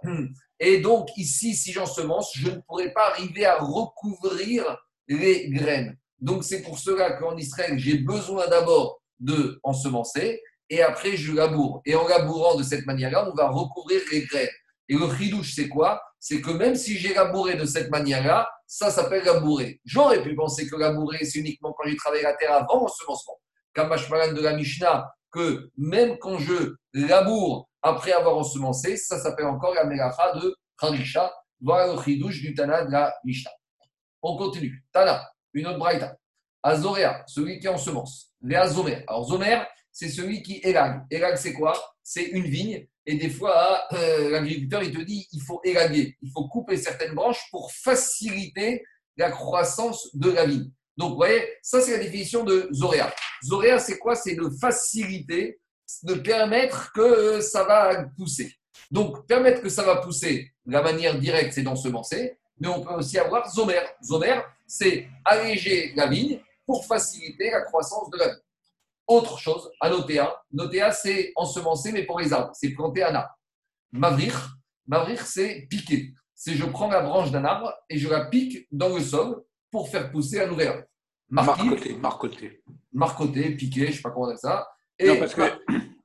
Et 0.59 0.79
donc, 0.79 1.09
ici, 1.17 1.55
si 1.55 1.71
j'ensemence, 1.71 2.31
je 2.35 2.49
ne 2.49 2.61
pourrais 2.61 2.91
pas 2.93 3.09
arriver 3.09 3.45
à 3.45 3.57
recouvrir 3.57 4.63
les 5.15 5.49
graines. 5.49 5.97
Donc, 6.19 6.43
c'est 6.43 6.61
pour 6.61 6.79
cela 6.79 7.13
qu'en 7.13 7.35
Israël, 7.35 7.77
j'ai 7.77 7.97
besoin 7.97 8.47
d'abord 8.47 9.01
de 9.19 9.59
ensemencer 9.63 10.41
et 10.69 10.81
après 10.81 11.17
je 11.17 11.33
laboure. 11.33 11.81
Et 11.85 11.95
en 11.95 12.07
labourant 12.07 12.55
de 12.55 12.63
cette 12.63 12.85
manière-là, 12.85 13.29
on 13.29 13.35
va 13.35 13.49
recouvrir 13.49 14.01
les 14.11 14.25
graines. 14.25 14.47
Et 14.87 14.95
le 14.95 15.07
chidouche, 15.15 15.53
c'est 15.55 15.69
quoi? 15.69 16.01
C'est 16.19 16.41
que 16.41 16.51
même 16.51 16.75
si 16.75 16.97
j'ai 16.97 17.13
labouré 17.13 17.55
de 17.55 17.65
cette 17.65 17.89
manière-là, 17.89 18.49
ça 18.67 18.91
s'appelle 18.91 19.23
labourer. 19.23 19.79
J'aurais 19.85 20.21
pu 20.21 20.35
penser 20.35 20.67
que 20.67 20.75
labourer, 20.75 21.25
c'est 21.25 21.39
uniquement 21.39 21.73
quand 21.77 21.87
j'ai 21.87 21.95
travaillé 21.95 22.23
la 22.23 22.33
terre 22.33 22.53
avant 22.53 22.81
l'ensemencement. 22.81 23.39
Comme 23.73 23.89
de 23.89 24.41
la 24.41 24.53
Mishnah, 24.53 25.09
que 25.31 25.69
même 25.77 26.17
quand 26.17 26.37
je 26.39 26.75
laboure 26.93 27.69
après 27.81 28.11
avoir 28.11 28.37
ensemencé, 28.37 28.97
ça 28.97 29.19
s'appelle 29.19 29.45
encore 29.45 29.73
la 29.73 29.85
melacha 29.85 30.33
de 30.39 30.55
Harisha. 30.79 31.31
Voilà 31.61 31.93
le 31.93 32.01
chidouche 32.01 32.41
du 32.41 32.53
Tana 32.53 32.85
de 32.85 32.91
la 32.91 33.13
Mishnah. 33.23 33.51
On 34.21 34.37
continue. 34.37 34.83
Tana, 34.91 35.29
une 35.53 35.67
autre 35.67 35.79
braïta. 35.79 36.17
Azorea, 36.61 37.23
celui 37.27 37.59
qui 37.59 37.67
ensemence. 37.67 38.33
Les 38.41 38.55
Azomer. 38.55 39.03
Alors, 39.07 39.27
Zomer, 39.27 39.63
c'est 39.91 40.09
celui 40.09 40.41
qui 40.41 40.59
élague. 40.63 41.03
Élague, 41.09 41.37
c'est 41.37 41.53
quoi? 41.53 41.73
C'est 42.03 42.23
une 42.25 42.45
vigne. 42.45 42.87
Et 43.05 43.15
des 43.15 43.29
fois, 43.29 43.85
euh, 43.93 44.29
l'agriculteur, 44.29 44.83
il 44.83 44.95
te 44.95 45.01
dit 45.01 45.27
il 45.31 45.41
faut 45.41 45.61
élaguer. 45.63 46.17
Il 46.21 46.31
faut 46.31 46.47
couper 46.47 46.77
certaines 46.77 47.13
branches 47.13 47.49
pour 47.51 47.71
faciliter 47.71 48.83
la 49.17 49.31
croissance 49.31 50.09
de 50.13 50.31
la 50.31 50.45
vigne. 50.45 50.71
Donc, 50.97 51.11
vous 51.11 51.15
voyez, 51.17 51.47
ça, 51.61 51.81
c'est 51.81 51.91
la 51.97 52.03
définition 52.03 52.43
de 52.43 52.69
Zorea. 52.73 53.13
Zorea, 53.43 53.79
c'est 53.79 53.97
quoi? 53.97 54.15
C'est 54.15 54.35
de 54.35 54.49
faciliter, 54.59 55.59
de 56.03 56.13
permettre 56.15 56.91
que 56.93 57.41
ça 57.41 57.63
va 57.63 58.03
pousser. 58.17 58.53
Donc, 58.91 59.25
permettre 59.27 59.61
que 59.61 59.69
ça 59.69 59.83
va 59.83 59.97
pousser, 59.97 60.51
la 60.65 60.81
manière 60.81 61.17
directe, 61.17 61.53
c'est 61.53 61.61
d'ensemencer. 61.61 62.37
Mais 62.59 62.67
on 62.67 62.81
peut 62.81 62.93
aussi 62.93 63.17
avoir 63.17 63.49
Zomer. 63.49 63.81
Zomer, 64.03 64.41
c'est 64.67 65.07
alléger 65.25 65.93
la 65.95 66.07
vigne 66.07 66.39
pour 66.65 66.85
faciliter 66.85 67.49
la 67.51 67.61
croissance 67.61 68.09
de 68.09 68.17
la 68.17 68.27
vigne. 68.29 68.43
Autre 69.07 69.39
chose 69.39 69.71
à 69.79 69.89
noter, 69.89 70.23
noter 70.51 70.87
c'est 70.93 71.31
ensemencer, 71.35 71.91
mais 71.91 72.03
pour 72.03 72.19
les 72.19 72.31
arbres, 72.31 72.51
c'est 72.53 72.69
planter 72.69 73.03
un 73.03 73.15
arbre. 73.15 73.33
Mavrir, 73.91 74.55
mavrir, 74.85 75.25
c'est 75.25 75.67
piquer. 75.69 76.13
C'est 76.35 76.53
je 76.53 76.65
prends 76.65 76.89
la 76.89 77.01
branche 77.01 77.31
d'un 77.31 77.43
arbre 77.43 77.73
et 77.89 77.97
je 77.97 78.07
la 78.07 78.25
pique 78.25 78.67
dans 78.71 78.89
le 78.89 79.01
sol 79.01 79.43
pour 79.71 79.89
faire 79.89 80.11
pousser 80.11 80.41
un 80.41 80.47
nouvel 80.47 80.67
arbre. 80.67 80.83
Marcoté, 81.29 81.93
marcoté. 81.95 82.63
Marcoté, 82.93 83.55
piqué, 83.55 83.85
je 83.85 83.91
ne 83.91 83.91
sais 83.93 84.01
pas 84.01 84.11
comment 84.11 84.27
on 84.27 84.31
dit 84.31 84.39
ça. 84.39 84.67
Et 84.97 85.07
non, 85.07 85.17
parce 85.17 85.33
que. 85.33 85.41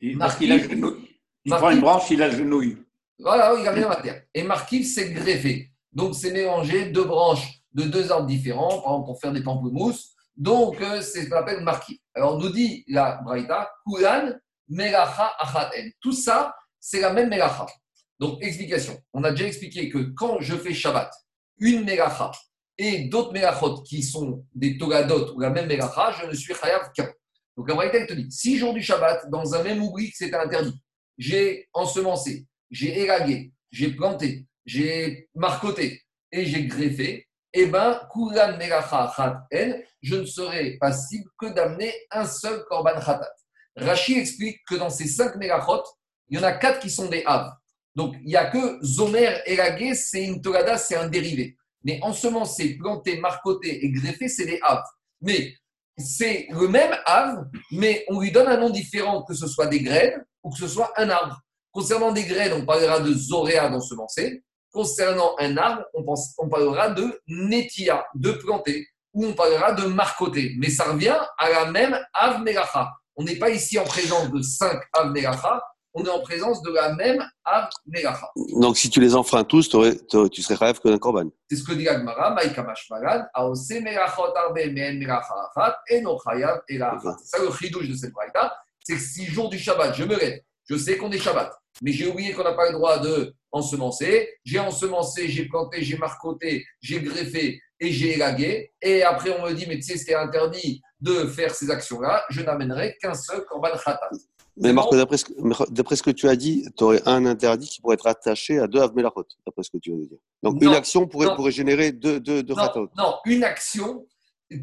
Il, 0.00 0.18
parce 0.18 0.36
qu'il 0.36 0.52
Il 0.52 1.50
prend 1.52 1.70
une 1.70 1.80
branche, 1.80 2.10
il 2.10 2.18
la 2.18 2.30
genouille. 2.30 2.76
Voilà, 3.18 3.54
il 3.58 3.66
a 3.66 3.72
mis 3.72 3.80
la 3.80 3.96
terre. 3.96 4.22
Et 4.34 4.42
marquif, 4.42 4.86
c'est 4.86 5.10
greffé. 5.10 5.72
Donc, 5.96 6.14
c'est 6.14 6.30
mélanger 6.30 6.90
deux 6.90 7.04
branches 7.04 7.62
de 7.72 7.84
deux 7.84 8.12
arbres 8.12 8.26
différents, 8.26 8.82
par 8.82 8.92
exemple 8.92 9.06
pour 9.06 9.18
faire 9.18 9.32
des 9.32 9.42
pamplemousses. 9.42 10.10
Donc, 10.36 10.78
euh, 10.82 11.00
c'est 11.00 11.24
ce 11.24 11.30
qu'on 11.30 11.38
appelle 11.38 11.62
marquif. 11.62 11.98
Alors, 12.14 12.38
nous 12.38 12.50
dit 12.50 12.84
la 12.86 13.22
Braïta, 13.24 13.72
Kulan, 13.88 14.34
Melacha, 14.68 15.32
Achaten. 15.38 15.90
Tout 16.02 16.12
ça, 16.12 16.54
c'est 16.78 17.00
la 17.00 17.14
même 17.14 17.30
Melacha. 17.30 17.64
Donc, 18.18 18.44
explication. 18.44 18.94
On 19.14 19.24
a 19.24 19.30
déjà 19.30 19.46
expliqué 19.46 19.88
que 19.88 20.12
quand 20.14 20.38
je 20.40 20.54
fais 20.56 20.74
Shabbat, 20.74 21.10
une 21.60 21.82
Melacha 21.84 22.30
et 22.76 23.08
d'autres 23.08 23.32
Melachot 23.32 23.82
qui 23.82 24.02
sont 24.02 24.44
des 24.54 24.76
Togadot 24.76 25.34
ou 25.34 25.40
la 25.40 25.48
même 25.48 25.66
Melacha, 25.66 26.14
je 26.20 26.26
ne 26.26 26.34
suis 26.34 26.52
Chayav 26.52 26.92
qu'un. 26.94 27.10
Donc, 27.56 27.70
la 27.70 27.74
Braïta, 27.74 27.96
elle 27.96 28.06
te 28.06 28.12
dit, 28.12 28.30
si 28.30 28.58
jour 28.58 28.74
du 28.74 28.82
Shabbat, 28.82 29.30
dans 29.30 29.54
un 29.54 29.62
même 29.62 29.82
oubli 29.82 30.12
c'était 30.14 30.36
interdit, 30.36 30.78
j'ai 31.16 31.70
ensemencé, 31.72 32.46
j'ai 32.70 33.00
élagué, 33.00 33.54
j'ai 33.70 33.92
planté, 33.92 34.46
j'ai 34.66 35.28
marcoté 35.34 36.02
et 36.32 36.44
j'ai 36.44 36.66
greffé, 36.66 37.26
eh 37.54 37.66
bien, 37.66 37.98
je 40.02 40.16
ne 40.16 40.26
serai 40.26 40.76
passible 40.78 41.30
que 41.38 41.46
d'amener 41.46 41.94
un 42.10 42.26
seul 42.26 42.64
Korban 42.68 43.00
Khatat. 43.00 43.32
Rashi 43.76 44.18
explique 44.18 44.58
que 44.68 44.74
dans 44.74 44.90
ces 44.90 45.06
cinq 45.06 45.36
Melachot, 45.36 45.82
il 46.28 46.38
y 46.38 46.40
en 46.40 46.44
a 46.44 46.52
quatre 46.52 46.80
qui 46.80 46.90
sont 46.90 47.08
des 47.08 47.22
Hav. 47.24 47.52
Donc, 47.94 48.14
il 48.20 48.26
n'y 48.26 48.36
a 48.36 48.50
que 48.50 48.78
Zomer 48.84 49.38
élagué, 49.46 49.94
c'est 49.94 50.24
une 50.24 50.42
Torada, 50.42 50.76
c'est 50.76 50.96
un 50.96 51.08
dérivé. 51.08 51.56
Mais 51.84 51.98
ensemencer, 52.02 52.76
planter, 52.76 53.18
marcoter 53.20 53.84
et 53.84 53.90
greffer, 53.90 54.28
c'est 54.28 54.44
des 54.44 54.58
Hav. 54.62 54.82
Mais 55.22 55.54
c'est 55.96 56.48
le 56.50 56.68
même 56.68 56.94
Hav, 57.06 57.46
mais 57.72 58.04
on 58.08 58.20
lui 58.20 58.32
donne 58.32 58.48
un 58.48 58.58
nom 58.58 58.70
différent, 58.70 59.22
que 59.22 59.34
ce 59.34 59.46
soit 59.46 59.66
des 59.66 59.80
graines 59.80 60.22
ou 60.42 60.50
que 60.50 60.58
ce 60.58 60.68
soit 60.68 60.92
un 60.96 61.08
arbre. 61.08 61.40
Concernant 61.70 62.12
des 62.12 62.24
graines, 62.24 62.52
on 62.52 62.66
parlera 62.66 63.00
de 63.00 63.12
Zoréa 63.12 63.68
d'ensemencer. 63.68 64.42
Concernant 64.76 65.34
un 65.38 65.56
arbre, 65.56 65.84
on, 65.94 66.04
pense, 66.04 66.34
on 66.36 66.50
parlera 66.50 66.90
de 66.90 67.18
Netia, 67.28 68.04
de 68.14 68.32
planter, 68.32 68.86
ou 69.14 69.24
on 69.24 69.32
parlera 69.32 69.72
de 69.72 69.86
marcoter. 69.86 70.52
Mais 70.58 70.68
ça 70.68 70.84
revient 70.92 71.16
à 71.38 71.48
la 71.48 71.70
même 71.70 71.98
Av 72.12 72.44
On 73.16 73.24
n'est 73.24 73.36
pas 73.36 73.48
ici 73.48 73.78
en 73.78 73.84
présence 73.84 74.30
de 74.30 74.42
cinq 74.42 74.78
Av 74.92 75.14
on 75.94 76.04
est 76.04 76.10
en 76.10 76.20
présence 76.20 76.60
de 76.60 76.70
la 76.72 76.94
même 76.94 77.26
Av 77.42 77.70
Donc 78.60 78.76
si 78.76 78.90
tu 78.90 79.00
les 79.00 79.14
enfreins 79.14 79.44
tous, 79.44 79.70
tu 79.70 80.42
serais 80.42 80.66
rêve 80.66 80.78
que 80.78 80.90
d'un 80.90 80.98
korban. 80.98 81.30
C'est 81.50 81.56
ce 81.56 81.64
que 81.64 81.72
dit 81.72 81.88
Agmara, 81.88 82.34
Maïkamash 82.34 82.90
Magad, 82.90 83.30
Aose 83.32 83.70
Melachot 83.70 84.36
Arbe 84.36 84.58
Men 84.74 84.98
Melacha 84.98 85.34
Achat, 85.56 85.78
Eno 85.90 86.18
Chayav 86.22 86.60
C'est 86.68 86.78
ça 86.78 87.42
le 87.42 87.50
chidouche 87.50 87.88
de 87.88 87.94
cette 87.94 88.12
braïta, 88.12 88.54
c'est 88.84 88.96
que 88.96 89.00
si 89.00 89.24
jour 89.24 89.48
du 89.48 89.58
Shabbat, 89.58 89.94
je 89.94 90.04
me 90.04 90.18
lève, 90.18 90.40
je 90.68 90.76
sais 90.76 90.98
qu'on 90.98 91.10
est 91.12 91.18
Shabbat, 91.18 91.50
mais 91.80 91.92
j'ai 91.92 92.08
oublié 92.08 92.34
qu'on 92.34 92.44
n'a 92.44 92.52
pas 92.52 92.66
le 92.66 92.74
droit 92.74 92.98
de 92.98 93.34
ensemencer. 93.56 94.28
J'ai 94.44 94.58
ensemencé, 94.58 95.28
j'ai 95.28 95.46
planté, 95.46 95.82
j'ai 95.82 95.96
marcoté, 95.96 96.64
j'ai 96.80 97.00
greffé 97.00 97.60
et 97.80 97.92
j'ai 97.92 98.14
élagué. 98.14 98.72
Et 98.82 99.02
après, 99.02 99.30
on 99.38 99.44
me 99.44 99.52
dit, 99.52 99.66
mais 99.66 99.76
tu 99.76 99.82
sais, 99.82 99.96
c'était 99.96 100.14
interdit 100.14 100.82
de 101.00 101.26
faire 101.26 101.54
ces 101.54 101.70
actions-là. 101.70 102.24
Je 102.30 102.42
n'amènerai 102.42 102.96
qu'un 103.00 103.14
seul 103.14 103.44
korban 103.44 103.70
khatat. 103.72 104.10
Mais 104.58 104.72
Marco, 104.72 104.96
d'après 104.96 105.16
ce, 105.18 106.02
que 106.02 106.10
tu 106.10 106.28
as 106.28 106.36
dit, 106.36 106.66
tu 106.78 106.84
aurais 106.84 107.02
un 107.06 107.26
interdit 107.26 107.68
qui 107.68 107.80
pourrait 107.82 107.94
être 107.94 108.06
attaché 108.06 108.58
à 108.58 108.66
deux 108.66 108.80
Avmelachot, 108.80 109.26
d'après 109.44 109.62
ce 109.62 109.70
que 109.70 109.76
tu 109.76 109.90
veux 109.90 110.06
dire. 110.06 110.18
Donc 110.42 110.62
une 110.62 110.72
action 110.72 111.06
pourrait, 111.06 111.34
pourrait 111.34 111.50
générer 111.50 111.92
deux, 111.92 112.20
deux, 112.20 112.42
deux 112.42 112.54
non, 112.54 112.88
non, 112.96 113.14
une 113.26 113.44
action 113.44 114.06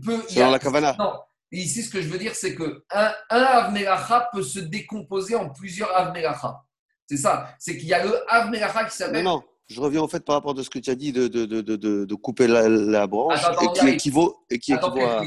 peut. 0.04 0.24
C'est 0.28 0.40
dans 0.40 0.50
la 0.50 0.58
Kavana. 0.58 0.96
Non, 0.98 1.14
et 1.52 1.60
ici, 1.60 1.84
ce 1.84 1.92
que 1.92 2.02
je 2.02 2.08
veux 2.08 2.18
dire, 2.18 2.34
c'est 2.34 2.56
que 2.56 2.84
un, 2.92 3.12
un 3.30 4.26
peut 4.34 4.42
se 4.42 4.60
décomposer 4.60 5.36
en 5.36 5.50
plusieurs 5.50 5.96
Avmelacha. 5.96 6.64
C'est 7.08 7.18
ça. 7.18 7.56
C'est 7.60 7.78
qu'il 7.78 7.88
y 7.88 7.94
a 7.94 8.04
le 8.04 8.14
Avmelacha 8.32 8.86
qui 8.86 8.96
s'appelle. 8.96 9.24
Non, 9.24 9.38
non. 9.38 9.44
Je 9.68 9.80
reviens 9.80 10.02
en 10.02 10.08
fait 10.08 10.24
par 10.24 10.36
rapport 10.36 10.58
à 10.58 10.64
ce 10.64 10.70
que 10.70 10.80
tu 10.80 10.90
as 10.90 10.96
dit 10.96 11.12
de, 11.14 11.28
de, 11.28 11.46
de, 11.46 11.76
de 12.06 12.16
couper 12.16 12.48
la, 12.48 13.08
branche 13.08 13.40
et 13.62 13.80
qui 13.80 13.88
équivaut, 13.88 14.46
et 14.50 14.60
qui 14.60 14.74
Attends 14.74 14.96
équivaut 14.96 15.08
à. 15.08 15.24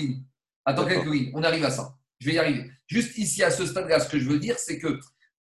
Attends 0.66 0.84
quelques 0.84 1.08
oui, 1.08 1.30
on 1.34 1.42
arrive 1.42 1.64
à 1.64 1.70
ça. 1.70 1.94
Je 2.18 2.26
vais 2.26 2.34
y 2.34 2.38
arriver. 2.38 2.70
Juste 2.86 3.16
ici, 3.18 3.42
à 3.42 3.50
ce 3.50 3.66
stade-là, 3.66 4.00
ce 4.00 4.08
que 4.08 4.18
je 4.18 4.28
veux 4.28 4.38
dire, 4.38 4.58
c'est 4.58 4.78
que 4.78 4.98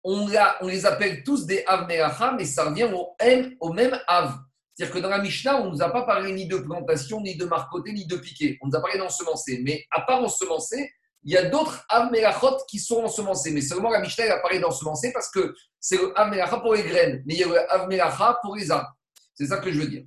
on, 0.03 0.27
on, 0.61 0.67
les 0.67 0.86
appelle 0.86 1.23
tous 1.23 1.45
des 1.45 1.63
Av 1.67 1.88
mais 1.88 2.45
ça 2.45 2.65
revient 2.65 2.89
au, 2.93 3.15
M, 3.19 3.53
au 3.59 3.73
même 3.73 3.97
Av. 4.07 4.39
C'est-à-dire 4.73 4.95
que 4.95 4.99
dans 4.99 5.09
la 5.09 5.21
Mishnah, 5.21 5.61
on 5.61 5.65
ne 5.65 5.71
nous 5.71 5.82
a 5.82 5.89
pas 5.89 6.03
parlé 6.03 6.32
ni 6.32 6.47
de 6.47 6.57
plantation, 6.57 7.21
ni 7.21 7.36
de 7.36 7.45
marcoté, 7.45 7.91
ni 7.91 8.05
de 8.05 8.15
piqué. 8.15 8.57
On 8.61 8.67
nous 8.67 8.75
a 8.77 8.82
parlé 8.82 8.97
d'ensemencer. 8.97 9.61
Mais 9.61 9.86
à 9.91 10.01
part 10.01 10.23
ensemencer, 10.23 10.89
il 11.24 11.34
y 11.34 11.38
a 11.38 11.49
d'autres 11.49 11.86
Avmelachot 11.89 12.57
qui 12.67 12.80
sont 12.80 13.03
ensemencés. 13.03 13.51
Mais 13.51 13.61
seulement 13.61 13.89
la 13.89 13.99
Mishnah, 13.99 14.26
elle 14.26 14.32
a 14.32 14.39
parlé 14.39 14.59
d'ensemencer 14.59 15.11
parce 15.13 15.30
que 15.30 15.53
c'est 15.80 15.97
le 15.97 16.17
Avmelacha 16.17 16.59
pour 16.59 16.74
les 16.74 16.84
graines. 16.84 17.24
Mais 17.26 17.36
il 17.36 17.39
y 17.39 17.43
a 17.43 17.47
le 17.47 17.72
Avmelacha 17.72 18.39
pour 18.41 18.55
les 18.55 18.72
arbres. 18.72 18.95
C'est 19.34 19.47
ça 19.47 19.57
que 19.57 19.72
je 19.72 19.80
veux 19.80 19.88
dire. 19.88 20.03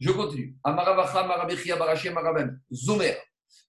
Je 0.00 0.10
continue. 0.10 0.56
Amaravacha, 0.64 1.24
Marabechia, 1.24 1.76
Barachem, 1.76 2.14
Marabem. 2.14 2.60
Zomer. 2.72 3.16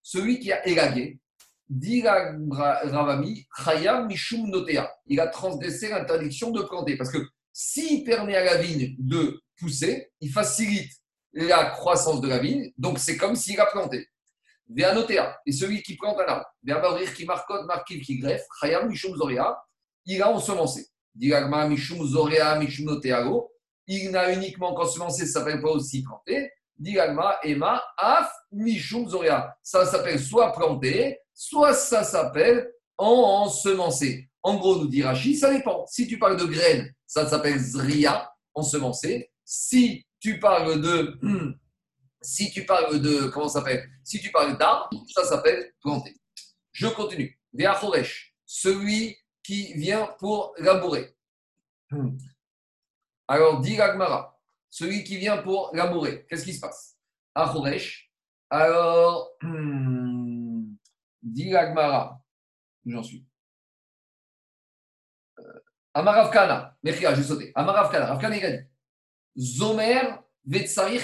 Celui 0.02 0.40
qui 0.40 0.52
a 0.52 0.68
élagué, 0.68 1.20
dit 1.68 2.04
Ravami, 2.04 3.46
Chayam 3.64 4.08
Mishum 4.08 4.50
Notea. 4.50 4.92
Il 5.08 5.20
a 5.20 5.28
transgressé 5.28 5.90
l'interdiction 5.90 6.52
de 6.52 6.62
planter. 6.62 6.98
Parce 6.98 7.12
que 7.12 7.20
s'il 7.52 8.04
permet 8.04 8.36
à 8.36 8.44
la 8.44 8.58
vigne 8.58 8.96
de 9.00 9.42
pousser, 9.58 10.12
il 10.20 10.32
facilite 10.32 10.92
la 11.36 11.66
croissance 11.66 12.22
de 12.22 12.28
la 12.28 12.40
vigne, 12.40 12.72
donc 12.78 13.00
c'est 13.00 13.18
comme 13.18 13.36
s'il 13.36 13.60
a 13.60 13.66
planté. 13.66 14.08
Et 15.46 15.52
celui 15.52 15.82
qui 15.82 15.96
plante 15.96 16.20
un 16.20 16.26
arbre, 16.26 16.46
Véabavrir 16.64 17.14
qui 17.14 17.26
marcote, 17.26 17.66
marquive 17.66 18.02
qui 18.02 18.18
greffe, 18.18 18.46
Chayam 18.60 18.88
Mishum 18.88 19.16
Zoria, 19.16 19.58
il 20.06 20.22
a 20.22 20.32
ensemencé. 20.32 20.88
Diragma 21.14 21.68
Mishum 21.68 22.06
Zoria, 22.06 22.58
Mishum 22.58 22.86
Noteago, 22.86 23.52
il 23.88 24.10
n'a 24.12 24.32
uniquement 24.32 24.74
qu'ensemencé, 24.74 25.26
ça 25.26 25.40
s'appelle 25.40 25.62
pas 25.62 25.70
aussi 25.70 26.04
planter. 26.04 26.52
Diragma 26.78 27.38
Ema, 27.44 27.82
Af 27.98 28.32
Mishum 28.52 29.08
Zoria. 29.08 29.56
Ça 29.62 29.86
s'appelle 29.86 30.20
soit 30.20 30.52
planter, 30.52 31.20
soit 31.34 31.74
ça 31.74 32.04
s'appelle 32.04 32.72
ensemencer. 32.98 34.30
En 34.42 34.56
gros, 34.58 34.78
nous 34.78 34.88
dit 34.88 35.04
Rashi, 35.04 35.36
ça 35.36 35.52
dépend. 35.52 35.86
Si 35.88 36.08
tu 36.08 36.20
parles 36.20 36.38
de 36.38 36.46
graines, 36.46 36.92
ça 37.08 37.28
s'appelle 37.28 37.60
Zria, 37.60 38.32
ensemencer. 38.54 39.32
Si 39.44 40.06
tu 40.20 40.40
parles 40.40 40.82
de. 40.82 41.20
Si 42.26 42.52
tu 42.52 42.66
parles 42.66 43.00
de. 43.00 43.32
Ça 43.32 43.50
s'appelle? 43.50 43.88
Si 44.04 44.20
d'arbre, 44.60 44.90
ça 45.14 45.24
s'appelle 45.24 45.74
planter. 45.80 46.20
Je 46.72 46.88
continue. 46.88 47.40
Véachoresh, 47.54 48.36
celui 48.46 49.16
qui 49.44 49.74
vient 49.74 50.08
pour 50.18 50.56
labourer. 50.58 51.16
Alors, 53.28 53.62
dit 53.62 53.76
Gagmara, 53.76 54.40
celui 54.70 55.04
qui 55.04 55.18
vient 55.18 55.38
pour 55.38 55.70
labourer, 55.74 56.26
qu'est-ce 56.28 56.44
qui 56.44 56.54
se 56.54 56.60
passe? 56.60 56.98
Achoresh, 57.36 58.12
alors, 58.50 59.32
dit 61.22 61.50
Gagmara, 61.50 62.20
j'en 62.86 63.04
suis. 63.04 63.26
Amarav 65.94 66.32
Kana, 66.32 66.76
j'ai 66.84 67.24
sauté. 67.24 67.52
Amarav 67.56 67.92
Kana, 67.92 68.08
Rav 68.08 68.20
Kana, 68.20 68.36
il 68.36 68.46
a 68.46 68.52
dit 68.52 68.68
Zomer 69.38 70.25
Vetsarich 70.46 71.04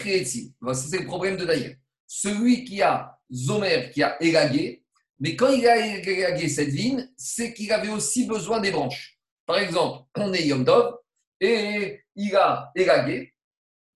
C'est 0.73 0.99
le 0.99 1.05
problème 1.05 1.37
de 1.37 1.45
Daïr. 1.45 1.75
Celui 2.07 2.63
qui 2.63 2.81
a 2.81 3.17
Zomer, 3.31 3.89
qui 3.93 4.03
a 4.03 4.21
élagué, 4.21 4.83
mais 5.19 5.35
quand 5.35 5.49
il 5.49 5.67
a 5.67 5.77
élagué 5.77 6.49
cette 6.49 6.69
vigne, 6.69 7.07
c'est 7.15 7.53
qu'il 7.53 7.71
avait 7.71 7.89
aussi 7.89 8.25
besoin 8.25 8.59
des 8.59 8.71
branches. 8.71 9.19
Par 9.45 9.59
exemple, 9.59 10.05
on 10.17 10.33
est 10.33 10.47
Yom 10.47 10.65
Tov 10.65 10.95
et 11.39 12.01
il 12.15 12.35
a 12.35 12.71
élagué. 12.75 13.33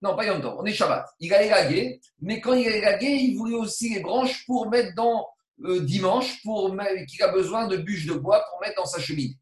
Non, 0.02 0.14
pas 0.14 0.24
Yom 0.26 0.40
Tov, 0.40 0.56
on 0.58 0.64
est 0.64 0.72
Shabbat. 0.72 1.06
Il 1.20 1.34
a 1.34 1.42
élagué, 1.42 2.00
mais 2.20 2.40
quand 2.40 2.54
il 2.54 2.68
a 2.68 2.76
élagué, 2.76 3.06
il 3.06 3.36
voulait 3.36 3.56
aussi 3.56 3.92
les 3.92 4.00
branches 4.00 4.46
pour 4.46 4.70
mettre 4.70 4.94
dans 4.94 5.26
euh, 5.64 5.80
dimanche, 5.80 6.42
pour 6.42 6.76
qu'il 7.08 7.22
a 7.22 7.28
besoin 7.28 7.66
de 7.66 7.76
bûches 7.76 8.06
de 8.06 8.14
bois 8.14 8.44
pour 8.50 8.60
mettre 8.60 8.76
dans 8.76 8.86
sa 8.86 9.00
cheminée. 9.00 9.36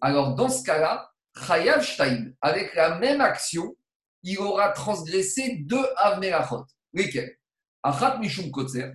Alors, 0.00 0.34
dans 0.34 0.48
ce 0.48 0.62
cas-là, 0.64 1.08
Chayav 1.46 1.86
avec 2.40 2.74
la 2.74 2.98
même 2.98 3.20
action, 3.20 3.74
il 4.22 4.38
aura 4.38 4.70
transgressé 4.70 5.58
deux 5.60 5.84
Avmerachot. 5.96 6.64
Lesquels? 6.92 7.36
Achat 7.82 8.18
Mishum 8.18 8.50
Kotzer. 8.50 8.92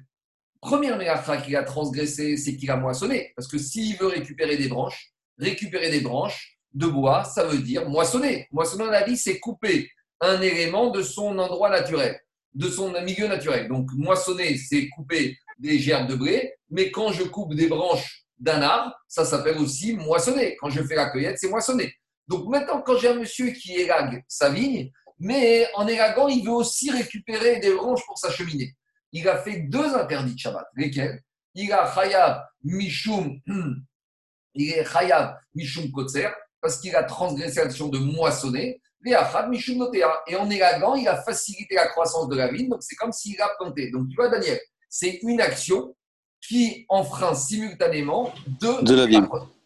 Première 0.61 0.97
Melacha 0.97 1.38
qu'il 1.38 1.55
a 1.55 1.63
transgressé, 1.63 2.38
c'est 2.38 2.55
qu'il 2.55 2.71
a 2.71 2.78
moissonné. 2.78 3.32
Parce 3.36 3.47
que 3.47 3.57
s'il 3.57 3.97
veut 3.97 4.07
récupérer 4.07 4.57
des 4.57 4.67
branches, 4.67 5.11
récupérer 5.38 5.89
des 5.89 6.01
branches 6.01 6.57
de 6.73 6.88
bois, 6.88 7.23
ça 7.23 7.45
veut 7.45 7.59
dire 7.59 7.88
moissonner. 7.88 8.47
Moissonner 8.51 8.86
dans 8.86 8.91
la 8.91 9.03
vie, 9.03 9.17
c'est 9.17 9.39
couper 9.39 9.89
un 10.19 10.41
élément 10.41 10.89
de 10.89 11.01
son 11.01 11.38
endroit 11.38 11.69
naturel, 11.69 12.19
de 12.53 12.69
son 12.69 12.91
milieu 13.01 13.28
naturel. 13.28 13.67
Donc, 13.67 13.89
moissonner, 13.93 14.57
c'est 14.57 14.89
couper 14.89 15.38
des 15.59 15.80
gerbes 15.80 16.09
de 16.09 16.15
blé, 16.15 16.53
mais 16.69 16.91
quand 16.91 17.11
je 17.11 17.23
coupe 17.23 17.53
des 17.53 17.67
branches 17.67 18.25
d'un 18.39 18.61
arbre, 18.61 18.93
ça 19.07 19.25
s'appelle 19.25 19.57
aussi 19.57 19.93
moissonner. 19.93 20.55
Quand 20.59 20.69
je 20.69 20.84
fais 20.84 20.95
la 20.95 21.09
cueillette, 21.09 21.38
c'est 21.39 21.49
moissonner. 21.49 21.93
Donc 22.28 22.47
maintenant, 22.47 22.82
quand 22.82 22.97
j'ai 22.97 23.09
un 23.09 23.15
monsieur 23.15 23.51
qui 23.51 23.73
élague 23.75 24.23
sa 24.28 24.49
vigne, 24.49 24.91
mais 25.20 25.68
en 25.76 25.88
élaguant, 25.88 26.28
il 26.28 26.43
veut 26.43 26.51
aussi 26.51 26.91
récupérer 26.91 27.59
des 27.59 27.74
branches 27.74 28.05
pour 28.05 28.18
sa 28.18 28.32
cheminée. 28.32 28.76
Il 29.11 29.28
a 29.28 29.38
fait 29.38 29.61
deux 29.61 29.95
interdits 29.95 30.36
de 30.36 30.39
Shabbat. 30.39 30.65
Lesquels? 30.76 31.22
Il 31.55 31.72
a 31.74 31.91
Chayab 31.93 32.43
Mishum, 32.63 33.39
il 34.53 34.72
est 34.72 34.86
Chayab 34.86 35.38
Mishum 35.55 35.91
Kotzer, 35.91 36.30
parce 36.61 36.80
qu'il 36.80 36.95
a 36.95 37.03
transgressé 37.03 37.63
l'action 37.63 37.88
de 37.88 37.97
moissonner. 37.97 38.82
Et 39.05 39.15
en 39.15 40.49
élaguant, 40.49 40.95
il 40.95 41.07
a 41.07 41.22
facilité 41.24 41.76
la 41.76 41.88
croissance 41.88 42.28
de 42.28 42.36
la 42.36 42.51
vigne, 42.51 42.68
donc 42.68 42.84
c'est 42.84 42.95
comme 42.95 43.13
s'il 43.13 43.39
a 43.41 43.49
planté. 43.57 43.89
Donc 43.89 44.09
tu 44.09 44.15
vois, 44.15 44.28
Daniel, 44.28 44.59
c'est 44.89 45.20
une 45.22 45.39
action 45.39 45.95
qui 46.41 46.86
enfreint 46.89 47.34
simultanément 47.34 48.34
deux 48.47 48.82
de 48.84 48.95
la 48.95 49.05
vie. 49.05 49.20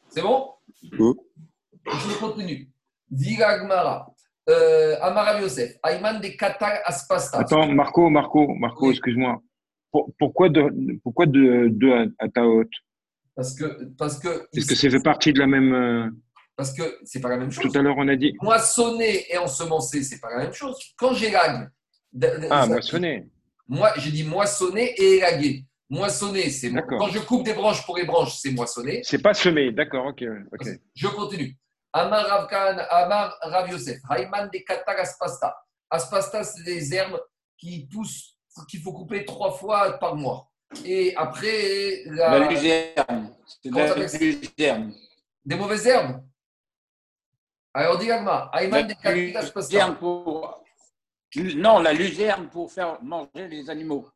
C'est 0.10 0.22
bon? 0.22 0.52
Je 0.82 2.20
continue. 2.20 2.70
Viragmara. 3.10 4.14
Euh, 4.50 4.98
Amara 5.02 5.39
Yosef, 5.39 5.78
Ayman 5.84 6.20
de 6.20 6.30
Qatar 6.30 6.80
Aspasta. 6.86 7.39
Attends, 7.39 7.68
Marco, 7.68 8.10
Marco, 8.10 8.54
Marco, 8.56 8.92
excuse-moi. 8.92 9.42
pourquoi 10.18 10.50
deux 10.50 10.70
pourquoi 11.04 11.28
de, 11.28 11.68
de 11.70 12.14
à 12.18 12.28
Taot 12.28 12.66
Parce 13.36 13.54
que. 13.54 13.86
Parce 13.98 14.20
que 14.20 14.48
Est-ce 14.56 14.68
que 14.68 14.76
ça 14.76 14.89
fait 14.89 15.04
partie 15.04 15.32
de 15.32 15.39
la 15.39 15.48
même. 15.48 15.74
Euh, 15.74 16.10
parce 16.56 16.74
que 16.74 17.00
c'est 17.04 17.22
pas 17.22 17.30
la 17.30 17.38
même 17.38 17.52
chose. 17.52 17.72
Tout 17.72 17.78
à 17.78 17.82
l'heure, 17.82 17.96
on 17.98 18.08
a 18.08 18.16
dit. 18.16 18.36
Moissonner 18.42 19.32
et 19.32 19.38
ensemencer, 19.38 20.04
c'est 20.04 20.20
pas 20.20 20.32
la 20.32 20.44
même 20.44 20.54
chose. 20.54 20.78
Quand 20.98 21.14
j'élague. 21.14 21.70
Ah, 22.50 22.66
moissonner. 22.68 23.30
Moi, 23.68 23.92
j'ai 23.98 24.12
dit 24.12 24.24
moissonner 24.24 24.94
et 24.98 25.18
élaguer. 25.18 25.66
Moissonner, 25.89 26.50
c'est 26.50 26.72
quand 26.72 27.10
je 27.10 27.20
coupe 27.20 27.44
des 27.44 27.54
branches 27.54 27.86
pour 27.86 27.98
les 27.98 28.06
branches, 28.06 28.38
c'est 28.38 28.52
moissonner. 28.52 29.02
C'est 29.04 29.22
pas 29.22 29.34
semer, 29.34 29.72
d'accord, 29.72 30.06
ok. 30.08 30.24
Je 30.96 31.08
continue. 31.08 31.58
Amar 31.94 32.26
Ravkan, 32.26 32.78
Amar 32.89 33.38
Rav 33.42 33.70
Yosef, 33.70 34.00
Hayman 34.10 34.50
de 34.52 34.60
Katar 34.60 34.98
Aspasta. 35.00 35.56
Aspasta, 35.89 36.44
c'est 36.44 36.64
des 36.64 36.94
herbes 36.94 37.20
qui 37.58 37.88
poussent, 37.92 38.38
qu'il 38.70 38.82
faut 38.82 38.94
couper 38.94 39.26
trois 39.26 39.52
fois 39.52 39.92
par 40.00 40.16
mois. 40.16 40.48
Et 40.86 41.14
après. 41.18 42.04
La, 42.06 42.39
la 42.39 42.48
luzerne. 42.48 43.36
C'est 43.46 43.70
Des 45.44 45.56
mauvaises 45.56 45.86
herbes 45.86 46.24
Alors, 47.74 47.98
dis 47.98 48.10
Agma, 48.10 48.50
Hayman 48.54 48.88
de 48.88 48.94
Katar 48.94 49.44
Aspasta. 49.44 49.98
Non, 51.56 51.80
la 51.80 51.94
luzerne 51.94 52.48
pour 52.50 52.72
faire 52.72 53.02
manger 53.02 53.48
les 53.50 53.70
animaux. 53.70 54.10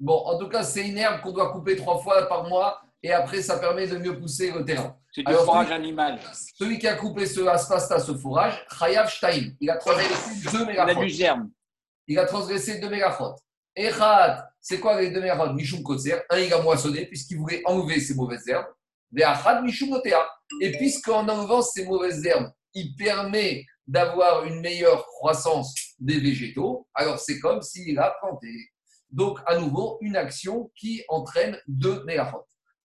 Bon, 0.00 0.14
en 0.14 0.38
tout 0.38 0.48
cas, 0.48 0.62
c'est 0.62 0.86
une 0.86 0.96
herbe 0.96 1.20
qu'on 1.22 1.32
doit 1.32 1.52
couper 1.52 1.76
trois 1.76 1.98
fois 1.98 2.26
par 2.28 2.44
mois 2.48 2.80
et 3.02 3.12
après, 3.12 3.42
ça 3.42 3.58
permet 3.58 3.86
de 3.86 3.96
mieux 3.96 4.18
pousser 4.18 4.50
le 4.50 4.64
terrain. 4.64 4.96
C'est 5.12 5.22
du 5.22 5.32
fourrage 5.32 5.70
animal. 5.70 6.20
Celui 6.54 6.78
qui 6.78 6.88
a 6.88 6.94
coupé 6.96 7.26
ce 7.26 7.40
aspasta, 7.46 8.00
ce 8.00 8.14
fourrage, 8.14 8.66
Chayav 8.78 9.08
Shtaim, 9.08 9.52
il 9.60 9.70
a 9.70 9.76
transgressé 9.76 10.50
deux 10.50 10.66
mégaphrotes. 10.66 11.18
La 11.18 11.36
Il 12.08 12.18
a 12.18 12.26
transgressé 12.26 12.80
deux 12.80 12.88
mégaphrotes. 12.88 13.38
Echad, 13.76 14.44
c'est 14.60 14.80
quoi 14.80 15.00
les 15.00 15.10
deux 15.10 15.20
mégaphrotes 15.20 15.54
Mishum 15.54 15.82
Kotzer. 15.82 16.22
Un, 16.30 16.38
il 16.38 16.52
a 16.52 16.60
moissonné 16.60 17.06
puisqu'il 17.06 17.38
voulait 17.38 17.62
enlever 17.64 18.00
ses 18.00 18.14
mauvaises 18.14 18.46
herbes. 18.48 18.66
Ve'achad 19.12 19.62
Mishum 19.62 19.90
Notea. 19.90 20.28
Et 20.60 20.72
puisqu'en 20.72 21.28
enlevant 21.28 21.62
ces 21.62 21.84
mauvaises 21.84 22.24
herbes, 22.26 22.50
il 22.74 22.96
permet 22.96 23.64
d'avoir 23.86 24.44
une 24.44 24.60
meilleure 24.60 25.04
croissance 25.06 25.74
des 25.98 26.18
végétaux, 26.20 26.86
alors 26.94 27.18
c'est 27.18 27.38
comme 27.38 27.62
s'il 27.62 27.98
a 27.98 28.14
planté. 28.20 28.48
Donc, 29.10 29.38
à 29.46 29.56
nouveau, 29.56 29.98
une 30.02 30.16
action 30.16 30.70
qui 30.76 31.02
entraîne 31.08 31.58
deux 31.66 32.04
mégaphones. 32.04 32.42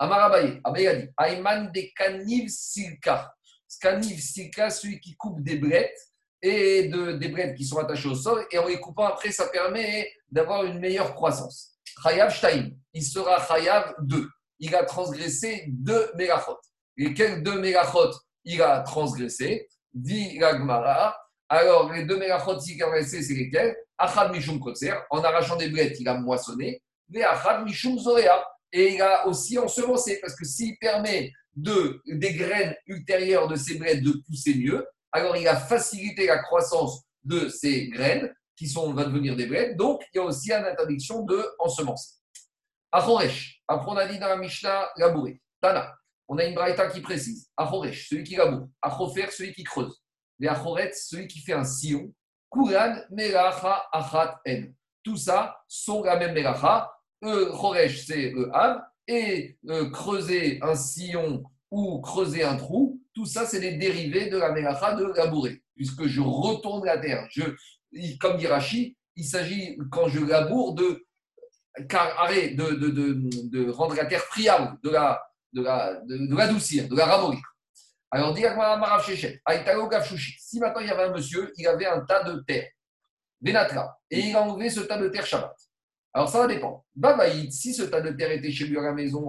Amarabaye, 0.03 0.59
Abaye 0.65 0.87
a 0.87 0.95
dit 0.95 1.09
Ayman 1.17 1.71
de 1.71 1.81
Kaniv 1.95 2.49
Silka. 2.49 3.33
Kaniv 3.79 4.19
Silka, 4.19 4.69
celui 4.69 4.99
qui 4.99 5.15
coupe 5.15 5.41
des 5.41 5.55
brettes 5.55 5.97
et 6.41 6.89
de, 6.89 7.13
des 7.13 7.29
brettes 7.29 7.55
qui 7.55 7.63
sont 7.63 7.77
attachées 7.77 8.09
au 8.09 8.15
sol, 8.15 8.45
et 8.51 8.57
en 8.57 8.67
les 8.67 8.81
coupant 8.81 9.05
après, 9.05 9.31
ça 9.31 9.47
permet 9.47 10.11
d'avoir 10.29 10.65
une 10.65 10.79
meilleure 10.79 11.15
croissance. 11.15 11.77
Chayav 12.03 12.33
Shtaim, 12.33 12.71
il 12.93 13.01
sera 13.01 13.47
Chayav 13.47 13.95
2. 14.01 14.27
Il 14.59 14.75
a 14.75 14.83
transgressé 14.83 15.63
deux 15.69 16.11
mégachot. 16.15 16.57
Et 16.97 17.13
quels 17.13 17.41
deux 17.41 17.61
mégachot 17.61 18.11
il 18.43 18.61
a 18.61 18.81
transgressé? 18.81 19.69
Dit 19.93 20.37
Gagmara. 20.37 21.15
Alors, 21.47 21.93
les 21.93 22.03
deux 22.03 22.17
mégachot 22.17 22.57
qu'il 22.57 22.75
a 22.83 22.87
transgressé, 22.87 23.23
c'est 23.23 23.35
lesquels? 23.35 23.77
Achad 23.97 24.33
Mishum 24.33 24.59
Kotser, 24.59 24.95
en 25.09 25.23
arrachant 25.23 25.55
des 25.55 25.69
brettes, 25.69 25.97
il 25.97 26.09
a 26.09 26.15
moissonné. 26.15 26.81
Et 27.13 27.23
Achad 27.23 27.63
Mishum 27.63 27.97
Zorea, 27.97 28.43
et 28.74 28.95
il 28.95 29.01
a 29.01 29.28
aussi 29.28 29.57
ensemencé, 29.59 30.19
parce 30.19 30.36
que 30.36 30.45
s'il 30.45 30.78
permet 30.80 31.32
de, 31.55 32.01
des 32.07 32.34
graines 32.34 32.76
ultérieures 32.88 33.47
de 33.47 33.55
ces 33.55 33.78
brettes 33.78 34.01
de 34.01 34.13
pousser 34.26 34.55
mieux, 34.55 34.86
alors 35.11 35.38
il 35.38 35.47
a 35.47 35.55
facilité 35.55 36.26
la 36.26 36.39
croissance 36.39 37.03
de 37.24 37.47
ces 37.49 37.88
graines 37.89 38.34
qui 38.55 38.67
sont, 38.67 38.91
vont 38.91 39.03
devenir 39.03 39.36
des 39.36 39.45
brettes. 39.45 39.78
Donc, 39.78 40.01
il 40.11 40.17
y 40.17 40.19
a 40.19 40.24
aussi 40.24 40.51
une 40.51 40.65
interdiction 40.65 41.21
de 41.21 41.45
ensemencer. 41.59 42.15
Achoresh, 42.91 43.61
après 43.67 43.91
on 43.91 43.97
a 43.97 44.07
dit 44.07 44.17
dans 44.17 44.28
la 44.28 44.38
Mishnah, 44.38 44.89
labourer. 44.97 45.39
Tana, 45.61 45.95
on 46.27 46.38
a 46.39 46.43
une 46.43 46.56
braïta 46.56 46.88
qui 46.88 47.02
précise. 47.02 47.49
Achoresh, 47.56 48.10
celui 48.10 48.23
qui 48.23 48.35
laboure. 48.35 48.68
Achofer, 48.81 49.30
celui 49.30 49.53
qui 49.53 49.64
creuse. 49.64 50.02
Et 50.41 50.47
Achoret, 50.47 50.91
celui 50.93 51.27
qui 51.27 51.39
fait 51.39 51.53
un 51.53 51.64
sillon. 51.64 52.11
Kuran, 52.52 52.95
Melacha, 53.11 53.88
Achat, 53.91 54.41
En. 54.47 54.64
Tout 55.03 55.18
ça 55.18 55.57
sont 55.68 56.03
la 56.03 56.18
même 56.18 56.34
Melacha. 56.34 56.91
E, 57.23 57.51
Choresh, 57.51 58.05
c'est 58.05 58.33
E, 58.33 58.49
Av. 58.53 58.81
Et 59.07 59.57
e, 59.67 59.89
creuser 59.91 60.59
un 60.61 60.75
sillon 60.75 61.43
ou 61.71 61.99
creuser 62.01 62.43
un 62.43 62.55
trou, 62.55 63.01
tout 63.13 63.25
ça, 63.25 63.45
c'est 63.45 63.59
les 63.59 63.73
dérivés 63.73 64.29
de 64.29 64.37
la 64.37 64.51
Melacha 64.51 64.95
de 64.95 65.05
labourer. 65.15 65.61
Puisque 65.75 66.05
je 66.05 66.21
retourne 66.21 66.85
la 66.85 66.97
terre. 66.97 67.27
Je, 67.31 67.43
comme 68.19 68.37
dit 68.37 68.47
Rashi, 68.47 68.97
il 69.15 69.25
s'agit, 69.25 69.77
quand 69.91 70.07
je 70.07 70.19
laboure, 70.19 70.73
de, 70.75 71.05
de, 71.77 72.75
de, 72.75 73.49
de, 73.49 73.71
rendre 73.71 73.95
la 73.95 74.05
terre 74.05 74.21
friable, 74.21 74.77
de 74.83 74.89
la, 74.89 75.21
de 75.53 75.61
la, 75.61 76.01
de, 76.05 76.35
l'adoucir, 76.35 76.87
la 76.91 77.05
ramollir. 77.05 77.41
Alors, 78.11 78.33
dit 78.33 78.43
si 80.39 80.59
maintenant 80.59 80.81
il 80.81 80.87
y 80.87 80.91
avait 80.91 81.03
un 81.03 81.11
monsieur, 81.11 81.51
il 81.57 81.67
avait 81.67 81.87
un 81.87 82.01
tas 82.01 82.23
de 82.23 82.41
terre, 82.41 82.69
Benatra, 83.41 83.97
et 84.09 84.19
il 84.19 84.35
a 84.35 84.43
enlevé 84.43 84.69
ce 84.69 84.81
tas 84.81 84.97
de 84.97 85.09
terre 85.09 85.25
Shabbat. 85.25 85.55
Alors, 86.14 86.30
ça 86.30 86.40
va 86.40 86.48
dépendre. 86.48 86.85
Babaïd, 86.95 87.52
si 87.52 87.73
ce 87.73 87.84
tas 87.84 88.02
de 88.02 88.11
terre 88.11 88.31
était 88.31 88.52
chez 88.52 88.65
lui 88.65 88.77
à 88.77 88.81
la 88.81 88.94
maison, 88.94 89.27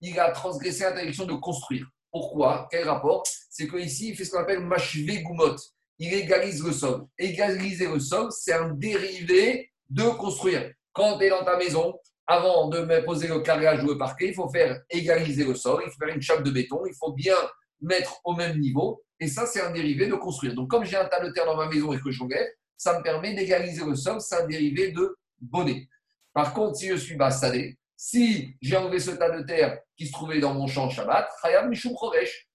il 0.00 0.18
a 0.20 0.30
transgressé 0.30 0.84
l'interdiction 0.84 1.26
de 1.26 1.34
construire. 1.34 1.86
Pourquoi? 2.10 2.68
Quel 2.70 2.88
rapport? 2.88 3.24
C'est 3.50 3.68
qu'ici, 3.68 4.10
il 4.10 4.16
fait 4.16 4.24
ce 4.24 4.30
qu'on 4.30 4.40
appelle 4.40 4.60
mashve 4.60 5.04
gumot. 5.04 5.56
Il 5.98 6.14
égalise 6.14 6.64
le 6.64 6.72
sol. 6.72 7.06
Égaliser 7.18 7.88
le 7.88 8.00
sol, 8.00 8.28
c'est 8.30 8.52
un 8.52 8.70
dérivé 8.70 9.70
de 9.88 10.04
construire. 10.04 10.72
Quand 10.92 11.18
tu 11.18 11.24
es 11.24 11.30
dans 11.30 11.44
ta 11.44 11.56
maison, 11.56 11.98
avant 12.26 12.68
de 12.68 13.00
poser 13.04 13.26
le 13.26 13.40
carrelage 13.40 13.82
ou 13.82 13.88
le 13.88 13.98
parquet, 13.98 14.28
il 14.28 14.34
faut 14.34 14.48
faire 14.48 14.80
égaliser 14.88 15.44
le 15.44 15.54
sol, 15.54 15.82
il 15.84 15.90
faut 15.90 15.98
faire 15.98 16.14
une 16.14 16.22
chape 16.22 16.44
de 16.44 16.50
béton, 16.50 16.80
il 16.86 16.94
faut 16.94 17.12
bien 17.12 17.34
mettre 17.80 18.20
au 18.24 18.34
même 18.34 18.58
niveau. 18.58 19.02
Et 19.18 19.26
ça, 19.26 19.46
c'est 19.46 19.60
un 19.60 19.72
dérivé 19.72 20.06
de 20.06 20.14
construire. 20.14 20.54
Donc, 20.54 20.70
comme 20.70 20.84
j'ai 20.84 20.96
un 20.96 21.06
tas 21.06 21.20
de 21.20 21.30
terre 21.32 21.44
dans 21.44 21.56
ma 21.56 21.68
maison 21.68 21.92
et 21.92 22.00
que 22.00 22.10
je 22.10 22.20
l'enlève, 22.20 22.46
ça 22.76 22.98
me 22.98 23.02
permet 23.02 23.34
d'égaliser 23.34 23.84
le 23.84 23.94
sol, 23.94 24.20
c'est 24.20 24.36
un 24.36 24.46
dérivé 24.46 24.92
de 24.92 25.16
bonnet. 25.40 25.88
Par 26.32 26.54
contre, 26.54 26.76
si 26.76 26.88
je 26.88 26.96
suis 26.96 27.16
bassadé, 27.16 27.78
si 27.96 28.56
j'ai 28.62 28.76
enlevé 28.76 28.98
ce 28.98 29.10
tas 29.10 29.30
de 29.30 29.42
terre 29.42 29.78
qui 29.96 30.06
se 30.06 30.12
trouvait 30.12 30.40
dans 30.40 30.54
mon 30.54 30.66
champ 30.66 30.88
Shabbat, 30.88 31.28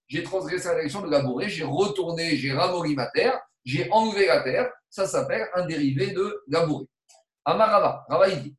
j'ai 0.08 0.24
transgressé 0.24 0.68
l'interdiction 0.68 1.02
de 1.02 1.12
labourer, 1.12 1.50
j'ai 1.50 1.64
retourné, 1.64 2.36
j'ai 2.36 2.54
ramolli 2.54 2.96
ma 2.96 3.08
terre, 3.08 3.40
j'ai 3.64 3.90
enlevé 3.92 4.28
la 4.28 4.42
terre, 4.42 4.72
ça 4.90 5.08
s'appelle 5.08 5.48
un 5.56 5.66
dérivé 5.66 6.12
de 6.12 6.44
labourer. 6.48 6.86
Amarava, 7.44 8.06
Rava 8.10 8.28
il 8.30 8.42
dit, 8.42 8.56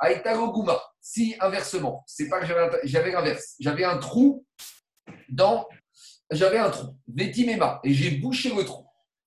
si 1.01 1.35
inversement, 1.40 2.05
c'est 2.07 2.28
pas 2.28 2.40
que 2.40 2.47
j'avais 2.85 3.11
l'inverse, 3.11 3.57
j'avais 3.59 3.85
un 3.85 3.98
trou 3.98 4.47
dans, 5.28 5.66
j'avais 6.31 6.59
un 6.59 6.70
trou, 6.70 6.97
Vetimema, 7.09 7.81
et 7.82 7.93
j'ai 7.93 8.12
bouché 8.12 8.55
le 8.55 8.65
trou. 8.65 8.86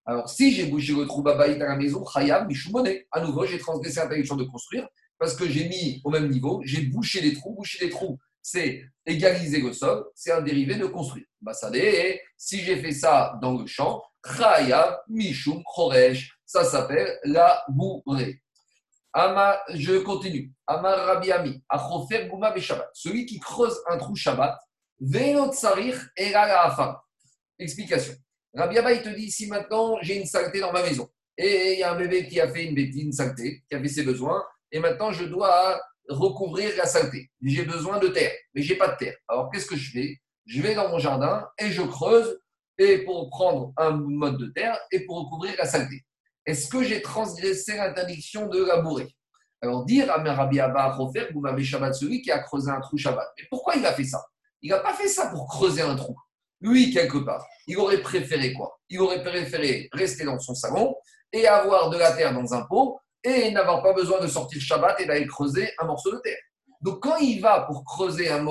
Alors, 0.10 0.28
si 0.28 0.52
j'ai 0.52 0.66
bouché 0.66 0.94
le 0.94 1.06
trou 1.06 1.22
Babaït 1.22 1.62
à 1.62 1.68
la 1.68 1.76
maison, 1.76 2.04
Chayam, 2.04 2.48
Mishumone, 2.48 2.90
à 3.12 3.22
nouveau, 3.22 3.46
j'ai 3.46 3.60
transgressé 3.60 4.00
l'interdiction 4.00 4.36
de 4.36 4.44
construire, 4.44 4.88
parce 5.20 5.36
que 5.36 5.48
j'ai 5.48 5.70
mis 5.70 6.02
au 6.04 6.10
même 6.10 6.28
niveau, 6.30 6.64
j'ai 6.66 6.82
bouché 6.82 7.22
les 7.22 7.36
trous, 7.36 7.54
bouché 7.54 7.86
les 7.86 7.92
trous, 7.92 8.18
c'est 8.42 8.86
égaliser 9.06 9.62
le 9.62 9.72
sol, 9.72 10.08
c'est 10.16 10.32
un 10.32 10.42
dérivé 10.42 10.78
de 10.78 10.88
construire. 10.88 11.28
Bah, 11.40 11.52
si 12.36 12.60
j'ai 12.62 12.78
fait 12.78 12.92
ça 12.92 13.38
dans 13.40 13.56
le 13.56 13.68
champ, 13.68 14.02
Chaya, 14.26 15.00
Mishum, 15.10 15.62
Choresh, 15.76 16.40
ça 16.44 16.64
s'appelle 16.64 17.20
la 17.26 17.64
bourrée. 17.70 18.42
Ama, 19.14 19.60
je 19.76 20.00
continue. 20.00 20.52
Amar 20.66 21.06
Rabbi 21.06 21.32
Ami, 21.32 21.64
Achofer 21.70 22.28
Gouma 22.28 22.58
Shabbat. 22.58 22.90
Celui 22.94 23.28
qui 23.28 23.40
creuse 23.40 23.80
un 23.88 23.98
trou 24.00 24.16
Shabbat, 24.16 24.58
et 25.00 26.32
la 26.32 26.98
Explication. 27.60 28.16
Rabbi 28.56 28.78
Abba, 28.78 28.94
il 28.94 29.02
te 29.02 29.10
dit 29.10 29.32
si 29.32 29.48
maintenant 29.48 29.98
j'ai 30.02 30.20
une 30.20 30.26
saleté 30.26 30.60
dans 30.60 30.72
ma 30.72 30.82
maison 30.82 31.10
et 31.38 31.74
il 31.74 31.80
y 31.80 31.84
a 31.84 31.94
un 31.94 31.96
bébé 31.96 32.28
qui 32.28 32.42
a 32.42 32.48
fait 32.50 32.66
une 32.66 32.76
bêtise, 32.76 33.04
une 33.04 33.12
saleté, 33.12 33.64
qui 33.70 33.76
a 33.76 33.80
fait 33.80 33.88
ses 33.88 34.04
besoins, 34.04 34.44
et 34.72 34.80
maintenant 34.80 35.12
je 35.12 35.24
dois 35.26 35.82
recouvrir 36.10 36.76
la 36.76 36.86
saleté. 36.86 37.30
J'ai 37.42 37.64
besoin 37.64 38.00
de 38.00 38.08
terre, 38.08 38.34
mais 38.54 38.62
j'ai 38.62 38.76
pas 38.76 38.90
de 38.90 38.98
terre. 38.98 39.16
Alors 39.28 39.50
qu'est-ce 39.52 39.68
que 39.68 39.78
je 39.78 39.92
fais? 39.92 40.18
Je 40.46 40.62
vais 40.62 40.76
dans 40.76 40.90
mon 40.90 41.00
jardin 41.00 41.48
et 41.60 41.70
je 41.70 41.82
creuse 41.82 42.40
et 42.78 43.00
pour 43.00 43.30
prendre 43.30 43.72
un 43.78 43.92
mode 43.92 44.38
de 44.38 44.48
terre 44.48 44.78
et 44.92 45.06
pour 45.06 45.24
recouvrir 45.26 45.54
la 45.58 45.66
saleté. 45.66 46.04
Est-ce 46.46 46.68
que 46.68 46.84
j'ai 46.84 47.02
transgressé 47.02 47.78
l'interdiction 47.78 48.48
de 48.48 48.66
labourer? 48.66 49.08
Alors 49.62 49.86
dire 49.86 50.10
à 50.10 50.18
Rabbi 50.18 50.60
Abba 50.60 50.94
Rofer, 50.94 51.28
vous 51.34 51.42
m'avez 51.42 51.64
Shabbat, 51.64 51.94
celui 51.94 52.22
qui 52.22 52.32
a 52.32 52.40
creusé 52.40 52.72
un 52.72 52.80
trou 52.80 52.98
Shabbat. 52.98 53.28
Mais 53.38 53.46
pourquoi 53.50 53.76
il 53.76 53.86
a 53.86 53.94
fait 53.94 54.06
ça? 54.06 54.26
Il 54.62 54.72
n'a 54.72 54.80
pas 54.80 54.94
fait 54.94 55.08
ça 55.08 55.28
pour 55.28 55.48
creuser 55.48 55.82
un 55.82 55.96
trou. 55.96 56.18
Lui, 56.62 56.92
quelque 56.92 57.20
part, 57.20 57.46
il 57.68 57.78
aurait 57.78 58.02
préféré 58.02 58.54
quoi? 58.54 58.80
Il 58.90 59.00
aurait 59.00 59.24
préféré 59.24 59.90
rester 59.94 60.26
dans 60.26 60.40
son 60.40 60.56
salon 60.56 60.96
et 61.32 61.48
avoir 61.48 61.90
de 61.90 61.98
la 61.98 62.12
terre 62.12 62.34
dans 62.34 62.54
un 62.54 62.64
pot 62.64 63.00
et 63.24 63.52
n'avoir 63.52 63.82
pas 63.82 63.94
besoin 63.94 64.20
de 64.20 64.28
sortir 64.28 64.62
Shabbat 64.62 65.00
et 65.00 65.06
d'aller 65.06 65.28
creuser 65.28 65.72
un 65.80 65.86
morceau 65.86 66.12
de 66.12 66.20
terre. 66.20 66.38
Donc 66.82 67.02
quand 67.02 67.18
il 67.18 67.42
va 67.42 67.62
pour 67.62 67.84
creuser 67.84 68.30
un, 68.30 68.44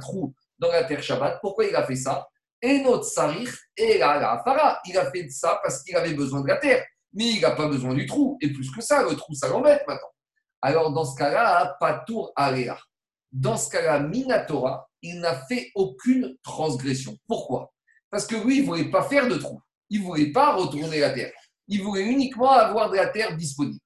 trou 0.00 0.34
dans 0.58 0.70
la 0.70 0.84
terre 0.84 1.02
Shabbat, 1.02 1.40
pourquoi 1.40 1.64
il 1.64 1.74
a 1.74 1.84
fait 1.84 1.96
ça? 1.96 2.26
Et 2.62 2.80
notre 2.80 3.04
sarir 3.04 3.52
et 3.76 3.98
la, 3.98 4.42
fara, 4.44 4.80
il 4.86 4.96
a 4.96 5.10
fait 5.10 5.28
ça 5.30 5.60
parce 5.62 5.82
qu'il 5.82 5.96
avait 5.96 6.14
besoin 6.14 6.40
de 6.40 6.48
la 6.48 6.56
terre, 6.56 6.84
mais 7.12 7.30
il 7.30 7.40
n'a 7.40 7.52
pas 7.52 7.68
besoin 7.68 7.94
du 7.94 8.06
trou. 8.06 8.38
Et 8.40 8.52
plus 8.52 8.70
que 8.70 8.82
ça, 8.82 9.02
le 9.02 9.14
trou, 9.14 9.34
ça 9.34 9.48
l'embête 9.48 9.84
maintenant. 9.86 10.08
Alors 10.62 10.92
dans 10.92 11.04
ce 11.04 11.16
cas-là, 11.16 11.76
pas 11.78 12.04
tour 12.06 12.32
aléa. 12.34 12.78
Dans 13.30 13.56
ce 13.56 13.70
cas-là, 13.70 14.00
Minatora, 14.00 14.88
il 15.08 15.20
n'a 15.20 15.44
fait 15.46 15.70
aucune 15.74 16.36
transgression. 16.42 17.16
Pourquoi? 17.26 17.72
Parce 18.10 18.26
que 18.26 18.36
lui, 18.36 18.58
il 18.58 18.62
ne 18.62 18.66
voulait 18.66 18.90
pas 18.90 19.02
faire 19.02 19.28
de 19.28 19.36
trou. 19.36 19.60
Il 19.90 20.00
ne 20.00 20.06
voulait 20.06 20.32
pas 20.32 20.54
retourner 20.54 21.00
la 21.00 21.10
terre 21.10 21.32
il 21.68 21.82
voulait 21.82 22.04
uniquement 22.04 22.50
avoir 22.50 22.90
de 22.90 22.96
la 22.96 23.08
terre 23.08 23.36
disponible. 23.36 23.80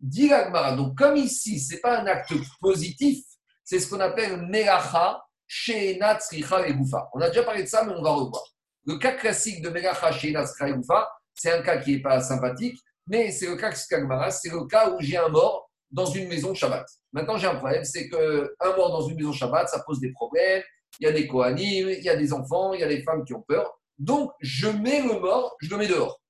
Dit 0.00 0.30
donc 0.76 0.96
comme 0.96 1.16
ici, 1.16 1.58
ce 1.58 1.74
n'est 1.74 1.80
pas 1.80 1.98
un 1.98 2.06
acte 2.06 2.32
positif, 2.60 3.24
c'est 3.64 3.80
ce 3.80 3.90
qu'on 3.90 4.00
appelle 4.00 4.46
Melacha, 4.46 5.22
Sheena, 5.46 6.18
et 6.66 6.74
Goufa. 6.74 7.08
On 7.12 7.20
a 7.20 7.28
déjà 7.28 7.42
parlé 7.42 7.64
de 7.64 7.68
ça, 7.68 7.84
mais 7.84 7.92
on 7.96 8.02
va 8.02 8.10
revoir. 8.10 8.42
Le 8.86 8.96
cas 8.96 9.12
classique 9.12 9.60
de 9.60 9.70
Melacha, 9.70 10.12
Sheena, 10.12 10.44
et 10.44 10.72
Goufa, 10.72 11.10
c'est 11.34 11.52
un 11.52 11.62
cas 11.62 11.78
qui 11.78 11.96
n'est 11.96 12.02
pas 12.02 12.20
sympathique, 12.20 12.78
mais 13.06 13.32
c'est 13.32 13.46
le 13.46 13.56
cas 13.56 13.72
c'est 13.72 14.50
le 14.50 14.66
cas 14.66 14.90
où 14.90 14.96
j'ai 15.00 15.16
un 15.16 15.28
mort 15.28 15.67
dans 15.90 16.06
une 16.06 16.28
maison 16.28 16.54
Shabbat. 16.54 16.86
Maintenant, 17.12 17.36
j'ai 17.36 17.46
un 17.46 17.54
problème, 17.54 17.84
c'est 17.84 18.08
qu'un 18.08 18.76
mort 18.76 18.90
dans 18.90 19.08
une 19.08 19.16
maison 19.16 19.32
Shabbat, 19.32 19.68
ça 19.68 19.82
pose 19.86 20.00
des 20.00 20.12
problèmes. 20.12 20.62
Il 21.00 21.04
y 21.04 21.08
a 21.08 21.12
des 21.12 21.26
Kohanim, 21.26 21.88
il 21.90 22.02
y 22.02 22.08
a 22.08 22.16
des 22.16 22.32
enfants, 22.32 22.74
il 22.74 22.80
y 22.80 22.84
a 22.84 22.88
des 22.88 23.02
femmes 23.02 23.24
qui 23.24 23.34
ont 23.34 23.42
peur. 23.42 23.78
Donc, 23.98 24.32
je 24.40 24.68
mets 24.68 25.02
le 25.02 25.18
mort, 25.18 25.56
je 25.60 25.70
le 25.70 25.76
mets 25.76 25.86
dehors. 25.86 26.20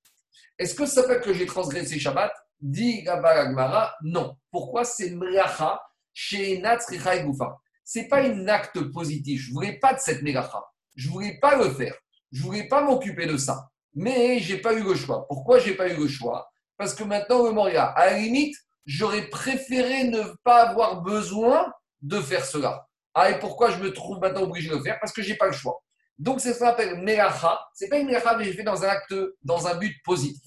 Est-ce 0.59 0.74
que 0.74 0.86
ça 0.86 1.05
fait 1.05 1.20
que 1.20 1.32
j'ai 1.32 1.47
transgressé 1.47 1.98
Shabbat? 1.98 2.32
Dit 2.60 3.02
Gabara 3.02 3.94
non. 4.02 4.36
Pourquoi? 4.51 4.85
C'est 4.85 5.10
Mracha 5.10 5.80
chez 6.12 6.59
Natsricha 6.59 7.16
et 7.16 7.24
Goufa. 7.24 7.56
Ce 7.85 8.01
n'est 8.01 8.09
pas 8.09 8.22
un 8.22 8.48
acte 8.48 8.80
positif. 8.93 9.40
Je 9.43 9.51
ne 9.51 9.55
voulais 9.55 9.78
pas 9.78 9.94
de 9.94 10.01
cette 10.01 10.22
Meracha. 10.22 10.62
Je 10.97 11.09
ne 11.09 11.12
voulais 11.12 11.39
pas 11.40 11.56
le 11.56 11.70
faire. 11.70 11.94
Je 12.32 12.40
ne 12.40 12.47
voulais 12.47 12.68
pas 12.68 12.82
m'occuper 12.82 13.26
de 13.26 13.36
ça. 13.36 13.70
Mais 13.94 14.40
je 14.40 14.55
n'ai 14.55 14.60
pas 14.60 14.74
eu 14.74 14.82
le 14.82 14.94
choix. 14.94 15.26
Pourquoi 15.28 15.59
je 15.59 15.70
n'ai 15.70 15.76
pas 15.76 15.89
eu 15.89 15.97
le 15.97 16.09
choix? 16.09 16.51
Parce 16.76 16.94
que 16.94 17.05
maintenant, 17.05 17.44
le 17.44 17.52
Moria, 17.52 17.86
à 17.86 18.06
la 18.06 18.18
limite, 18.18 18.56
j'aurais 18.87 19.29
préféré 19.29 20.05
ne 20.05 20.23
pas 20.45 20.69
avoir 20.69 21.03
besoin 21.03 21.73
de 22.03 22.21
faire 22.21 22.45
cela. 22.45 22.87
Ah, 23.15 23.31
et 23.31 23.39
pourquoi 23.39 23.71
je 23.71 23.79
me 23.79 23.93
trouve 23.93 24.19
maintenant 24.21 24.43
obligé 24.43 24.71
de 24.71 24.77
le 24.77 24.83
faire? 24.83 24.99
Parce 25.01 25.13
que 25.13 25.23
je 25.23 25.31
n'ai 25.31 25.37
pas 25.37 25.47
le 25.47 25.53
choix. 25.53 25.83
Donc, 26.19 26.41
c'est 26.41 26.53
ce 26.53 26.61
qu'on 26.61 26.67
appelle 26.67 27.01
Melacha. 27.01 27.61
Ce 27.75 27.85
n'est 27.85 27.91
pas 27.91 27.99
une 27.99 28.07
Melacha, 28.07 28.37
mais 28.37 28.45
je 28.45 28.53
fais 28.53 28.63
dans 28.63 28.85
un 28.85 28.89
acte, 28.89 29.15
dans 29.43 29.67
un 29.67 29.77
but 29.77 29.95
positif. 30.05 30.43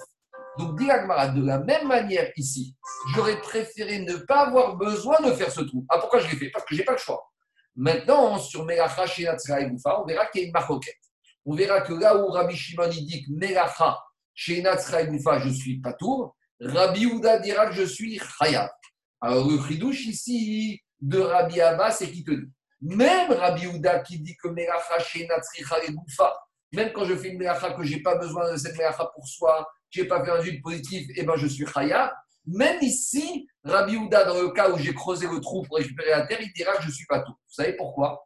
Donc, 0.58 0.78
dit 0.78 0.86
de 0.86 1.46
la 1.46 1.60
même 1.60 1.88
manière 1.88 2.30
ici, 2.36 2.76
j'aurais 3.16 3.40
préféré 3.40 4.00
ne 4.00 4.16
pas 4.16 4.48
avoir 4.48 4.76
besoin 4.76 5.20
de 5.22 5.32
faire 5.32 5.52
ce 5.52 5.62
trou. 5.62 5.86
Ah, 5.90 5.98
pourquoi 6.00 6.20
je 6.20 6.30
l'ai 6.30 6.38
fait? 6.38 6.50
Parce 6.50 6.66
que 6.66 6.76
je 6.76 6.80
n'ai 6.80 6.86
pas 6.86 6.92
le 6.94 6.98
choix. 6.98 7.26
Maintenant, 7.76 8.38
sur 8.38 8.66
Melacha 8.66 9.06
chez 9.06 9.24
et 9.24 9.70
Goufa, 9.70 10.02
on 10.02 10.06
verra 10.06 10.26
qu'il 10.28 10.42
y 10.42 10.44
a 10.44 10.48
une 10.48 10.54
maroquette. 10.54 10.96
On 11.46 11.56
verra 11.56 11.82
que 11.82 11.94
là 11.94 12.18
où 12.18 12.28
Rabbi 12.28 12.56
Shimon 12.56 12.90
dit 12.90 13.24
que 13.24 13.32
Melacha 13.32 13.98
chez 14.34 14.60
et 14.60 15.08
Goufa, 15.08 15.40
je 15.40 15.50
suis 15.50 15.80
patour, 15.80 16.36
Rabbi 16.62 17.08
Ouda 17.08 17.40
dira 17.40 17.68
que 17.68 17.74
je 17.74 17.84
suis 17.84 18.20
Chayab. 18.20 18.70
Alors, 19.20 19.50
le 19.50 19.60
chidouche 19.68 20.06
ici 20.06 20.80
de 21.00 21.20
Rabbi 21.20 21.60
Abba, 21.60 21.92
c'est 21.92 22.12
qui 22.12 22.24
te 22.24 22.32
dit? 22.32 22.52
Même 22.82 23.32
Rabbi 23.32 23.68
Houda 23.68 24.00
qui 24.00 24.20
dit 24.20 24.36
que 24.38 24.48
Melacha 24.48 24.98
et 25.84 25.92
Goufa, 25.92 26.36
même 26.72 26.92
quand 26.94 27.06
je 27.06 27.16
fais 27.16 27.30
une 27.30 27.38
Melacha 27.38 27.74
que 27.74 27.84
je 27.84 27.96
n'ai 27.96 28.02
pas 28.02 28.16
besoin 28.16 28.52
de 28.52 28.58
cette 28.58 28.78
Melacha 28.78 29.10
pour 29.14 29.28
soi, 29.28 29.68
je 29.90 30.02
n'ai 30.02 30.08
pas 30.08 30.24
fait 30.24 30.32
un 30.32 30.42
jus 30.42 30.62
positif, 30.62 31.08
et 31.10 31.14
eh 31.18 31.24
ben 31.24 31.36
je 31.36 31.48
suis 31.48 31.66
Chaya. 31.66 32.14
Même 32.46 32.82
ici, 32.82 33.48
Rabbi 33.64 33.98
Houda, 33.98 34.24
dans 34.26 34.42
le 34.42 34.50
cas 34.50 34.70
où 34.72 34.78
j'ai 34.78 34.94
creusé 34.94 35.28
le 35.28 35.40
trou 35.40 35.64
pour 35.64 35.78
récupérer 35.78 36.12
la 36.12 36.26
terre, 36.26 36.42
il 36.42 36.52
dira 36.54 36.74
que 36.74 36.84
je 36.84 36.88
ne 36.88 36.94
suis 36.94 37.06
pas 37.06 37.20
tout. 37.20 37.34
Vous 37.34 37.54
savez 37.54 37.74
pourquoi? 37.74 38.26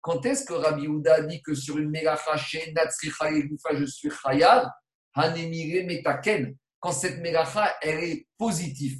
Quand 0.00 0.24
est-ce 0.24 0.44
que 0.44 0.52
Rabbi 0.52 0.86
Houda 0.86 1.22
dit 1.22 1.42
que 1.42 1.54
sur 1.54 1.78
une 1.78 1.90
Melacha 1.90 2.36
chez 2.36 2.72
et 2.72 3.42
Goufa, 3.44 3.74
je 3.74 3.84
suis 3.84 4.10
Chayav 4.10 4.68
Metaken. 5.16 6.56
Quand 6.78 6.92
cette 6.92 7.18
Melacha, 7.18 7.74
elle 7.82 8.04
est 8.04 8.26
positive, 8.38 8.98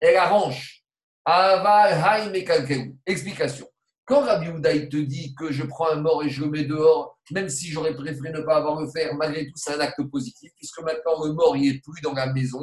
elle 0.00 0.16
arrange. 0.16 0.82
Explication. 3.06 3.68
Quand 4.06 4.20
Rabbi 4.20 4.48
Houda 4.48 4.70
te 4.86 4.96
dit 4.96 5.34
que 5.34 5.50
je 5.50 5.64
prends 5.64 5.90
un 5.90 6.00
mort 6.00 6.22
et 6.22 6.30
je 6.30 6.44
le 6.44 6.50
mets 6.50 6.64
dehors, 6.64 7.18
même 7.32 7.48
si 7.48 7.68
j'aurais 7.68 7.94
préféré 7.94 8.30
ne 8.30 8.40
pas 8.42 8.58
avoir 8.58 8.80
le 8.80 8.88
faire, 8.88 9.12
malgré 9.16 9.46
tout, 9.46 9.56
c'est 9.56 9.74
un 9.74 9.80
acte 9.80 10.00
positif, 10.10 10.52
puisque 10.56 10.80
maintenant 10.80 11.24
le 11.24 11.32
mort, 11.32 11.56
il 11.56 11.72
n'est 11.72 11.80
plus 11.80 12.00
dans 12.02 12.12
la 12.12 12.32
maison. 12.32 12.62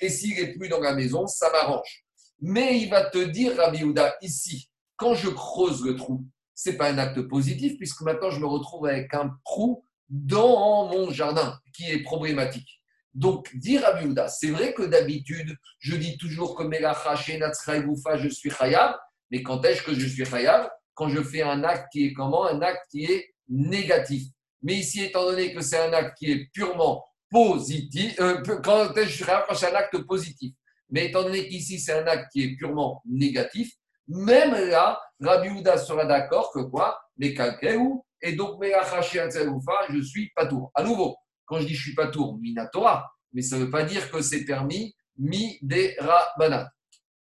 Et 0.00 0.08
s'il 0.08 0.34
n'est 0.36 0.54
plus 0.54 0.68
dans 0.68 0.80
la 0.80 0.94
maison, 0.94 1.26
ça 1.26 1.50
m'arrange. 1.52 2.04
Mais 2.40 2.80
il 2.80 2.88
va 2.88 3.04
te 3.04 3.18
dire, 3.18 3.56
Rabbi 3.56 3.84
Houda, 3.84 4.16
ici, 4.22 4.70
quand 4.96 5.14
je 5.14 5.28
creuse 5.28 5.84
le 5.84 5.94
trou, 5.94 6.24
ce 6.58 6.70
n'est 6.70 6.76
pas 6.76 6.90
un 6.90 6.98
acte 6.98 7.20
positif, 7.22 7.76
puisque 7.78 8.00
maintenant 8.00 8.30
je 8.30 8.40
me 8.40 8.46
retrouve 8.46 8.86
avec 8.86 9.14
un 9.14 9.30
trou 9.44 9.84
dans 10.08 10.88
mon 10.88 11.12
jardin 11.12 11.56
qui 11.72 11.88
est 11.88 12.02
problématique. 12.02 12.82
Donc, 13.14 13.54
dire 13.54 13.86
à 13.86 13.92
Biouda, 13.92 14.26
c'est 14.26 14.50
vrai 14.50 14.74
que 14.74 14.82
d'habitude, 14.82 15.56
je 15.78 15.94
dis 15.94 16.18
toujours 16.18 16.56
que 16.56 16.64
je 16.64 18.28
suis 18.28 18.50
Khayab, 18.50 18.96
mais 19.30 19.42
quand 19.44 19.64
est-ce 19.64 19.82
que 19.82 19.94
je 19.94 20.06
suis 20.06 20.24
Khayab 20.24 20.68
Quand 20.94 21.08
je 21.08 21.22
fais 21.22 21.42
un 21.42 21.62
acte 21.62 21.86
qui 21.92 22.06
est 22.06 22.12
comment? 22.12 22.44
Un 22.46 22.60
acte 22.60 22.86
qui 22.90 23.04
est 23.04 23.32
négatif. 23.48 24.24
Mais 24.62 24.74
ici, 24.74 25.04
étant 25.04 25.26
donné 25.26 25.54
que 25.54 25.60
c'est 25.60 25.78
un 25.78 25.92
acte 25.92 26.18
qui 26.18 26.32
est 26.32 26.50
purement 26.52 27.04
positif, 27.30 28.18
euh, 28.20 28.42
quand 28.64 28.92
est-ce 28.96 29.04
que 29.04 29.04
je 29.04 29.14
suis 29.14 29.24
Khayab 29.24 29.44
Quand 29.48 29.54
c'est 29.54 29.70
un 29.70 29.76
acte 29.76 29.98
positif. 29.98 30.52
Mais 30.90 31.06
étant 31.06 31.22
donné 31.22 31.46
qu'ici, 31.46 31.78
c'est 31.78 31.92
un 31.92 32.06
acte 32.08 32.32
qui 32.32 32.42
est 32.42 32.56
purement 32.56 33.00
négatif, 33.06 33.72
même 34.08 34.52
là, 34.70 35.00
Rabbi 35.20 35.50
Houda 35.50 35.76
sera 35.76 36.04
d'accord 36.06 36.50
que 36.52 36.60
quoi? 36.60 37.00
Mais 37.16 37.34
où? 37.76 38.04
Et 38.20 38.32
donc, 38.32 38.60
je 38.62 40.00
suis 40.02 40.30
pas 40.30 40.46
tout. 40.46 40.70
À 40.74 40.82
nouveau, 40.82 41.16
quand 41.44 41.60
je 41.60 41.66
dis 41.66 41.74
je 41.74 41.82
suis 41.82 41.94
pas 41.94 42.08
tour, 42.08 42.38
minatora, 42.38 43.10
mais 43.32 43.42
ça 43.42 43.56
ne 43.56 43.64
veut 43.64 43.70
pas 43.70 43.84
dire 43.84 44.10
que 44.10 44.20
c'est 44.20 44.44
permis, 44.44 44.94
mi 45.16 45.58
de 45.62 45.94
rabana. 46.00 46.70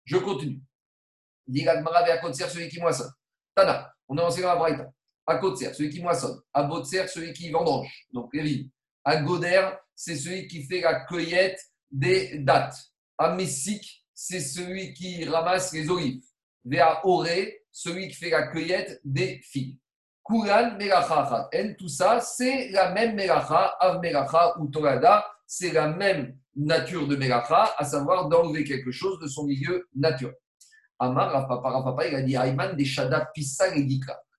Je 0.06 0.18
continue. 0.18 0.62
Dit 1.46 1.68
à 1.68 2.18
Kotser, 2.18 2.50
celui 2.50 2.70
qui 2.70 2.80
moissonne? 2.80 3.12
Tana, 3.56 3.94
on 4.08 4.18
a 4.18 4.24
enseigné 4.24 4.48
à 4.48 4.56
Braïta. 4.56 4.90
À 5.26 5.38
Kotser, 5.38 5.74
celui 5.74 5.90
qui 5.90 6.02
moissonne? 6.02 6.42
À 6.54 6.64
Botser, 6.64 7.08
celui 7.08 7.34
qui 7.34 7.50
vendange? 7.52 8.08
Donc, 8.12 8.34
Lévi. 8.34 8.72
À 9.04 9.22
Goder, 9.22 9.70
c'est 9.96 10.18
celui 10.18 10.48
qui 10.48 10.64
fait 10.64 10.82
la 10.82 11.06
cueillette 11.06 11.60
des 11.90 12.40
dates. 12.40 12.78
À 13.18 13.34
Messik, 13.34 14.06
c'est 14.14 14.42
celui 14.42 14.94
qui 14.94 15.24
ramasse 15.24 15.72
les 15.72 15.90
olives. 15.90 16.24
Vers 16.68 17.00
Oré, 17.06 17.62
celui 17.72 18.10
qui 18.10 18.16
fait 18.16 18.30
la 18.30 18.48
cueillette 18.48 19.00
des 19.04 19.40
filles. 19.42 19.80
Kulan 20.26 20.76
melacha 20.78 21.50
tout 21.78 21.88
ça, 21.88 22.20
c'est 22.20 22.70
la 22.70 22.92
même 22.92 23.16
melacha, 23.16 23.78
av 23.80 24.02
melacha 24.02 24.60
ou 24.60 24.68
torada, 24.68 25.26
c'est 25.46 25.72
la 25.72 25.88
même 25.88 26.38
nature 26.56 27.08
de 27.08 27.16
melacha, 27.16 27.74
à 27.78 27.86
savoir 27.86 28.28
d'enlever 28.28 28.66
quelque 28.66 28.92
chose 28.92 29.20
de 29.22 29.28
son 29.28 29.46
milieu 29.46 29.88
naturel. 29.96 30.36
Amar, 31.00 31.32
Rafapa, 31.32 31.84
Papa, 31.84 32.08
il 32.08 32.16
a 32.16 32.22
dit 32.22 32.36
Ayman 32.36 32.76
des 32.76 32.84
Shada 32.84 33.30
Pissa 33.34 33.74
et 33.76 33.88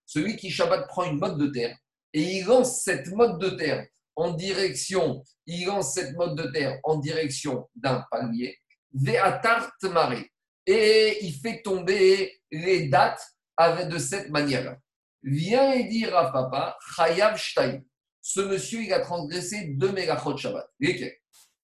Celui 0.05 0.37
qui 0.37 0.51
Shabbat 0.51 0.89
prend 0.89 1.05
une 1.05 1.19
mode 1.19 1.39
de 1.39 1.47
terre 1.47 1.77
et 2.13 2.21
il 2.21 2.45
lance 2.45 2.83
cette 2.83 3.11
mode 3.13 3.39
de 3.39 3.51
terre 3.51 3.87
en 4.17 4.33
direction, 4.33 5.23
il 5.47 5.67
lance 5.67 5.95
cette 5.95 6.17
mode 6.17 6.37
de 6.37 6.51
terre 6.51 6.79
en 6.83 6.97
direction 6.97 7.69
d'un 7.77 8.05
palmier, 8.11 8.59
Ve'atar 8.93 9.71
Tmare, 9.81 10.25
et 10.69 11.25
il 11.25 11.33
fait 11.33 11.63
tomber 11.63 12.41
les 12.51 12.89
dates 12.89 13.27
avec, 13.57 13.89
de 13.89 13.97
cette 13.97 14.29
manière-là. 14.29 14.77
Viens 15.23 15.73
et 15.73 15.85
dire 15.85 16.15
à 16.15 16.31
papa, 16.31 16.77
Chayav 16.95 17.39
Shtaim. 17.39 17.81
Ce 18.21 18.41
monsieur, 18.41 18.83
il 18.83 18.93
a 18.93 19.01
transgressé 19.01 19.69
deux 19.69 19.93
mégachot 19.93 20.37
Shabbat. 20.37 20.69
Lesquels? 20.79 21.17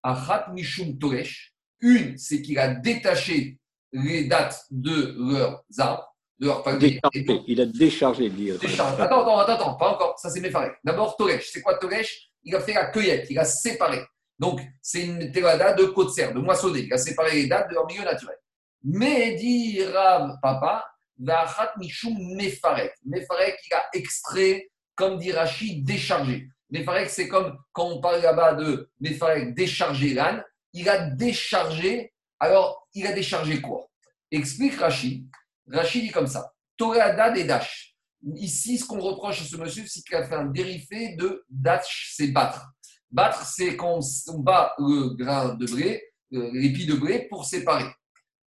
Achat 0.03 0.49
Mishum 0.55 0.99
Toresh. 0.99 1.55
Une, 1.81 2.17
c'est 2.17 2.41
qu'il 2.41 2.59
a 2.59 2.69
détaché 2.69 3.59
les 3.93 4.25
dates 4.25 4.65
de 4.71 5.15
leurs 5.19 5.63
arbres, 5.77 6.17
de 6.39 6.47
leurs 6.47 6.63
palmiers. 6.63 6.99
Il 7.47 7.61
a 7.61 7.67
déchargé, 7.67 8.31
dit. 8.31 8.53
Attends, 8.53 8.87
attends, 8.99 9.39
attends, 9.39 9.53
attends, 9.53 9.75
pas 9.75 9.93
encore. 9.93 10.19
Ça, 10.19 10.31
c'est 10.31 10.41
méfaré. 10.41 10.71
D'abord, 10.83 11.15
Toresh. 11.19 11.51
C'est 11.53 11.61
quoi 11.61 11.77
Toresh? 11.77 12.31
Il 12.43 12.57
a 12.57 12.61
fait 12.61 12.73
la 12.73 12.87
cueillette, 12.87 13.27
il 13.29 13.39
a 13.39 13.45
séparé. 13.45 14.01
Donc, 14.39 14.61
c'est 14.81 15.05
une 15.05 15.31
théorie 15.31 15.59
de 15.77 15.85
côte 15.85 16.17
de 16.17 16.39
moissonner. 16.39 16.81
Il 16.81 16.93
a 16.93 16.99
séparé 16.99 17.43
les 17.43 17.47
dates 17.47 17.69
de 17.69 17.75
leur 17.75 17.87
milieu 17.87 18.03
naturel. 18.03 18.37
Mais 18.85 19.35
dit 19.37 19.83
Rav 19.83 20.37
Papa, 20.43 20.85
Vachat 21.19 21.73
Mishum 21.79 22.15
Mefarek. 22.37 22.93
Mefarek, 23.07 23.59
il 23.67 23.75
a 23.75 23.83
extrait, 23.95 24.69
comme 24.95 25.19
dit 25.19 25.33
Rachid, 25.33 25.87
déchargé. 25.87 26.49
Mefarek, 26.71 27.09
c'est 27.09 27.27
comme 27.27 27.57
quand 27.73 27.87
on 27.87 28.01
parle 28.01 28.21
là-bas 28.21 28.55
de 28.55 28.91
Mefarek, 29.01 29.55
décharger 29.55 30.13
l'âne. 30.13 30.45
Il 30.75 30.89
a 30.91 30.99
déchargé. 30.99 32.13
Alors, 32.39 32.87
il 32.93 33.07
a 33.07 33.13
déchargé 33.13 33.63
quoi? 33.63 33.89
Explique 34.31 34.75
Rachid. 34.75 35.27
Rachid 35.67 36.03
dit 36.03 36.11
comme 36.11 36.27
ça 36.27 36.53
Toreada 36.77 37.31
des 37.31 37.45
Dash. 37.45 37.95
Ici, 38.37 38.77
ce 38.77 38.85
qu'on 38.85 39.01
reproche 39.01 39.41
à 39.41 39.45
ce 39.45 39.57
monsieur, 39.57 39.85
c'est 39.87 40.03
qu'il 40.03 40.17
a 40.17 40.27
fait 40.27 40.35
un 40.35 40.47
dérivé 40.47 41.15
de 41.17 41.45
Dash, 41.49 42.13
c'est 42.15 42.29
battre. 42.29 42.67
Battre, 43.11 43.47
c'est 43.47 43.77
quand 43.77 44.01
on 44.29 44.39
bat 44.41 44.75
le 44.79 45.15
grain 45.15 45.55
de 45.55 45.67
blé, 45.67 46.03
euh, 46.35 46.51
l'épi 46.53 46.85
de 46.85 46.95
blé, 46.95 47.29
pour 47.31 47.45
séparer 47.47 47.87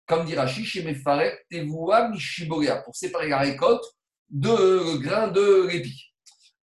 comme 0.07 0.25
dit 0.25 0.35
Rashi, 0.35 0.65
chez 0.65 0.83
Tevoua 1.49 2.09
Mishiboria, 2.09 2.77
pour 2.77 2.95
séparer 2.95 3.29
la 3.29 3.39
récolte 3.39 3.83
de 4.29 4.97
grain 4.97 5.27
de 5.27 5.67
l'épi. 5.67 6.13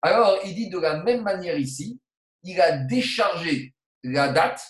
Alors, 0.01 0.39
il 0.44 0.55
dit 0.55 0.69
de 0.69 0.78
la 0.78 1.02
même 1.02 1.23
manière 1.23 1.59
ici, 1.59 2.01
il 2.43 2.60
a 2.60 2.77
déchargé 2.77 3.74
la 4.02 4.32
date 4.32 4.60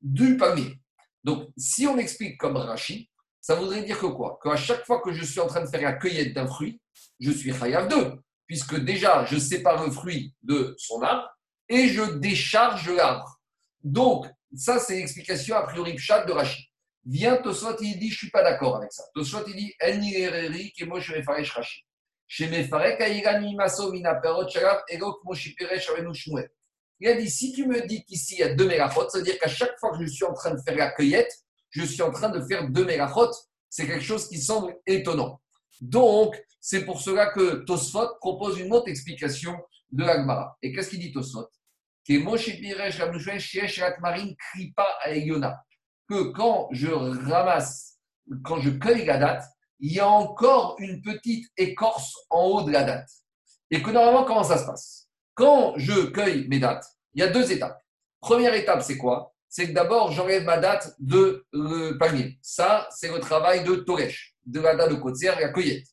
du 0.00 0.36
palmier. 0.36 0.78
Donc, 1.24 1.48
si 1.56 1.86
on 1.86 1.98
explique 1.98 2.38
comme 2.38 2.56
Rashi, 2.56 3.08
ça 3.40 3.54
voudrait 3.54 3.82
dire 3.82 3.98
que 3.98 4.06
quoi? 4.06 4.38
Qu'à 4.42 4.56
chaque 4.56 4.84
fois 4.84 5.00
que 5.00 5.12
je 5.12 5.24
suis 5.24 5.40
en 5.40 5.46
train 5.46 5.62
de 5.62 5.68
faire 5.68 5.82
la 5.82 5.94
cueillette 5.94 6.34
d'un 6.34 6.46
fruit, 6.46 6.80
je 7.20 7.30
suis 7.30 7.52
Chayav 7.52 7.88
2, 7.88 8.12
puisque 8.46 8.78
déjà, 8.78 9.24
je 9.24 9.38
sépare 9.38 9.84
le 9.84 9.90
fruit 9.90 10.34
de 10.42 10.74
son 10.78 11.00
arbre 11.02 11.28
et 11.68 11.88
je 11.88 12.02
décharge 12.18 12.90
l'arbre. 12.90 13.40
Donc, 13.82 14.26
ça, 14.54 14.78
c'est 14.78 14.96
l'explication 14.96 15.56
a 15.56 15.62
priori 15.62 15.96
chat 15.96 16.24
de 16.24 16.32
Rashi. 16.32 16.71
Vient 17.04 17.36
Tosot, 17.38 17.76
il 17.80 17.98
dit, 17.98 18.08
je 18.08 18.14
ne 18.14 18.18
suis 18.18 18.30
pas 18.30 18.44
d'accord 18.44 18.76
avec 18.76 18.92
ça. 18.92 19.02
Tosot, 19.14 19.44
il 19.48 19.56
dit, 19.56 19.74
En 19.82 19.96
Nireri, 19.96 20.70
qui 20.72 20.84
moi 20.84 21.00
je 21.00 21.12
vais 21.12 21.22
faire 21.22 21.34
Rashi. 21.34 21.84
Chez 22.28 22.48
Mefarek, 22.48 23.00
Aïgani 23.00 23.56
Maso, 23.56 23.90
Mina 23.92 24.14
Perot, 24.14 24.48
Shalab, 24.48 24.82
Egok, 24.88 25.24
Moshipere, 25.24 25.78
Shavenu 25.80 26.14
Shmuel. 26.14 26.48
Il 27.00 27.08
a 27.08 27.14
dit, 27.14 27.28
si 27.28 27.52
tu 27.52 27.66
me 27.66 27.84
dis 27.86 28.04
qu'ici 28.04 28.34
il 28.36 28.38
y 28.38 28.42
a 28.44 28.54
deux 28.54 28.66
mégachot, 28.66 29.08
ça 29.08 29.18
veut 29.18 29.24
dire 29.24 29.38
qu'à 29.38 29.48
chaque 29.48 29.76
fois 29.80 29.90
que 29.90 30.04
je 30.04 30.08
suis 30.08 30.24
en 30.24 30.32
train 30.32 30.52
de 30.52 30.60
faire 30.62 30.76
la 30.76 30.92
cueillette, 30.92 31.32
je 31.70 31.82
suis 31.82 32.02
en 32.02 32.12
train 32.12 32.28
de 32.28 32.40
faire 32.46 32.68
deux 32.68 32.84
mégachot. 32.84 33.30
C'est 33.68 33.86
quelque 33.86 34.04
chose 34.04 34.28
qui 34.28 34.38
semble 34.38 34.76
étonnant. 34.86 35.40
Donc, 35.80 36.40
c'est 36.60 36.84
pour 36.84 37.00
cela 37.00 37.32
que 37.32 37.64
Tosfot 37.64 38.14
propose 38.20 38.60
une 38.60 38.72
autre 38.72 38.88
explication 38.88 39.58
de 39.90 40.04
l'Agmara. 40.04 40.56
Et 40.62 40.72
qu'est-ce 40.72 40.90
qu'il 40.90 41.00
dit 41.00 41.10
Tosfot 41.10 41.48
Que 42.06 42.18
Moshe 42.18 42.56
Piresh, 42.60 43.00
Rabnushuen, 43.00 43.40
Shiesh, 43.40 43.80
Akmarin, 43.80 44.32
Kripa, 44.38 44.86
Ayona 45.02 45.60
que 46.08 46.30
quand 46.32 46.68
je 46.72 46.88
ramasse, 46.88 47.98
quand 48.44 48.60
je 48.60 48.70
cueille 48.70 49.04
la 49.04 49.18
date, 49.18 49.44
il 49.80 49.92
y 49.92 50.00
a 50.00 50.08
encore 50.08 50.76
une 50.78 51.02
petite 51.02 51.50
écorce 51.56 52.14
en 52.30 52.44
haut 52.44 52.62
de 52.62 52.70
la 52.70 52.84
date. 52.84 53.08
Et 53.70 53.82
que 53.82 53.90
normalement, 53.90 54.24
comment 54.24 54.44
ça 54.44 54.58
se 54.58 54.66
passe? 54.66 55.08
Quand 55.34 55.74
je 55.76 56.06
cueille 56.06 56.46
mes 56.48 56.58
dates, 56.58 56.86
il 57.14 57.20
y 57.20 57.24
a 57.24 57.28
deux 57.28 57.50
étapes. 57.50 57.82
Première 58.20 58.54
étape, 58.54 58.82
c'est 58.82 58.98
quoi? 58.98 59.34
C'est 59.48 59.68
que 59.68 59.72
d'abord, 59.72 60.12
j'enlève 60.12 60.44
ma 60.44 60.58
date 60.58 60.94
de 60.98 61.44
le 61.52 61.98
panier. 61.98 62.38
Ça, 62.42 62.88
c'est 62.90 63.10
le 63.10 63.18
travail 63.18 63.64
de 63.64 63.76
Toresh, 63.76 64.36
de 64.46 64.60
la 64.60 64.76
date 64.76 64.90
de 64.90 64.94
côte 64.94 65.20
la 65.22 65.48
cueillette. 65.48 65.88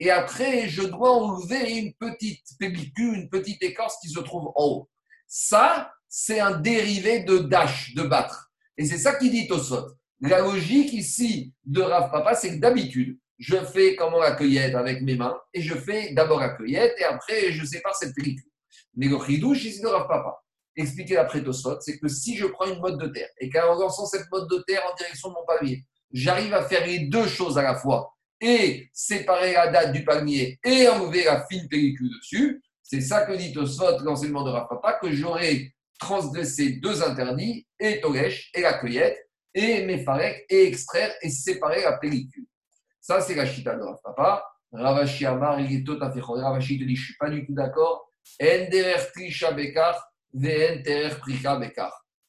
Et 0.00 0.10
après, 0.10 0.68
je 0.68 0.82
dois 0.82 1.10
enlever 1.10 1.78
une 1.78 1.94
petite 1.94 2.46
pellicule, 2.58 3.14
une 3.14 3.28
petite 3.28 3.62
écorce 3.62 3.98
qui 4.00 4.08
se 4.08 4.20
trouve 4.20 4.48
en 4.54 4.64
haut. 4.64 4.90
Ça, 5.26 5.92
c'est 6.08 6.40
un 6.40 6.52
dérivé 6.52 7.20
de 7.20 7.38
dash, 7.38 7.94
de 7.94 8.02
battre. 8.02 8.52
Et 8.76 8.84
c'est 8.84 8.98
ça 8.98 9.14
qui 9.14 9.30
dit 9.30 9.46
Tosot. 9.46 9.86
La 10.20 10.40
logique 10.40 10.92
ici 10.92 11.52
de 11.64 11.82
Rav 11.82 12.10
Papa, 12.10 12.34
c'est 12.34 12.54
que 12.54 12.60
d'habitude, 12.60 13.18
je 13.38 13.56
fais 13.56 13.96
comment 13.96 14.18
la 14.18 14.32
cueillette 14.32 14.74
avec 14.74 15.02
mes 15.02 15.16
mains 15.16 15.36
et 15.52 15.60
je 15.60 15.74
fais 15.74 16.12
d'abord 16.14 16.40
la 16.40 16.50
cueillette 16.50 16.94
et 16.98 17.04
après 17.04 17.52
je 17.52 17.64
sépare 17.64 17.94
cette 17.94 18.14
pellicule. 18.14 18.50
Mais 18.96 19.08
le 19.08 19.18
chidouche 19.18 19.64
ici 19.64 19.80
de 19.80 19.86
Rav 19.88 20.06
Papa, 20.06 20.40
expliqué 20.76 21.16
après 21.16 21.42
Tosot, 21.42 21.80
c'est 21.80 21.98
que 21.98 22.08
si 22.08 22.36
je 22.36 22.46
prends 22.46 22.66
une 22.66 22.80
mode 22.80 22.98
de 22.98 23.08
terre 23.08 23.28
et 23.40 23.50
qu'en 23.50 23.74
lançant 23.74 24.06
cette 24.06 24.30
mode 24.30 24.48
de 24.48 24.62
terre 24.66 24.82
en 24.90 24.94
direction 24.94 25.28
de 25.30 25.34
mon 25.34 25.44
palmier, 25.44 25.84
j'arrive 26.12 26.54
à 26.54 26.62
faire 26.62 26.86
les 26.86 27.00
deux 27.00 27.26
choses 27.26 27.58
à 27.58 27.62
la 27.62 27.74
fois 27.74 28.14
et 28.40 28.88
séparer 28.92 29.52
la 29.52 29.68
date 29.68 29.92
du 29.92 30.04
palmier 30.04 30.58
et 30.64 30.88
enlever 30.88 31.24
la 31.24 31.44
fine 31.46 31.68
pellicule 31.68 32.10
dessus, 32.18 32.62
c'est 32.82 33.00
ça 33.00 33.26
que 33.26 33.32
dit 33.32 33.52
Tosot, 33.52 34.00
l'enseignement 34.04 34.44
de 34.44 34.50
Rav 34.50 34.68
Papa, 34.68 34.98
que 35.00 35.10
j'aurai 35.12 35.74
transgresser 36.04 36.72
deux 36.72 37.02
interdits, 37.02 37.66
et 37.80 38.00
Togesh, 38.00 38.50
et 38.54 38.60
la 38.60 38.74
cueillette, 38.74 39.18
et 39.54 39.86
Mefarek, 39.86 40.44
et 40.50 40.66
extraire 40.66 41.10
et 41.22 41.30
séparer 41.30 41.82
la 41.82 41.96
pellicule. 41.96 42.46
Ça, 43.00 43.22
c'est 43.22 43.34
la 43.34 43.46
chita 43.46 43.74
de 43.74 43.82
Papa. 44.02 44.44
Ravashi 44.70 45.24
Amar, 45.24 45.60
il 45.60 45.80
est 45.80 45.84
tout 45.84 45.98
à 46.02 46.12
fait 46.12 46.20
Ravashi 46.20 46.78
te 46.78 46.84
dit, 46.84 46.96
je 46.96 47.00
ne 47.00 47.06
suis 47.06 47.16
pas 47.18 47.30
du 47.30 47.46
tout 47.46 47.54
d'accord. 47.54 48.10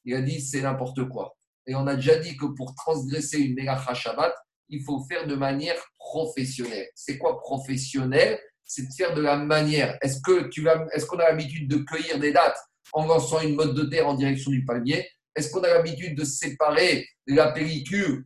Il 0.04 0.14
a 0.14 0.20
dit, 0.22 0.40
c'est 0.40 0.62
n'importe 0.62 1.08
quoi. 1.08 1.36
Et 1.66 1.74
on 1.74 1.86
a 1.86 1.96
déjà 1.96 2.16
dit 2.16 2.36
que 2.36 2.46
pour 2.46 2.74
transgresser 2.74 3.40
une 3.40 3.54
Melacha 3.54 3.92
Shabbat, 3.92 4.34
il 4.68 4.82
faut 4.84 5.04
faire 5.08 5.26
de 5.26 5.34
manière 5.34 5.76
professionnelle. 5.98 6.88
C'est 6.94 7.18
quoi 7.18 7.40
professionnel 7.40 8.38
C'est 8.64 8.86
de 8.86 8.92
faire 8.96 9.12
de 9.14 9.20
la 9.20 9.36
manière. 9.36 9.98
Est-ce 10.00 10.20
que 10.20 10.48
tu 10.48 10.66
est-ce 10.92 11.06
qu'on 11.06 11.18
a 11.18 11.28
l'habitude 11.28 11.68
de 11.68 11.78
cueillir 11.78 12.18
des 12.20 12.32
dates? 12.32 12.58
En 12.92 13.06
lançant 13.06 13.40
une 13.40 13.54
mode 13.54 13.74
de 13.74 13.84
terre 13.84 14.08
en 14.08 14.14
direction 14.14 14.50
du 14.50 14.64
palmier 14.64 15.08
Est-ce 15.34 15.50
qu'on 15.50 15.62
a 15.62 15.68
l'habitude 15.68 16.16
de 16.16 16.24
séparer 16.24 17.06
la 17.26 17.52
pellicule 17.52 18.24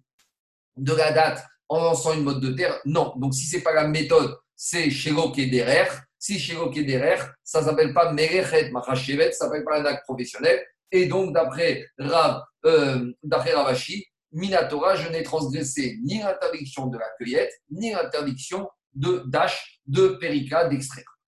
de 0.76 0.92
la 0.92 1.12
date 1.12 1.44
en 1.68 1.82
lançant 1.82 2.14
une 2.14 2.24
mode 2.24 2.40
de 2.40 2.52
terre? 2.52 2.78
Non. 2.84 3.12
Donc, 3.16 3.34
si 3.34 3.46
ce 3.46 3.56
n'est 3.56 3.62
pas 3.62 3.74
la 3.74 3.88
méthode, 3.88 4.36
c'est 4.56 4.90
chez 4.90 5.12
derrière. 5.50 6.02
Si 6.18 6.38
chez 6.38 6.54
derrière, 6.84 7.34
ça 7.42 7.60
ne 7.60 7.66
s'appelle 7.66 7.94
pas 7.94 8.12
Merechet 8.12 8.70
Machashevet, 8.70 9.32
ça 9.32 9.46
ne 9.46 9.50
s'appelle 9.50 9.64
pas 9.64 9.80
un 9.80 9.84
acte 9.86 10.04
professionnel. 10.04 10.62
Et 10.92 11.06
donc, 11.06 11.32
d'après 11.32 11.86
Rav, 11.98 12.42
euh, 12.66 13.12
Ravashi, 13.30 14.04
Minatora, 14.32 14.96
je 14.96 15.08
n'ai 15.08 15.22
transgressé 15.22 15.98
ni 16.04 16.18
l'interdiction 16.18 16.86
de 16.86 16.98
la 16.98 17.06
cueillette, 17.18 17.52
ni 17.70 17.92
l'interdiction 17.92 18.68
de 18.94 19.22
dash, 19.26 19.80
de 19.86 20.08
périka, 20.20 20.68
d'extraire. 20.68 21.19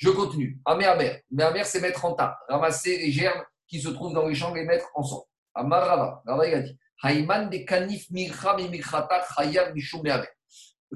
Je 0.00 0.08
continue. 0.08 0.58
Amé 0.64 0.86
Mais 1.30 1.42
Amer, 1.42 1.66
c'est 1.66 1.80
mettre 1.80 2.04
en 2.06 2.14
tas, 2.14 2.38
ramasser 2.48 2.96
les 2.96 3.10
germes 3.10 3.42
qui 3.68 3.80
se 3.80 3.90
trouvent 3.90 4.14
dans 4.14 4.26
les 4.26 4.34
champs, 4.34 4.54
les 4.54 4.64
mettre 4.64 4.86
ensemble. 4.94 5.24
Amar 5.54 5.86
Rava, 5.86 6.22
Rava 6.26 6.48
il 6.48 6.54
a 6.54 6.60
dit 6.60 6.78
Haïman 7.02 7.50
de 7.50 7.58
kanif 7.58 8.10
micham 8.10 8.58
et 8.58 8.68
michata 8.68 9.22
chayav 9.36 9.74
mishum 9.74 10.02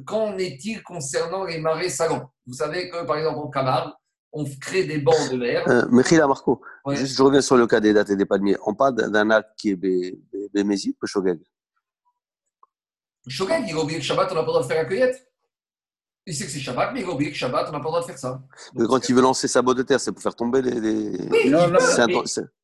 Qu'en 0.06 0.38
est-il 0.38 0.82
concernant 0.82 1.44
les 1.44 1.60
marais 1.60 1.90
salants 1.90 2.32
Vous 2.46 2.54
savez 2.54 2.88
que, 2.88 3.04
par 3.04 3.18
exemple, 3.18 3.38
en 3.40 3.50
Camargue, 3.50 3.92
on 4.32 4.44
crée 4.58 4.84
des 4.84 4.98
bancs 4.98 5.30
de 5.30 5.36
mer. 5.36 5.68
Euh, 5.68 5.86
Mechila 5.90 6.26
Marco, 6.26 6.62
juste 6.88 7.16
je 7.16 7.22
reviens 7.22 7.42
sur 7.42 7.56
le 7.56 7.66
cas 7.66 7.80
des 7.80 7.92
dates 7.92 8.10
et 8.10 8.16
des 8.16 8.24
palmiers. 8.24 8.56
On 8.64 8.74
parle 8.74 8.94
d'un 8.94 9.30
acte 9.30 9.50
qui 9.58 9.70
est 9.70 9.76
bémési 10.52 10.96
ou 11.00 11.06
Shogeg? 11.06 11.40
Shogeg, 13.28 13.66
il 13.68 13.74
a 13.74 13.80
oublié 13.80 13.98
que 13.98 14.04
Shabbat, 14.04 14.32
on 14.32 14.34
n'a 14.34 14.40
pas 14.40 14.46
le 14.46 14.52
droit 14.52 14.62
de 14.62 14.66
faire 14.66 14.82
la 14.82 14.88
cueillette 14.88 15.33
il 16.26 16.34
sait 16.34 16.46
que 16.46 16.50
c'est 16.50 16.60
Shabbat, 16.60 16.92
mais 16.94 17.00
il 17.00 17.06
a 17.06 17.10
oublié 17.10 17.30
que 17.30 17.36
Shabbat, 17.36 17.68
on 17.68 17.72
n'a 17.72 17.78
pas 17.78 17.84
le 17.84 17.90
droit 17.90 18.00
de 18.00 18.06
faire 18.06 18.18
ça. 18.18 18.40
mais 18.74 18.86
quand 18.86 19.08
il 19.08 19.14
veut 19.14 19.20
lancer 19.20 19.46
sa 19.46 19.60
botte 19.60 19.76
de 19.76 19.82
terre, 19.82 20.00
c'est 20.00 20.12
pour 20.12 20.22
faire 20.22 20.34
tomber 20.34 20.62
les. 20.62 20.72
Oui, 20.72 21.40
il, 21.44 21.50
veut, 21.50 21.66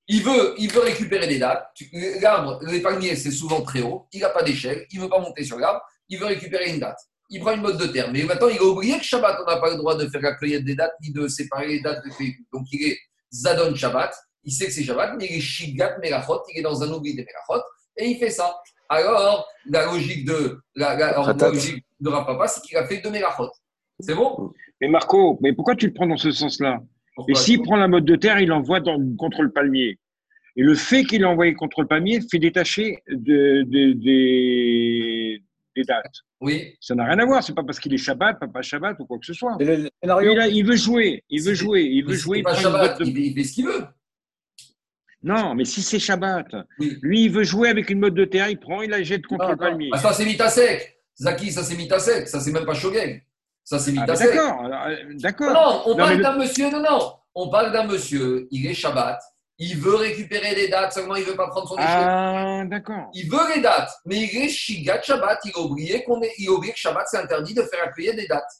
il, 0.09 0.23
veut, 0.23 0.55
il, 0.59 0.73
veut, 0.73 0.81
récupérer 0.81 1.27
des 1.27 1.39
dates. 1.39 1.69
L'arbre, 2.23 2.59
les 2.63 2.81
palmiers, 2.81 3.17
c'est 3.17 3.31
souvent 3.31 3.61
très 3.61 3.83
haut. 3.83 4.07
Il 4.13 4.21
n'a 4.21 4.31
pas 4.31 4.43
d'échelle. 4.43 4.87
Il 4.91 4.99
ne 4.99 5.05
veut 5.05 5.11
pas 5.11 5.21
monter 5.21 5.45
sur 5.45 5.59
l'arbre. 5.59 5.81
Il 6.09 6.19
veut 6.19 6.27
récupérer 6.27 6.71
une 6.71 6.81
date. 6.81 6.99
il 7.29 7.41
prend 7.41 7.53
une 7.53 7.61
mode 7.61 7.77
de 7.77 7.87
terre. 7.87 8.11
Mais 8.11 8.23
maintenant, 8.23 8.49
il 8.49 8.59
a 8.59 8.65
oublié 8.65 8.99
que 8.99 9.05
Shabbat, 9.05 9.39
on 9.47 9.51
n'a 9.51 9.61
pas 9.61 9.71
le 9.71 9.77
droit 9.77 9.95
de 9.95 10.09
faire 10.09 10.23
la 10.23 10.35
cueillette 10.35 10.65
des 10.65 10.75
dates 10.75 10.95
ni 11.03 11.13
de 11.13 11.29
séparer 11.29 11.69
les 11.69 11.81
dates 11.81 12.03
de 12.05 12.11
Donc, 12.53 12.67
il 12.73 12.89
est 12.89 12.99
Zadon 13.33 13.75
Shabbat, 13.75 14.15
il 14.45 14.53
sait 14.53 14.67
que 14.67 14.73
c'est 14.73 14.85
Shabbat, 14.85 15.17
mais 15.19 15.27
il 15.31 15.37
est 15.37 15.41
Shigat 15.41 15.99
Merachot, 15.99 16.43
il 16.53 16.61
est 16.61 16.63
dans 16.63 16.83
un 16.83 16.91
oubli 16.91 17.15
des 17.15 17.25
Merachot, 17.25 17.63
et 17.97 18.09
il 18.09 18.19
fait 18.19 18.31
ça. 18.31 18.57
Alors, 18.91 19.47
la 19.67 19.87
logique 19.87 20.27
de, 20.27 20.61
la, 20.75 20.97
la, 20.97 21.17
logique 21.49 21.85
de 22.01 22.09
Rapapa, 22.09 22.49
c'est 22.49 22.61
qu'il 22.61 22.77
a 22.77 22.85
fait 22.87 23.01
deux 23.01 23.11
Merachot. 23.11 23.49
C'est 24.01 24.15
bon? 24.15 24.53
Mais 24.81 24.89
Marco, 24.89 25.39
mais 25.41 25.53
pourquoi 25.53 25.77
tu 25.77 25.87
le 25.87 25.93
prends 25.93 26.09
dans 26.09 26.17
ce 26.17 26.33
sens-là? 26.33 26.81
Et 27.29 27.35
s'il 27.35 27.63
prend 27.63 27.77
la 27.77 27.87
mode 27.87 28.05
de 28.05 28.17
terre, 28.17 28.41
il 28.41 28.49
l'envoie 28.49 28.81
contre 29.17 29.43
le 29.43 29.51
palmier. 29.51 29.99
Et 30.57 30.63
le 30.63 30.75
fait 30.75 31.05
qu'il 31.05 31.21
l'ait 31.21 31.27
envoyé 31.27 31.55
contre 31.55 31.83
le 31.83 31.87
palmier 31.87 32.21
fait 32.29 32.39
détacher 32.39 32.99
de, 33.09 33.63
des, 33.63 35.43
dates. 35.87 36.17
Oui. 36.41 36.75
Ça 36.81 36.95
n'a 36.95 37.05
rien 37.05 37.19
à 37.19 37.25
voir. 37.25 37.43
C'est 37.45 37.55
pas 37.55 37.63
parce 37.63 37.79
qu'il 37.79 37.95
est 37.95 37.99
Shabbat, 37.99 38.39
pas 38.53 38.63
Shabbat 38.63 38.99
ou 38.99 39.07
quoi 39.07 39.19
que 39.19 39.27
ce 39.27 39.35
soit. 39.35 39.57
il, 39.61 40.65
veut 40.67 40.77
jouer. 40.77 41.23
Il 41.31 41.43
veut 41.43 41.55
jouer. 41.55 41.83
Il 41.83 42.05
veut 42.05 42.15
jouer. 42.15 42.43
Pas 42.43 42.55
Shabbat, 42.55 42.99
il, 43.01 43.35
fait 43.35 43.45
ce 43.45 43.53
qu'il 43.53 43.67
veut. 43.67 43.85
Non, 45.23 45.55
mais 45.55 45.65
si 45.65 45.83
c'est 45.83 45.99
Shabbat, 45.99 46.47
lui, 46.79 47.25
il 47.25 47.31
veut 47.31 47.45
jouer 47.45 47.69
avec 47.69 47.91
une 47.91 48.01
mode 48.01 48.15
de 48.15 48.25
terre, 48.25 48.49
il 48.49 48.59
prend, 48.59 48.83
il 48.83 48.91
la 48.91 49.03
jette 49.03 49.27
contre 49.27 49.51
le 49.51 49.57
palmier. 49.57 49.91
Ah, 49.93 49.99
ça, 49.99 50.13
c'est 50.13 50.25
Mitasek. 50.25 50.99
Zaki, 51.21 51.53
ça, 51.53 51.63
c'est 51.63 51.77
Mitasek. 51.77 52.27
Ça, 52.27 52.41
c'est 52.41 52.53
même 52.53 52.65
pas 52.65 52.75
Shogeg. 52.75 53.23
Ça, 53.63 53.79
c'est 53.79 53.93
ah, 53.97 54.01
Mitasek. 54.01 54.35
d'accord, 54.35 54.65
euh, 54.65 54.97
d'accord. 55.19 55.53
Non, 55.53 55.83
on 55.93 55.97
parle 55.97 56.23
d'un 56.23 56.37
monsieur, 56.37 56.71
non, 56.71 56.81
non. 56.81 57.13
On 57.35 57.51
parle 57.51 57.73
d'un 57.73 57.85
monsieur, 57.85 58.49
il 58.51 58.67
est 58.67 58.75
Shabbat, 58.75 59.21
il 59.63 59.77
veut 59.77 59.95
récupérer 59.95 60.55
les 60.55 60.69
dates, 60.69 60.95
seulement 60.95 61.17
il 61.17 61.23
ne 61.23 61.29
veut 61.29 61.37
pas 61.37 61.49
prendre 61.49 61.69
son 61.69 61.77
déchet. 61.77 61.89
Ah, 61.91 62.63
d'accord. 62.65 63.11
Il 63.13 63.31
veut 63.31 63.55
les 63.55 63.61
dates, 63.61 63.91
mais 64.07 64.17
il 64.17 64.37
est 64.43 64.49
Shigat 64.49 65.03
Shabbat. 65.03 65.39
Il 65.45 65.53
a 65.55 65.61
oublié, 65.61 66.03
qu'on 66.03 66.21
est, 66.23 66.33
il 66.39 66.49
a 66.49 66.53
oublié 66.53 66.73
que 66.73 66.79
Shabbat, 66.79 67.07
c'est 67.07 67.19
interdit 67.19 67.53
de 67.53 67.63
faire 67.63 67.85
accueillir 67.85 68.15
des 68.15 68.27
dates. 68.27 68.51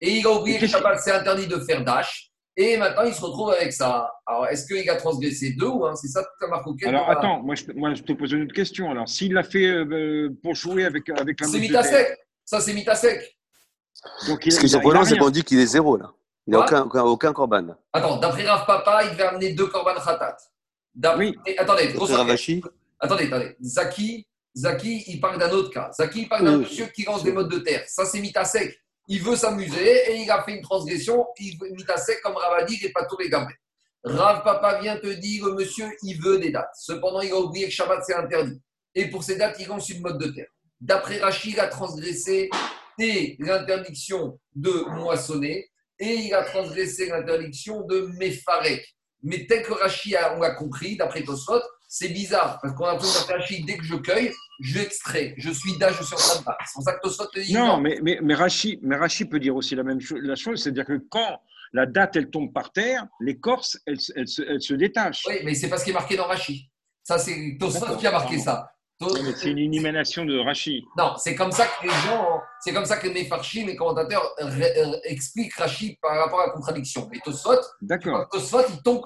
Et 0.00 0.16
il 0.16 0.26
a 0.26 0.32
oublié 0.32 0.58
que 0.58 0.66
Shabbat, 0.66 0.98
c'est 0.98 1.12
interdit 1.12 1.46
de 1.46 1.60
faire 1.60 1.84
dash. 1.84 2.27
Et 2.60 2.76
maintenant, 2.76 3.04
il 3.04 3.14
se 3.14 3.20
retrouve 3.20 3.50
avec 3.50 3.72
ça. 3.72 4.10
Alors, 4.26 4.48
est-ce 4.48 4.66
qu'il 4.66 4.90
a 4.90 4.96
transgressé 4.96 5.52
deux 5.52 5.68
ou 5.68 5.86
un? 5.86 5.94
C'est 5.94 6.08
ça 6.08 6.24
tout 6.24 6.44
à 6.44 6.88
Alors, 6.88 7.08
attends, 7.08 7.40
moi 7.40 7.54
je, 7.54 7.64
moi 7.72 7.94
je, 7.94 8.02
te 8.02 8.12
pose 8.12 8.32
une 8.32 8.42
autre 8.42 8.52
question. 8.52 8.90
Alors, 8.90 9.08
s'il 9.08 9.32
l'a 9.32 9.44
fait 9.44 9.64
euh, 9.64 10.36
pour 10.42 10.56
jouer 10.56 10.84
avec, 10.84 11.08
avec 11.08 11.40
la 11.40 11.46
C'est 11.46 11.60
Mitasek. 11.60 12.18
Ça, 12.44 12.60
c'est 12.60 12.72
Mitasek. 12.74 13.38
Donc, 14.26 14.44
il, 14.44 14.50
Ce 14.50 14.58
qui 14.58 14.66
est 14.66 15.04
c'est 15.04 15.18
qu'on 15.18 15.30
dit 15.30 15.44
qu'il 15.44 15.60
est 15.60 15.66
zéro, 15.66 15.96
là. 15.96 16.12
Il 16.48 16.50
n'y 16.50 16.56
a 16.56 16.60
aucun, 16.64 16.82
aucun, 16.82 17.02
aucun, 17.04 17.32
korban. 17.32 17.76
Attends, 17.92 18.16
d'après 18.16 18.44
Rav 18.44 18.66
Papa, 18.66 19.04
il 19.04 19.12
devait 19.12 19.22
amener 19.22 19.52
deux 19.52 19.68
korban 19.68 19.94
khatat. 19.94 20.36
Oui. 21.16 21.36
attendez, 21.58 21.94
attendez, 22.98 23.26
attendez. 23.26 23.56
Zaki, 23.62 24.26
Zaki, 24.56 25.04
il 25.06 25.20
parle 25.20 25.38
d'un 25.38 25.50
autre 25.50 25.70
cas. 25.70 25.92
Zaki, 25.92 26.22
il 26.22 26.28
parle 26.28 26.44
d'un 26.44 26.58
monsieur 26.58 26.86
qui 26.86 27.04
lance 27.04 27.22
des 27.22 27.30
modes 27.30 27.50
de 27.50 27.58
terre. 27.58 27.84
Ça, 27.86 28.04
c'est 28.04 28.18
Mitasek. 28.18 28.82
Il 29.08 29.22
veut 29.22 29.36
s'amuser 29.36 30.12
et 30.12 30.16
il 30.22 30.30
a 30.30 30.42
fait 30.42 30.52
une 30.52 30.62
transgression. 30.62 31.26
Il 31.38 31.58
Mitasek, 31.72 32.20
comme 32.20 32.36
Ravadi, 32.36 32.78
n'est 32.82 32.92
pas 32.92 33.06
tous 33.06 33.18
les 33.18 33.28
gamins. 33.28 33.48
Rav 34.04 34.44
Papa 34.44 34.80
vient 34.80 34.96
te 34.96 35.08
dire, 35.08 35.46
monsieur, 35.46 35.90
il 36.02 36.20
veut 36.20 36.38
des 36.38 36.50
dates. 36.50 36.70
Cependant, 36.74 37.20
il 37.20 37.32
a 37.32 37.36
oublié 37.36 37.66
que 37.66 37.72
Shabbat, 37.72 38.04
c'est 38.04 38.14
interdit. 38.14 38.60
Et 38.94 39.06
pour 39.10 39.24
ces 39.24 39.36
dates, 39.36 39.56
il 39.58 39.66
lance 39.66 39.88
une 39.88 40.02
mode 40.02 40.18
de 40.18 40.28
terre. 40.28 40.48
D'après 40.80 41.18
Rachid, 41.18 41.54
il 41.54 41.60
a 41.60 41.66
transgressé 41.68 42.50
l'interdiction 42.98 44.38
de 44.54 44.70
moissonner 45.00 45.70
et 45.98 46.14
il 46.14 46.34
a 46.34 46.42
transgressé 46.42 47.06
l'interdiction 47.06 47.82
de 47.82 48.12
Mefarek. 48.18 48.84
Mais 49.22 49.46
tel 49.46 49.62
que 49.62 49.72
Rachi 49.72 50.14
on 50.36 50.40
l'a 50.40 50.50
compris, 50.50 50.96
d'après 50.96 51.24
Tosfot, 51.24 51.60
c'est 51.88 52.10
bizarre. 52.10 52.60
Parce 52.62 52.74
qu'on 52.74 52.84
a 52.84 52.94
besoin 52.94 53.20
d'après 53.20 53.34
Rachi, 53.38 53.64
dès 53.64 53.78
que 53.78 53.84
je 53.84 53.96
cueille, 53.96 54.32
je 54.60 54.78
extrais. 54.78 55.34
Je 55.38 55.50
suis 55.50 55.76
d'âge, 55.78 55.96
je 55.98 56.04
suis 56.04 56.14
en 56.14 56.18
train 56.18 56.40
de 56.40 56.44
battre. 56.44 56.64
C'est 56.66 56.74
pour 56.74 56.82
ça 56.84 56.92
que 56.92 57.00
Tosfot 57.00 57.26
te 57.26 57.40
dit. 57.40 57.54
Non, 57.54 57.80
mais, 57.80 57.98
mais, 58.02 58.18
mais, 58.22 58.34
Rachi, 58.34 58.78
mais 58.82 58.98
peut 59.30 59.40
dire 59.40 59.56
aussi 59.56 59.74
la 59.74 59.82
même 59.82 60.00
chose. 60.00 60.20
La 60.22 60.36
chose, 60.36 60.62
c'est-à-dire 60.62 60.84
que 60.84 61.02
quand 61.10 61.40
la 61.72 61.86
date, 61.86 62.16
elle 62.16 62.30
tombe 62.30 62.52
par 62.52 62.72
terre, 62.72 63.06
l'écorce, 63.20 63.78
elle, 63.86 63.98
elle, 64.14 64.28
se, 64.28 64.42
elle 64.42 64.60
se 64.60 64.74
détache. 64.74 65.24
Oui, 65.26 65.36
mais 65.44 65.54
c'est 65.54 65.68
pas 65.68 65.78
ce 65.78 65.84
qui 65.84 65.90
est 65.90 65.94
marqué 65.94 66.16
dans 66.16 66.26
Rachi. 66.26 66.70
Ça, 67.02 67.18
c'est 67.18 67.56
Tosfot 67.58 67.96
qui 67.96 68.06
a 68.06 68.12
marqué 68.12 68.38
ça 68.38 68.70
c'est 69.36 69.50
une 69.50 69.58
élimination 69.58 70.24
de 70.24 70.38
Rachi. 70.38 70.84
Non, 70.96 71.14
c'est 71.18 71.34
comme 71.34 71.52
ça 71.52 71.66
que 71.66 71.86
les 71.86 71.92
gens, 71.92 72.40
c'est 72.60 72.72
comme 72.72 72.84
ça 72.84 72.96
que 72.96 73.06
les 73.06 73.28
les 73.64 73.76
commentateurs 73.76 74.34
expliquent 75.04 75.54
Rachi 75.54 75.96
par 76.02 76.16
rapport 76.16 76.40
à 76.40 76.46
la 76.46 76.52
contradiction. 76.52 77.08
Et 77.12 77.20
Tosfot. 77.20 77.60
Tosfot, 78.30 78.62
il 78.70 78.82
tombe, 78.82 79.02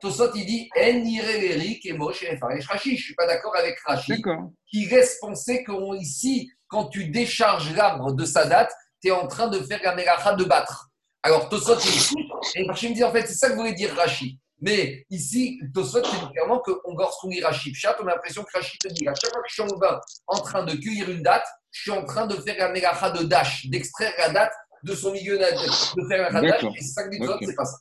Tosfot, 0.00 0.30
il 0.34 0.46
dit 0.46 0.68
En 0.76 0.80
et 0.80 1.92
Moche 1.92 2.22
et 2.22 2.38
Rachi. 2.40 2.96
Je 2.96 3.02
suis 3.02 3.14
pas 3.14 3.26
d'accord 3.26 3.54
avec 3.56 3.78
Rachi, 3.80 4.22
qui 4.66 4.86
laisse 4.86 5.18
penser 5.20 5.64
qu'ici, 5.64 6.50
quand 6.68 6.86
tu 6.86 7.08
décharges 7.08 7.74
l'arbre 7.74 8.12
de 8.12 8.24
sa 8.24 8.46
date, 8.46 8.72
tu 9.02 9.08
es 9.08 9.10
en 9.10 9.26
train 9.26 9.48
de 9.48 9.58
faire 9.58 9.80
la 9.82 9.94
mélacha 9.94 10.34
de 10.34 10.44
battre. 10.44 10.88
Alors 11.22 11.48
Tosfot, 11.50 11.76
il 11.76 12.66
écoute, 12.66 12.86
et 12.86 12.92
dit 12.94 13.04
en 13.04 13.12
fait, 13.12 13.26
c'est 13.26 13.34
ça 13.34 13.50
que 13.50 13.56
voulait 13.56 13.74
dire 13.74 13.94
Rachi. 13.94 14.38
Mais 14.60 15.04
ici, 15.10 15.60
Tosfot 15.74 16.00
dit 16.00 16.32
clairement 16.32 16.60
que 16.60 16.70
lorsqu'on 16.96 17.28
lit 17.28 17.42
Rachid 17.42 17.74
Chat, 17.74 17.96
on 18.00 18.06
a 18.06 18.12
l'impression 18.12 18.42
que 18.44 18.56
Rachid 18.56 18.78
te 18.80 18.88
dit 18.88 19.06
à 19.08 19.14
chaque 19.14 19.32
fois 19.32 19.42
que 19.42 19.48
je 19.48 19.54
suis 19.54 19.62
en 19.62 19.76
bain 19.76 20.00
en 20.26 20.40
train 20.40 20.64
de 20.64 20.74
cueillir 20.74 21.10
une 21.10 21.22
date, 21.22 21.46
je 21.70 21.82
suis 21.82 21.90
en 21.90 22.04
train 22.04 22.26
de 22.26 22.34
faire 22.36 22.56
la 22.58 22.70
mélacha 22.70 23.10
de 23.10 23.24
dash, 23.24 23.66
d'extraire 23.66 24.12
la 24.18 24.30
date 24.30 24.52
de 24.84 24.94
son 24.94 25.12
milieu, 25.12 25.38
de 25.38 26.08
faire 26.08 26.32
la 26.32 26.40
dash, 26.40 26.64
et 26.64 26.80
c'est 26.80 26.92
ça 26.92 27.04
que 27.04 27.10
dit 27.10 27.18
Tosfot, 27.18 27.38
c'est 27.44 27.54
pas 27.54 27.64
ça. 27.64 27.78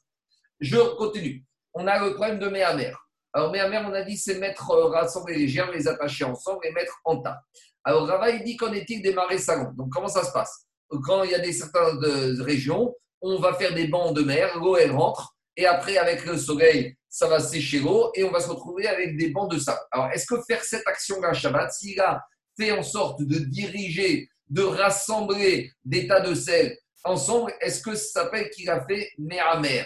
Je 0.60 0.78
continue. 0.98 1.46
On 1.74 1.88
a 1.88 2.00
le 2.00 2.14
problème 2.16 2.40
de 2.40 2.48
Méhammer. 2.48 2.94
Alors, 3.34 3.52
Méhammer, 3.52 3.82
on 3.86 3.94
a 3.94 4.04
dit, 4.04 4.16
c'est 4.16 4.38
mettre, 4.38 4.70
euh, 4.72 4.90
rassembler 4.90 5.36
les 5.36 5.48
germes, 5.48 5.72
les 5.72 5.88
attacher 5.88 6.24
ensemble 6.24 6.66
et 6.66 6.72
mettre 6.72 7.00
en 7.04 7.20
tas. 7.20 7.42
Alors, 7.84 8.08
Rava, 8.08 8.30
il 8.30 8.44
dit 8.44 8.56
qu'en 8.56 8.72
est-il 8.72 9.02
des 9.02 9.14
marais 9.14 9.40
salons 9.40 9.72
Donc, 9.76 9.90
comment 9.92 10.08
ça 10.08 10.24
se 10.24 10.32
passe? 10.32 10.68
Quand 11.04 11.24
il 11.24 11.32
y 11.32 11.36
a 11.36 11.40
des 11.40 11.52
certaines 11.52 12.00
de, 12.00 12.42
régions, 12.44 12.96
on 13.22 13.40
va 13.40 13.54
faire 13.56 13.74
des 13.74 13.88
bancs 13.88 14.16
de 14.16 14.22
mer, 14.22 14.58
l'eau, 14.60 14.78
elle 14.78 14.92
rentre, 14.92 15.36
et 15.56 15.66
après, 15.66 15.98
avec 15.98 16.26
le 16.26 16.38
soleil, 16.38 16.96
ça 17.08 17.28
va 17.28 17.40
sécher 17.40 17.80
l'eau 17.80 18.12
et 18.16 18.24
on 18.24 18.32
va 18.32 18.40
se 18.40 18.50
retrouver 18.50 18.88
avec 18.88 19.18
des 19.18 19.30
bancs 19.30 19.52
de 19.52 19.60
sable. 19.60 19.80
Alors, 19.92 20.10
est-ce 20.12 20.26
que 20.26 20.42
faire 20.48 20.64
cette 20.64 20.88
action-là, 20.88 21.34
Shabbat, 21.34 21.72
s'il 21.72 22.00
a 22.02 22.24
fait 22.60 22.72
en 22.72 22.82
sorte 22.82 23.22
de 23.22 23.38
diriger, 23.38 24.30
de 24.50 24.64
rassembler 24.64 25.72
des 25.86 26.08
tas 26.08 26.22
de 26.22 26.34
sel 26.34 26.76
ensemble, 27.04 27.54
est-ce 27.62 27.82
que 27.82 27.96
ça 27.96 28.24
s'appelle 28.24 28.50
qu'il 28.50 28.70
a 28.70 28.84
fait 28.86 29.12
Me'amer 29.18 29.86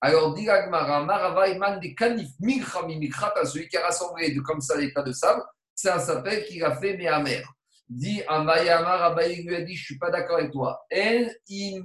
Alors, 0.00 0.34
dit 0.34 0.46
Maravaiman 0.46 1.80
des 1.80 1.94
Kanif, 1.94 2.28
à 2.40 3.44
celui 3.46 3.68
qui 3.68 3.76
a 3.76 3.82
rassemblé 3.82 4.36
comme 4.36 4.60
ça 4.60 4.76
des 4.76 4.92
tas 4.92 5.02
de 5.02 5.12
sable, 5.12 5.42
ça 5.74 5.98
s'appelle 5.98 6.44
qu'il 6.44 6.62
a 6.62 6.76
fait 6.76 6.96
Me'amer. 6.96 7.42
Dit 7.88 8.22
Amayamar, 8.28 9.02
Abaye 9.02 9.42
lui 9.42 9.56
a 9.56 9.62
dit 9.62 9.74
Je 9.74 9.80
ne 9.80 9.84
suis 9.84 9.98
pas 9.98 10.10
d'accord 10.10 10.36
avec 10.36 10.52
toi. 10.52 10.78
En, 10.92 11.26
im, 11.50 11.82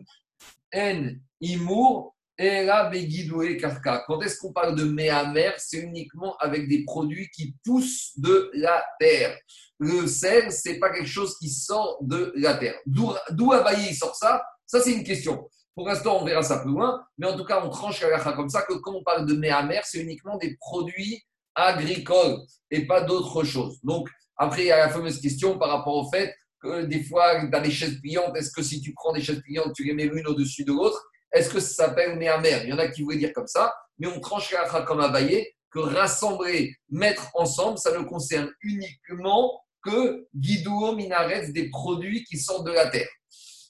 en 0.75 1.09
Imour. 1.39 2.12
Quand 2.37 4.21
est-ce 4.21 4.37
qu'on 4.39 4.53
parle 4.53 4.75
de 4.75 4.85
méamer 4.85 5.51
C'est 5.57 5.77
uniquement 5.77 6.35
avec 6.37 6.67
des 6.67 6.83
produits 6.83 7.29
qui 7.29 7.55
poussent 7.63 8.13
de 8.17 8.49
la 8.53 8.83
terre. 8.99 9.37
Le 9.79 10.07
sel, 10.07 10.51
c'est 10.51 10.79
pas 10.79 10.89
quelque 10.89 11.07
chose 11.07 11.37
qui 11.37 11.49
sort 11.49 11.99
de 12.01 12.33
la 12.35 12.55
terre. 12.55 12.79
D'où 12.85 13.51
Abaye 13.51 13.93
sort 13.93 14.15
ça? 14.15 14.43
Ça, 14.65 14.81
c'est 14.81 14.93
une 14.93 15.03
question. 15.03 15.47
Pour 15.75 15.87
l'instant, 15.87 16.19
on 16.21 16.25
verra 16.25 16.41
ça 16.43 16.59
plus 16.59 16.71
loin. 16.71 17.05
Mais 17.17 17.27
en 17.27 17.37
tout 17.37 17.45
cas, 17.45 17.63
on 17.63 17.69
tranche 17.69 18.01
la 18.01 18.19
comme 18.33 18.49
ça 18.49 18.63
que 18.63 18.73
quand 18.73 18.93
on 18.93 19.03
parle 19.03 19.27
de 19.27 19.33
méamer, 19.33 19.81
c'est 19.83 20.01
uniquement 20.01 20.37
des 20.37 20.55
produits 20.57 21.21
agricoles 21.55 22.39
et 22.71 22.87
pas 22.87 23.01
d'autres 23.01 23.43
choses. 23.43 23.79
Donc, 23.83 24.09
après, 24.37 24.63
il 24.63 24.67
y 24.67 24.71
a 24.71 24.77
la 24.77 24.89
fameuse 24.89 25.21
question 25.21 25.59
par 25.59 25.69
rapport 25.69 25.95
au 25.95 26.09
fait 26.09 26.33
que 26.61 26.83
des 26.85 27.03
fois, 27.03 27.45
dans 27.45 27.61
les 27.61 27.69
chaises 27.71 27.99
pliantes, 28.01 28.35
est-ce 28.37 28.51
que 28.51 28.63
si 28.63 28.81
tu 28.81 28.93
prends 28.93 29.13
des 29.13 29.21
chaises 29.21 29.41
pliantes, 29.41 29.73
tu 29.75 29.83
les 29.83 29.93
mets 29.93 30.05
l'une 30.05 30.25
au-dessus 30.27 30.63
de 30.63 30.71
l'autre? 30.71 30.99
Est-ce 31.33 31.49
que 31.49 31.59
ça 31.59 31.85
s'appelle 31.85 32.17
Méamer 32.17 32.61
Il 32.63 32.69
y 32.69 32.73
en 32.73 32.77
a 32.77 32.87
qui 32.87 33.01
voulaient 33.01 33.17
dire 33.17 33.33
comme 33.33 33.47
ça, 33.47 33.73
mais 33.97 34.07
on 34.07 34.19
tranche 34.19 34.51
la 34.51 34.81
comme 34.83 35.01
Abaye 35.01 35.47
que 35.71 35.79
rassembler, 35.79 36.75
mettre 36.89 37.31
ensemble, 37.33 37.79
ça 37.79 37.97
ne 37.97 38.03
concerne 38.03 38.51
uniquement 38.61 39.59
que 39.83 40.27
Guidouo 40.35 40.95
Minaret 40.95 41.51
des 41.51 41.69
produits 41.69 42.23
qui 42.23 42.37
sortent 42.37 42.67
de 42.67 42.71
la 42.71 42.89
terre. 42.89 43.09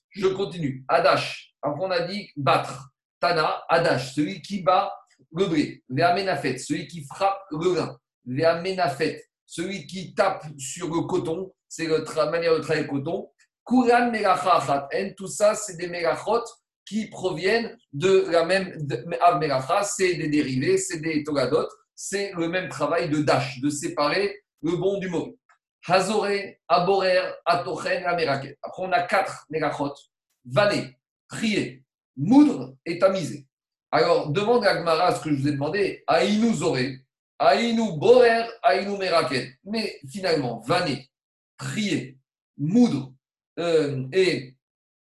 Je 0.10 0.28
continue. 0.28 0.84
Adash. 0.90 1.56
Après, 1.62 1.82
on 1.82 1.90
a 1.90 2.02
dit 2.02 2.30
battre. 2.36 2.90
Tana, 3.22 3.64
Adash, 3.70 4.14
celui 4.16 4.42
qui 4.42 4.62
bat 4.62 4.94
le 5.32 5.46
blé. 5.46 5.84
Véamenafet, 5.90 6.58
celui 6.58 6.88
qui 6.88 7.06
frappe 7.06 7.40
le 7.52 7.58
grain. 7.58 7.98
Véamenafet, 8.26 9.24
celui 9.46 9.88
qui 9.88 10.14
tape 10.14 10.46
sur 10.58 10.94
le 10.94 11.08
coton. 11.08 11.54
C'est 11.70 11.88
la 11.88 12.30
manière 12.30 12.54
de 12.54 12.60
travailler 12.60 12.86
le 12.86 12.92
coton. 12.92 13.32
Kuran 13.66 14.12
Melachachat. 14.12 14.90
Tout 15.16 15.28
ça, 15.28 15.56
c'est 15.56 15.78
des 15.78 15.88
melachot 15.88 16.44
qui 16.86 17.08
proviennent 17.08 17.78
de 17.92 18.26
la 18.30 18.46
même 18.46 18.88
Av 19.22 19.84
c'est 19.86 20.16
des 20.16 20.28
dérivés, 20.28 20.78
c'est 20.78 21.00
des 21.00 21.24
togadot, 21.24 21.68
c'est 21.96 22.34
le 22.34 22.48
même 22.48 22.70
travail 22.70 23.10
de 23.10 23.22
dash, 23.22 23.60
de 23.62 23.70
séparer 23.70 24.40
le 24.62 24.76
bon 24.78 25.00
du 25.00 25.10
mauvais. 25.10 25.36
Hazoré, 25.86 26.60
Aborer, 26.68 27.22
Atochen, 27.46 28.06
Ameraket. 28.06 28.58
Après, 28.62 28.84
on 28.84 28.92
a 28.92 29.04
quatre 29.04 29.46
mégachot 29.50 29.94
valer, 30.46 30.98
trier, 31.28 31.84
moudre 32.16 32.76
et 32.86 33.00
tamiser. 33.00 33.48
Alors, 33.92 34.32
demande 34.32 34.66
à 34.66 34.82
Gmara 34.82 35.16
ce 35.16 35.24
que 35.24 35.30
je 35.30 35.36
vous 35.36 35.48
ai 35.48 35.52
demandé, 35.52 36.04
Aïnou 36.08 36.54
Zoré, 36.54 37.00
Aïnou 37.38 37.98
Borer, 37.98 38.46
Aïnou 38.62 38.98
Meraket. 38.98 39.54
Mais 39.66 40.00
finalement, 40.10 40.62
vaner, 40.62 41.10
trier, 41.58 42.18
moudre 42.58 43.14
euh, 43.60 44.06
et 44.12 44.56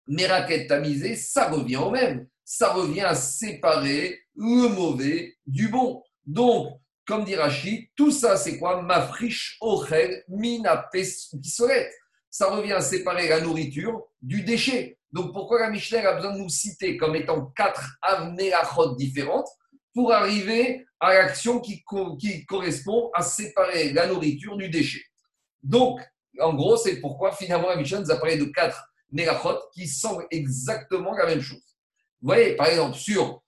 Meraket 0.08 0.68
tamisé, 0.68 1.16
ça 1.16 1.50
revient 1.50 1.78
au 1.78 1.92
même. 1.92 2.28
Ça 2.44 2.74
revient 2.74 3.02
à 3.02 3.16
séparer 3.16 4.20
le 4.36 4.68
mauvais 4.68 5.36
du 5.46 5.70
bon. 5.70 6.04
Donc, 6.26 6.80
comme 7.06 7.26
dit 7.26 7.36
Rachid, 7.36 7.88
tout 7.96 8.12
ça, 8.12 8.38
c'est 8.38 8.58
quoi? 8.58 8.82
Ma 8.82 9.02
friche 9.02 9.58
ochel 9.62 10.24
mina 10.28 10.90
pisolet. 10.92 11.92
Ça 12.30 12.50
revient 12.50 12.74
à 12.74 12.82
séparer 12.82 13.28
la 13.28 13.42
nourriture 13.42 14.04
du 14.22 14.44
déchet. 14.44 14.98
Donc, 15.12 15.34
pourquoi 15.34 15.60
la 15.60 15.70
Mishnah 15.70 16.10
a 16.10 16.16
besoin 16.16 16.34
de 16.34 16.40
nous 16.40 16.50
citer 16.50 16.98
comme 16.98 17.16
étant 17.16 17.46
quatre 17.56 17.98
avnerachot 18.02 18.96
différentes 18.96 19.50
pour 19.94 20.12
arriver 20.12 20.86
à 21.00 21.14
l'action 21.14 21.60
qui, 21.60 21.84
qui 22.20 22.46
correspond 22.46 23.12
à 23.14 23.22
séparer 23.22 23.94
la 23.94 24.08
nourriture 24.08 24.58
du 24.58 24.70
déchet? 24.70 25.04
Donc, 25.62 26.00
en 26.40 26.54
gros, 26.54 26.78
c'est 26.78 27.00
pourquoi 27.00 27.32
finalement 27.32 27.70
la 27.70 27.76
Mishnah 27.76 28.00
nous 28.00 28.12
a 28.12 28.18
parlé 28.18 28.38
de 28.38 28.46
quatre 28.46 28.84
Nerachot 29.14 29.60
qui 29.74 29.88
semblent 29.88 30.28
exactement 30.32 31.16
la 31.16 31.26
même 31.26 31.42
chose. 31.42 31.62
Vous 32.22 32.28
voyez, 32.28 32.56
par 32.56 32.68
exemple, 32.68 32.98
sur, 32.98 33.42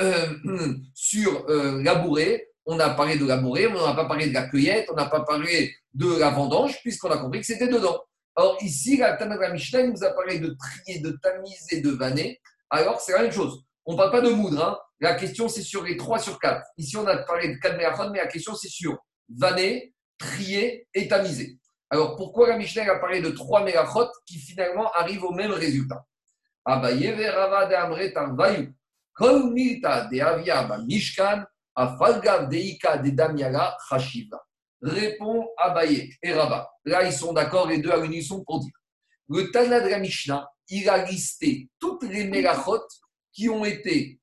euh, 0.00 0.34
sur 0.94 1.48
euh, 1.48 1.82
labourer, 1.82 2.48
on 2.66 2.78
a 2.78 2.90
parlé 2.90 3.16
de 3.16 3.26
labourer, 3.26 3.68
mais 3.68 3.78
on 3.78 3.86
n'a 3.86 3.94
pas 3.94 4.04
parlé 4.04 4.28
de 4.28 4.34
la 4.34 4.46
cueillette, 4.46 4.88
on 4.90 4.94
n'a 4.94 5.06
pas 5.06 5.22
parlé 5.22 5.74
de 5.94 6.18
la 6.18 6.30
vendange, 6.30 6.80
puisqu'on 6.82 7.10
a 7.10 7.18
compris 7.18 7.40
que 7.40 7.46
c'était 7.46 7.68
dedans. 7.68 7.98
Or, 8.36 8.56
ici, 8.60 8.98
la 8.98 9.16
Tanakh 9.16 9.52
Mishnah 9.52 9.84
nous 9.84 10.04
a 10.04 10.10
parlé 10.10 10.38
de 10.38 10.54
trier, 10.54 11.00
de 11.00 11.18
tamiser, 11.22 11.80
de 11.80 11.90
vanner. 11.90 12.40
Alors, 12.70 13.00
c'est 13.00 13.12
la 13.12 13.22
même 13.22 13.32
chose. 13.32 13.64
On 13.86 13.92
ne 13.92 13.96
parle 13.96 14.12
pas 14.12 14.20
de 14.20 14.30
moudre. 14.30 14.62
Hein. 14.62 14.78
La 15.00 15.14
question, 15.14 15.48
c'est 15.48 15.62
sur 15.62 15.82
les 15.82 15.96
3 15.96 16.18
sur 16.18 16.38
4. 16.38 16.62
Ici, 16.76 16.96
on 16.96 17.06
a 17.06 17.16
parlé 17.16 17.48
de 17.48 17.58
4 17.58 17.76
mais 18.12 18.18
la 18.18 18.26
question, 18.26 18.54
c'est 18.54 18.68
sur 18.68 18.98
vanner, 19.34 19.94
trier 20.18 20.86
et 20.94 21.08
tamiser. 21.08 21.58
Alors, 21.90 22.16
pourquoi 22.16 22.48
la 22.48 22.58
Mishnah 22.58 22.90
a 22.90 22.98
parlé 22.98 23.20
de 23.22 23.30
trois 23.30 23.64
mégachot 23.64 24.08
qui 24.26 24.38
finalement 24.38 24.90
arrivent 24.92 25.24
au 25.24 25.32
même 25.32 25.52
résultat? 25.52 26.04
Répond 34.80 35.48
Abaye 35.56 36.14
et 36.22 36.32
Rava. 36.32 36.70
Là, 36.84 37.04
ils 37.04 37.12
sont 37.12 37.32
d'accord 37.32 37.66
les 37.66 37.78
deux 37.78 37.90
à 37.90 37.96
l'unisson 37.96 38.44
pour 38.44 38.60
dire. 38.60 38.72
Le 39.28 39.50
Tana 39.50 39.80
de 39.80 39.88
la 39.88 39.98
Mishnah, 39.98 40.50
il 40.68 40.88
a 40.88 41.04
listé 41.04 41.68
toutes 41.80 42.04
les 42.04 42.24
mégachot 42.24 42.86
qui 43.32 43.48
ont 43.48 43.64
été 43.64 44.20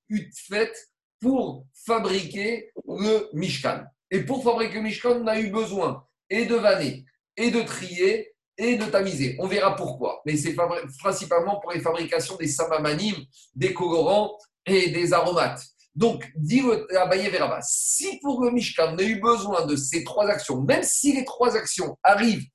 faites 0.48 0.92
pour 1.20 1.66
fabriquer 1.74 2.72
le 2.88 3.30
Mishkan. 3.34 3.84
Et 4.12 4.24
pour 4.24 4.44
fabriquer 4.44 4.76
le 4.76 4.82
Mishkan, 4.82 5.22
on 5.22 5.28
a 5.28 5.40
eu 5.40 5.50
besoin 5.50 6.06
et 6.30 6.46
de 6.46 6.56
vanner, 6.56 7.06
et 7.38 7.52
de 7.52 7.62
trier 7.62 8.34
et 8.58 8.78
de 8.78 8.86
tamiser. 8.86 9.36
On 9.40 9.48
verra 9.48 9.76
pourquoi. 9.76 10.22
Mais 10.26 10.38
c'est 10.38 10.56
principalement 11.00 11.60
pour 11.60 11.72
les 11.72 11.82
fabrications 11.82 12.36
des 12.38 12.48
samamanim, 12.48 13.16
des 13.54 13.74
colorants 13.74 14.38
et 14.66 14.90
des 14.90 15.14
aromates. 15.14 15.62
Donc, 15.94 16.30
dit 16.36 16.62
Abaye 16.98 17.30
Veraba, 17.30 17.60
si 17.62 18.20
pour 18.20 18.44
le 18.44 18.52
Mishkan, 18.52 18.94
on 18.94 18.98
a 18.98 19.04
eu 19.04 19.20
besoin 19.20 19.66
de 19.66 19.78
ces 19.78 20.04
trois 20.04 20.28
actions, 20.28 20.62
même 20.62 20.84
si 20.84 21.14
les 21.14 21.24
trois 21.24 21.56
actions 21.56 21.98
arrivent, 22.04 22.46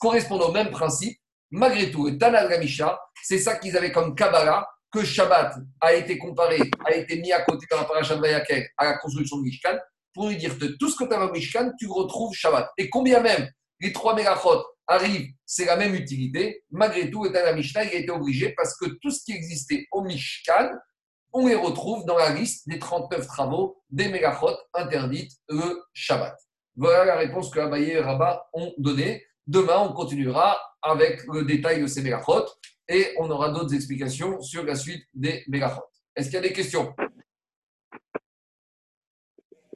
correspondent 0.00 0.42
au 0.42 0.52
même 0.52 0.70
principe, 0.70 1.16
malgré 1.50 1.90
tout, 1.90 2.06
le 2.06 2.18
Tanal 2.18 2.48
c'est 3.22 3.38
ça 3.38 3.56
qu'ils 3.56 3.76
avaient 3.76 3.92
comme 3.92 4.14
Kabbalah, 4.14 4.66
que 4.90 5.04
Shabbat 5.04 5.54
a 5.80 5.94
été 5.94 6.18
comparé, 6.18 6.58
a 6.86 6.94
été 6.94 7.20
mis 7.20 7.30
à 7.30 7.42
côté 7.42 7.66
dans 7.70 7.76
la 7.76 7.84
paracha 7.84 8.16
de 8.16 8.24
à 8.78 8.84
la 8.84 8.98
construction 8.98 9.36
de 9.38 9.42
Mishkan, 9.42 9.78
pour 10.12 10.28
lui 10.28 10.36
dire 10.36 10.58
que 10.58 10.64
tout 10.64 10.88
ce 10.88 10.96
que 10.96 11.04
tu 11.04 11.14
as 11.14 11.24
au 11.24 11.30
Mishkan, 11.30 11.70
tu 11.78 11.86
retrouves 11.86 12.34
Shabbat. 12.34 12.68
Et 12.78 12.88
combien 12.88 13.20
même 13.20 13.48
les 13.80 13.92
trois 13.92 14.14
mégachot 14.14 14.64
arrivent, 14.86 15.30
c'est 15.44 15.66
la 15.66 15.76
même 15.76 15.94
utilité. 15.94 16.64
Malgré 16.70 17.10
tout, 17.10 17.24
la 17.24 17.52
Mishnah, 17.52 17.84
il 17.84 17.90
a 17.90 17.94
été 17.94 18.10
obligé 18.10 18.54
parce 18.56 18.76
que 18.76 18.86
tout 19.00 19.10
ce 19.10 19.22
qui 19.24 19.32
existait 19.32 19.86
au 19.92 20.02
Mishkan, 20.02 20.70
on 21.32 21.46
les 21.46 21.54
retrouve 21.54 22.04
dans 22.06 22.16
la 22.16 22.30
liste 22.30 22.68
des 22.68 22.78
39 22.78 23.26
travaux 23.26 23.82
des 23.90 24.08
mégachot 24.08 24.56
interdites 24.74 25.32
le 25.48 25.82
Shabbat. 25.92 26.34
Voilà 26.76 27.04
la 27.04 27.16
réponse 27.16 27.50
que 27.50 27.60
Abaye 27.60 27.90
et 27.90 28.00
Rabat 28.00 28.48
ont 28.54 28.72
donnée. 28.78 29.24
Demain, 29.46 29.78
on 29.80 29.92
continuera 29.92 30.58
avec 30.82 31.24
le 31.26 31.44
détail 31.44 31.82
de 31.82 31.86
ces 31.86 32.02
mégachot 32.02 32.46
et 32.88 33.14
on 33.18 33.30
aura 33.30 33.50
d'autres 33.50 33.74
explications 33.74 34.40
sur 34.40 34.64
la 34.64 34.74
suite 34.74 35.04
des 35.12 35.44
mégachot. 35.48 35.82
Est-ce 36.16 36.26
qu'il 36.26 36.34
y 36.34 36.38
a 36.38 36.48
des 36.48 36.52
questions? 36.52 36.94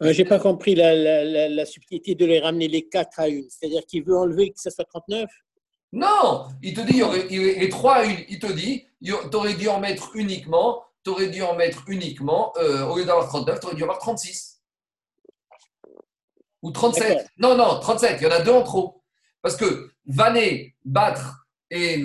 Euh, 0.03 0.13
Je 0.13 0.23
n'ai 0.23 0.29
pas 0.29 0.39
compris 0.39 0.75
la, 0.75 1.67
subtilité 1.67 2.15
de 2.15 2.27
les 2.27 2.41
ramener 2.41 2.69
les 2.69 2.89
4 2.89 3.21
à 3.21 3.25
1. 3.25 3.43
C'est-à-dire 3.49 3.85
qu'il 3.87 4.05
veut 4.05 4.17
enlever 4.17 4.51
que 4.51 4.61
ça 4.61 4.71
soit 4.71 4.85
39 4.85 5.29
Non 5.93 6.49
Il 6.63 6.75
te 6.75 6.81
dit, 6.81 7.03
les 7.31 7.69
3 7.69 7.95
à 7.95 8.05
1, 8.05 8.17
il 8.29 8.39
te 8.39 8.53
dit, 8.53 8.87
tu 9.03 9.13
aurais 9.35 9.55
dû 9.55 9.69
en 9.69 9.81
mettre 9.81 10.11
uniquement, 10.15 10.83
tu 11.05 11.31
dû 11.31 11.43
en 11.43 11.55
mettre 11.57 11.85
uniquement, 11.89 12.53
euh, 12.59 12.85
au 12.87 12.99
lieu 12.99 13.05
d'avoir 13.05 13.29
39, 13.29 13.61
tu 13.61 13.67
aurais 13.67 13.77
dû 13.77 13.83
avoir 13.83 13.99
36. 13.99 14.61
Ou 16.63 16.71
37. 16.71 17.27
Non, 17.39 17.57
non, 17.57 17.81
37, 17.81 18.19
il 18.21 18.25
y 18.25 18.27
en 18.27 18.31
a 18.31 18.41
deux 18.41 18.53
en 18.53 18.63
trop. 18.63 19.03
Parce 19.43 19.57
que 19.57 19.91
vanner, 20.07 20.77
battre 20.85 21.47
et, 21.71 22.05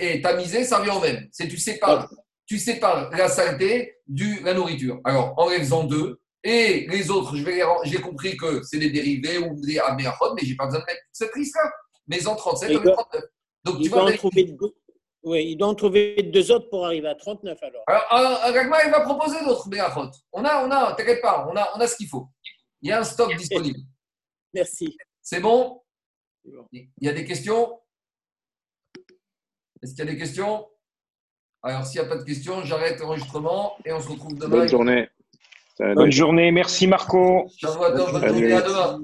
et 0.00 0.20
tamiser, 0.20 0.64
ça 0.64 0.78
revient 0.78 0.90
au 0.90 1.00
même. 1.00 1.28
C'est 1.30 1.46
tu 1.46 1.58
sépares, 1.58 2.10
tu 2.46 2.58
sépares 2.58 3.10
la 3.10 3.28
saleté 3.28 3.98
de 4.08 4.44
la 4.44 4.54
nourriture. 4.54 5.00
Alors, 5.04 5.34
en 5.36 5.48
faisant 5.48 5.84
deux, 5.84 6.20
et 6.42 6.86
les 6.88 7.10
autres, 7.10 7.34
j'ai 7.84 8.00
compris 8.00 8.36
que 8.36 8.62
c'est 8.62 8.78
des 8.78 8.90
dérivés 8.90 9.38
ou 9.38 9.60
des 9.60 9.78
améachot, 9.78 10.34
mais 10.34 10.42
je 10.42 10.50
n'ai 10.50 10.56
pas 10.56 10.66
besoin 10.66 10.80
de 10.80 10.86
mettre 10.86 11.02
cette 11.12 11.34
liste-là. 11.34 11.70
Mais 12.06 12.26
en 12.26 12.36
37, 12.36 12.76
on 12.76 12.80
39. 12.80 13.22
Donc, 13.64 13.82
tu 13.82 13.88
vas 13.88 14.12
trouver 14.12 14.44
deux, 14.44 14.74
oui, 15.26 15.44
il 15.50 15.56
doit 15.56 15.66
en 15.66 15.74
trouver 15.74 16.22
deux 16.22 16.52
autres 16.52 16.68
pour 16.70 16.86
arriver 16.86 17.08
à 17.08 17.16
39 17.16 17.60
alors. 17.60 17.82
Alors, 17.88 18.38
Ragma, 18.42 18.84
il 18.84 18.92
va 18.92 19.00
proposer 19.00 19.44
d'autres 19.44 19.68
Béachot. 19.68 20.08
On 20.32 20.44
a, 20.44 20.64
on 20.64 20.70
a, 20.70 20.92
t'inquiète 20.92 21.20
pas, 21.20 21.48
on 21.50 21.56
a, 21.56 21.68
on 21.74 21.80
a 21.80 21.86
ce 21.88 21.96
qu'il 21.96 22.06
faut. 22.06 22.28
Il 22.80 22.90
y 22.90 22.92
a 22.92 23.00
un 23.00 23.04
stock 23.04 23.34
disponible. 23.36 23.80
Merci. 24.54 24.96
C'est 25.20 25.40
bon? 25.40 25.82
Il 26.70 26.88
y 27.00 27.08
a 27.08 27.12
des 27.12 27.24
questions? 27.24 27.80
Est-ce 29.82 29.96
qu'il 29.96 30.04
y 30.04 30.08
a 30.08 30.12
des 30.12 30.16
questions? 30.16 30.64
Alors, 31.60 31.84
s'il 31.84 32.00
n'y 32.00 32.06
a 32.06 32.08
pas 32.08 32.18
de 32.18 32.24
questions, 32.24 32.62
j'arrête 32.62 33.00
l'enregistrement 33.00 33.76
et 33.84 33.92
on 33.92 34.00
se 34.00 34.08
retrouve 34.08 34.34
demain. 34.34 34.58
Bonne 34.58 34.68
journée. 34.68 35.08
Bonne 35.78 36.12
journée. 36.12 36.50
Merci 36.52 36.86
Marco. 36.86 37.48
Ciao 37.58 37.72
à 37.82 37.90
demain. 38.62 39.00